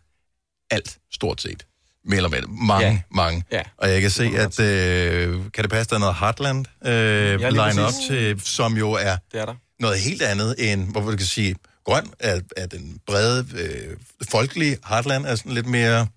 Alt, 0.71 0.97
stort 1.13 1.41
set. 1.41 1.65
Mere 2.05 2.15
eller 2.17 2.29
mindre. 2.29 2.47
Mange, 2.49 2.87
Ja. 2.87 2.99
mange. 3.11 3.43
Ja. 3.51 3.61
Og 3.77 3.89
jeg 3.91 4.01
kan 4.01 4.11
se, 4.11 4.23
at 4.37 4.59
øh, 4.59 5.39
kan 5.53 5.63
det 5.63 5.71
passe, 5.71 5.89
der 5.89 5.95
er 5.95 5.99
noget 5.99 6.15
Heartland 6.19 6.65
øh, 6.85 7.39
lige 7.39 7.51
line 7.51 7.61
op 7.81 7.91
præcis. 7.91 8.07
til, 8.07 8.41
som 8.43 8.77
jo 8.77 8.91
er, 8.91 9.17
Det 9.31 9.41
er 9.41 9.45
der. 9.45 9.53
noget 9.79 9.99
helt 9.99 10.21
andet 10.21 10.55
end, 10.57 10.91
hvor 10.91 11.01
du 11.01 11.17
kan 11.17 11.25
sige, 11.25 11.55
grøn 11.85 12.09
er, 12.19 12.39
er 12.57 12.65
den 12.65 12.99
brede, 13.07 13.47
øh, 13.57 13.97
folkelige 14.31 14.77
Heartland 14.87 15.25
er 15.25 15.35
sådan 15.35 15.51
lidt 15.51 15.65
mere... 15.67 16.07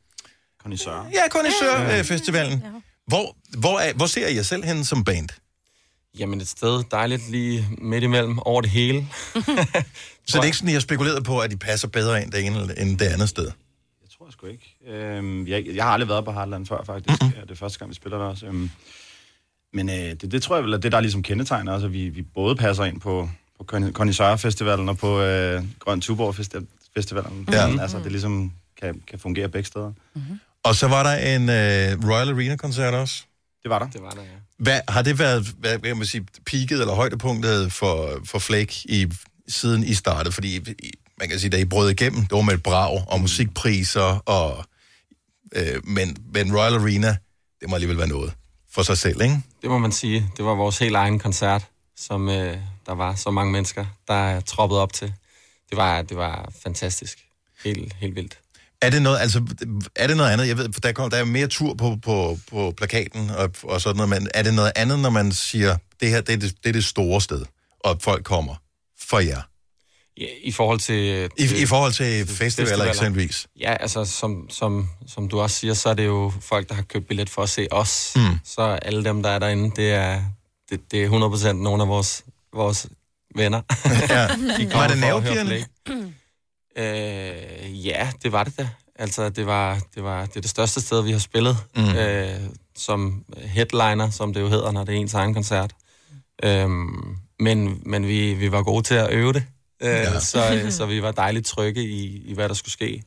Connoisseur. 0.69 1.11
Ja, 1.13 1.29
Connoisseur-festivalen. 1.31 2.63
Hvor, 3.07 3.37
hvor, 3.59 3.79
er, 3.79 3.93
hvor 3.93 4.07
ser 4.07 4.29
I 4.29 4.35
jer 4.37 4.43
selv 4.43 4.65
henne 4.65 4.85
som 4.85 5.05
band? 5.05 5.29
Jamen 6.19 6.41
et 6.41 6.49
sted 6.49 6.85
dejligt 6.91 7.31
lige 7.31 7.69
midt 7.79 8.05
imellem 8.05 8.39
over 8.39 8.61
det 8.61 8.71
hele. 8.71 9.07
Så 9.35 9.43
det 10.27 10.35
er 10.39 10.43
ikke 10.43 10.57
sådan, 10.57 10.69
at 10.69 10.73
I 10.73 10.75
har 10.75 10.81
spekuleret 10.81 11.25
på, 11.25 11.39
at 11.39 11.51
de 11.51 11.57
passer 11.57 11.89
bedre 11.89 12.23
ind 12.23 12.33
det 12.33 12.47
ene 12.47 12.81
end 12.81 12.99
det 12.99 13.07
andet 13.07 13.29
sted? 13.29 13.45
Jeg 14.03 14.11
tror 14.19 14.31
sgu 14.31 14.47
ikke. 14.47 14.77
Øhm, 14.89 15.47
jeg, 15.47 15.67
jeg 15.75 15.85
har 15.85 15.91
aldrig 15.93 16.09
været 16.09 16.25
på 16.25 16.33
Heartland 16.33 16.67
før, 16.67 16.85
faktisk. 16.87 17.23
Mm-hmm. 17.23 17.41
Det 17.43 17.51
er 17.51 17.55
første 17.55 17.79
gang, 17.79 17.89
vi 17.89 17.95
spiller 17.95 18.19
der 18.19 18.25
også. 18.25 18.47
Øhm, 18.47 18.71
men 19.73 19.89
øh, 19.89 19.95
det, 19.97 20.23
det 20.33 20.43
tror 20.43 20.57
jeg 20.57 20.65
vel 20.65 20.73
er 20.73 20.79
det, 20.79 20.93
der 20.93 20.99
er 20.99 21.03
ligesom 21.03 21.23
kendetegner 21.23 21.73
også, 21.73 21.87
at 21.87 21.93
vi, 21.93 22.09
vi 22.09 22.23
både 22.23 22.57
passer 22.57 22.85
ind 22.85 23.01
på, 23.01 23.31
på 23.59 23.65
Connoisseur 23.93 24.37
Festivalen 24.37 24.89
og 24.89 24.99
på 24.99 25.21
øh, 25.21 25.63
Grøn 25.79 26.01
Tuborg 26.01 26.35
Festi- 26.39 26.67
Festivalen. 26.95 27.49
Ja. 27.53 27.67
Ja. 27.67 27.81
Altså, 27.83 27.99
det 27.99 28.13
ligesom 28.13 28.53
kan, 28.81 29.03
kan 29.09 29.19
fungere 29.19 29.49
begge 29.49 29.67
steder. 29.67 29.93
Og 30.65 30.75
så 30.77 30.89
var 30.89 31.03
der 31.03 31.35
en 31.37 31.43
øh, 31.49 32.11
Royal 32.11 32.29
Arena-koncert 32.29 32.95
også. 32.95 33.23
Det 33.63 33.71
var 33.71 33.79
der. 33.79 33.87
Det 33.91 34.03
var 34.03 34.11
der, 34.11 34.23
ja. 34.23 34.29
Hvad, 34.59 34.81
har 34.89 35.03
det 35.03 35.19
været, 35.19 35.47
hvad 35.59 35.79
kan 35.79 35.97
man 35.97 36.07
sige, 36.07 36.27
peaket 36.47 36.81
eller 36.81 36.95
højdepunktet 36.95 37.73
for, 37.73 38.21
for 38.25 38.39
Flake 38.39 38.75
i, 38.85 39.07
siden 39.49 39.85
I 39.85 39.95
startede? 39.95 40.33
Fordi 40.33 40.57
I- 40.57 40.91
man 41.21 41.29
kan 41.29 41.39
sige, 41.39 41.51
da 41.51 41.57
I 41.57 41.65
brød 41.65 41.91
igennem, 41.91 42.21
det 42.21 42.33
var 42.33 42.41
med 42.43 42.55
et 42.55 42.63
brag 42.63 43.05
og 43.09 43.21
musikpriser, 43.21 44.23
og, 44.27 44.65
øh, 45.57 45.87
men, 45.87 46.17
men 46.35 46.57
Royal 46.57 46.75
Arena, 46.75 47.17
det 47.61 47.69
må 47.69 47.75
alligevel 47.75 47.99
være 47.99 48.09
noget 48.09 48.33
for 48.75 48.83
sig 48.83 48.99
selv, 48.99 49.23
ikke? 49.23 49.43
Det 49.63 49.71
må 49.71 49.79
man 49.79 49.93
sige. 49.93 50.31
Det 50.37 50.45
var 50.45 50.55
vores 50.55 50.79
helt 50.79 50.97
egen 50.97 51.19
koncert, 51.19 51.65
som 51.97 52.29
øh, 52.29 52.59
der 52.87 52.95
var 52.95 53.15
så 53.15 53.31
mange 53.31 53.53
mennesker, 53.53 53.87
der 54.09 54.41
troppede 54.41 54.81
op 54.83 54.93
til. 54.93 55.15
Det 55.71 55.77
var, 55.77 56.03
det 56.03 56.17
var 56.17 56.53
fantastisk. 56.63 57.19
Helt, 57.65 57.93
helt 57.93 58.15
vildt. 58.15 58.39
Er 58.83 58.91
det 58.91 59.03
noget, 59.03 59.19
altså, 59.19 59.43
er 59.97 60.07
det 60.07 60.17
noget 60.17 60.31
andet? 60.31 60.49
Jeg 60.49 60.57
ved, 60.59 60.73
for 60.73 60.81
der, 60.81 60.93
kom, 60.93 61.11
der 61.11 61.17
er 61.17 61.25
mere 61.25 61.47
tur 61.47 61.75
på, 61.75 61.99
på, 62.03 62.39
på 62.51 62.75
plakaten 62.77 63.31
og, 63.31 63.51
og 63.63 63.81
sådan 63.81 63.97
noget, 63.97 64.09
men 64.09 64.29
er 64.35 64.43
det 64.43 64.55
noget 64.55 64.73
andet, 64.77 64.99
når 64.99 65.11
man 65.11 65.33
siger, 65.33 65.77
det 66.01 66.09
her 66.09 66.21
det 66.21 66.35
er 66.35 66.39
det, 66.39 66.55
det, 66.63 66.69
er 66.69 66.73
det 66.73 66.85
store 66.85 67.21
sted, 67.21 67.45
og 67.81 67.99
folk 68.01 68.25
kommer 68.25 68.55
for 69.01 69.19
jer? 69.19 69.43
I, 70.17 70.27
i 70.43 70.53
forhold 70.53 70.81
til... 70.81 71.31
I, 71.39 71.63
I 71.63 71.67
forhold 71.67 71.93
til 71.93 72.27
festivaler 72.27 72.85
eksempelvis? 72.85 73.47
Ja, 73.61 73.77
altså 73.81 74.05
som, 74.05 74.51
som, 74.51 74.89
som 75.07 75.29
du 75.29 75.41
også 75.41 75.57
siger, 75.57 75.75
så 75.75 75.89
er 75.89 75.95
det 75.95 76.07
jo 76.07 76.33
folk, 76.41 76.69
der 76.69 76.75
har 76.75 76.83
købt 76.83 77.09
billet 77.09 77.31
for 77.31 77.43
at 77.43 77.49
se 77.49 77.67
os. 77.71 78.13
Mm. 78.17 78.39
Så 78.45 78.63
alle 78.63 79.05
dem, 79.05 79.23
der 79.23 79.31
er 79.31 79.39
derinde, 79.39 79.71
det 79.77 79.93
er, 79.93 80.23
det, 80.71 80.81
det 80.91 81.05
er 81.05 81.49
100% 81.51 81.53
nogle 81.53 81.83
af 81.83 81.89
vores, 81.89 82.25
vores 82.55 82.87
venner. 83.35 83.63
Ja. 84.09 84.27
De 84.59 84.75
Var 84.75 84.89
det 84.89 85.01
kommer 85.01 86.13
Øh, 86.79 87.87
ja, 87.87 88.11
det 88.23 88.33
var 88.33 88.45
det 88.45 88.59
da. 88.59 88.69
Altså, 88.99 89.29
det 89.29 89.47
var, 89.47 89.81
det 89.95 90.05
var 90.05 90.27
det, 90.27 90.37
er 90.37 90.41
det 90.41 90.51
største 90.51 90.81
sted, 90.81 91.03
vi 91.03 91.13
har 91.13 91.19
spillet. 91.19 91.57
Mm. 91.77 91.97
Øh, 91.97 92.41
som 92.77 93.25
headliner, 93.39 94.11
som 94.11 94.35
det 94.35 94.41
jo 94.41 94.49
hedder, 94.49 94.73
når 94.73 94.85
det 94.85 94.95
er 94.95 94.99
ens 94.99 95.15
egen 95.15 95.35
koncert. 95.35 95.73
Øhm, 96.45 97.17
men 97.41 97.83
men 97.87 98.07
vi, 98.07 98.35
vi 98.35 98.53
var 98.53 98.63
gode 98.63 98.83
til 98.83 98.95
at 98.95 99.13
øve 99.13 99.33
det. 99.33 99.45
Øh, 99.83 99.89
ja. 99.89 100.21
så, 100.21 100.67
så 100.71 100.87
vi 100.87 101.03
var 101.03 101.13
dejligt 101.13 101.47
trygge 101.47 101.83
i, 101.83 102.23
i 102.27 102.35
hvad 102.35 102.49
der 102.49 102.55
skulle 102.55 102.73
ske. 102.73 103.03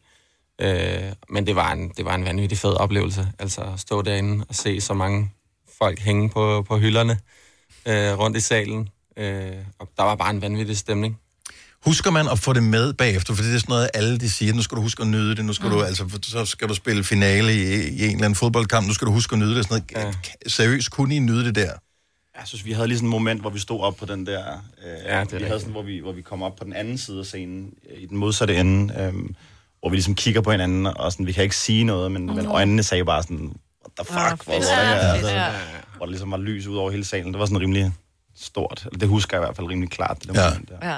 Øh, 0.62 1.14
men 1.30 1.48
det 1.48 1.56
var, 1.56 1.72
en, 1.72 1.90
det 1.98 2.06
var 2.06 2.16
en 2.16 2.26
vanvittig 2.26 2.58
fed 2.58 2.74
oplevelse. 2.74 3.28
Altså 3.40 3.62
at 3.62 3.80
stå 3.80 4.02
derinde 4.02 4.46
og 4.50 4.56
se 4.56 4.82
så 4.82 4.94
mange 4.94 5.32
folk 5.78 6.00
hænge 6.00 6.30
på, 6.30 6.62
på 6.62 6.78
hylderne 6.78 7.20
øh, 7.86 8.20
rundt 8.20 8.38
i 8.38 8.40
salen. 8.40 8.90
Øh, 9.18 9.52
og 9.80 9.90
der 9.98 10.04
var 10.04 10.16
bare 10.16 10.30
en 10.30 10.42
vanvittig 10.42 10.78
stemning. 10.78 11.20
Husker 11.86 12.12
man 12.12 12.28
at 12.28 12.40
få 12.40 12.54
det 12.54 12.64
med 12.64 12.94
bagefter? 12.94 13.34
For 13.36 13.44
det 13.44 13.54
er 13.56 13.60
sådan 13.60 13.74
noget, 13.74 13.90
alle 13.94 14.18
de 14.18 14.30
siger, 14.30 14.54
nu 14.54 14.62
skal 14.62 14.76
du 14.76 14.82
huske 14.82 15.02
at 15.02 15.08
nyde 15.08 15.36
det, 15.36 15.46
nu 15.46 15.54
skal 15.54 15.70
mm. 15.70 15.76
du, 15.76 15.82
altså, 15.82 16.20
så 16.24 16.46
skal 16.46 16.68
du 16.70 16.74
spille 16.74 17.04
finale 17.04 17.54
i, 17.54 17.58
i 17.88 18.04
en 18.04 18.12
eller 18.12 18.16
anden 18.26 18.36
fodboldkamp, 18.36 18.88
nu 18.88 18.94
skal 18.94 19.08
du 19.08 19.12
huske 19.12 19.34
at 19.34 19.40
nyde 19.40 19.56
det. 19.56 19.66
Sådan 19.66 19.84
noget. 19.94 20.14
Ja. 20.44 20.50
Seriøst, 20.50 20.92
kunne 20.92 21.16
I 21.16 21.20
nyde 21.20 21.46
det 21.46 21.56
der? 21.56 21.72
Jeg 22.40 22.44
synes, 22.48 22.66
vi 22.66 22.72
havde 22.72 22.88
lige 22.88 22.98
sådan 22.98 23.08
et 23.10 23.12
moment, 23.12 23.42
hvor 23.42 23.50
vi 23.50 23.60
stod 23.60 23.80
op 23.82 23.96
på 23.96 24.06
den 24.06 24.26
der... 24.26 24.44
Øh, 24.86 24.90
Ja, 24.90 24.94
det 24.96 25.06
vi 25.06 25.16
rigtigt. 25.22 25.46
havde 25.48 25.60
sådan, 25.60 25.72
hvor 25.72 25.82
vi, 25.84 26.00
hvor 26.00 26.12
vi 26.12 26.22
kom 26.22 26.44
op 26.44 26.56
på 26.56 26.64
den 26.64 26.74
anden 26.74 26.98
side 26.98 27.20
af 27.20 27.26
scenen, 27.26 27.74
øh, 27.96 28.02
i 28.02 28.06
den 28.06 28.18
modsatte 28.18 28.56
ende, 28.58 28.94
øh, 29.00 29.14
hvor 29.80 29.90
vi 29.90 29.96
ligesom 29.96 30.16
kigger 30.16 30.42
på 30.42 30.52
hinanden, 30.52 30.86
og 30.88 31.12
sådan, 31.12 31.26
vi 31.28 31.32
kan 31.32 31.44
ikke 31.44 31.56
sige 31.58 31.84
noget, 31.84 32.12
men, 32.12 32.26
mm. 32.26 32.34
men 32.36 32.46
øjnene 32.46 32.84
sagde 32.84 33.06
bare 33.06 33.24
sådan, 33.24 33.38
what 33.38 33.92
the 34.00 34.06
fuck, 34.06 34.44
hvor, 34.46 34.54
fedt. 34.54 34.66
hvor, 34.66 34.74
Ja, 34.74 34.90
ja, 34.90 34.96
fedt, 35.14 35.16
altså, 35.16 35.30
ja. 35.32 35.52
hvor 35.98 36.06
der 36.06 36.12
ligesom 36.12 36.32
var 36.32 36.38
lys 36.38 36.68
ud 36.68 36.76
over 36.78 36.92
hele 36.92 37.06
salen. 37.06 37.34
Det 37.34 37.40
var 37.40 37.46
sådan 37.46 37.62
rimelig 37.62 37.92
stort. 38.44 38.88
Det 39.00 39.08
husker 39.10 39.38
jeg 39.38 39.44
i 39.44 39.46
hvert 39.46 39.56
fald 39.56 39.68
rimelig 39.68 39.90
klart, 39.90 40.18
det 40.22 40.30
der 40.36 40.44
Ja. 40.44 40.50
moment 40.50 40.70
der. 40.82 40.92
Ja. 40.92 40.98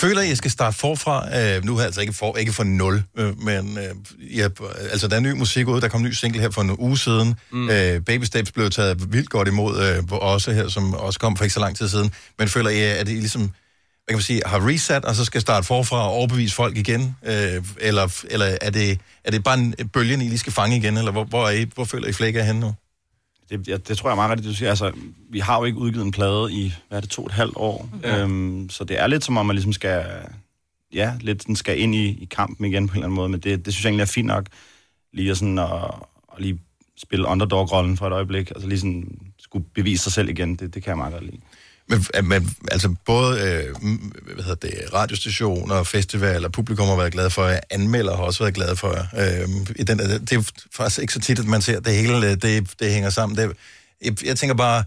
Føler 0.00 0.20
I, 0.20 0.24
at 0.24 0.28
jeg 0.28 0.36
skal 0.36 0.50
starte 0.50 0.76
forfra? 0.78 1.38
Øh, 1.40 1.64
nu 1.64 1.72
har 1.72 1.80
jeg 1.80 1.86
altså 1.86 2.00
ikke 2.00 2.12
for, 2.12 2.36
ikke 2.36 2.52
for 2.52 2.64
nul, 2.64 3.02
øh, 3.18 3.40
men 3.42 3.78
øh, 3.78 4.38
ja, 4.38 4.48
altså, 4.90 5.08
der 5.08 5.16
er 5.16 5.20
ny 5.20 5.30
musik 5.32 5.68
ude. 5.68 5.80
Der 5.80 5.88
kom 5.88 6.00
en 6.00 6.06
ny 6.06 6.12
single 6.12 6.40
her 6.40 6.50
for 6.50 6.62
en 6.62 6.76
uge 6.78 6.98
siden. 6.98 7.34
Mm. 7.52 7.70
Øh, 7.70 8.00
Baby 8.00 8.24
Steps 8.24 8.52
blev 8.52 8.70
taget 8.70 9.12
vildt 9.12 9.30
godt 9.30 9.48
imod, 9.48 9.82
øh, 9.82 10.02
også 10.10 10.52
her, 10.52 10.68
som 10.68 10.94
også 10.94 11.18
kom 11.18 11.36
for 11.36 11.44
ikke 11.44 11.54
så 11.54 11.60
lang 11.60 11.76
tid 11.76 11.88
siden. 11.88 12.12
Men 12.38 12.48
føler 12.48 12.70
I, 12.70 12.80
at 12.80 13.08
I 13.08 13.12
ligesom 13.12 13.40
hvad 13.42 14.12
kan 14.12 14.16
man 14.16 14.22
sige, 14.22 14.42
har 14.46 14.68
reset, 14.68 15.04
og 15.04 15.14
så 15.14 15.24
skal 15.24 15.40
starte 15.40 15.66
forfra 15.66 15.96
og 15.96 16.10
overbevise 16.10 16.54
folk 16.54 16.76
igen? 16.76 17.16
Øh, 17.26 17.64
eller 17.80 18.22
eller 18.30 18.56
er, 18.60 18.70
det, 18.70 19.00
er 19.24 19.30
det 19.30 19.44
bare 19.44 19.58
en 19.58 19.74
bølgen, 19.92 20.22
I 20.22 20.28
lige 20.28 20.38
skal 20.38 20.52
fange 20.52 20.76
igen? 20.76 20.96
Eller 20.96 21.12
hvor, 21.12 21.24
hvor, 21.24 21.46
er 21.46 21.50
I, 21.50 21.66
hvor 21.74 21.84
føler 21.84 22.08
I 22.08 22.12
flækker 22.12 22.42
henne 22.42 22.60
nu? 22.60 22.74
Det, 23.58 23.68
ja, 23.68 23.76
det 23.76 23.98
tror 23.98 24.08
jeg 24.08 24.12
er 24.12 24.16
meget 24.16 24.30
rigtigt, 24.30 24.48
du 24.48 24.54
siger. 24.54 24.70
Altså, 24.70 24.92
vi 25.30 25.38
har 25.38 25.58
jo 25.58 25.64
ikke 25.64 25.78
udgivet 25.78 26.04
en 26.04 26.12
plade 26.12 26.52
i, 26.52 26.72
hvad 26.88 26.98
er 26.98 27.00
det, 27.00 27.10
to 27.10 27.22
og 27.22 27.26
et 27.26 27.32
halvt 27.32 27.56
år. 27.56 27.88
Ja. 28.02 28.22
Øhm, 28.22 28.70
så 28.70 28.84
det 28.84 29.00
er 29.00 29.06
lidt 29.06 29.24
som 29.24 29.36
om, 29.36 29.46
man 29.46 29.56
ligesom 29.56 29.72
skal, 29.72 30.04
ja, 30.92 31.14
lidt 31.20 31.42
sådan 31.42 31.56
skal 31.56 31.80
ind 31.80 31.94
i, 31.94 32.06
i 32.06 32.28
kampen 32.30 32.66
igen 32.66 32.88
på 32.88 32.92
en 32.92 32.96
eller 32.96 33.06
anden 33.06 33.16
måde. 33.16 33.28
Men 33.28 33.40
det, 33.40 33.66
det 33.66 33.74
synes 33.74 33.84
jeg 33.84 33.90
egentlig 33.90 34.02
er 34.02 34.06
fint 34.06 34.26
nok, 34.26 34.46
lige 35.12 35.30
at, 35.30 35.36
sådan, 35.36 35.58
at, 35.58 35.68
at 36.36 36.40
lige 36.42 36.60
spille 36.96 37.26
underdog-rollen 37.26 37.96
for 37.96 38.06
et 38.06 38.12
øjeblik. 38.12 38.50
Altså 38.50 38.68
lige 38.68 38.78
sådan 38.78 39.18
skulle 39.38 39.66
bevise 39.74 40.02
sig 40.02 40.12
selv 40.12 40.28
igen. 40.28 40.56
Det, 40.56 40.74
det 40.74 40.82
kan 40.82 40.90
jeg 40.90 40.96
meget 40.96 41.12
godt 41.12 41.24
lide. 41.24 41.40
Men, 41.88 42.06
men 42.22 42.56
altså 42.70 42.94
både 43.06 43.40
øh, 43.40 43.74
hvad 44.34 44.44
hedder 44.44 44.68
det, 44.68 44.94
radiostationer, 44.94 45.82
festivaler, 45.82 46.48
publikum 46.48 46.86
har 46.88 46.96
været 46.96 47.12
glade 47.12 47.30
for 47.30 47.46
jer, 47.46 47.60
anmeldere 47.70 48.16
har 48.16 48.22
også 48.22 48.42
været 48.44 48.54
glade 48.54 48.76
for 48.76 48.92
jer. 48.92 49.42
Øh, 49.42 49.48
i 49.76 49.82
den, 49.82 49.98
det 49.98 50.32
er 50.32 50.50
faktisk 50.72 51.00
ikke 51.00 51.12
så 51.12 51.20
tit, 51.20 51.38
at 51.38 51.44
man 51.46 51.62
ser 51.62 51.80
det 51.80 51.94
hele, 51.96 52.30
øh, 52.30 52.36
det, 52.42 52.70
det 52.80 52.92
hænger 52.92 53.10
sammen. 53.10 53.38
Det, 53.38 53.52
jeg, 54.04 54.24
jeg 54.24 54.36
tænker 54.36 54.54
bare, 54.54 54.84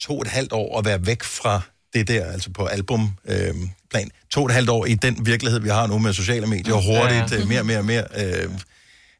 to 0.00 0.16
og 0.16 0.22
et 0.22 0.28
halvt 0.28 0.52
år 0.52 0.78
at 0.78 0.84
være 0.84 1.06
væk 1.06 1.22
fra 1.22 1.60
det 1.94 2.08
der, 2.08 2.24
altså 2.32 2.50
på 2.50 2.66
albumplan. 2.66 3.48
Øh, 3.48 3.54
plan. 3.90 4.10
to 4.30 4.40
og 4.40 4.46
et 4.46 4.52
halvt 4.54 4.70
år 4.70 4.86
i 4.86 4.94
den 4.94 5.26
virkelighed, 5.26 5.60
vi 5.60 5.68
har 5.68 5.86
nu 5.86 5.98
med 5.98 6.12
sociale 6.12 6.46
medier, 6.46 6.74
og 6.74 6.82
hurtigt, 6.84 7.32
Ja. 7.32 7.40
øh, 7.42 7.48
mere 7.48 7.60
og 7.60 7.66
mere 7.66 7.78
og 7.78 7.84
mere. 7.84 8.04
Øh, 8.16 8.50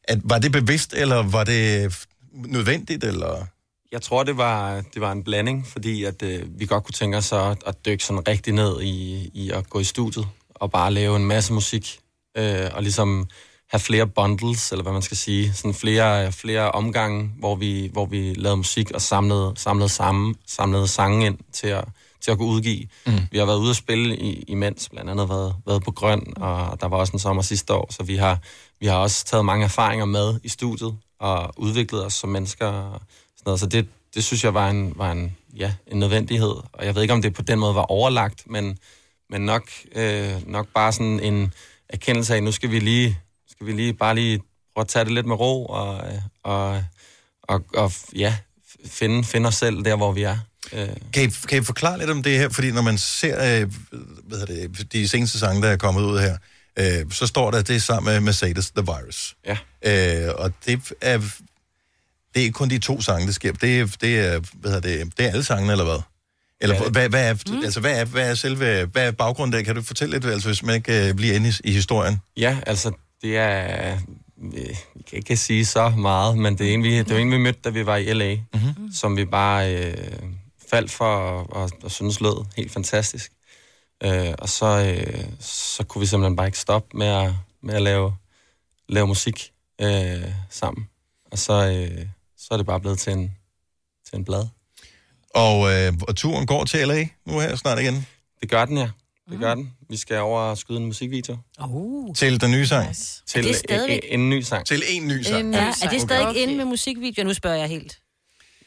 at, 0.03 0.19
var 0.23 0.39
det 0.39 0.51
bevidst, 0.51 0.93
eller 0.93 1.15
var 1.23 1.43
det 1.43 1.93
nødvendigt, 2.33 3.03
eller... 3.03 3.47
Jeg 3.91 4.01
tror, 4.01 4.23
det 4.23 4.37
var, 4.37 4.81
det 4.93 5.01
var 5.01 5.11
en 5.11 5.23
blanding, 5.23 5.67
fordi 5.67 6.03
at, 6.03 6.23
øh, 6.23 6.59
vi 6.59 6.65
godt 6.65 6.83
kunne 6.83 6.93
tænke 6.93 7.17
os 7.17 7.31
at, 7.31 7.63
at 7.65 7.85
dykke 7.85 8.05
sådan 8.05 8.27
rigtig 8.27 8.53
ned 8.53 8.81
i, 8.81 9.29
i 9.33 9.51
at 9.51 9.69
gå 9.69 9.79
i 9.79 9.83
studiet 9.83 10.27
og 10.55 10.71
bare 10.71 10.93
lave 10.93 11.15
en 11.15 11.25
masse 11.25 11.53
musik 11.53 11.99
øh, 12.37 12.69
og 12.73 12.81
ligesom 12.81 13.27
have 13.69 13.79
flere 13.79 14.07
bundles, 14.07 14.71
eller 14.71 14.83
hvad 14.83 14.93
man 14.93 15.01
skal 15.01 15.17
sige, 15.17 15.53
sådan 15.53 15.73
flere, 15.73 16.31
flere 16.31 16.71
omgange, 16.71 17.31
hvor 17.39 17.55
vi, 17.55 17.89
hvor 17.93 18.05
vi 18.05 18.33
lavede 18.33 18.57
musik 18.57 18.91
og 18.91 19.01
samlede, 19.01 19.53
samlede, 19.55 19.89
sammen, 19.89 20.35
samlede 20.47 20.87
sange 20.87 21.25
ind 21.25 21.37
til 21.53 21.67
at, 21.67 21.85
til 22.21 22.31
at 22.31 22.37
kunne 22.37 22.49
udgive. 22.49 22.87
Mm. 23.05 23.13
Vi 23.31 23.37
har 23.37 23.45
været 23.45 23.59
ude 23.59 23.69
at 23.69 23.75
spille 23.75 24.17
i, 24.17 24.43
imens, 24.47 24.89
blandt 24.89 25.09
andet 25.09 25.29
været, 25.29 25.55
været 25.65 25.83
på 25.83 25.91
Grøn, 25.91 26.33
og 26.37 26.81
der 26.81 26.87
var 26.87 26.97
også 26.97 27.13
en 27.13 27.19
sommer 27.19 27.41
sidste 27.41 27.73
år, 27.73 27.87
så 27.93 28.03
vi 28.03 28.15
har, 28.15 28.39
vi 28.79 28.85
har 28.87 28.97
også 28.97 29.25
taget 29.25 29.45
mange 29.45 29.65
erfaringer 29.65 30.05
med 30.05 30.39
i 30.43 30.49
studiet 30.49 30.97
og 31.19 31.53
udviklet 31.57 32.05
os 32.05 32.13
som 32.13 32.29
mennesker. 32.29 33.01
Noget. 33.45 33.59
Så 33.59 33.65
det, 33.65 33.87
det 34.15 34.23
synes 34.23 34.43
jeg 34.43 34.53
var 34.53 34.69
en, 34.69 34.93
var 34.95 35.11
en, 35.11 35.37
ja, 35.55 35.73
en 35.87 35.99
nødvendighed. 35.99 36.55
Og 36.73 36.85
jeg 36.85 36.95
ved 36.95 37.01
ikke, 37.01 37.13
om 37.13 37.21
det 37.21 37.33
på 37.33 37.41
den 37.41 37.59
måde 37.59 37.75
var 37.75 37.81
overlagt, 37.81 38.43
men, 38.49 38.77
men 39.29 39.41
nok, 39.41 39.69
øh, 39.95 40.47
nok 40.47 40.67
bare 40.73 40.93
sådan 40.93 41.19
en 41.19 41.53
erkendelse 41.89 42.35
af, 42.35 42.43
nu 42.43 42.51
skal 42.51 42.71
vi 42.71 42.79
lige, 42.79 43.19
skal 43.51 43.67
vi 43.67 43.71
lige 43.71 43.93
bare 43.93 44.15
lige 44.15 44.39
prøve 44.75 44.81
at 44.83 44.87
tage 44.87 45.05
det 45.05 45.13
lidt 45.13 45.25
med 45.25 45.35
ro 45.35 45.65
og, 45.65 46.07
øh, 46.07 46.21
og, 46.43 46.83
og, 47.43 47.63
og 47.73 47.91
ja, 48.15 48.37
finde, 48.85 49.23
finde 49.23 49.47
os 49.47 49.55
selv 49.55 49.85
der, 49.85 49.95
hvor 49.95 50.11
vi 50.11 50.23
er. 50.23 50.37
Øh, 50.73 50.89
Kan 51.13 51.23
I, 51.23 51.27
kan 51.47 51.61
I 51.61 51.63
forklare 51.63 51.99
lidt 51.99 52.09
om 52.09 52.23
det 52.23 52.37
her? 52.37 52.49
Fordi 52.49 52.71
når 52.71 52.81
man 52.81 52.97
ser 52.97 53.61
øh, 53.61 53.71
hvad 54.23 54.45
det, 54.47 54.91
de 54.91 55.07
seneste 55.07 55.39
sange, 55.39 55.61
der 55.61 55.67
er 55.67 55.77
kommet 55.77 56.01
ud 56.01 56.19
her, 56.19 56.37
øh, 56.79 57.11
så 57.11 57.27
står 57.27 57.51
der, 57.51 57.57
at 57.57 57.67
det 57.67 57.75
er 57.75 57.79
sammen 57.79 58.13
med 58.13 58.21
Mercedes 58.21 58.71
The 58.71 58.81
Virus. 58.85 59.35
Ja. 59.45 59.57
Øh, 60.27 60.33
og 60.37 60.51
det 60.65 60.93
er, 61.01 61.19
det 62.33 62.39
er 62.39 62.43
ikke 62.43 62.53
kun 62.53 62.69
de 62.69 62.79
to 62.79 63.01
sange, 63.01 63.27
det 63.27 63.35
sker. 63.35 63.51
Det 63.53 63.79
er, 63.79 63.87
det 64.01 64.19
er, 64.19 64.39
hvad 64.53 64.71
hedder 64.71 65.03
det, 65.03 65.17
det 65.17 65.25
er 65.25 65.29
alle 65.29 65.43
sangene, 65.43 65.71
eller 65.71 65.85
hvad? 65.85 66.01
Eller 66.61 66.75
Ja, 66.75 66.89
hvad, 66.89 67.09
hvad, 67.09 67.29
er, 67.29 67.33
mm. 67.51 67.63
altså, 67.63 67.79
hvad, 67.79 67.99
er, 68.01 68.05
hvad 68.05 68.29
er 68.29 68.35
selve, 68.35 68.85
hvad 68.85 69.07
er 69.07 69.11
baggrunden 69.11 69.57
der? 69.57 69.63
Kan 69.63 69.75
du 69.75 69.81
fortælle 69.81 70.13
lidt, 70.19 70.25
altså, 70.25 70.47
hvis 70.49 70.63
man 70.63 70.75
ikke 70.75 71.07
øh, 71.09 71.15
bliver 71.15 71.35
inde 71.35 71.49
i, 71.49 71.53
i 71.63 71.71
historien? 71.71 72.21
Ja, 72.37 72.57
altså, 72.67 72.91
det 73.21 73.37
er... 73.37 73.93
øh, 73.93 73.99
Vi 74.95 75.01
kan 75.09 75.17
ikke 75.17 75.37
sige 75.37 75.65
så 75.65 75.89
meget, 75.89 76.37
men 76.37 76.57
det 76.57 76.69
er 76.69 76.73
en, 76.73 76.83
vi, 76.83 76.97
det 76.97 77.09
var 77.13 77.17
en, 77.19 77.31
vi 77.31 77.37
mødte, 77.37 77.59
da 77.63 77.69
vi 77.69 77.85
var 77.85 77.97
i 77.97 78.13
L.A., 78.13 78.35
mm-hmm. 78.53 78.91
som 78.93 79.17
vi 79.17 79.25
bare 79.25 79.75
øh, 79.75 79.97
faldt 80.71 80.91
for 80.91 81.05
og, 81.05 81.53
og, 81.55 81.69
og 81.83 81.91
synes 81.91 82.21
lød 82.21 82.45
helt 82.57 82.71
fantastisk. 82.71 83.31
Øh, 84.03 84.33
og 84.39 84.49
så, 84.49 84.65
øh, 84.65 85.23
så 85.39 85.83
kunne 85.83 85.99
vi 85.99 86.05
simpelthen 86.05 86.35
bare 86.35 86.47
ikke 86.47 86.59
stoppe 86.59 86.97
med 86.97 87.07
at, 87.07 87.31
med 87.63 87.73
at 87.73 87.81
lave, 87.81 88.13
lave 88.89 89.07
musik 89.07 89.51
øh, 89.81 90.23
sammen. 90.49 90.87
Og 91.31 91.37
så, 91.37 91.53
øh, 91.53 92.05
så 92.51 92.55
er 92.55 92.57
det 92.57 92.65
bare 92.65 92.79
blevet 92.79 92.99
til 92.99 93.13
en, 93.13 93.31
til 94.09 94.17
en 94.17 94.25
blad. 94.25 94.47
Og, 95.35 95.73
øh, 95.73 95.93
og 96.07 96.15
turen 96.15 96.45
går 96.47 96.65
til 96.65 96.87
LA 96.87 97.07
nu 97.25 97.39
her 97.39 97.55
snart 97.55 97.79
igen. 97.79 98.07
Det 98.41 98.49
gør 98.49 98.65
den, 98.65 98.77
ja. 98.77 98.89
Det 99.31 99.39
gør 99.39 99.55
den. 99.55 99.73
Vi 99.89 99.97
skal 99.97 100.19
over 100.19 100.39
og 100.39 100.57
skyde 100.57 100.77
en 100.77 100.85
musikvideo. 100.85 101.37
Uh. 101.67 102.15
Til 102.15 102.41
den 102.41 102.51
nye 102.51 102.67
sang. 102.67 102.87
Nice. 102.87 103.21
Til 103.27 103.45
Er 103.69 103.77
det 103.87 103.99
en, 104.09 104.19
en, 104.19 104.29
ny 104.29 104.41
sang. 104.41 104.65
Til 104.65 104.83
en 104.89 105.07
ny 105.07 105.21
sang. 105.21 105.39
En, 105.39 105.53
ja, 105.53 105.73
er 105.83 105.89
det 105.89 106.01
stadig 106.01 106.27
okay. 106.27 106.39
inde 106.39 106.55
med 106.55 106.65
musikvideo? 106.65 107.23
Nu 107.23 107.33
spørger 107.33 107.57
jeg 107.57 107.69
helt. 107.69 107.99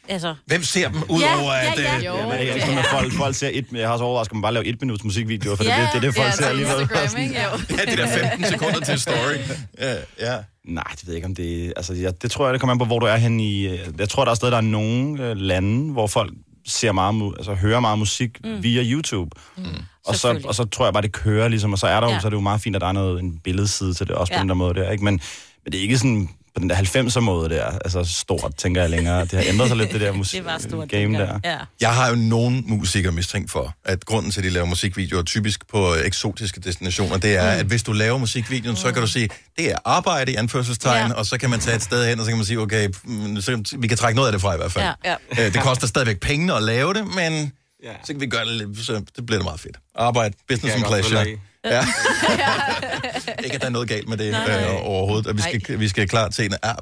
Altså. 0.08 0.34
Hvem 0.46 0.62
ser 0.62 0.88
dem, 0.88 0.98
Ja, 0.98 1.14
udover 1.14 1.54
ja, 1.54 1.72
at... 1.72 1.78
ja. 1.78 1.96
øh, 1.96 2.04
Jo. 2.04 2.16
Ja, 2.16 2.22
men 2.28 2.32
jeg 2.32 2.48
elsker, 2.48 2.74
når 2.74 2.84
folk, 2.90 3.12
folk 3.12 3.34
ser 3.36 3.50
et, 3.52 3.66
jeg 3.72 3.88
har 3.88 3.98
så 3.98 4.04
overrasket 4.04 4.34
mig 4.34 4.42
bare 4.42 4.50
at 4.50 4.54
lave 4.54 4.66
et 4.66 4.80
minuts 4.80 5.04
musikvideo, 5.04 5.56
for 5.56 5.64
Ja, 5.64 5.70
det, 5.70 5.80
det, 5.80 6.02
det 6.02 6.08
er 6.08 6.12
det, 6.12 6.14
folk 6.14 6.26
ja, 6.26 6.36
ser 6.36 6.46
alligevel. 6.46 6.80
Jo. 6.80 7.76
Ja, 7.76 7.84
det 7.90 7.98
der 7.98 8.28
15 8.30 8.44
sekunder 8.44 8.80
til 8.80 9.00
story. 9.00 9.34
Ja, 9.78 9.96
ja. 10.18 10.38
Nej, 10.64 10.84
det 10.92 11.06
ved 11.06 11.14
jeg 11.14 11.16
ikke, 11.16 11.26
om 11.26 11.34
det... 11.34 11.72
Altså, 11.76 11.94
jeg, 11.94 12.22
det 12.22 12.30
tror 12.30 12.46
jeg, 12.46 12.52
det 12.52 12.60
kommer 12.60 12.72
an 12.72 12.78
på, 12.78 12.84
hvor 12.84 12.98
du 12.98 13.06
er 13.06 13.16
henne 13.16 13.44
i... 13.44 13.66
øh, 13.68 13.78
Jeg 13.98 14.08
tror, 14.08 14.24
der 14.24 14.30
er 14.30 14.34
stadig 14.34 14.52
der 14.52 14.58
er 14.58 14.62
nogle 14.62 15.30
øh, 15.30 15.36
lande, 15.36 15.92
hvor 15.92 16.06
folk 16.06 16.32
ser 16.66 16.92
meget, 16.92 17.34
altså 17.36 17.54
hører 17.54 17.80
meget 17.80 17.98
musik 17.98 18.30
mm. 18.44 18.62
via 18.62 18.82
YouTube. 18.84 19.30
Mm. 19.56 19.64
Og, 20.06 20.14
så, 20.14 20.40
og 20.44 20.54
så 20.54 20.64
tror 20.64 20.86
jeg 20.86 20.92
bare, 20.92 21.02
det 21.02 21.12
kører 21.12 21.48
ligesom, 21.48 21.72
og 21.72 21.78
så 21.78 21.86
er 21.86 22.00
der 22.00 22.06
jo, 22.06 22.12
Ja. 22.12 22.20
så 22.20 22.26
er 22.26 22.30
det 22.30 22.36
jo 22.36 22.40
meget 22.40 22.60
fint, 22.60 22.76
at 22.76 22.82
der 22.82 22.88
er 22.88 22.92
noget, 22.92 23.20
en 23.22 23.38
billedside 23.44 23.94
til 23.94 24.06
det, 24.06 24.14
også 24.16 24.32
på 24.32 24.36
Ja. 24.36 24.40
den 24.40 24.48
der 24.48 24.54
måde 24.54 24.74
der, 24.74 24.90
ikke? 24.90 25.04
Men, 25.04 25.20
men 25.64 25.72
det 25.72 25.78
er 25.78 25.82
ikke 25.82 25.98
sådan 25.98 26.28
på 26.54 26.60
den 26.60 26.70
der 26.70 26.76
90'er 26.76 27.20
måde 27.20 27.50
der, 27.50 27.64
altså 27.64 28.04
stort, 28.04 28.52
tænker 28.56 28.80
jeg 28.80 28.90
længere. 28.90 29.20
Det 29.20 29.32
har 29.32 29.42
ændret 29.48 29.68
sig 29.68 29.76
lidt, 29.76 29.92
det 29.92 30.00
der 30.00 30.12
musik 30.22 30.38
Det 30.38 30.46
var 30.46 30.58
stort 30.58 30.88
game 30.88 31.18
der. 31.18 31.38
Ja. 31.44 31.56
Jeg 31.80 31.94
har 31.94 32.08
jo 32.08 32.14
nogen 32.14 32.64
musikere 32.66 33.12
mistænkt 33.12 33.50
for, 33.50 33.74
at 33.84 34.04
grunden 34.04 34.30
til, 34.32 34.40
at 34.40 34.44
de 34.44 34.50
laver 34.50 34.66
musikvideoer 34.66 35.22
typisk 35.22 35.68
på 35.68 35.94
øh, 35.94 36.06
eksotiske 36.06 36.60
destinationer, 36.60 37.16
det 37.16 37.36
er, 37.36 37.54
mm. 37.54 37.60
at 37.60 37.66
hvis 37.66 37.82
du 37.82 37.92
laver 37.92 38.18
musikvideoen, 38.18 38.76
så 38.76 38.92
kan 38.92 39.02
du 39.02 39.08
sige, 39.08 39.28
det 39.58 39.70
er 39.70 39.76
arbejde 39.84 40.32
i 40.32 40.34
anførselstegn, 40.34 41.08
Ja. 41.10 41.14
og 41.14 41.26
så 41.26 41.38
kan 41.38 41.50
man 41.50 41.60
tage 41.60 41.76
et 41.76 41.82
sted 41.82 42.08
hen, 42.08 42.18
og 42.18 42.24
så 42.24 42.30
kan 42.30 42.38
man 42.38 42.46
sige, 42.46 42.58
okay, 42.60 42.88
mm, 43.04 43.40
så, 43.40 43.76
vi 43.78 43.86
kan 43.86 43.96
trække 43.96 44.16
noget 44.16 44.28
af 44.28 44.32
det 44.32 44.40
fra 44.40 44.54
i 44.54 44.56
hvert 44.56 44.72
fald. 44.72 44.84
Ja. 45.04 45.14
Øh, 45.30 45.52
Det 45.54 45.60
koster 45.62 45.86
stadigvæk 45.86 46.20
penge 46.20 46.54
at 46.54 46.62
lave 46.62 46.94
det, 46.94 47.06
men 47.14 47.52
Ja. 47.84 47.90
så 48.04 48.12
kan 48.12 48.20
vi 48.20 48.26
gøre 48.26 48.44
det 48.44 48.52
lidt, 48.52 48.86
så 48.86 48.92
det 49.16 49.26
bliver 49.26 49.38
det 49.38 49.44
meget 49.44 49.60
fedt. 49.60 49.76
Arbejde, 49.94 50.34
business 50.48 50.74
and 50.76 50.84
pleasure. 50.84 51.26
Ja. 51.64 51.80
ikke, 53.44 53.54
at 53.54 53.60
der 53.60 53.66
er 53.66 53.70
noget 53.70 53.88
galt 53.88 54.08
med 54.08 54.16
det 54.16 54.30
Nej, 54.32 54.46
nej. 54.46 54.64
øh, 54.74 54.86
overhovedet. 54.86 55.26
Og 55.26 55.36
vi 55.36 55.42
skal, 55.42 55.80
vi 55.80 55.88
skal 55.88 56.08
klar 56.08 56.28
til 56.28 56.44
en... 56.44 56.54
Ah, 56.62 56.74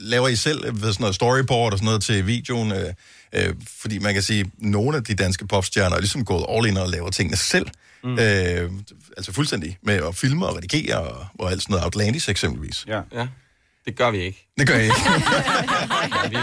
laver 0.00 0.28
I 0.28 0.36
selv 0.36 0.64
øh, 0.64 0.74
sådan 0.80 0.94
noget 1.00 1.14
storyboard 1.14 1.72
og 1.72 1.78
sådan 1.78 1.86
noget 1.86 2.02
til 2.02 2.26
videoen? 2.26 2.72
Øh, 2.72 2.92
øh, 3.32 3.54
fordi 3.80 3.98
man 3.98 4.14
kan 4.14 4.22
sige, 4.22 4.40
at 4.40 4.46
nogle 4.58 4.96
af 4.96 5.04
de 5.04 5.14
danske 5.14 5.46
popstjerner 5.46 5.96
er 5.96 6.00
ligesom 6.00 6.24
gået 6.24 6.44
all 6.48 6.66
in 6.66 6.76
og 6.76 6.88
laver 6.88 7.10
tingene 7.10 7.36
selv. 7.36 7.66
Mm. 8.04 8.18
Øh, 8.18 8.70
altså 9.16 9.32
fuldstændig 9.32 9.78
med 9.82 9.94
at 9.94 10.14
filme 10.16 10.46
og 10.46 10.56
redigere 10.56 10.98
og, 10.98 11.26
og 11.38 11.50
alt 11.50 11.62
sådan 11.62 11.72
noget. 11.72 11.84
Outlandish 11.84 12.30
eksempelvis. 12.30 12.84
Ja. 12.88 13.00
Ja, 13.14 13.26
det 13.86 13.96
gør 13.96 14.10
vi 14.10 14.18
ikke. 14.18 14.46
Det 14.58 14.66
gør 14.68 14.74
jeg 14.74 14.84
ikke. 14.84 14.96
Ja, 16.22 16.28
vi, 16.28 16.36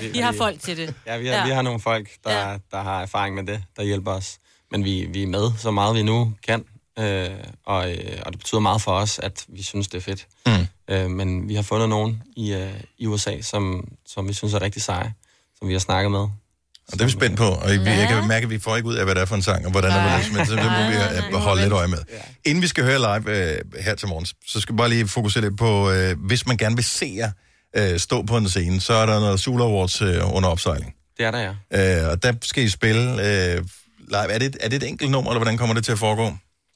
vi, 0.00 0.12
De 0.12 0.22
har 0.22 0.32
folk 0.32 0.60
til 0.62 0.76
det. 0.76 0.94
Ja, 1.06 1.18
vi 1.18 1.26
har, 1.26 1.34
Ja. 1.34 1.44
vi 1.46 1.50
har 1.50 1.62
nogle 1.62 1.80
folk, 1.80 2.08
der, 2.24 2.48
ja. 2.50 2.56
der 2.70 2.82
har 2.82 3.02
erfaring 3.02 3.34
med 3.34 3.46
det, 3.46 3.62
der 3.76 3.82
hjælper 3.82 4.12
os. 4.12 4.38
Men 4.70 4.84
vi, 4.84 5.08
vi 5.12 5.22
er 5.22 5.26
med 5.26 5.50
så 5.58 5.70
meget, 5.70 5.96
vi 5.96 6.02
nu 6.02 6.32
kan. 6.46 6.64
Øh, 6.98 7.30
og, 7.66 7.90
øh, 7.90 8.22
og 8.26 8.32
det 8.32 8.38
betyder 8.38 8.60
meget 8.60 8.82
for 8.82 8.92
os, 8.92 9.18
at 9.18 9.44
vi 9.48 9.62
synes, 9.62 9.88
det 9.88 9.96
er 9.96 10.02
fedt. 10.02 10.26
Mm. 10.46 10.94
Øh, 10.94 11.10
men 11.10 11.48
vi 11.48 11.54
har 11.54 11.62
fundet 11.62 11.88
nogen 11.88 12.22
i, 12.36 12.52
øh, 12.52 12.80
i 12.98 13.06
USA, 13.06 13.40
som, 13.42 13.88
som 14.06 14.28
vi 14.28 14.32
synes 14.32 14.54
er 14.54 14.62
rigtig 14.62 14.82
seje, 14.82 15.14
som 15.58 15.68
vi 15.68 15.72
har 15.72 15.80
snakket 15.80 16.10
med. 16.10 16.20
Og 16.20 16.92
det 16.92 17.00
er 17.00 17.04
vi 17.04 17.10
spændt 17.10 17.36
på, 17.36 17.44
og 17.44 17.70
vi, 17.70 17.90
jeg 17.90 18.08
kan 18.08 18.28
mærke, 18.28 18.44
at 18.44 18.50
vi 18.50 18.58
får 18.58 18.76
ikke 18.76 18.88
ud 18.88 18.94
af, 18.94 19.04
hvad 19.04 19.14
det 19.14 19.20
er 19.20 19.26
for 19.26 19.34
en 19.34 19.42
sang, 19.42 19.64
og 19.64 19.70
hvordan 19.70 19.90
det 19.90 19.98
er, 19.98 20.32
men 20.36 20.46
så 20.46 20.52
det 20.52 20.64
må 20.64 20.90
vi 20.90 21.34
øh, 21.34 21.40
holde 21.40 21.62
lidt 21.62 21.72
øje 21.72 21.88
med. 21.88 21.98
Inden 22.44 22.62
vi 22.62 22.66
skal 22.66 22.84
høre 22.84 22.98
live 22.98 23.36
øh, 23.36 23.58
her 23.80 23.94
til 23.94 24.08
morgen, 24.08 24.26
så 24.46 24.60
skal 24.60 24.72
vi 24.72 24.76
bare 24.76 24.88
lige 24.88 25.08
fokusere 25.08 25.44
lidt 25.44 25.58
på, 25.58 25.90
øh, 25.90 26.16
hvis 26.26 26.46
man 26.46 26.56
gerne 26.56 26.74
vil 26.74 26.84
se 26.84 27.14
jer 27.16 27.30
øh, 27.76 27.98
stå 27.98 28.22
på 28.22 28.36
en 28.36 28.48
scene, 28.48 28.80
så 28.80 28.92
er 28.92 29.06
der 29.06 29.20
noget 29.20 29.40
Sula 29.40 29.64
Awards 29.64 30.02
øh, 30.02 30.34
under 30.34 30.48
opsejling. 30.48 30.94
Det 31.18 31.26
er 31.26 31.30
der, 31.30 31.54
ja. 31.72 32.02
Øh, 32.02 32.10
og 32.10 32.22
der 32.22 32.32
skal 32.42 32.64
I 32.64 32.68
spille 32.68 33.10
øh, 33.10 33.64
live. 34.08 34.32
Er 34.32 34.38
det, 34.38 34.56
er 34.60 34.68
det 34.68 34.82
et 34.82 34.88
enkelt 34.88 35.10
nummer, 35.10 35.30
eller 35.30 35.38
hvordan 35.38 35.58
kommer 35.58 35.74
det 35.74 35.84
til 35.84 35.92
at 35.92 35.98
foregå? 35.98 36.32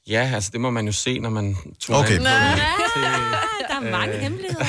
Ja, 0.07 0.31
altså 0.33 0.49
det 0.53 0.61
må 0.61 0.69
man 0.69 0.85
jo 0.85 0.91
se, 0.91 1.19
når 1.19 1.29
man 1.29 1.57
tuner 1.79 1.99
Okay. 1.99 2.09
til, 2.13 2.23
Der 2.23 2.29
er 3.69 3.91
mange 3.91 4.13
Øh. 4.15 4.21
hemmeligheder. 4.21 4.65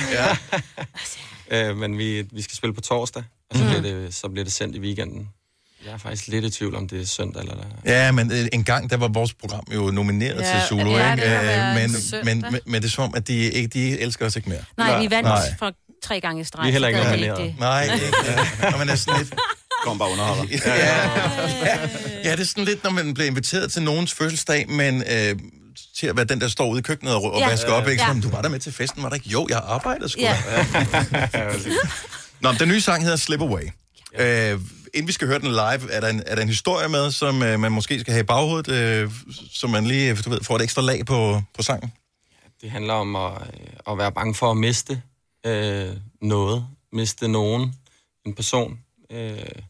Ja. 1.51 1.68
øh, 1.70 1.76
men 1.76 1.99
vi, 1.99 2.22
vi 2.32 2.43
skal 2.43 2.57
spille 2.57 2.74
på 2.74 2.80
torsdag, 2.80 3.24
og 3.51 3.57
så, 3.57 3.64
bliver 3.64 3.80
det, 3.82 4.14
så 4.14 4.28
bliver 4.28 4.45
det 4.45 4.53
sendt 4.53 4.76
i 4.76 4.80
weekenden. 4.80 5.28
Jeg 5.85 5.93
er 5.93 5.97
faktisk 5.99 6.28
lidt 6.28 6.45
i 6.45 6.51
tvivl, 6.51 6.74
om 6.74 6.89
det 6.89 7.01
er 7.01 7.07
søndag 7.07 7.43
eller... 7.43 7.57
Ja, 7.85 8.12
men 8.12 8.32
øh, 8.32 8.47
en 8.53 8.64
gang, 8.64 8.91
der 8.91 8.97
var 8.97 9.09
vores 9.09 9.35
program 9.35 9.64
jo 9.74 9.91
nomineret 9.91 10.41
Ja, 10.41 10.61
til 10.61 10.68
Zulu, 10.68 10.91
ja, 10.91 11.12
ikke? 11.12 11.24
det 11.24 11.30
har 11.37 11.68
Øh, 11.70 11.74
men, 11.74 11.91
men, 12.24 12.53
men, 12.53 12.61
men 12.66 12.82
det 12.82 12.89
er 12.89 12.91
som 12.93 13.05
om, 13.05 13.14
at 13.14 13.28
de, 13.28 13.35
ikke, 13.35 13.68
de 13.68 13.99
elsker 14.01 14.26
os 14.26 14.37
ikke 14.37 14.49
mere. 14.49 14.64
Nej, 14.76 15.01
vi 15.03 15.11
vandt 15.11 15.28
Nej. 15.28 15.55
for 15.59 15.72
tre 16.03 16.20
gange 16.20 16.40
i 16.40 16.45
streg. 16.45 16.62
Vi 16.64 16.68
er 16.68 16.72
heller 16.72 16.88
så 16.88 16.97
ikke 16.97 17.22
vi 17.22 17.28
nomineret. 17.28 17.38
det. 17.38 17.55
Nej, 17.59 17.82
ikke. 17.84 18.05
Og 18.72 18.78
man 18.78 18.88
er 18.88 18.95
sådan 18.95 19.18
lidt... 19.20 19.34
Kom 19.84 19.99
bare 19.99 20.11
underholder. 20.12 20.45
Ja, 20.66 20.74
ja, 20.74 21.78
ja, 22.24 22.32
det 22.32 22.40
er 22.40 22.45
sådan 22.45 22.64
lidt, 22.64 22.84
når 22.84 22.90
man 22.90 23.14
bliver 23.14 23.26
inviteret 23.30 23.72
til 23.72 23.82
nogens 23.82 24.12
fødselsdag, 24.14 24.68
men 24.68 25.03
øh, 25.11 25.36
til 25.99 26.07
at 26.07 26.16
være 26.16 26.24
den, 26.24 26.40
der 26.40 26.49
står 26.49 26.66
ude 26.66 26.78
i 26.78 26.82
køkkenet 26.82 27.14
og, 27.14 27.22
og 27.32 27.40
Ja. 27.40 27.49
vasker 27.49 27.72
op, 27.72 27.88
ikke? 27.88 28.03
Ja. 28.03 28.07
Sådan, 28.09 28.22
du 28.22 28.28
var 28.30 28.42
der 28.42 28.49
med 28.49 28.59
til 28.61 28.72
festen, 28.72 29.03
var 29.03 29.09
der 29.09 29.16
ikke? 29.16 29.28
Jo, 29.28 29.47
jeg 29.51 29.61
arbejder 29.66 30.09
sgu 30.09 30.20
Ja. 30.20 30.36
Nå, 32.40 32.53
den 32.53 32.68
nye 32.68 32.80
sang 32.80 33.03
hedder 33.03 33.16
Slip 33.16 33.40
Away. 33.40 33.62
Øh, 34.18 34.61
inden 34.95 35.09
vi 35.09 35.12
skal 35.12 35.26
høre 35.28 35.38
den 35.38 35.49
live, 35.51 35.90
er 35.92 36.01
der 36.01 36.09
en, 36.09 36.22
er 36.26 36.34
der 36.34 36.42
en 36.42 36.49
historie 36.49 36.88
med, 36.88 37.11
som 37.11 37.42
øh, 37.42 37.61
man 37.61 37.72
måske 37.72 38.01
skal 38.01 38.12
have 38.12 38.20
i 38.22 38.26
baghovedet, 38.26 38.68
øh, 38.74 39.11
så 39.53 39.66
man 39.66 39.86
lige 39.86 40.14
du 40.14 40.30
ved, 40.30 40.38
får 40.42 40.57
et 40.57 40.62
ekstra 40.62 40.82
lag 40.82 41.07
på, 41.07 41.42
på 41.57 41.62
sangen? 41.62 41.92
Det 42.62 42.70
handler 42.70 42.95
om 42.95 43.16
at, 43.16 43.32
øh, 43.32 43.92
at 43.92 43.99
være 43.99 44.12
bange 44.12 44.34
for 44.34 44.51
at 44.51 44.57
miste 44.57 45.03
øh, 45.45 45.97
noget. 46.20 46.66
Miste 46.92 47.28
nogen. 47.28 47.74
En 48.26 48.34
person. 48.34 48.80
Øh, 49.11 49.62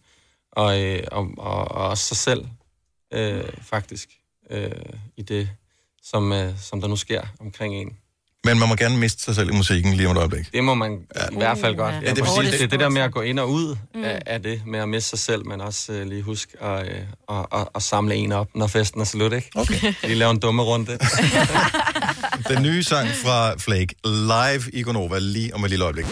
og, 0.53 0.83
øh, 0.83 1.03
og, 1.13 1.31
og, 1.39 1.69
og 1.69 1.89
også 1.89 2.05
sig 2.05 2.17
selv, 2.17 2.49
øh, 3.13 3.63
faktisk, 3.63 4.19
øh, 4.51 4.71
i 5.17 5.23
det, 5.23 5.51
som, 6.03 6.33
øh, 6.33 6.59
som 6.59 6.81
der 6.81 6.89
nu 6.89 6.97
sker 6.97 7.23
omkring 7.41 7.75
en. 7.75 7.99
Men 8.45 8.59
man 8.59 8.69
må 8.69 8.75
gerne 8.75 8.97
miste 8.97 9.23
sig 9.23 9.35
selv 9.35 9.49
i 9.51 9.53
musikken 9.53 9.95
lige 9.95 10.09
om 10.09 10.17
et 10.17 10.19
øjeblik. 10.21 10.53
Det 10.53 10.65
må 10.65 10.75
man 10.75 10.99
ja. 11.17 11.25
i 11.33 11.37
hvert 11.37 11.59
fald 11.59 11.77
godt. 11.77 11.95
Ja, 11.95 12.01
Ja, 12.01 12.15
det 12.15 12.29
sige, 12.29 12.51
det, 12.51 12.61
det- 12.61 12.71
det, 12.71 12.81
der 12.81 12.89
med 12.89 13.03
at 13.03 13.13
gå 13.13 13.21
ind 13.21 13.39
og 13.39 13.51
ud 13.51 13.77
Mm. 13.95 14.01
mm. 14.01 14.05
af, 14.05 14.23
af 14.27 14.43
det, 14.43 14.63
med 14.67 14.79
at 14.81 14.89
miste 14.89 15.11
sig 15.11 15.19
selv, 15.19 15.47
men 15.47 15.61
også 15.61 15.93
øh, 15.93 16.07
lige 16.07 16.23
huske 16.23 16.63
at, 16.63 16.87
øh, 16.87 16.93
at, 17.39 17.47
at, 17.61 17.69
at 17.75 17.83
samle 17.83 18.15
en 18.15 18.33
op, 18.33 18.49
når 18.55 18.67
festen 18.67 19.01
er 19.01 19.05
slut, 19.05 19.33
ikke? 19.33 19.51
Okay. 19.55 19.93
Lige 20.05 20.15
lave 20.15 20.31
en 20.31 20.39
dumme 20.39 20.63
runde. 20.63 20.99
Den 22.49 22.63
nye 22.63 22.83
sang 22.83 23.09
fra 23.25 23.55
Flake, 23.59 23.95
live 24.05 24.71
i 24.73 24.83
Gonova, 24.83 25.19
lige 25.19 25.55
om 25.55 25.65
et 25.65 25.71
lille 25.71 25.85
øjeblik. 25.85 26.07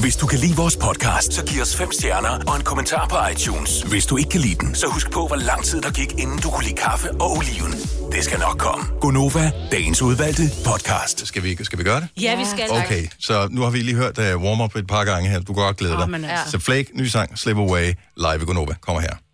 Hvis 0.00 0.16
du 0.16 0.26
kan 0.26 0.38
lide 0.38 0.56
vores 0.56 0.76
podcast, 0.76 1.32
så 1.32 1.44
giv 1.44 1.62
os 1.62 1.76
fem 1.76 1.92
stjerner 1.92 2.28
og 2.46 2.56
en 2.56 2.62
kommentar 2.62 3.08
på 3.08 3.16
iTunes. 3.32 3.82
Hvis 3.82 4.06
du 4.06 4.16
ikke 4.16 4.30
kan 4.30 4.40
lide 4.40 4.54
den, 4.54 4.74
så 4.74 4.86
husk 4.86 5.10
på, 5.10 5.26
hvor 5.26 5.36
lang 5.36 5.64
tid 5.64 5.80
der 5.80 5.90
gik, 5.90 6.12
inden 6.12 6.38
du 6.38 6.50
kunne 6.50 6.64
lide 6.64 6.74
kaffe 6.76 7.10
og 7.10 7.30
oliven. 7.36 7.72
Det 8.12 8.24
skal 8.24 8.38
nok 8.38 8.58
komme. 8.58 8.84
Gonova, 9.00 9.52
dagens 9.72 10.02
udvalgte 10.02 10.42
podcast. 10.64 11.26
Skal 11.26 11.42
vi, 11.42 11.64
skal 11.64 11.78
vi 11.78 11.84
gøre 11.84 12.00
det? 12.00 12.08
Ja, 12.20 12.36
vi 12.38 12.44
skal. 12.44 12.70
Okay, 12.70 13.08
så 13.18 13.48
nu 13.50 13.60
har 13.60 13.70
vi 13.70 13.78
lige 13.78 13.96
hørt 13.96 14.18
uh, 14.18 14.42
warm-up 14.44 14.76
et 14.76 14.86
par 14.86 15.04
gange 15.04 15.28
her. 15.30 15.40
Du 15.40 15.52
kan 15.52 15.62
godt 15.62 15.76
glæde 15.76 15.96
dig. 15.96 16.10
Men 16.10 16.24
altså. 16.24 16.50
Så 16.50 16.58
Flake, 16.58 16.90
ny 16.94 17.04
sang, 17.06 17.38
Slip 17.38 17.56
Away, 17.56 17.92
live 18.16 18.42
i 18.42 18.44
Gonova. 18.44 18.74
Kommer 18.80 19.00
her. 19.00 19.27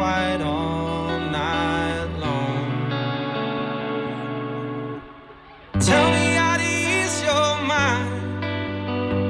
Quiet 0.00 0.40
all 0.40 1.20
night 1.20 2.08
long. 2.24 2.64
Tell 5.88 6.08
me 6.16 6.26
how 6.40 6.56
to 6.62 6.68
ease 6.88 7.16
your 7.28 7.52
mind. 7.74 8.08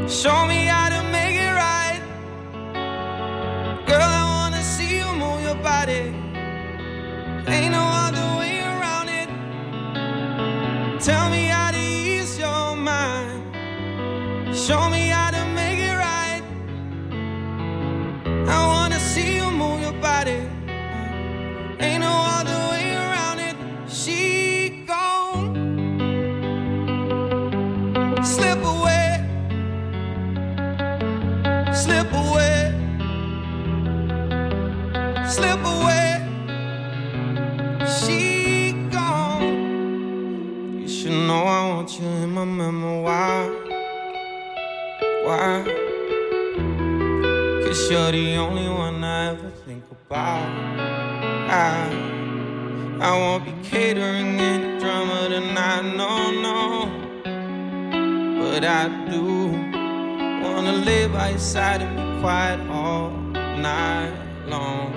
Show 0.09 0.41
me 0.53 0.61
how 0.73 0.89
to 0.95 1.01
make 1.17 1.37
it 1.47 1.53
right. 1.67 2.03
Girl, 3.89 4.13
I 4.23 4.25
wanna 4.37 4.63
see 4.75 4.93
you 5.01 5.11
move 5.23 5.41
your 5.49 5.61
body. 5.71 6.03
Ain't 7.55 7.73
no 7.79 7.85
other 8.05 8.29
way 8.39 8.55
around 8.73 9.09
it. 9.21 9.29
Tell 11.09 11.27
me 11.35 11.43
how 11.57 11.71
to 11.77 11.83
ease 12.03 12.39
your 12.47 12.77
mind. 12.77 13.43
Show 14.65 14.83
me 14.95 15.00
memory. 42.45 43.03
Why? 43.03 43.49
Why? 45.25 45.65
Cause 47.65 47.91
you're 47.91 48.13
the 48.13 48.37
only 48.37 48.69
one 48.69 49.03
I 49.05 49.29
ever 49.31 49.51
think 49.65 49.85
about. 49.91 50.49
I, 51.49 51.91
I 53.01 53.17
won't 53.19 53.45
be 53.45 53.53
catering 53.69 54.41
any 54.41 54.79
drama 54.81 55.29
tonight, 55.29 55.85
no, 55.97 56.31
no. 56.47 56.61
But 58.41 58.65
I 58.65 58.89
do 59.11 59.25
wanna 60.43 60.73
lay 60.73 61.07
by 61.07 61.31
your 61.31 61.39
side 61.39 61.83
and 61.83 61.97
be 61.97 62.21
quiet 62.21 62.61
all 62.71 63.11
night 63.11 64.13
long. 64.47 64.93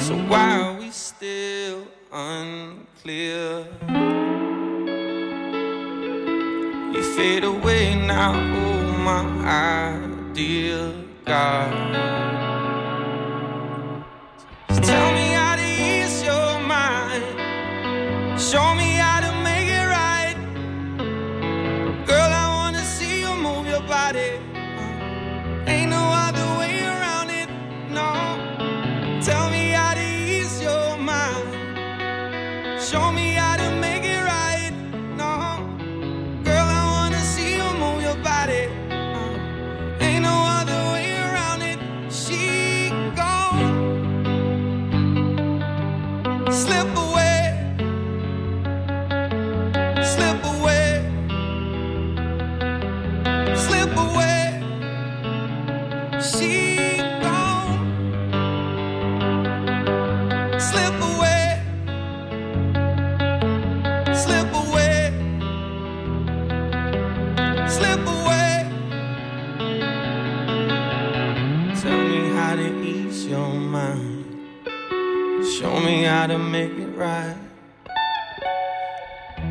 So 0.00 0.14
why 0.28 0.60
are 0.60 0.74
we 0.78 0.90
still 0.90 1.86
unclear? 2.12 3.66
Fade 7.14 7.44
away 7.44 7.94
now, 7.94 8.32
oh 8.34 8.82
my 9.08 9.22
ideal 9.46 10.92
God. 11.24 11.70
So 14.70 14.80
tell 14.80 15.12
me 15.12 15.28
how 15.28 15.54
to 15.54 15.62
ease 15.62 16.24
your 16.24 16.58
mind. 16.58 17.22
Show 18.36 18.74
me 18.74 18.96
how 18.96 19.13
Show 75.64 75.80
me 75.80 76.02
how 76.02 76.26
to 76.26 76.38
make 76.38 76.72
it 76.72 76.88
right. 76.94 77.38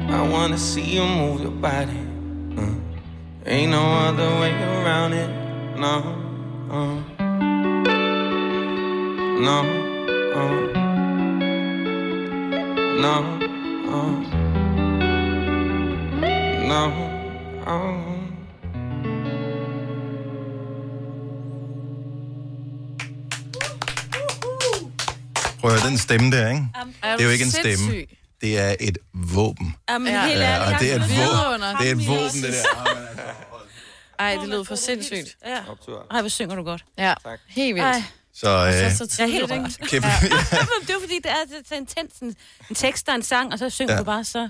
I 0.10 0.30
wanna 0.30 0.60
see 0.60 0.84
you 0.98 1.04
move 1.04 1.42
your 1.42 1.50
body. 1.50 2.02
Uh, 2.56 2.76
ain't 3.48 3.72
no 3.72 3.82
other 3.82 4.30
way 4.40 4.54
around 4.54 5.14
it. 5.14 5.30
No. 5.76 5.96
Uh, 6.70 6.96
no. 9.48 9.58
Uh, 10.38 10.54
no. 13.02 13.16
Uh, 13.90 14.14
no. 16.68 18.13
Prøv 25.64 25.72
at 25.74 25.82
høre, 25.82 25.90
den 25.90 25.98
stemme 25.98 26.32
der, 26.32 26.50
ikke? 26.50 26.68
Det 27.04 27.20
er 27.20 27.24
jo 27.24 27.30
ikke 27.30 27.46
en 27.46 27.52
stemme. 27.52 27.78
sindssyg? 27.78 28.10
Det 28.42 28.60
er 28.60 28.76
et 28.80 28.98
våben. 29.14 29.76
Jamen, 29.90 30.14
Ja. 30.14 30.26
helt 30.26 30.40
Ja, 30.40 30.46
ærligt. 30.46 30.74
og 30.76 30.80
det 30.80 30.92
er 30.92 30.96
et 30.96 31.02
våben. 31.02 31.62
Det 31.80 31.88
er 31.88 31.92
et 31.92 32.08
våben, 32.08 32.42
det 32.44 32.54
der. 32.54 33.04
Ej, 34.20 34.36
det 34.42 34.50
lød 34.50 34.66
for 34.66 34.76
sindssygt. 34.76 35.38
Ja. 35.46 35.58
Ej, 36.12 36.22
hvor 36.22 36.30
synger 36.30 36.56
du 36.56 36.64
godt. 36.64 36.84
Ja, 36.98 37.14
helt 37.48 37.76
vildt. 37.76 37.88
Ej. 37.88 38.04
Så, 38.36 38.50
øh, 38.50 38.66
Jeg 38.66 38.74
er 39.20 39.26
helt 39.26 39.52
rørt. 39.52 39.78
Kæmpe- 39.90 40.08
Ja. 40.08 40.14
det 40.88 40.90
er 40.90 41.00
fordi, 41.02 41.16
det 41.24 41.32
er 41.32 41.36
så- 41.50 41.64
så 41.70 41.76
intens 41.76 42.14
en, 42.22 42.36
en 42.70 42.76
tekst 42.76 43.10
og 43.10 43.16
en 43.16 43.24
sang, 43.24 43.54
og 43.54 43.60
så 43.60 43.70
synger 43.70 43.94
Ja. 43.94 44.00
du 44.00 44.04
bare 44.04 44.24
så 44.24 44.50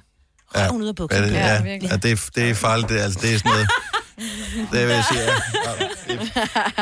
Ja. 0.56 0.72
ud 0.72 0.88
af 0.88 0.96
buksen. 0.96 1.24
Ja, 1.24 1.30
ja, 1.30 1.64
ja, 1.64 1.78
det, 1.98 2.12
er, 2.12 2.30
det 2.36 2.50
er 2.50 2.54
farligt. 2.54 2.90
Det, 2.90 3.00
altså, 3.00 3.20
det 3.22 3.34
er 3.34 3.38
sådan 3.38 3.52
noget... 3.52 3.68
Det 4.72 4.88
vil 4.88 4.96
jeg 4.96 5.04
sige, 5.12 5.22
ja. 5.22 5.30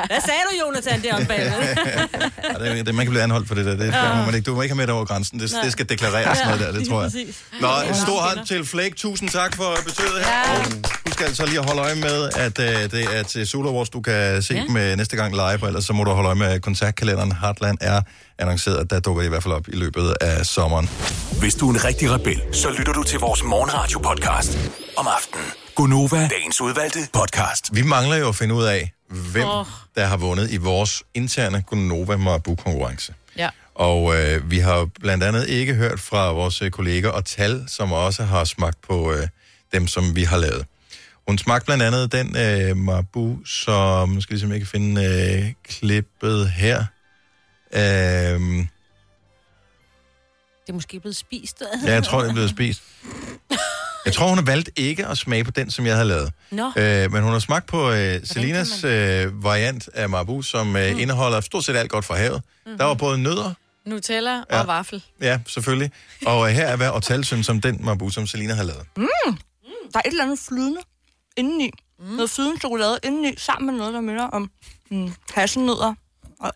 Hvad 0.07 0.21
sagde 0.25 0.41
du, 0.51 0.65
Jonathan, 0.65 1.01
deromme 1.03 1.27
bagved? 1.27 1.51
Ja, 2.59 2.75
det, 2.75 2.85
det, 2.85 2.95
man 2.95 3.05
kan 3.05 3.11
blive 3.11 3.23
anholdt 3.23 3.47
for 3.47 3.55
det 3.55 3.65
der. 3.65 3.75
Det, 3.75 3.87
ja. 3.93 4.15
må 4.15 4.25
man 4.25 4.35
ikke, 4.35 4.45
du 4.45 4.55
må 4.55 4.61
ikke 4.61 4.73
have 4.73 4.77
med 4.77 4.87
det 4.87 4.93
over 4.95 5.05
grænsen. 5.05 5.39
Det, 5.39 5.51
det 5.63 5.71
skal 5.71 5.89
deklareres 5.89 6.39
Ja, 6.39 6.45
noget 6.45 6.59
der, 6.59 6.71
det 6.71 6.87
tror 6.89 7.01
jeg. 7.01 7.11
Nå, 7.61 7.67
en 7.89 7.95
stor 7.95 8.19
hånd 8.21 8.45
til 8.47 8.65
Flake. 8.65 8.95
Tusind 8.95 9.29
tak 9.29 9.55
for 9.55 9.77
besøget 9.85 10.25
her. 10.25 10.53
Ja. 10.53 10.63
Husk 11.05 11.21
altså 11.21 11.45
lige 11.45 11.59
at 11.59 11.65
holde 11.65 11.81
øje 11.81 11.95
med, 11.95 12.29
at 12.35 12.59
uh, 12.59 12.65
det 12.65 13.07
er 13.17 13.23
til 13.23 13.47
Sula 13.47 13.69
Awards, 13.69 13.89
du 13.89 14.01
kan 14.01 14.41
se 14.43 14.53
Ja. 14.53 14.63
med 14.69 14.95
næste 14.95 15.15
gang 15.17 15.33
live, 15.33 15.59
og 15.61 15.67
ellers 15.67 15.85
så 15.85 15.93
må 15.93 16.03
du 16.03 16.11
holde 16.11 16.27
øje 16.27 16.35
med 16.37 16.59
kontaktkalenderen. 16.59 17.31
Heartland 17.41 17.77
er 17.81 18.01
annonceret, 18.39 18.89
der 18.89 18.99
dukker 18.99 19.21
det 19.21 19.27
i 19.27 19.29
hvert 19.29 19.43
fald 19.43 19.53
op 19.53 19.67
i 19.67 19.75
løbet 19.75 20.13
af 20.21 20.45
sommeren. 20.45 20.89
Hvis 21.39 21.55
du 21.55 21.69
er 21.69 21.73
en 21.73 21.83
rigtig 21.85 22.11
rebel, 22.11 22.41
så 22.53 22.69
lytter 22.77 22.93
du 22.93 23.03
til 23.03 23.19
vores 23.19 23.43
morgenradio-podcast 23.43 24.57
om 24.97 25.07
aftenen. 25.07 25.45
Gunova, 25.75 26.27
dagens 26.27 26.61
udvalgte 26.61 26.99
podcast. 27.13 27.75
Vi 27.75 27.81
mangler 27.81 28.15
jo 28.15 28.29
at 28.29 28.35
finde 28.35 28.55
ud 28.55 28.63
af, 28.63 28.93
hvem 29.07 29.47
oh. 29.47 29.65
der 29.95 30.05
har 30.05 30.17
vundet 30.17 30.51
i 30.51 30.57
vores 30.57 31.03
interne 31.13 31.61
Gunova 31.61 32.17
Marabu-konkurrence. 32.17 33.13
Ja. 33.37 33.49
Og 33.75 34.15
øh, 34.15 34.51
vi 34.51 34.59
har 34.59 34.89
blandt 34.99 35.23
andet 35.23 35.49
ikke 35.49 35.73
hørt 35.73 35.99
fra 35.99 36.31
vores 36.31 36.61
øh, 36.61 36.71
kolleger 36.71 37.09
og 37.09 37.25
Tal, 37.25 37.63
som 37.67 37.91
også 37.91 38.23
har 38.23 38.43
smagt 38.43 38.81
på 38.81 39.13
øh, 39.13 39.27
dem, 39.73 39.87
som 39.87 40.15
vi 40.15 40.23
har 40.23 40.37
lavet. 40.37 40.65
Hun 41.27 41.37
smagte 41.37 41.65
blandt 41.65 41.83
andet 41.83 42.11
den 42.11 42.37
øh, 42.37 42.77
Marabu, 42.77 43.39
som... 43.45 44.09
Nu 44.09 44.21
skal 44.21 44.33
jeg 44.33 44.35
ligesom 44.35 44.53
ikke 44.53 44.65
finde 44.65 45.05
øh, 45.05 45.53
klippet 45.63 46.51
her. 46.51 46.79
Øh, 47.73 47.79
Det 47.79 48.67
er 50.69 50.73
måske 50.73 50.99
blevet 50.99 51.15
spist. 51.15 51.63
ja, 51.85 51.93
jeg 51.93 52.03
tror, 52.03 52.21
det 52.21 52.29
er 52.29 52.33
blevet 52.33 52.49
spist. 52.49 52.81
Jeg 54.05 54.13
tror, 54.13 54.27
hun 54.27 54.37
har 54.37 54.45
valgt 54.45 54.69
ikke 54.75 55.07
at 55.07 55.17
smage 55.17 55.43
på 55.43 55.51
den, 55.51 55.71
som 55.71 55.85
jeg 55.85 55.95
havde 55.95 56.07
lavet. 56.07 56.31
Nå. 56.51 56.71
Øh, 56.77 57.11
men 57.11 57.23
hun 57.23 57.31
har 57.31 57.39
smagt 57.39 57.67
på 57.67 57.91
øh, 57.91 58.19
Selinas 58.23 58.83
øh, 58.83 59.43
variant 59.43 59.89
af 59.93 60.09
Marabu, 60.09 60.41
som 60.41 60.75
øh, 60.75 60.93
mm. 60.93 60.99
indeholder 60.99 61.41
stort 61.41 61.63
set 61.65 61.75
alt 61.75 61.91
godt 61.91 62.05
fra 62.05 62.15
havet. 62.15 62.41
Mm-hmm. 62.65 62.77
Der 62.77 62.85
var 62.85 62.93
både 62.93 63.17
nødder, 63.17 63.53
Nutella 63.85 64.35
Ja. 64.35 64.59
og 64.61 64.67
vaffel. 64.67 65.03
ja, 65.21 65.39
selvfølgelig. 65.47 65.91
Og 66.25 66.49
øh, 66.49 66.55
her 66.55 66.67
er 66.67 66.75
hvad 66.75 66.89
Ortal 66.89 67.25
synes 67.25 67.49
om 67.49 67.61
den 67.61 67.85
Marabu, 67.85 68.09
som 68.09 68.27
Selina 68.27 68.53
har 68.53 68.63
lavet. 68.63 68.83
Mm. 68.97 69.05
Der 69.93 69.99
er 69.99 69.99
et 69.99 70.11
eller 70.11 70.23
andet 70.23 70.39
flydende 70.39 70.81
indeni. 71.37 71.71
Mm. 71.99 72.05
Noget 72.05 72.29
flydende 72.29 72.59
chokolade 72.59 72.99
indeni, 73.03 73.33
sammen 73.37 73.71
med 73.71 73.79
noget, 73.79 73.93
der 73.93 74.01
minder 74.01 74.23
om 74.27 74.51
mm, 74.91 75.13
hasselnødder. 75.33 75.93
Og, 76.39 76.51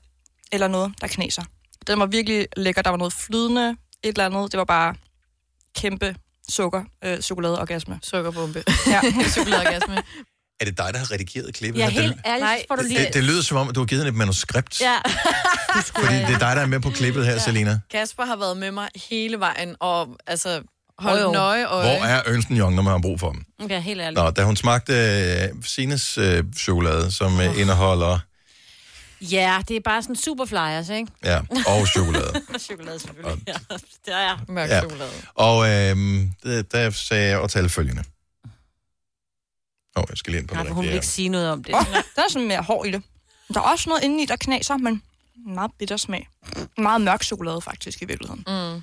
eller 0.51 0.67
noget, 0.67 0.93
der 1.01 1.07
knaser. 1.07 1.43
Den 1.87 1.99
var 1.99 2.05
virkelig 2.05 2.47
lækker. 2.57 2.81
Der 2.81 2.89
var 2.89 2.97
noget 2.97 3.13
flydende, 3.13 3.69
et 3.69 3.77
eller 4.03 4.25
andet. 4.25 4.51
Det 4.51 4.57
var 4.57 4.63
bare 4.65 4.95
kæmpe 5.75 6.15
sukker, 6.49 6.83
øh, 7.05 7.21
chokoladeorgasme. 7.21 7.99
Sukkerbombe. 8.03 8.63
Ja, 8.87 9.01
chokoladeorgasme. 9.35 9.97
Er 10.59 10.65
det 10.65 10.77
dig, 10.77 10.89
der 10.93 10.99
har 10.99 11.11
redigeret 11.11 11.55
klippet? 11.55 11.79
Ja, 11.81 11.89
helt 11.89 12.13
det, 12.13 12.21
ærligt, 12.25 12.41
Nej, 12.43 12.63
får 12.67 12.75
du 12.75 12.83
lige... 12.83 12.99
det, 12.99 13.13
det 13.13 13.23
lyder 13.23 13.41
som 13.41 13.57
om, 13.57 13.69
at 13.69 13.75
du 13.75 13.79
har 13.79 13.85
givet 13.85 14.07
et 14.07 14.15
manuskript. 14.15 14.81
Ja. 14.81 14.95
Fordi 16.01 16.15
det 16.15 16.23
er 16.23 16.39
dig, 16.39 16.55
der 16.55 16.61
er 16.61 16.65
med 16.65 16.79
på 16.79 16.89
klippet 16.89 17.25
her, 17.25 17.31
ja. 17.33 17.39
Selina. 17.39 17.79
Kasper 17.91 18.25
har 18.25 18.35
været 18.35 18.57
med 18.57 18.71
mig 18.71 18.89
hele 19.09 19.39
vejen, 19.39 19.75
og 19.79 20.07
altså 20.27 20.61
holdt 20.99 21.21
Jo, 21.21 21.25
jo. 21.25 21.31
nøje 21.31 21.65
øje. 21.65 21.97
Hvor 21.97 22.05
er 22.05 22.21
Ernst 22.25 22.47
Young, 22.51 22.75
når 22.75 22.83
man 22.83 22.91
har 22.91 22.99
brug 22.99 23.19
for 23.19 23.31
dem? 23.31 23.43
Okay, 23.63 23.81
helt 23.81 24.01
ærligt. 24.01 24.23
Nå, 24.23 24.29
da 24.29 24.43
hun 24.43 24.55
smagte 24.55 24.93
øh, 24.93 25.63
Sines 25.63 26.17
øh, 26.17 26.43
chokolade, 26.57 27.11
som 27.11 27.39
øh, 27.39 27.59
indeholder 27.59 28.19
Ja, 29.21 29.61
det 29.67 29.75
er 29.75 29.81
bare 29.81 30.01
sådan 30.01 30.15
super 30.15 30.45
flyers, 30.45 30.89
ikke? 30.89 31.11
ja, 31.23 31.41
og 31.67 31.87
chokolade. 31.87 32.41
chokolade 32.59 32.99
selvfølgelig. 32.99 33.43
Ja, 33.47 33.53
det 34.05 34.13
er. 34.13 34.37
Mørk 34.47 34.69
Ja. 34.69 34.79
chokolade. 34.79 35.11
Og 35.35 35.67
øh, 35.69 35.95
det, 36.43 36.71
der 36.71 36.89
sagde 36.89 37.29
jeg 37.29 37.41
at 37.43 37.49
tale 37.49 37.69
følgende. 37.69 38.03
Åh, 39.97 40.03
oh, 40.03 40.05
jeg 40.09 40.17
skal 40.17 40.31
lige 40.31 40.39
ind 40.41 40.47
på 40.47 40.53
Nej, 40.53 40.63
det 40.63 40.69
for 40.69 40.75
hun 40.75 40.83
vil 40.83 40.87
rigtige. 40.89 40.97
ikke 40.97 41.07
sige 41.07 41.29
noget 41.29 41.49
om 41.51 41.63
det. 41.63 41.75
Oh, 41.75 41.81
der 42.15 42.21
er 42.21 42.29
sådan 42.29 42.47
mere 42.47 42.61
hår 42.61 42.85
i 42.85 42.91
det. 42.91 43.03
Der 43.53 43.59
er 43.59 43.63
også 43.63 43.89
noget 43.89 44.03
indeni, 44.03 44.25
der 44.25 44.35
knaser, 44.35 44.77
men 44.77 45.01
en 45.47 45.55
meget 45.55 45.71
bitter 45.79 45.97
smag. 45.97 46.27
Meget 46.77 47.01
mørk 47.01 47.23
chokolade, 47.23 47.61
faktisk, 47.61 48.01
i 48.01 48.05
virkeligheden. 48.05 48.43
Mm. 48.47 48.81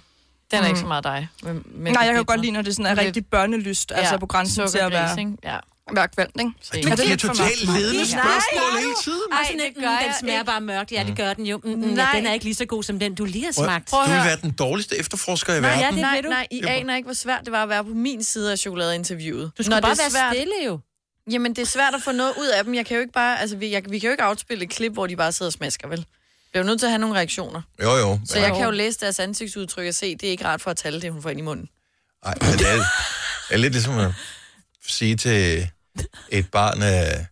Den 0.51 0.63
er 0.65 0.67
ikke 0.67 0.81
så 0.81 0.87
meget 0.87 1.05
dig. 1.05 1.29
Men, 1.43 1.63
men 1.67 1.93
Nej, 1.93 2.03
jeg 2.03 2.15
kan 2.15 2.23
bitre. 2.25 2.33
godt 2.33 2.41
lide, 2.41 2.53
når 2.53 2.63
det 2.63 2.77
sådan 2.77 2.99
er 2.99 3.03
rigtig 3.05 3.27
børnelyst, 3.27 3.91
ja, 3.91 3.97
altså 3.97 4.19
på 4.19 4.27
grænsen 4.27 4.69
til 4.69 4.79
at 4.79 4.93
være, 4.93 5.21
ikke? 5.21 5.37
Ja. 5.45 5.59
Være 5.95 6.09
kvalt, 6.09 6.31
ikke? 6.39 6.89
Men 6.89 6.97
det 6.99 7.13
er 7.13 7.17
totalt 7.17 7.61
ledende 7.77 8.07
spørgsmål 8.07 8.79
hele 8.81 8.95
tiden. 9.05 9.21
Ej, 9.33 9.39
sådan 9.47 9.61
det 9.61 9.75
gør 9.83 9.91
mm, 9.91 10.05
den 10.05 10.13
smager 10.21 10.39
ikke. 10.39 10.47
bare 10.47 10.61
mørkt. 10.61 10.93
Ja, 10.93 11.05
det 11.07 11.17
gør 11.17 11.35
den 11.35 11.47
jo. 11.47 11.61
Mm, 11.65 11.71
mm, 11.71 11.83
ja, 11.89 11.95
Nej. 11.95 12.13
den 12.15 12.27
er 12.27 12.33
ikke 12.33 12.45
lige 12.45 12.55
så 12.55 12.65
god 12.65 12.83
som 12.83 12.99
den, 12.99 13.15
du 13.15 13.25
lige 13.25 13.45
har 13.45 13.53
Prøv- 13.53 13.65
smagt. 13.65 13.91
Du 13.91 13.97
vil 14.11 14.11
være 14.25 14.37
den 14.43 14.51
dårligste 14.53 14.97
efterforsker 14.99 15.55
i 15.55 15.61
Nej, 15.61 15.71
verden. 15.71 15.83
ja, 15.85 15.91
det 15.91 16.01
nej, 16.01 16.21
du. 16.25 16.29
nej, 16.29 16.47
I 16.51 16.63
aner 16.67 16.97
ikke, 16.97 17.07
hvor 17.07 17.15
svært 17.15 17.41
det 17.45 17.53
var 17.53 17.63
at 17.63 17.69
være 17.69 17.85
på 17.85 17.91
min 17.91 18.25
side 18.25 18.53
af 18.53 18.59
chokoladeinterviewet. 18.59 19.51
Du 19.59 19.63
skulle 19.63 19.75
Når 19.77 19.81
bare 19.81 19.95
det 19.95 20.01
er 20.07 20.13
være 20.13 20.35
stille 20.35 20.55
jo. 20.67 20.79
Jamen, 21.31 21.55
det 21.57 21.63
er 21.63 21.67
svært 21.67 21.95
at 21.95 22.03
få 22.03 22.13
noget 22.13 22.33
ud 22.41 22.47
af 22.47 22.65
dem. 22.65 22.75
Jeg 22.75 22.87
kan 22.87 22.95
jo 22.95 23.01
ikke 23.01 23.13
bare, 23.13 23.41
altså, 23.41 23.57
vi, 23.57 23.71
jeg, 23.73 23.83
vi 23.89 23.99
kan 23.99 24.07
jo 24.07 24.11
ikke 24.11 24.23
afspille 24.23 24.65
et 24.65 24.71
klip, 24.71 24.93
hvor 24.93 25.07
de 25.07 25.17
bare 25.17 25.33
sidder 25.33 25.49
og 25.49 25.53
smasker, 25.53 25.89
vel? 25.89 26.07
Jeg 26.55 26.59
er 26.61 26.63
jo 26.65 26.67
nødt 26.67 26.79
til 26.81 26.87
at 26.87 26.91
have 26.91 26.99
nogle 26.99 27.17
reaktioner. 27.17 27.63
Jo, 27.83 27.97
jo. 27.97 28.21
Så 28.27 28.39
jeg 28.39 28.53
kan 28.55 28.65
jo 28.65 28.71
læse 28.71 28.99
deres 29.01 29.19
ansigtsudtryk 29.19 29.87
og 29.89 29.95
se, 29.95 30.17
det 30.17 30.27
er 30.27 30.31
ikke 30.31 30.45
rart 30.45 30.61
for 30.61 30.71
at 30.71 30.77
tale 30.77 31.01
det, 31.01 31.13
hun 31.13 31.23
får 31.23 31.31
ind 31.31 31.39
i 31.39 31.43
munden. 31.43 31.69
Ej, 32.25 32.35
men 32.41 32.53
det 32.59 32.71
er, 32.71 32.77
det 32.77 32.85
er 33.51 33.57
lidt 33.57 33.73
ligesom 33.73 33.95
sige 34.87 35.17
til 35.17 35.69
et 36.29 36.51
barn, 36.51 36.83
øh, 36.83 37.25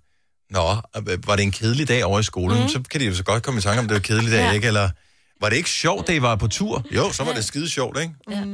Nå, 0.50 0.80
var 1.26 1.36
det 1.36 1.42
en 1.42 1.50
kedelig 1.50 1.88
dag 1.88 2.04
over 2.04 2.20
i 2.20 2.22
skolen? 2.22 2.62
Mm. 2.62 2.68
Så 2.68 2.82
kan 2.90 3.00
de 3.00 3.06
jo 3.06 3.14
så 3.14 3.24
godt 3.24 3.42
komme 3.42 3.58
i 3.58 3.62
tanke 3.62 3.80
om, 3.80 3.84
det 3.84 3.94
var 3.94 3.98
en 3.98 4.02
kedelig 4.02 4.32
dag, 4.32 4.40
ja. 4.40 4.52
Ikke? 4.52 4.66
Eller 4.66 4.90
var 5.40 5.48
det 5.48 5.56
ikke 5.56 5.70
sjovt, 5.70 6.06
da 6.06 6.12
I 6.12 6.22
var 6.22 6.36
på 6.36 6.48
tur? 6.48 6.86
Jo, 6.94 7.12
så 7.12 7.24
var 7.24 7.32
det 7.32 7.44
skide 7.44 7.68
sjovt, 7.70 7.98
ikke? 8.00 8.14
Ja. 8.30 8.44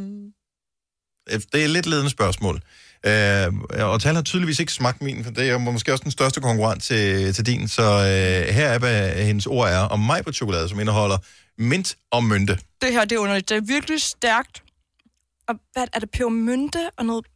Det 1.52 1.64
er 1.64 1.68
lidt 1.68 1.86
ledende 1.86 2.10
spørgsmål. 2.10 2.62
Øh, 3.06 3.52
og 3.90 4.00
Tal 4.00 4.14
har 4.14 4.22
tydeligvis 4.22 4.58
ikke 4.60 4.72
smagt 4.72 5.02
min, 5.02 5.24
for 5.24 5.30
det 5.30 5.50
er 5.50 5.58
måske 5.58 5.92
også 5.92 6.02
den 6.02 6.10
største 6.10 6.40
konkurrent 6.40 6.82
til, 6.82 7.34
til 7.34 7.46
din. 7.46 7.68
Så 7.68 7.82
øh, 7.82 8.54
her 8.54 8.68
er, 8.68 8.78
hvad 8.78 9.24
hendes 9.24 9.46
ord 9.46 9.68
er 9.68 9.78
om 9.78 10.00
mig 10.00 10.24
på 10.24 10.32
chokolade, 10.32 10.68
som 10.68 10.80
indeholder 10.80 11.18
mint 11.58 11.96
og 12.10 12.24
mynte. 12.24 12.58
Det 12.82 12.92
her, 12.92 13.04
det 13.04 13.16
er 13.16 13.18
underligt. 13.18 13.48
Det 13.48 13.56
er 13.56 13.60
virkelig 13.60 14.02
stærkt. 14.02 14.62
Og 15.48 15.54
hvad 15.72 15.86
er 15.92 15.98
det? 15.98 16.10
Pebermynte 16.10 16.90
og 16.96 17.06
noget 17.06 17.26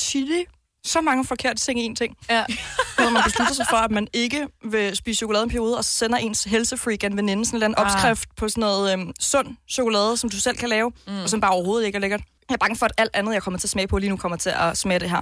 chili? 0.00 0.44
Så 0.90 1.00
mange 1.00 1.24
forkerte 1.24 1.60
ting 1.60 1.80
i 1.80 1.84
en 1.84 1.96
ting. 1.96 2.16
Ja. 2.30 2.44
Når 2.98 3.10
man 3.10 3.22
beslutter 3.24 3.54
sig 3.54 3.66
for, 3.70 3.76
at 3.76 3.90
man 3.90 4.08
ikke 4.12 4.46
vil 4.64 4.96
spise 4.96 5.18
chokolade 5.18 5.44
en 5.44 5.50
periode, 5.50 5.76
og 5.78 5.84
så 5.84 5.90
sender 5.90 6.18
ens 6.18 6.44
helsefreak 6.44 7.04
en 7.04 7.16
veninde 7.16 7.44
sådan 7.46 7.56
en 7.56 7.62
eller 7.62 7.78
anden 7.78 7.86
Ah. 7.86 7.94
opskrift 7.94 8.28
på 8.36 8.48
sådan 8.48 8.60
noget 8.60 8.92
øhm, 8.92 9.12
sund 9.20 9.48
chokolade, 9.70 10.16
som 10.16 10.30
du 10.30 10.40
selv 10.40 10.56
kan 10.56 10.68
lave, 10.68 10.92
mm. 11.06 11.22
og 11.22 11.28
som 11.30 11.40
bare 11.40 11.50
overhovedet 11.50 11.86
ikke 11.86 11.96
er 11.96 12.00
lækkert. 12.00 12.20
Jeg 12.48 12.54
er 12.54 12.58
bange 12.58 12.76
for, 12.76 12.86
at 12.86 12.92
alt 12.98 13.10
andet, 13.14 13.34
jeg 13.34 13.42
kommer 13.42 13.58
til 13.58 13.66
at 13.66 13.70
smage 13.70 13.86
på 13.88 13.98
lige 13.98 14.10
nu, 14.10 14.16
kommer 14.16 14.36
til 14.38 14.50
at 14.56 14.78
smage 14.78 15.00
det 15.00 15.10
her. 15.10 15.20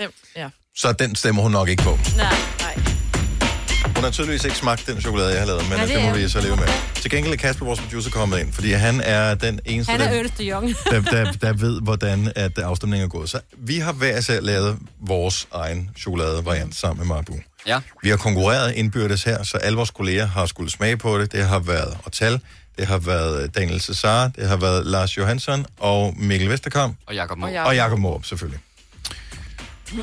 Dem, 0.00 0.12
ja. 0.36 0.48
Så 0.76 0.92
den 0.92 1.14
stemmer 1.14 1.42
hun 1.42 1.50
nok 1.52 1.68
ikke 1.68 1.82
på. 1.82 1.98
Nej. 2.16 2.55
Hun 3.96 4.04
har 4.04 4.10
tydeligvis 4.10 4.44
ikke 4.44 4.56
smagt 4.56 4.86
den 4.86 5.00
chokolade, 5.00 5.30
jeg 5.30 5.38
har 5.38 5.46
lavet, 5.46 5.68
men 5.68 5.78
Ja, 5.78 5.82
det 5.82 5.88
det, 5.88 5.96
det 5.96 6.04
må 6.04 6.16
vi 6.16 6.28
så 6.28 6.40
leve 6.40 6.56
med. 6.56 6.68
Til 6.94 7.10
gengæld 7.10 7.32
er 7.32 7.36
Kasper, 7.36 7.64
vores 7.66 7.80
producer, 7.80 8.10
kommet 8.10 8.38
ind, 8.38 8.52
fordi 8.52 8.72
han 8.72 9.00
er 9.04 9.34
den 9.34 9.60
eneste, 9.64 9.92
Han 9.92 10.00
er 10.00 10.22
der, 10.22 10.28
Young. 10.40 10.74
der, 10.90 11.00
der, 11.00 11.32
der 11.32 11.52
ved, 11.52 11.80
hvordan 11.80 12.32
at 12.36 12.58
afstemningen 12.58 13.04
er 13.04 13.08
gået. 13.08 13.28
Så 13.30 13.40
vi 13.58 13.78
har 13.78 13.92
hver 13.92 14.18
især 14.18 14.40
lavet 14.40 14.78
vores 15.00 15.48
egen 15.52 15.90
chokoladevariant 15.98 16.74
sammen 16.74 16.98
med 17.08 17.16
Marbu. 17.16 17.32
Ja. 17.66 17.80
Vi 18.02 18.08
har 18.08 18.16
konkurreret 18.16 18.74
indbyrdes 18.74 19.24
her, 19.24 19.42
så 19.42 19.56
alle 19.56 19.76
vores 19.76 19.90
kolleger 19.90 20.26
har 20.26 20.46
skulle 20.46 20.70
smage 20.70 20.96
på 20.96 21.18
det. 21.18 21.32
Det 21.32 21.46
har 21.46 21.58
været 21.58 21.98
Otal, 22.06 22.40
det 22.78 22.86
har 22.86 22.98
været 22.98 23.54
Daniel 23.54 23.80
Cesar, 23.80 24.28
det 24.28 24.48
har 24.48 24.56
været 24.56 24.86
Lars 24.86 25.16
Johansson 25.16 25.66
og 25.80 26.14
Mikkel 26.16 26.48
Vesterkamp. 26.48 26.96
Og 27.06 27.14
Jakob 27.14 27.38
Morup. 27.38 27.66
Og 27.66 27.76
Jakob 27.76 27.98
Morup, 27.98 28.24
selvfølgelig. 28.24 28.60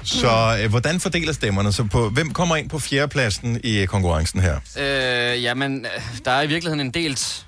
Så 0.04 0.58
øh, 0.62 0.70
hvordan 0.70 1.00
fordeler 1.00 1.34
stemmerne? 1.34 1.74
Så 1.74 1.84
på, 1.84 2.10
hvem 2.10 2.34
kommer 2.34 2.56
ind 2.56 2.70
på 2.70 2.80
fjerdepladsen 2.80 3.62
i 3.64 3.86
konkurrencen 3.86 4.40
her? 4.42 4.60
Øh, 4.78 5.44
jamen, 5.44 5.86
øh, 5.86 5.92
der 6.26 6.32
er 6.32 6.42
i 6.42 6.48
virkeligheden 6.48 6.80
en 6.80 6.92
delt 6.92 7.46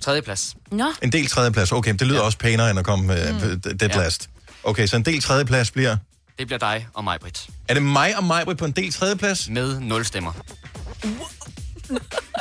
tredjeplads. 0.00 0.54
Nå. 0.70 0.92
En 1.02 1.12
del 1.12 1.26
tredjeplads. 1.26 1.72
Okay, 1.72 1.92
det 1.92 2.06
lyder 2.06 2.18
ja. 2.18 2.24
også 2.24 2.38
pænere 2.38 2.70
end 2.70 2.78
at 2.78 2.84
komme 2.84 3.28
øh, 3.28 3.34
mm. 3.34 3.60
dead 3.60 3.90
Ja. 3.90 3.98
last. 3.98 4.28
Okay, 4.64 4.86
så 4.86 4.96
en 4.96 5.04
del 5.04 5.22
tredjeplads 5.22 5.70
bliver... 5.70 5.96
Det 6.38 6.46
bliver 6.46 6.58
dig 6.58 6.86
og 6.94 7.04
mig, 7.04 7.20
Britt. 7.20 7.46
Er 7.68 7.74
det 7.74 7.82
mig 7.82 8.16
og 8.16 8.24
mig 8.24 8.56
på 8.58 8.64
en 8.64 8.72
del 8.72 8.92
tredjeplads? 8.92 9.48
Med 9.48 9.80
nul 9.80 10.04
stemmer. 10.04 10.32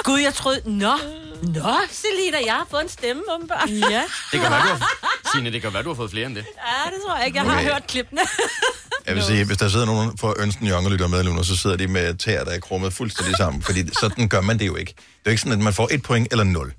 Gud, 0.03 0.19
jeg 0.19 0.33
troede... 0.33 0.61
Nå, 0.65 0.93
nå, 1.43 1.75
Selina, 1.91 2.37
jeg 2.45 2.53
har 2.53 2.67
fået 2.69 2.83
en 2.83 2.89
stemme, 2.89 3.21
åbenbart. 3.35 3.69
Ja. 3.69 4.03
Det 4.31 4.39
kan 4.41 4.51
være, 4.51 4.61
du 4.61 4.67
har, 4.67 4.89
Signe, 5.33 5.51
det 5.51 5.61
kan 5.61 5.73
være, 5.73 5.83
du 5.83 5.89
har 5.89 5.95
fået 5.95 6.11
flere 6.11 6.25
end 6.25 6.35
det. 6.35 6.45
Ja, 6.57 6.89
det 6.91 6.99
tror 7.07 7.17
jeg 7.17 7.25
ikke. 7.27 7.37
Jeg 7.39 7.45
har 7.45 7.57
Okay. 7.57 7.63
hørt 7.71 7.87
klippene. 7.87 8.21
Jeg 9.07 9.15
vil 9.15 9.23
sige, 9.23 9.45
hvis 9.45 9.57
der 9.57 9.69
sidder 9.69 9.85
nogen 9.85 10.17
for 10.17 10.35
Ernsten 10.41 10.67
Young 10.67 10.85
og 10.85 10.91
lytter 10.91 11.07
med 11.07 11.23
nu, 11.23 11.43
så 11.43 11.57
sidder 11.57 11.75
de 11.75 11.87
med 11.87 12.13
tæer, 12.15 12.43
der 12.43 12.51
er 12.51 12.59
krummet 12.59 12.93
fuldstændig 12.93 13.35
sammen. 13.37 13.61
Fordi 13.61 13.89
sådan 13.99 14.27
gør 14.27 14.41
man 14.41 14.59
det 14.59 14.67
jo 14.67 14.75
ikke. 14.75 14.91
Det 14.97 15.01
er 15.01 15.21
jo 15.25 15.31
ikke 15.31 15.41
sådan, 15.41 15.53
at 15.59 15.63
man 15.63 15.73
får 15.73 15.89
et 15.91 16.01
point 16.03 16.27
eller 16.31 16.43
nul. 16.43 16.73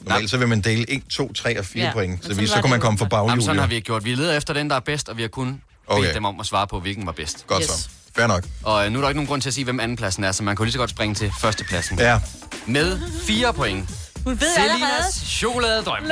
Normalt 0.00 0.30
så 0.30 0.36
vil 0.38 0.48
man 0.48 0.60
dele 0.60 0.90
1, 0.90 1.02
2, 1.10 1.32
3 1.32 1.58
og 1.58 1.64
4 1.64 1.84
Ja, 1.84 1.92
point. 1.92 2.24
Så, 2.24 2.34
vi, 2.34 2.46
så 2.46 2.54
kunne 2.54 2.70
man 2.70 2.72
det 2.72 2.80
komme 2.80 2.98
for 2.98 3.06
baghjul. 3.06 3.30
Jamen, 3.30 3.44
sådan 3.44 3.58
har 3.60 3.66
vi 3.66 3.74
ikke 3.74 3.86
gjort. 3.86 4.04
Vi 4.04 4.14
leder 4.14 4.36
efter 4.36 4.54
den, 4.54 4.70
der 4.70 4.76
er 4.76 4.80
bedst, 4.80 5.08
og 5.08 5.16
vi 5.16 5.22
har 5.22 5.28
kun 5.28 5.62
Okay. 5.86 6.02
bedt 6.02 6.14
dem 6.14 6.24
om 6.24 6.40
at 6.40 6.46
svare 6.46 6.66
på, 6.66 6.80
hvilken 6.80 7.06
var 7.06 7.12
bedst. 7.12 7.46
Godt 7.46 7.64
så. 7.64 7.88
Fair 8.16 8.26
nok. 8.26 8.44
Og 8.62 8.86
øh, 8.86 8.92
nu 8.92 8.98
er 8.98 9.02
der 9.02 9.08
ikke 9.08 9.16
nogen 9.16 9.26
grund 9.28 9.42
til 9.42 9.50
at 9.50 9.54
sige, 9.54 9.64
hvem 9.64 9.80
andenpladsen 9.80 10.24
er, 10.24 10.32
så 10.32 10.42
man 10.42 10.56
kan 10.56 10.64
lige 10.64 10.72
så 10.72 10.78
godt 10.78 10.90
springe 10.90 11.14
til 11.14 11.32
førstepladsen. 11.40 11.98
Ja. 11.98 12.20
Med 12.66 12.98
fire 13.26 13.54
point. 13.54 13.90
Hun 14.24 14.40
ved 14.40 14.48
allerede. 14.58 14.80
Selinas 14.80 15.22
chokoladedrøm. 15.26 16.02
Men, 16.02 16.10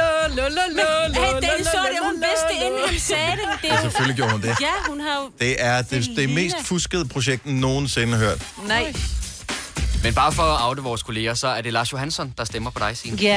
hey, 1.15 1.35
Dennis 1.35 1.67
så 1.67 1.79
det. 1.91 1.99
Hun 2.03 2.15
vidste 2.15 2.47
det, 2.51 2.67
inden 2.67 2.81
han 2.89 2.99
sagde 3.01 3.31
det. 3.33 3.39
det 3.63 3.71
er 3.71 3.75
Ja, 3.75 3.81
selvfølgelig 3.81 4.17
gjorde 4.17 4.33
hun 4.33 4.43
det. 4.43 4.57
Ja, 4.61 4.73
hun 4.89 5.01
har 5.01 5.15
jo... 5.21 5.31
Det 5.41 5.57
er 5.65 5.83
det, 5.83 6.11
det 6.17 6.31
mest 6.31 6.57
fuskede 6.65 7.09
projekt, 7.09 7.47
nogensinde 7.47 8.19
hørt. 8.19 8.43
Nej. 8.67 8.95
Men 10.03 10.15
bare 10.15 10.33
for 10.33 10.43
at 10.43 10.61
afde 10.61 10.83
vores 10.83 11.03
kolleger, 11.03 11.35
så 11.35 11.49
er 11.49 11.61
det 11.61 11.73
Lars 11.73 11.93
Johansson, 11.93 12.35
der 12.39 12.45
stemmer 12.45 12.71
på 12.71 12.79
dig, 12.79 12.97
Signe. 12.97 13.17
Ja. 13.17 13.35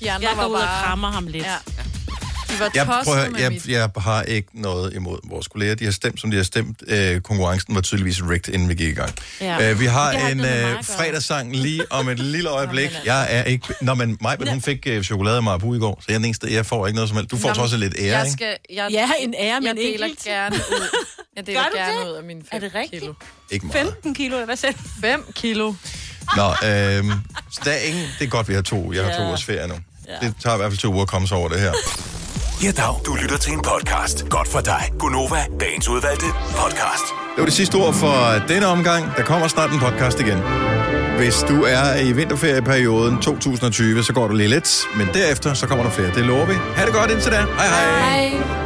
De 0.00 0.12
andre 0.12 0.28
Jeg 0.28 0.36
går 0.36 0.42
var 0.42 0.46
ud 0.48 0.54
og 0.54 0.60
bare... 0.60 0.84
krammer 0.84 1.10
ham 1.12 1.26
lidt. 1.26 1.44
Ja. 1.44 1.54
De 2.50 2.60
var 2.60 2.70
Jeg, 2.74 2.86
prøv 2.86 3.14
høre, 3.14 3.30
med 3.30 3.40
jeg, 3.40 3.52
mit... 3.52 3.66
jeg 3.66 3.90
har 3.96 4.22
ikke 4.22 4.48
noget 4.52 4.94
imod 4.94 5.18
vores 5.24 5.48
kolleger. 5.48 5.74
De 5.74 5.84
har 5.84 5.92
stemt, 5.92 6.20
som 6.20 6.30
de 6.30 6.36
har 6.36 6.44
stemt. 6.44 6.82
Øh, 6.86 7.20
konkurrencen 7.20 7.74
var 7.74 7.80
tydeligvis 7.80 8.22
rigged, 8.22 8.54
inden 8.54 8.68
vi 8.68 8.74
gik 8.74 8.88
i 8.88 8.92
gang. 8.92 9.14
Ja. 9.40 9.70
Øh, 9.70 9.80
vi 9.80 9.86
har 9.86 10.12
en 10.12 10.40
øh, 10.40 10.84
fredagssang 10.84 11.56
lige 11.56 11.92
om 11.92 12.08
et 12.08 12.18
lille 12.18 12.48
øjeblik. 12.50 12.90
Jeg 13.04 13.26
er 13.30 13.42
ikke... 13.44 13.66
Nå, 13.80 13.94
men 13.94 14.18
mig, 14.20 14.36
hun 14.48 14.60
fik 14.62 14.86
øh, 14.86 15.02
chokolade 15.04 15.42
Marabu 15.42 15.74
i 15.74 15.78
går, 15.78 15.98
så 16.00 16.04
jeg 16.08 16.14
er 16.14 16.18
den 16.18 16.24
eneste, 16.24 16.52
jeg 16.52 16.66
får 16.66 16.86
ikke 16.86 16.94
noget 16.94 17.08
som 17.08 17.16
helst. 17.16 17.30
Du 17.30 17.36
får 17.36 17.48
Nå, 17.48 17.54
så 17.54 17.60
også 17.60 17.76
lidt 17.76 17.94
ære, 17.98 18.16
jeg 18.18 18.26
ikke? 18.26 18.32
skal, 18.32 18.56
jeg, 18.74 18.88
Ja, 18.90 19.08
en 19.20 19.34
ære, 19.34 19.44
jeg 19.54 19.62
men 19.62 19.76
deler 19.76 20.06
enkelt. 20.06 20.24
gerne 20.24 20.56
ud. 20.56 21.06
Jeg 21.36 21.46
deler 21.46 21.62
Gør 21.62 21.68
du 21.70 21.76
gerne 21.76 22.00
det? 22.00 22.06
ud 22.10 22.12
af 22.16 22.22
mine 22.24 22.40
5 22.40 22.46
Er 22.52 22.58
det 22.58 22.74
rigtigt? 22.74 23.00
kilo. 23.02 23.14
Ikke 23.50 23.66
meget. 23.66 23.86
15 23.86 24.14
kilo, 24.14 24.34
eller 24.34 24.44
hvad 24.46 24.56
selv? 24.56 24.74
5 25.00 25.24
kilo. 25.34 25.74
Nå, 26.36 26.48
øh, 26.48 27.04
så 27.50 27.60
der 27.64 27.70
er 27.70 27.78
ingen... 27.78 28.04
Det 28.18 28.24
er 28.24 28.28
godt, 28.30 28.48
vi 28.48 28.54
har 28.54 28.62
to. 28.62 28.92
Jeg 28.92 29.04
har 29.04 29.10
to 29.12 29.22
Ja. 29.22 29.28
ugers 29.28 29.44
ferie 29.44 29.68
nu. 29.68 29.74
Det 30.22 30.34
tager 30.42 30.54
i 30.54 30.58
hvert 30.58 30.70
fald 30.72 30.78
to 30.78 30.92
uger 30.92 31.02
at 31.02 31.08
komme 31.08 31.28
sig 31.28 31.36
over 31.36 31.48
det 31.48 31.60
her. 31.60 31.72
Ja, 32.62 32.70
dag. 32.70 32.94
Du 33.06 33.14
lytter 33.14 33.36
til 33.38 33.52
en 33.52 33.60
podcast. 33.60 34.28
Godt 34.28 34.48
for 34.48 34.60
dig. 34.60 34.92
Gunova, 34.98 35.36
dagens 35.60 35.88
udvalgte 35.88 36.26
podcast. 36.56 37.04
Det 37.34 37.38
var 37.38 37.44
det 37.44 37.52
sidste 37.54 37.74
ord 37.76 37.94
for 37.94 38.46
denne 38.48 38.66
omgang. 38.66 39.04
Der 39.16 39.22
kommer 39.22 39.48
snart 39.48 39.70
en 39.72 39.78
podcast 39.78 40.20
igen. 40.20 40.38
Hvis 41.16 41.44
du 41.48 41.62
er 41.62 42.00
i 42.00 42.12
vinterferieperioden 42.12 43.20
2020, 43.22 44.04
så 44.04 44.12
går 44.12 44.28
det 44.28 44.36
lige 44.36 44.48
lidt. 44.48 44.84
Men 44.96 45.08
derefter, 45.14 45.54
så 45.54 45.66
kommer 45.66 45.84
der 45.84 45.90
flere. 45.90 46.14
Det 46.14 46.24
lover 46.24 46.46
vi. 46.46 46.54
Ha' 46.76 46.86
det 46.86 46.94
godt 46.94 47.10
indtil 47.10 47.32
da. 47.32 47.36
Hej 47.36 47.66
hej. 47.66 48.28
Hej. 48.28 48.65